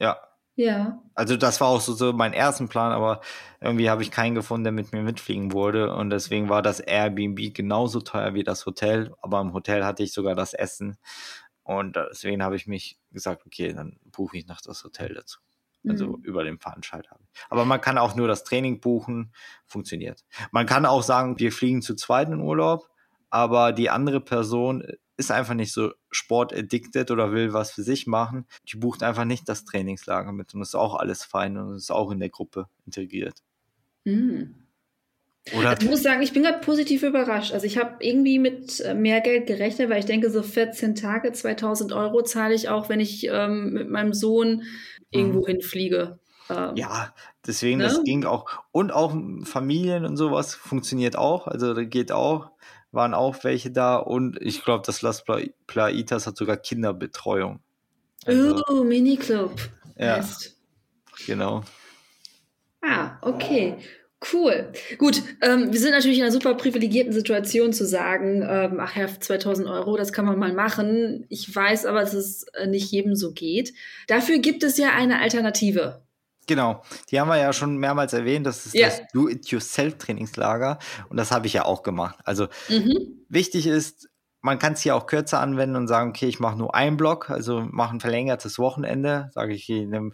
Ja. 0.00 0.18
Ja. 0.54 1.02
Also 1.14 1.36
das 1.36 1.60
war 1.60 1.68
auch 1.68 1.80
so, 1.80 1.94
so 1.94 2.12
mein 2.12 2.34
ersten 2.34 2.68
Plan, 2.68 2.92
aber 2.92 3.22
irgendwie 3.60 3.88
habe 3.88 4.02
ich 4.02 4.10
keinen 4.10 4.34
gefunden, 4.34 4.64
der 4.64 4.72
mit 4.72 4.92
mir 4.92 5.02
mitfliegen 5.02 5.52
wurde 5.52 5.94
und 5.94 6.10
deswegen 6.10 6.50
war 6.50 6.60
das 6.60 6.78
Airbnb 6.78 7.54
genauso 7.54 8.00
teuer 8.00 8.34
wie 8.34 8.44
das 8.44 8.66
Hotel, 8.66 9.14
aber 9.22 9.40
im 9.40 9.54
Hotel 9.54 9.82
hatte 9.82 10.02
ich 10.02 10.12
sogar 10.12 10.34
das 10.34 10.52
Essen 10.52 10.98
und 11.62 11.96
deswegen 11.96 12.42
habe 12.42 12.56
ich 12.56 12.66
mich 12.66 12.98
gesagt, 13.12 13.46
okay, 13.46 13.72
dann 13.72 13.98
buche 14.04 14.36
ich 14.36 14.46
noch 14.46 14.60
das 14.60 14.84
Hotel 14.84 15.14
dazu. 15.14 15.40
Also 15.86 16.16
mhm. 16.16 16.22
über 16.22 16.44
den 16.44 16.58
Veranstalter. 16.58 17.18
Aber 17.50 17.64
man 17.64 17.80
kann 17.80 17.98
auch 17.98 18.14
nur 18.14 18.28
das 18.28 18.44
Training 18.44 18.80
buchen, 18.80 19.32
funktioniert. 19.66 20.24
Man 20.52 20.66
kann 20.66 20.86
auch 20.86 21.02
sagen, 21.02 21.38
wir 21.38 21.52
fliegen 21.52 21.82
zu 21.82 21.94
zweit 21.94 22.28
in 22.28 22.40
Urlaub, 22.40 22.88
aber 23.30 23.72
die 23.72 23.90
andere 23.90 24.20
Person 24.20 24.84
ist 25.16 25.30
einfach 25.30 25.54
nicht 25.54 25.72
so 25.72 25.92
sportaddicted 26.10 27.10
oder 27.10 27.32
will 27.32 27.52
was 27.52 27.72
für 27.72 27.82
sich 27.82 28.06
machen. 28.06 28.46
Die 28.68 28.76
bucht 28.76 29.02
einfach 29.02 29.24
nicht 29.24 29.48
das 29.48 29.64
Trainingslager 29.64 30.32
mit 30.32 30.54
und 30.54 30.62
ist 30.62 30.74
auch 30.74 30.94
alles 30.94 31.24
fein 31.24 31.56
und 31.56 31.74
ist 31.76 31.90
auch 31.90 32.10
in 32.10 32.20
der 32.20 32.30
Gruppe 32.30 32.66
integriert. 32.86 33.42
Mhm. 34.04 34.62
Oder 35.56 35.76
ich 35.80 35.88
muss 35.88 36.04
sagen, 36.04 36.22
ich 36.22 36.32
bin 36.32 36.44
gerade 36.44 36.60
positiv 36.64 37.02
überrascht. 37.02 37.52
Also 37.52 37.66
ich 37.66 37.76
habe 37.76 37.96
irgendwie 37.98 38.38
mit 38.38 38.80
äh, 38.80 38.94
mehr 38.94 39.20
Geld 39.20 39.48
gerechnet, 39.48 39.90
weil 39.90 39.98
ich 39.98 40.04
denke, 40.06 40.30
so 40.30 40.42
14 40.42 40.94
Tage, 40.94 41.32
2000 41.32 41.92
Euro 41.92 42.22
zahle 42.22 42.54
ich 42.54 42.68
auch, 42.68 42.88
wenn 42.88 43.00
ich 43.00 43.26
ähm, 43.28 43.72
mit 43.72 43.90
meinem 43.90 44.12
Sohn 44.12 44.62
irgendwo 45.12 45.40
mhm. 45.40 45.46
hinfliege. 45.46 46.18
Ähm, 46.50 46.76
ja, 46.76 47.14
deswegen, 47.46 47.78
ne? 47.78 47.84
das 47.84 48.02
ging 48.02 48.24
auch. 48.24 48.46
Und 48.72 48.92
auch 48.92 49.14
Familien 49.44 50.04
und 50.04 50.16
sowas 50.16 50.54
funktioniert 50.54 51.16
auch. 51.16 51.46
Also 51.46 51.74
da 51.74 51.84
geht 51.84 52.12
auch, 52.12 52.50
waren 52.90 53.14
auch 53.14 53.44
welche 53.44 53.70
da. 53.70 53.96
Und 53.96 54.40
ich 54.40 54.64
glaube, 54.64 54.82
das 54.84 55.02
Las 55.02 55.24
Plaitas 55.66 56.26
hat 56.26 56.36
sogar 56.36 56.56
Kinderbetreuung. 56.56 57.60
Also, 58.24 58.62
oh, 58.68 58.84
Miniclub. 58.84 59.54
Ja, 59.96 60.16
heißt. 60.16 60.56
genau. 61.26 61.62
Ah, 62.80 63.18
okay. 63.22 63.78
Cool. 64.32 64.72
Gut, 64.98 65.22
ähm, 65.40 65.72
wir 65.72 65.80
sind 65.80 65.90
natürlich 65.90 66.18
in 66.18 66.24
einer 66.24 66.32
super 66.32 66.54
privilegierten 66.54 67.12
Situation 67.12 67.72
zu 67.72 67.84
sagen, 67.86 68.46
ähm, 68.48 68.78
ach 68.78 68.94
ja, 68.96 69.08
2000 69.08 69.68
Euro, 69.68 69.96
das 69.96 70.12
kann 70.12 70.24
man 70.24 70.38
mal 70.38 70.52
machen. 70.52 71.26
Ich 71.28 71.54
weiß 71.54 71.86
aber, 71.86 72.00
dass 72.00 72.14
es 72.14 72.44
äh, 72.54 72.66
nicht 72.66 72.90
jedem 72.92 73.16
so 73.16 73.32
geht. 73.32 73.72
Dafür 74.06 74.38
gibt 74.38 74.62
es 74.62 74.78
ja 74.78 74.90
eine 74.90 75.20
Alternative. 75.20 76.02
Genau, 76.46 76.82
die 77.10 77.20
haben 77.20 77.28
wir 77.28 77.38
ja 77.38 77.52
schon 77.52 77.76
mehrmals 77.76 78.12
erwähnt. 78.12 78.46
Das 78.46 78.66
ist 78.66 78.74
ja. 78.74 78.86
das 78.86 79.02
Do-it-yourself-Trainingslager 79.12 80.78
und 81.08 81.16
das 81.16 81.30
habe 81.30 81.46
ich 81.46 81.52
ja 81.52 81.64
auch 81.64 81.82
gemacht. 81.82 82.18
Also 82.24 82.48
mhm. 82.68 83.24
wichtig 83.28 83.66
ist, 83.66 84.08
man 84.40 84.58
kann 84.58 84.72
es 84.72 84.80
hier 84.82 84.96
auch 84.96 85.06
kürzer 85.06 85.40
anwenden 85.40 85.76
und 85.76 85.86
sagen, 85.86 86.10
okay, 86.10 86.26
ich 86.26 86.40
mache 86.40 86.58
nur 86.58 86.74
einen 86.74 86.96
Block, 86.96 87.30
also 87.30 87.64
mache 87.70 87.94
ein 87.94 88.00
verlängertes 88.00 88.58
Wochenende, 88.58 89.30
sage 89.32 89.54
ich, 89.54 89.70
ich 89.70 89.86
nehme 89.86 90.12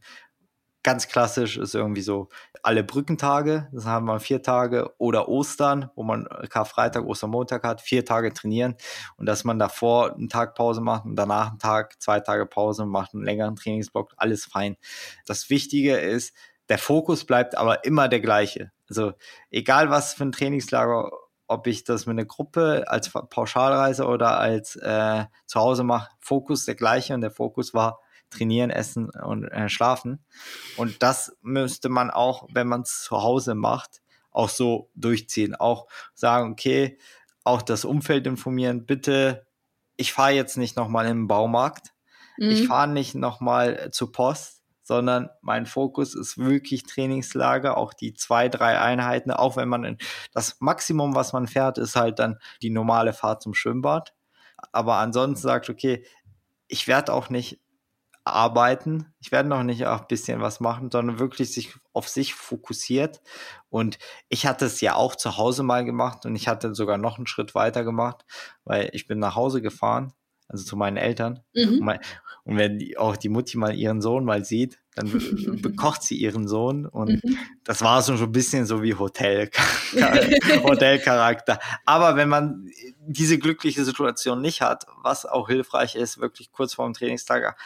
ganz 0.82 1.08
klassisch 1.08 1.56
ist 1.56 1.74
irgendwie 1.74 2.02
so 2.02 2.28
alle 2.62 2.84
Brückentage, 2.84 3.68
das 3.72 3.84
haben 3.84 4.06
wir 4.06 4.20
vier 4.20 4.42
Tage, 4.42 4.92
oder 4.98 5.28
Ostern, 5.28 5.90
wo 5.94 6.02
man 6.02 6.26
Karfreitag, 6.48 7.04
Ostermontag 7.04 7.64
hat, 7.64 7.80
vier 7.80 8.04
Tage 8.04 8.32
trainieren 8.32 8.76
und 9.16 9.26
dass 9.26 9.44
man 9.44 9.58
davor 9.58 10.14
einen 10.14 10.28
Tag 10.28 10.54
Pause 10.54 10.80
macht 10.80 11.04
und 11.04 11.16
danach 11.16 11.50
einen 11.50 11.58
Tag, 11.58 12.00
zwei 12.00 12.20
Tage 12.20 12.46
Pause 12.46 12.82
und 12.82 12.90
macht 12.90 13.14
einen 13.14 13.24
längeren 13.24 13.56
Trainingsblock, 13.56 14.12
alles 14.16 14.44
fein. 14.44 14.76
Das 15.26 15.50
Wichtige 15.50 15.96
ist, 15.96 16.34
der 16.68 16.78
Fokus 16.78 17.24
bleibt 17.24 17.56
aber 17.56 17.84
immer 17.84 18.08
der 18.08 18.20
gleiche. 18.20 18.72
Also 18.88 19.12
egal 19.50 19.90
was 19.90 20.14
für 20.14 20.24
ein 20.24 20.32
Trainingslager, 20.32 21.10
ob 21.46 21.66
ich 21.66 21.84
das 21.84 22.06
mit 22.06 22.14
einer 22.14 22.26
Gruppe 22.26 22.84
als 22.88 23.10
Pauschalreise 23.10 24.06
oder 24.06 24.38
als 24.38 24.76
äh, 24.76 25.24
zu 25.46 25.60
Hause 25.60 25.82
mache, 25.82 26.10
Fokus 26.20 26.66
der 26.66 26.74
gleiche 26.74 27.14
und 27.14 27.22
der 27.22 27.30
Fokus 27.30 27.72
war 27.72 28.00
trainieren, 28.30 28.70
essen 28.70 29.10
und 29.10 29.44
äh, 29.44 29.68
schlafen. 29.68 30.24
Und 30.76 31.02
das 31.02 31.36
müsste 31.42 31.88
man 31.88 32.10
auch, 32.10 32.48
wenn 32.52 32.68
man 32.68 32.82
es 32.82 33.02
zu 33.02 33.22
Hause 33.22 33.54
macht, 33.54 34.02
auch 34.30 34.48
so 34.48 34.90
durchziehen. 34.94 35.54
Auch 35.54 35.86
sagen, 36.14 36.52
okay, 36.52 36.98
auch 37.44 37.62
das 37.62 37.84
Umfeld 37.84 38.26
informieren, 38.26 38.86
bitte, 38.86 39.46
ich 39.96 40.12
fahre 40.12 40.32
jetzt 40.32 40.56
nicht 40.56 40.76
nochmal 40.76 41.06
den 41.06 41.26
Baumarkt, 41.26 41.94
mhm. 42.36 42.50
ich 42.50 42.66
fahre 42.66 42.88
nicht 42.88 43.14
nochmal 43.14 43.90
zur 43.90 44.12
Post, 44.12 44.62
sondern 44.82 45.28
mein 45.42 45.66
Fokus 45.66 46.14
ist 46.14 46.38
wirklich 46.38 46.84
Trainingslager, 46.84 47.76
auch 47.76 47.92
die 47.92 48.14
zwei, 48.14 48.48
drei 48.48 48.78
Einheiten, 48.78 49.30
auch 49.30 49.56
wenn 49.56 49.68
man 49.68 49.84
in, 49.84 49.98
das 50.32 50.56
Maximum, 50.60 51.14
was 51.14 51.32
man 51.32 51.46
fährt, 51.46 51.76
ist 51.76 51.96
halt 51.96 52.18
dann 52.18 52.38
die 52.62 52.70
normale 52.70 53.12
Fahrt 53.12 53.42
zum 53.42 53.54
Schwimmbad. 53.54 54.14
Aber 54.72 54.96
ansonsten 54.96 55.42
sagt, 55.46 55.68
okay, 55.68 56.04
ich 56.68 56.88
werde 56.88 57.12
auch 57.12 57.28
nicht 57.28 57.60
arbeiten. 58.32 59.06
Ich 59.20 59.32
werde 59.32 59.48
noch 59.48 59.62
nicht 59.62 59.86
auch 59.86 60.00
ein 60.00 60.08
bisschen 60.08 60.40
was 60.40 60.60
machen, 60.60 60.90
sondern 60.90 61.18
wirklich 61.18 61.52
sich 61.52 61.74
auf 61.92 62.08
sich 62.08 62.34
fokussiert. 62.34 63.20
Und 63.68 63.98
ich 64.28 64.46
hatte 64.46 64.66
es 64.66 64.80
ja 64.80 64.94
auch 64.94 65.16
zu 65.16 65.36
Hause 65.36 65.62
mal 65.62 65.84
gemacht 65.84 66.24
und 66.26 66.36
ich 66.36 66.48
hatte 66.48 66.74
sogar 66.74 66.98
noch 66.98 67.18
einen 67.18 67.26
Schritt 67.26 67.54
weiter 67.54 67.84
gemacht, 67.84 68.24
weil 68.64 68.90
ich 68.92 69.06
bin 69.06 69.18
nach 69.18 69.34
Hause 69.34 69.62
gefahren, 69.62 70.12
also 70.48 70.64
zu 70.64 70.76
meinen 70.76 70.96
Eltern. 70.96 71.40
Mhm. 71.54 71.68
Und, 71.68 71.80
mein, 71.80 72.00
und, 72.44 72.56
wenn 72.56 72.78
die, 72.78 72.96
auch 72.96 73.16
die 73.16 73.28
Mutti 73.28 73.58
mal 73.58 73.74
ihren 73.74 74.00
Sohn 74.00 74.24
mal 74.24 74.44
sieht, 74.44 74.78
dann 74.94 75.12
bekocht 75.62 76.02
sie 76.02 76.16
ihren 76.16 76.48
Sohn 76.48 76.86
und 76.86 77.22
mhm. 77.22 77.38
das 77.64 77.82
war 77.82 78.02
so 78.02 78.12
ein 78.14 78.32
bisschen 78.32 78.66
so 78.66 78.82
wie 78.82 78.94
Hotel, 78.94 79.50
Hotelcharakter. 80.62 81.58
Aber 81.84 82.16
wenn 82.16 82.28
man 82.28 82.68
diese 83.06 83.38
glückliche 83.38 83.84
Situation 83.84 84.40
nicht 84.40 84.60
hat, 84.60 84.86
was 85.02 85.24
auch 85.24 85.48
hilfreich 85.48 85.94
ist, 85.94 86.20
wirklich 86.20 86.52
kurz 86.52 86.74
vor 86.74 86.86
dem 86.86 86.94
Trainingstag 86.94 87.56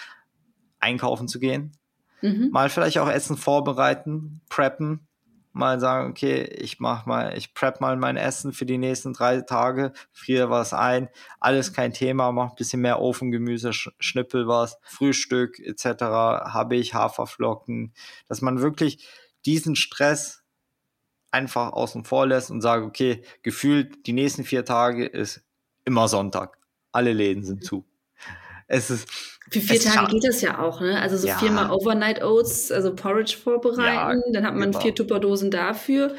einkaufen 0.83 1.29
zu 1.29 1.39
gehen. 1.39 1.73
Mhm. 2.21 2.51
Mal 2.53 2.69
vielleicht 2.69 2.99
auch 2.99 3.09
Essen 3.09 3.37
vorbereiten, 3.37 4.43
preppen, 4.49 5.09
mal 5.53 5.81
sagen, 5.81 6.11
okay, 6.11 6.45
ich 6.45 6.81
mach 6.81 7.07
mal, 7.07 7.37
ich 7.37 7.55
prep 7.55 7.81
mal 7.81 7.97
mein 7.97 8.17
Essen 8.17 8.53
für 8.53 8.67
die 8.67 8.79
nächsten 8.79 9.13
drei 9.13 9.41
Tage, 9.43 9.93
friere 10.11 10.51
was 10.51 10.73
ein, 10.73 11.09
alles 11.41 11.73
kein 11.73 11.93
Thema, 11.93 12.33
mach 12.33 12.51
ein 12.51 12.57
bisschen 12.57 12.81
mehr 12.81 13.01
Ofengemüse, 13.01 13.73
schnippel 13.73 14.49
was, 14.49 14.79
Frühstück 14.83 15.59
etc. 15.59 16.03
habe 16.03 16.77
ich 16.77 16.95
Haferflocken, 16.95 17.93
dass 18.29 18.41
man 18.41 18.61
wirklich 18.61 19.07
diesen 19.45 19.77
Stress 19.77 20.43
einfach 21.31 21.73
außen 21.73 22.05
vor 22.05 22.27
lässt 22.27 22.51
und 22.51 22.61
sagt, 22.61 22.85
okay, 22.85 23.23
gefühlt 23.43 24.07
die 24.07 24.13
nächsten 24.13 24.45
vier 24.45 24.65
Tage 24.65 25.07
ist 25.07 25.43
immer 25.85 26.09
Sonntag. 26.09 26.59
Alle 26.93 27.13
Läden 27.13 27.43
sind 27.43 27.65
zu. 27.65 27.85
Es 28.73 28.91
ist, 28.91 29.07
Für 29.51 29.61
vier 29.61 29.81
Tage 29.81 30.13
geht 30.13 30.25
das 30.25 30.41
ja 30.41 30.59
auch, 30.59 30.81
ne? 30.81 30.99
Also 30.99 31.19
so 31.19 31.29
ja. 31.29 31.37
viermal 31.37 31.71
Overnight 31.71 32.23
Oats, 32.23 32.73
also 32.73 32.95
Porridge 32.95 33.37
vorbereiten, 33.37 34.23
ja, 34.27 34.33
dann 34.33 34.47
hat 34.47 34.55
man 34.55 34.71
genau. 34.71 34.81
vier 34.81 34.95
Tupperdosen 34.95 35.51
dafür, 35.51 36.15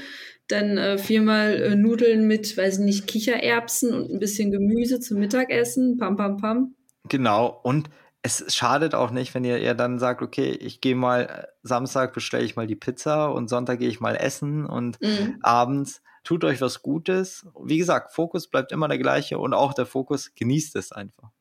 dann 0.48 0.78
äh, 0.78 1.00
viermal 1.00 1.56
äh, 1.56 1.76
Nudeln 1.76 2.28
mit, 2.28 2.56
weiß 2.56 2.78
ich 2.78 2.86
nicht, 2.86 3.08
Kichererbsen 3.08 3.92
und 3.92 4.12
ein 4.12 4.20
bisschen 4.20 4.52
Gemüse 4.52 5.00
zum 5.00 5.18
Mittagessen, 5.18 5.98
pam 5.98 6.16
pam 6.16 6.38
pam. 6.38 6.76
Genau, 7.10 7.60
und 7.64 7.90
es 8.22 8.54
schadet 8.54 8.94
auch 8.94 9.10
nicht, 9.10 9.34
wenn 9.34 9.46
ihr, 9.46 9.58
ihr 9.58 9.74
dann 9.74 9.98
sagt, 9.98 10.22
okay, 10.22 10.52
ich 10.52 10.80
gehe 10.80 10.96
mal, 10.96 11.22
äh, 11.24 11.48
Samstag 11.64 12.14
bestelle 12.14 12.44
ich 12.44 12.56
mal 12.56 12.68
die 12.68 12.76
Pizza 12.76 13.32
und 13.32 13.50
Sonntag 13.50 13.80
gehe 13.80 13.90
ich 13.90 14.00
mal 14.00 14.16
essen 14.16 14.68
und 14.68 15.02
mhm. 15.02 15.40
abends 15.42 16.04
tut 16.24 16.44
euch 16.44 16.62
was 16.62 16.84
Gutes. 16.84 17.48
Wie 17.66 17.80
gesagt, 17.80 18.14
Fokus 18.14 18.48
bleibt 18.48 18.72
immer 18.72 18.88
der 18.88 19.00
gleiche 19.00 19.40
und 19.40 19.56
auch 19.56 19.74
der 19.74 19.88
Fokus 19.88 20.36
genießt 20.36 20.76
es 20.76 20.92
einfach. 20.92 21.32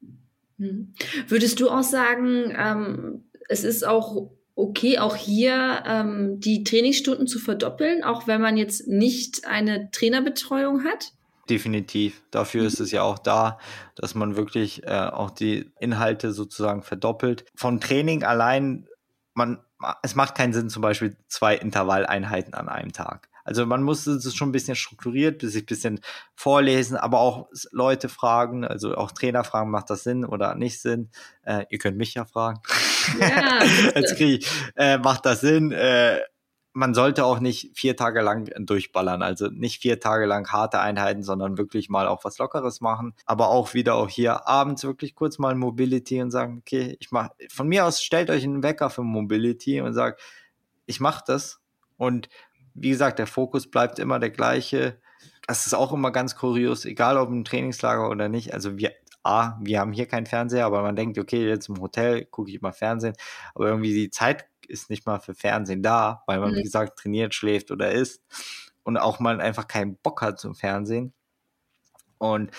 Mhm. 0.63 0.95
Würdest 1.29 1.61
du 1.61 1.69
auch 1.69 1.83
sagen, 1.83 2.55
ähm, 2.57 3.25
es 3.49 3.65
ist 3.65 3.87
auch 3.87 4.31
okay, 4.55 4.99
auch 4.99 5.17
hier 5.17 5.83
ähm, 5.87 6.39
die 6.39 6.63
Trainingsstunden 6.63 7.27
zu 7.27 7.39
verdoppeln, 7.39 8.05
auch 8.05 8.27
wenn 8.27 8.41
man 8.41 8.57
jetzt 8.57 8.87
nicht 8.87 9.47
eine 9.47 9.91
Trainerbetreuung 9.91 10.85
hat? 10.85 11.13
Definitiv. 11.51 12.23
Dafür 12.31 12.65
ist 12.65 12.79
es 12.79 12.93
ja 12.93 13.03
auch 13.03 13.19
da, 13.19 13.59
dass 13.97 14.15
man 14.15 14.37
wirklich 14.37 14.85
äh, 14.85 14.91
auch 14.91 15.31
die 15.31 15.73
Inhalte 15.81 16.33
sozusagen 16.33 16.83
verdoppelt. 16.83 17.45
Vom 17.57 17.81
Training 17.81 18.23
allein, 18.23 18.87
man, 19.35 19.59
es 20.03 20.15
macht 20.15 20.37
keinen 20.37 20.53
Sinn, 20.53 20.71
zum 20.71 20.83
Beispiel 20.83 21.17
zwei 21.27 21.57
Intervalleinheiten 21.57 22.55
an 22.55 22.69
einem 22.69 22.93
Tag. 22.93 23.29
Also 23.45 23.67
man 23.67 23.83
muss 23.83 24.07
es 24.07 24.35
schon 24.35 24.49
ein 24.49 24.53
bisschen 24.53 24.77
strukturiert, 24.77 25.43
sich 25.43 25.63
ein 25.63 25.67
bisschen 25.67 26.01
vorlesen, 26.35 26.97
aber 26.97 27.21
auch 27.21 27.49
Leute 27.71 28.09
fragen, 28.09 28.65
also 28.65 28.95
auch 28.95 29.13
Trainer 29.13 29.45
fragen, 29.45 29.71
macht 29.71 29.91
das 29.91 30.05
Sinn 30.05 30.25
oder 30.25 30.55
nicht 30.55 30.81
Sinn? 30.81 31.11
Äh, 31.43 31.67
ihr 31.71 31.79
könnt 31.79 31.97
mich 31.97 32.15
ja 32.15 32.25
fragen. 32.25 32.61
Ja, 33.19 33.61
Als 33.95 34.15
Krieg, 34.17 34.47
äh, 34.77 34.99
macht 34.99 35.27
das 35.27 35.41
Sinn? 35.41 35.73
Äh, 35.73 36.21
man 36.75 36.95
sollte 36.95 37.25
auch 37.25 37.39
nicht 37.39 37.77
vier 37.77 37.97
Tage 37.97 38.23
lang 38.23 38.51
durchballern, 38.59 39.23
also 39.23 39.49
nicht 39.49 39.83
vier 39.83 40.01
Tage 40.01 40.25
lang 40.25 40.49
harte 40.49 40.81
Einheiten, 40.81 41.23
sondern 41.23 41.59
wirklich 41.59 41.91
mal 41.91 42.09
auch 42.09 42.25
was 42.25 42.39
Lockeres 42.39 42.81
machen. 42.81 43.15
Aber 43.27 43.49
auch 43.49 43.75
wieder 43.75 43.95
auch 43.95 44.09
hier 44.09 44.49
abends 44.49 44.83
wirklich 44.85 45.15
kurz 45.15 45.39
mal 45.39 45.55
Mobility 45.55 46.23
und 46.23 46.31
sagen, 46.31 46.59
okay, 46.59 46.97
ich 46.99 47.11
mach, 47.11 47.29
von 47.51 47.69
mir 47.69 47.85
aus 47.85 48.03
stellt 48.03 48.31
euch 48.31 48.45
einen 48.45 48.63
Wecker 48.63 48.89
für 48.89 49.03
Mobility 49.03 49.81
und 49.81 49.93
sagt, 49.93 50.21
ich 50.87 50.99
mache 51.01 51.23
das 51.27 51.61
und 51.99 52.29
wie 52.75 52.91
gesagt, 52.91 53.19
der 53.19 53.27
Fokus 53.27 53.71
bleibt 53.71 53.99
immer 53.99 54.19
der 54.19 54.31
gleiche. 54.31 55.01
Das 55.47 55.67
ist 55.67 55.75
auch 55.75 55.93
immer 55.93 56.11
ganz 56.11 56.37
kurios, 56.37 56.85
egal 56.85 57.17
ob 57.17 57.29
im 57.29 57.45
Trainingslager 57.45 58.09
oder 58.09 58.29
nicht. 58.29 58.55
Also 58.55 58.79
wir, 58.79 58.93
A, 59.23 59.59
wir 59.61 59.81
haben 59.81 59.93
hier 59.93 60.07
keinen 60.07 60.27
Fernseher, 60.27 60.67
aber 60.67 60.83
man 60.83 60.97
denkt, 60.97 61.19
okay, 61.19 61.47
jetzt 61.47 61.69
im 61.69 61.81
Hotel 61.81 62.25
gucke 62.25 62.51
ich 62.51 62.61
mal 62.61 62.73
Fernsehen, 62.73 63.15
aber 63.55 63.69
irgendwie 63.69 63.93
die 63.93 64.11
Zeit 64.11 64.47
ist 64.69 64.91
nicht 64.91 65.07
mal 65.07 65.19
für 65.19 65.35
Fernsehen 65.35 65.83
da, 65.83 66.23
weil 66.27 66.41
man, 66.41 66.53
mhm. 66.53 66.57
wie 66.57 66.63
gesagt, 66.63 66.99
trainiert, 66.99 67.35
schläft 67.35 67.71
oder 67.71 67.93
isst 67.93 68.23
und 68.85 68.97
auch 68.97 69.21
mal 69.21 69.41
einfach 69.41 69.69
keinen 69.69 69.97
Bock 69.97 70.23
hat 70.23 70.39
zum 70.39 70.55
Fernsehen. 70.55 71.13
Und 72.19 72.51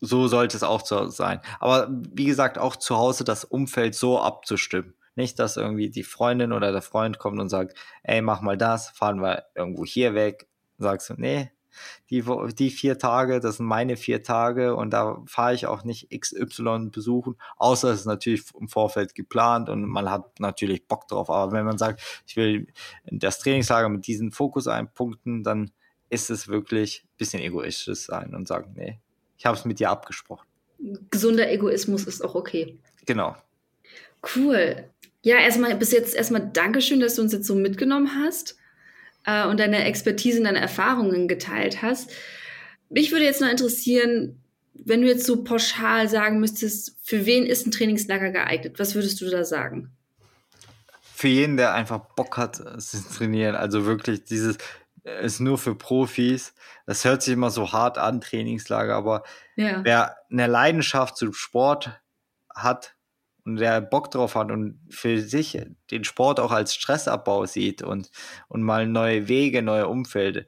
so 0.00 0.26
sollte 0.26 0.56
es 0.56 0.64
auch 0.64 0.84
sein. 1.10 1.40
Aber 1.60 1.88
wie 1.90 2.24
gesagt, 2.24 2.58
auch 2.58 2.76
zu 2.76 2.96
Hause 2.96 3.24
das 3.24 3.44
Umfeld 3.44 3.94
so 3.94 4.20
abzustimmen. 4.20 4.94
Nicht, 5.14 5.38
dass 5.38 5.56
irgendwie 5.56 5.90
die 5.90 6.04
Freundin 6.04 6.52
oder 6.52 6.72
der 6.72 6.82
Freund 6.82 7.18
kommt 7.18 7.38
und 7.38 7.48
sagt, 7.48 7.76
ey, 8.02 8.22
mach 8.22 8.40
mal 8.40 8.56
das, 8.56 8.90
fahren 8.90 9.20
wir 9.20 9.44
irgendwo 9.54 9.84
hier 9.84 10.14
weg. 10.14 10.48
Sagst 10.78 11.10
du, 11.10 11.14
nee, 11.16 11.50
die, 12.10 12.24
die 12.54 12.70
vier 12.70 12.98
Tage, 12.98 13.40
das 13.40 13.56
sind 13.56 13.66
meine 13.66 13.96
vier 13.96 14.22
Tage 14.22 14.76
und 14.76 14.90
da 14.90 15.22
fahre 15.26 15.54
ich 15.54 15.66
auch 15.66 15.84
nicht 15.84 16.10
XY 16.10 16.90
besuchen, 16.92 17.36
außer 17.56 17.90
es 17.90 18.00
ist 18.00 18.06
natürlich 18.06 18.44
im 18.58 18.68
Vorfeld 18.68 19.14
geplant 19.14 19.68
und 19.68 19.84
man 19.84 20.10
hat 20.10 20.40
natürlich 20.40 20.86
Bock 20.86 21.08
drauf. 21.08 21.30
Aber 21.30 21.52
wenn 21.52 21.64
man 21.64 21.78
sagt, 21.78 22.02
ich 22.26 22.36
will 22.36 22.66
das 23.06 23.38
Trainingslager 23.38 23.88
mit 23.88 24.06
diesen 24.06 24.32
Fokus 24.32 24.66
einpunkten, 24.66 25.42
dann 25.42 25.70
ist 26.10 26.30
es 26.30 26.48
wirklich 26.48 27.04
ein 27.04 27.16
bisschen 27.16 27.40
egoistisch 27.40 28.00
sein 28.00 28.34
und 28.34 28.46
sagen, 28.46 28.74
nee, 28.76 29.00
ich 29.38 29.46
habe 29.46 29.56
es 29.56 29.64
mit 29.64 29.80
dir 29.80 29.90
abgesprochen. 29.90 30.46
Gesunder 31.10 31.50
Egoismus 31.50 32.04
ist 32.04 32.24
auch 32.24 32.34
okay. 32.34 32.78
Genau. 33.06 33.36
Cool. 34.36 34.90
Ja, 35.22 35.36
erstmal 35.36 35.76
bis 35.76 35.92
jetzt 35.92 36.14
erstmal 36.14 36.50
Dankeschön, 36.52 37.00
dass 37.00 37.14
du 37.14 37.22
uns 37.22 37.32
jetzt 37.32 37.46
so 37.46 37.54
mitgenommen 37.54 38.10
hast 38.22 38.56
äh, 39.24 39.46
und 39.46 39.60
deine 39.60 39.84
Expertise 39.84 40.38
und 40.38 40.44
deine 40.44 40.60
Erfahrungen 40.60 41.28
geteilt 41.28 41.80
hast. 41.80 42.10
Mich 42.90 43.12
würde 43.12 43.24
jetzt 43.24 43.40
noch 43.40 43.48
interessieren, 43.48 44.42
wenn 44.74 45.02
du 45.02 45.08
jetzt 45.08 45.26
so 45.26 45.44
pauschal 45.44 46.08
sagen 46.08 46.40
müsstest, 46.40 46.96
für 47.02 47.24
wen 47.24 47.46
ist 47.46 47.66
ein 47.66 47.70
Trainingslager 47.70 48.30
geeignet? 48.30 48.78
Was 48.78 48.94
würdest 48.94 49.20
du 49.20 49.30
da 49.30 49.44
sagen? 49.44 49.92
Für 51.14 51.28
jeden, 51.28 51.56
der 51.56 51.72
einfach 51.72 52.00
Bock 52.16 52.36
hat, 52.36 52.56
zu 52.56 53.08
trainieren. 53.08 53.54
Also 53.54 53.86
wirklich 53.86 54.24
dieses 54.24 54.58
ist 55.04 55.40
nur 55.40 55.58
für 55.58 55.74
Profis. 55.74 56.54
Das 56.86 57.04
hört 57.04 57.22
sich 57.22 57.34
immer 57.34 57.50
so 57.50 57.72
hart 57.72 57.98
an, 57.98 58.20
Trainingslager, 58.20 58.94
aber 58.94 59.22
ja. 59.56 59.80
wer 59.84 60.16
eine 60.30 60.46
Leidenschaft 60.46 61.16
zum 61.16 61.32
Sport 61.32 62.00
hat, 62.54 62.94
und 63.44 63.56
der 63.56 63.80
Bock 63.80 64.10
drauf 64.10 64.34
hat 64.34 64.50
und 64.50 64.80
für 64.88 65.20
sich 65.20 65.60
den 65.90 66.04
Sport 66.04 66.40
auch 66.40 66.52
als 66.52 66.74
Stressabbau 66.74 67.46
sieht 67.46 67.82
und, 67.82 68.10
und 68.48 68.62
mal 68.62 68.86
neue 68.86 69.28
Wege, 69.28 69.62
neue 69.62 69.88
Umfelder, 69.88 70.42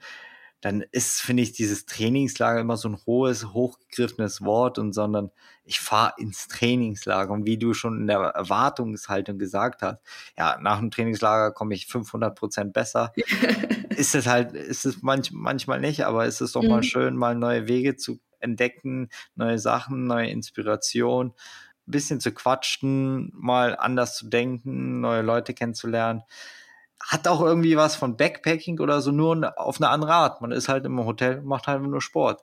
dann 0.65 0.83
ist, 0.93 1.21
finde 1.21 1.43
ich, 1.43 1.53
dieses 1.53 1.85
Trainingslager 1.85 2.59
immer 2.59 2.79
so 2.79 2.89
ein 2.89 2.99
hohes, 3.05 3.53
hochgegriffenes 3.53 4.41
Wort 4.41 4.79
und 4.79 4.95
sondern 4.95 5.31
ich 5.63 5.79
fahre 5.79 6.15
ins 6.17 6.49
Trainingslager 6.49 7.33
und 7.33 7.45
wie 7.45 7.59
du 7.59 7.75
schon 7.75 8.01
in 8.01 8.07
der 8.07 8.19
Erwartungshaltung 8.19 9.39
gesagt 9.39 9.83
hast, 9.83 9.99
ja, 10.39 10.59
nach 10.63 10.79
dem 10.79 10.91
Trainingslager 10.91 11.53
komme 11.53 11.75
ich 11.75 11.87
500 11.87 12.35
Prozent 12.35 12.73
besser. 12.73 13.13
ist 13.91 14.15
es 14.15 14.27
halt, 14.27 14.55
ist 14.55 14.87
es 14.87 15.03
manch, 15.03 15.33
manchmal 15.33 15.81
nicht, 15.81 16.07
aber 16.07 16.25
ist 16.25 16.41
es 16.41 16.53
doch 16.53 16.63
mhm. 16.63 16.69
mal 16.71 16.83
schön, 16.83 17.15
mal 17.15 17.35
neue 17.35 17.69
Wege 17.69 17.97
zu 17.97 18.21
entdecken, 18.41 19.11
neue 19.35 19.59
Sachen, 19.59 20.07
neue 20.07 20.29
Inspiration 20.29 21.35
bisschen 21.87 22.21
zu 22.21 22.33
quatschen, 22.33 23.33
mal 23.35 23.77
anders 23.77 24.17
zu 24.17 24.29
denken, 24.29 25.01
neue 25.01 25.23
Leute 25.23 25.55
kennenzulernen. 25.55 26.23
Hat 27.01 27.29
auch 27.29 27.41
irgendwie 27.41 27.77
was 27.77 27.97
von 27.97 28.17
Backpacking 28.17 28.81
oder 28.81 29.01
so, 29.01 29.11
nur 29.11 29.59
auf 29.59 29.81
eine 29.81 29.91
andere 29.91 30.15
Art. 30.15 30.41
Man 30.41 30.53
ist 30.53 30.69
halt 30.69 30.85
im 30.87 31.05
Hotel, 31.05 31.43
macht 31.43 31.67
halt 31.67 31.83
nur 31.83 32.01
Sport. 32.01 32.43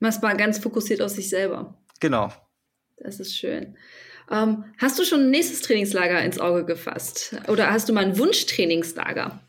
Man 0.00 0.10
ist 0.10 0.22
mal 0.22 0.36
ganz 0.36 0.58
fokussiert 0.58 1.02
auf 1.02 1.10
sich 1.10 1.28
selber. 1.28 1.74
Genau. 2.00 2.32
Das 2.96 3.20
ist 3.20 3.36
schön. 3.36 3.76
Ähm, 4.30 4.64
hast 4.78 4.98
du 4.98 5.04
schon 5.04 5.20
ein 5.20 5.30
nächstes 5.30 5.62
Trainingslager 5.62 6.22
ins 6.22 6.38
Auge 6.38 6.64
gefasst? 6.64 7.36
Oder 7.48 7.70
hast 7.70 7.88
du 7.88 7.92
mal 7.92 8.04
ein 8.04 8.18
Wunschtrainingslager? 8.18 9.40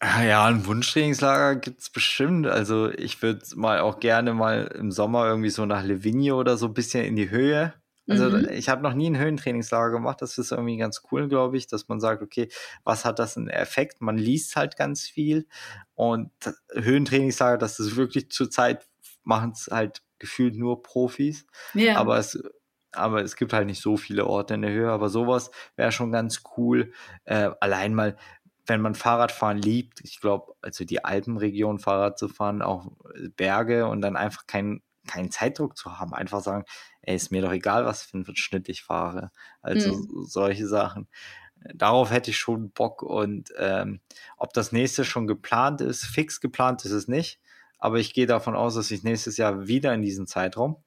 Ah 0.00 0.22
ja, 0.22 0.44
ein 0.44 0.66
Wunschtrainingslager 0.66 1.56
gibt 1.56 1.80
es 1.80 1.90
bestimmt. 1.90 2.46
Also 2.46 2.90
ich 2.90 3.22
würde 3.22 3.40
mal 3.54 3.80
auch 3.80 4.00
gerne 4.00 4.34
mal 4.34 4.70
im 4.78 4.90
Sommer 4.90 5.26
irgendwie 5.26 5.50
so 5.50 5.64
nach 5.64 5.84
Livigno 5.84 6.38
oder 6.38 6.56
so 6.56 6.66
ein 6.66 6.74
bisschen 6.74 7.04
in 7.04 7.16
die 7.16 7.30
Höhe. 7.30 7.72
Also 8.08 8.30
mhm. 8.30 8.48
ich 8.50 8.68
habe 8.68 8.82
noch 8.82 8.94
nie 8.94 9.08
ein 9.08 9.18
Höhentrainingslager 9.18 9.90
gemacht. 9.90 10.20
Das 10.20 10.36
ist 10.38 10.52
irgendwie 10.52 10.76
ganz 10.76 11.02
cool, 11.10 11.28
glaube 11.28 11.56
ich, 11.56 11.66
dass 11.66 11.88
man 11.88 12.00
sagt, 12.00 12.22
okay, 12.22 12.48
was 12.84 13.04
hat 13.04 13.18
das 13.18 13.36
einen 13.36 13.48
Effekt? 13.48 14.00
Man 14.00 14.18
liest 14.18 14.56
halt 14.56 14.76
ganz 14.76 15.02
viel 15.02 15.46
und 15.94 16.30
Höhentrainingslager, 16.72 17.58
das 17.58 17.80
ist 17.80 17.96
wirklich 17.96 18.30
zurzeit 18.30 18.86
machen 19.24 19.52
es 19.52 19.68
halt 19.70 20.02
gefühlt 20.18 20.54
nur 20.54 20.82
Profis. 20.82 21.46
Ja. 21.72 21.96
Aber 21.96 22.18
es 22.18 22.42
aber 22.92 23.22
es 23.22 23.34
gibt 23.34 23.52
halt 23.52 23.66
nicht 23.66 23.82
so 23.82 23.96
viele 23.96 24.26
Orte 24.26 24.54
in 24.54 24.62
der 24.62 24.70
Höhe, 24.70 24.90
aber 24.90 25.08
sowas 25.08 25.50
wäre 25.74 25.90
schon 25.90 26.12
ganz 26.12 26.42
cool. 26.56 26.92
Äh, 27.24 27.50
allein 27.60 27.92
mal, 27.92 28.16
wenn 28.66 28.80
man 28.80 28.94
Fahrradfahren 28.94 29.58
liebt, 29.58 30.00
ich 30.02 30.20
glaube, 30.20 30.54
also 30.62 30.84
die 30.84 31.04
Alpenregion 31.04 31.80
Fahrrad 31.80 32.18
zu 32.18 32.28
fahren, 32.28 32.62
auch 32.62 32.92
Berge 33.36 33.86
und 33.88 34.00
dann 34.00 34.16
einfach 34.16 34.46
keinen 34.46 34.80
keinen 35.06 35.30
Zeitdruck 35.30 35.76
zu 35.76 35.98
haben, 35.98 36.14
einfach 36.14 36.40
sagen, 36.40 36.64
ey, 37.02 37.14
ist 37.14 37.30
mir 37.30 37.42
doch 37.42 37.52
egal, 37.52 37.84
was 37.84 38.02
für 38.02 38.14
einen 38.14 38.36
Schnitt 38.36 38.68
ich 38.68 38.82
fahre. 38.82 39.30
Also 39.60 39.94
mhm. 39.94 40.24
solche 40.26 40.66
Sachen. 40.66 41.08
Darauf 41.74 42.10
hätte 42.10 42.30
ich 42.30 42.36
schon 42.36 42.70
Bock 42.70 43.02
und 43.02 43.50
ähm, 43.58 44.00
ob 44.36 44.52
das 44.52 44.72
nächste 44.72 45.04
schon 45.04 45.26
geplant 45.26 45.80
ist, 45.80 46.04
fix 46.04 46.40
geplant 46.40 46.84
ist 46.84 46.92
es 46.92 47.08
nicht, 47.08 47.40
aber 47.78 47.98
ich 47.98 48.12
gehe 48.12 48.26
davon 48.26 48.54
aus, 48.54 48.74
dass 48.74 48.90
ich 48.90 49.02
nächstes 49.02 49.36
Jahr 49.38 49.66
wieder 49.66 49.94
in 49.94 50.02
diesen 50.02 50.26
Zeitraum 50.26 50.83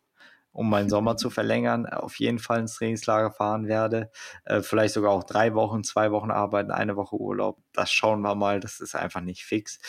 um 0.57 0.71
meinen 0.71 0.89
Sommer 0.89 1.17
zu 1.17 1.29
verlängern, 1.29 1.85
auf 1.85 2.17
jeden 2.17 2.39
Fall 2.39 2.61
ins 2.61 2.73
Trainingslager 2.73 3.29
fahren 3.31 3.67
werde. 3.67 4.09
Äh, 4.43 4.63
vielleicht 4.63 4.95
sogar 4.95 5.11
auch 5.11 5.23
drei 5.23 5.53
Wochen, 5.53 5.83
zwei 5.83 6.11
Wochen 6.11 6.31
arbeiten, 6.31 6.71
eine 6.71 6.95
Woche 6.95 7.15
Urlaub. 7.15 7.59
Das 7.73 7.91
schauen 7.91 8.21
wir 8.21 8.33
mal, 8.33 8.59
das 8.59 8.79
ist 8.79 8.95
einfach 8.95 9.21
nicht 9.21 9.43
fix. 9.45 9.79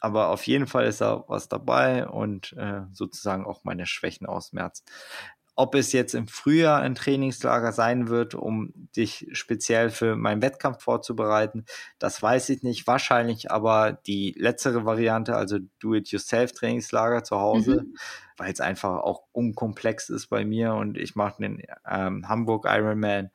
Aber 0.00 0.28
auf 0.30 0.46
jeden 0.46 0.66
Fall 0.66 0.86
ist 0.86 1.02
da 1.02 1.24
was 1.28 1.48
dabei 1.50 2.08
und 2.08 2.54
äh, 2.54 2.82
sozusagen 2.92 3.44
auch 3.44 3.64
meine 3.64 3.84
Schwächen 3.84 4.26
ausmerzen. 4.26 4.84
Ob 5.56 5.76
es 5.76 5.92
jetzt 5.92 6.14
im 6.14 6.26
Frühjahr 6.26 6.80
ein 6.80 6.96
Trainingslager 6.96 7.70
sein 7.72 8.08
wird, 8.08 8.34
um 8.34 8.72
dich 8.96 9.28
speziell 9.32 9.90
für 9.90 10.16
meinen 10.16 10.42
Wettkampf 10.42 10.82
vorzubereiten, 10.82 11.64
das 12.00 12.20
weiß 12.20 12.48
ich 12.48 12.62
nicht. 12.62 12.86
Wahrscheinlich 12.88 13.52
aber 13.52 13.92
die 13.92 14.34
letztere 14.36 14.84
Variante, 14.84 15.36
also 15.36 15.58
Do-it-yourself-Trainingslager 15.78 17.22
zu 17.22 17.38
Hause, 17.38 17.82
mhm. 17.82 17.96
weil 18.36 18.52
es 18.52 18.60
einfach 18.60 19.02
auch 19.02 19.22
unkomplex 19.30 20.08
ist 20.08 20.26
bei 20.26 20.44
mir 20.44 20.74
und 20.74 20.98
ich 20.98 21.14
mache 21.14 21.40
den 21.40 21.62
ähm, 21.88 22.28
Hamburg 22.28 22.66
Ironman, 22.68 23.30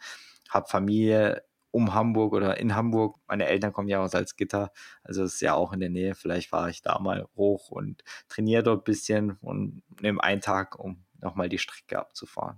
habe 0.50 0.68
Familie 0.68 1.44
um 1.72 1.94
Hamburg 1.94 2.34
oder 2.34 2.60
in 2.60 2.76
Hamburg. 2.76 3.18
Meine 3.28 3.48
Eltern 3.48 3.74
kommen 3.74 3.88
ja 3.88 4.02
aus 4.02 4.12
Salzgitter, 4.12 4.72
also 5.04 5.24
ist 5.24 5.42
ja 5.42 5.54
auch 5.54 5.74
in 5.74 5.80
der 5.80 5.90
Nähe. 5.90 6.16
Vielleicht 6.16 6.50
fahre 6.50 6.70
ich 6.70 6.82
da 6.82 7.00
mal 7.00 7.28
hoch 7.36 7.70
und 7.70 8.04
trainiere 8.28 8.64
dort 8.64 8.82
ein 8.82 8.84
bisschen 8.84 9.38
und 9.42 9.84
nehme 10.02 10.24
einen 10.24 10.42
Tag, 10.42 10.78
um 10.80 11.06
nochmal 11.22 11.50
die 11.50 11.58
Strecke 11.58 12.00
abzufahren. 12.00 12.58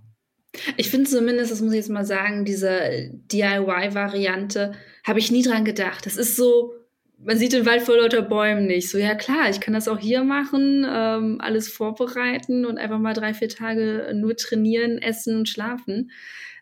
Ich 0.76 0.90
finde 0.90 1.08
zumindest, 1.08 1.50
das 1.50 1.60
muss 1.60 1.72
ich 1.72 1.78
jetzt 1.78 1.88
mal 1.88 2.04
sagen, 2.04 2.44
diese 2.44 3.10
DIY-Variante 3.32 4.72
habe 5.04 5.18
ich 5.18 5.30
nie 5.30 5.42
dran 5.42 5.64
gedacht. 5.64 6.04
Das 6.04 6.16
ist 6.16 6.36
so, 6.36 6.74
man 7.18 7.38
sieht 7.38 7.52
den 7.52 7.64
Wald 7.64 7.82
vor 7.82 7.96
lauter 7.96 8.22
Bäumen 8.22 8.66
nicht. 8.66 8.90
So, 8.90 8.98
ja 8.98 9.14
klar, 9.14 9.48
ich 9.48 9.60
kann 9.60 9.72
das 9.72 9.88
auch 9.88 9.98
hier 9.98 10.24
machen, 10.24 10.86
ähm, 10.88 11.38
alles 11.40 11.68
vorbereiten 11.68 12.66
und 12.66 12.78
einfach 12.78 12.98
mal 12.98 13.14
drei, 13.14 13.32
vier 13.32 13.48
Tage 13.48 14.12
nur 14.14 14.36
trainieren, 14.36 14.98
essen 14.98 15.36
und 15.36 15.48
schlafen. 15.48 16.10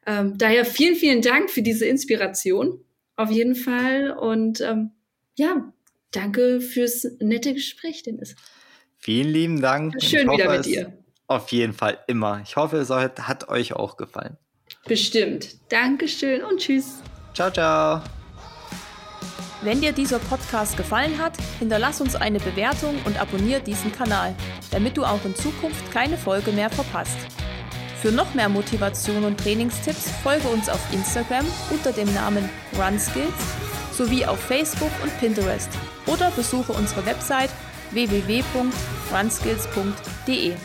Ähm, 0.06 0.38
daher 0.38 0.64
vielen, 0.64 0.94
vielen 0.94 1.22
Dank 1.22 1.50
für 1.50 1.62
diese 1.62 1.86
Inspiration. 1.86 2.84
Auf 3.16 3.30
jeden 3.30 3.54
Fall. 3.54 4.10
Und 4.12 4.60
ähm, 4.60 4.92
ja, 5.36 5.72
danke 6.12 6.60
fürs 6.60 7.06
nette 7.20 7.54
Gespräch, 7.54 8.02
Dennis. 8.02 8.36
Vielen 8.98 9.32
lieben 9.32 9.60
Dank. 9.60 10.02
Schön 10.02 10.28
hoffe, 10.28 10.38
wieder 10.38 10.56
mit 10.56 10.66
dir. 10.66 10.99
Auf 11.30 11.52
jeden 11.52 11.72
Fall 11.72 11.96
immer. 12.08 12.40
Ich 12.42 12.56
hoffe, 12.56 12.78
es 12.78 12.90
hat 12.90 13.48
euch 13.48 13.74
auch 13.74 13.96
gefallen. 13.96 14.36
Bestimmt. 14.86 15.54
Dankeschön 15.70 16.42
und 16.42 16.58
tschüss. 16.58 17.04
Ciao, 17.34 17.52
ciao. 17.52 18.02
Wenn 19.62 19.80
dir 19.80 19.92
dieser 19.92 20.18
Podcast 20.18 20.76
gefallen 20.76 21.22
hat, 21.22 21.34
hinterlass 21.60 22.00
uns 22.00 22.16
eine 22.16 22.40
Bewertung 22.40 22.96
und 23.04 23.20
abonniere 23.20 23.60
diesen 23.60 23.92
Kanal, 23.92 24.34
damit 24.72 24.96
du 24.96 25.04
auch 25.04 25.24
in 25.24 25.36
Zukunft 25.36 25.92
keine 25.92 26.16
Folge 26.16 26.50
mehr 26.50 26.68
verpasst. 26.68 27.18
Für 28.02 28.10
noch 28.10 28.34
mehr 28.34 28.48
Motivation 28.48 29.22
und 29.22 29.38
Trainingstipps 29.38 30.10
folge 30.24 30.48
uns 30.48 30.68
auf 30.68 30.80
Instagram 30.92 31.46
unter 31.70 31.92
dem 31.92 32.12
Namen 32.12 32.50
RunSkills 32.76 33.30
sowie 33.92 34.26
auf 34.26 34.40
Facebook 34.40 34.90
und 35.00 35.16
Pinterest 35.20 35.70
oder 36.06 36.32
besuche 36.32 36.72
unsere 36.72 37.06
Website 37.06 37.50
www.runskills.de. 37.92 40.56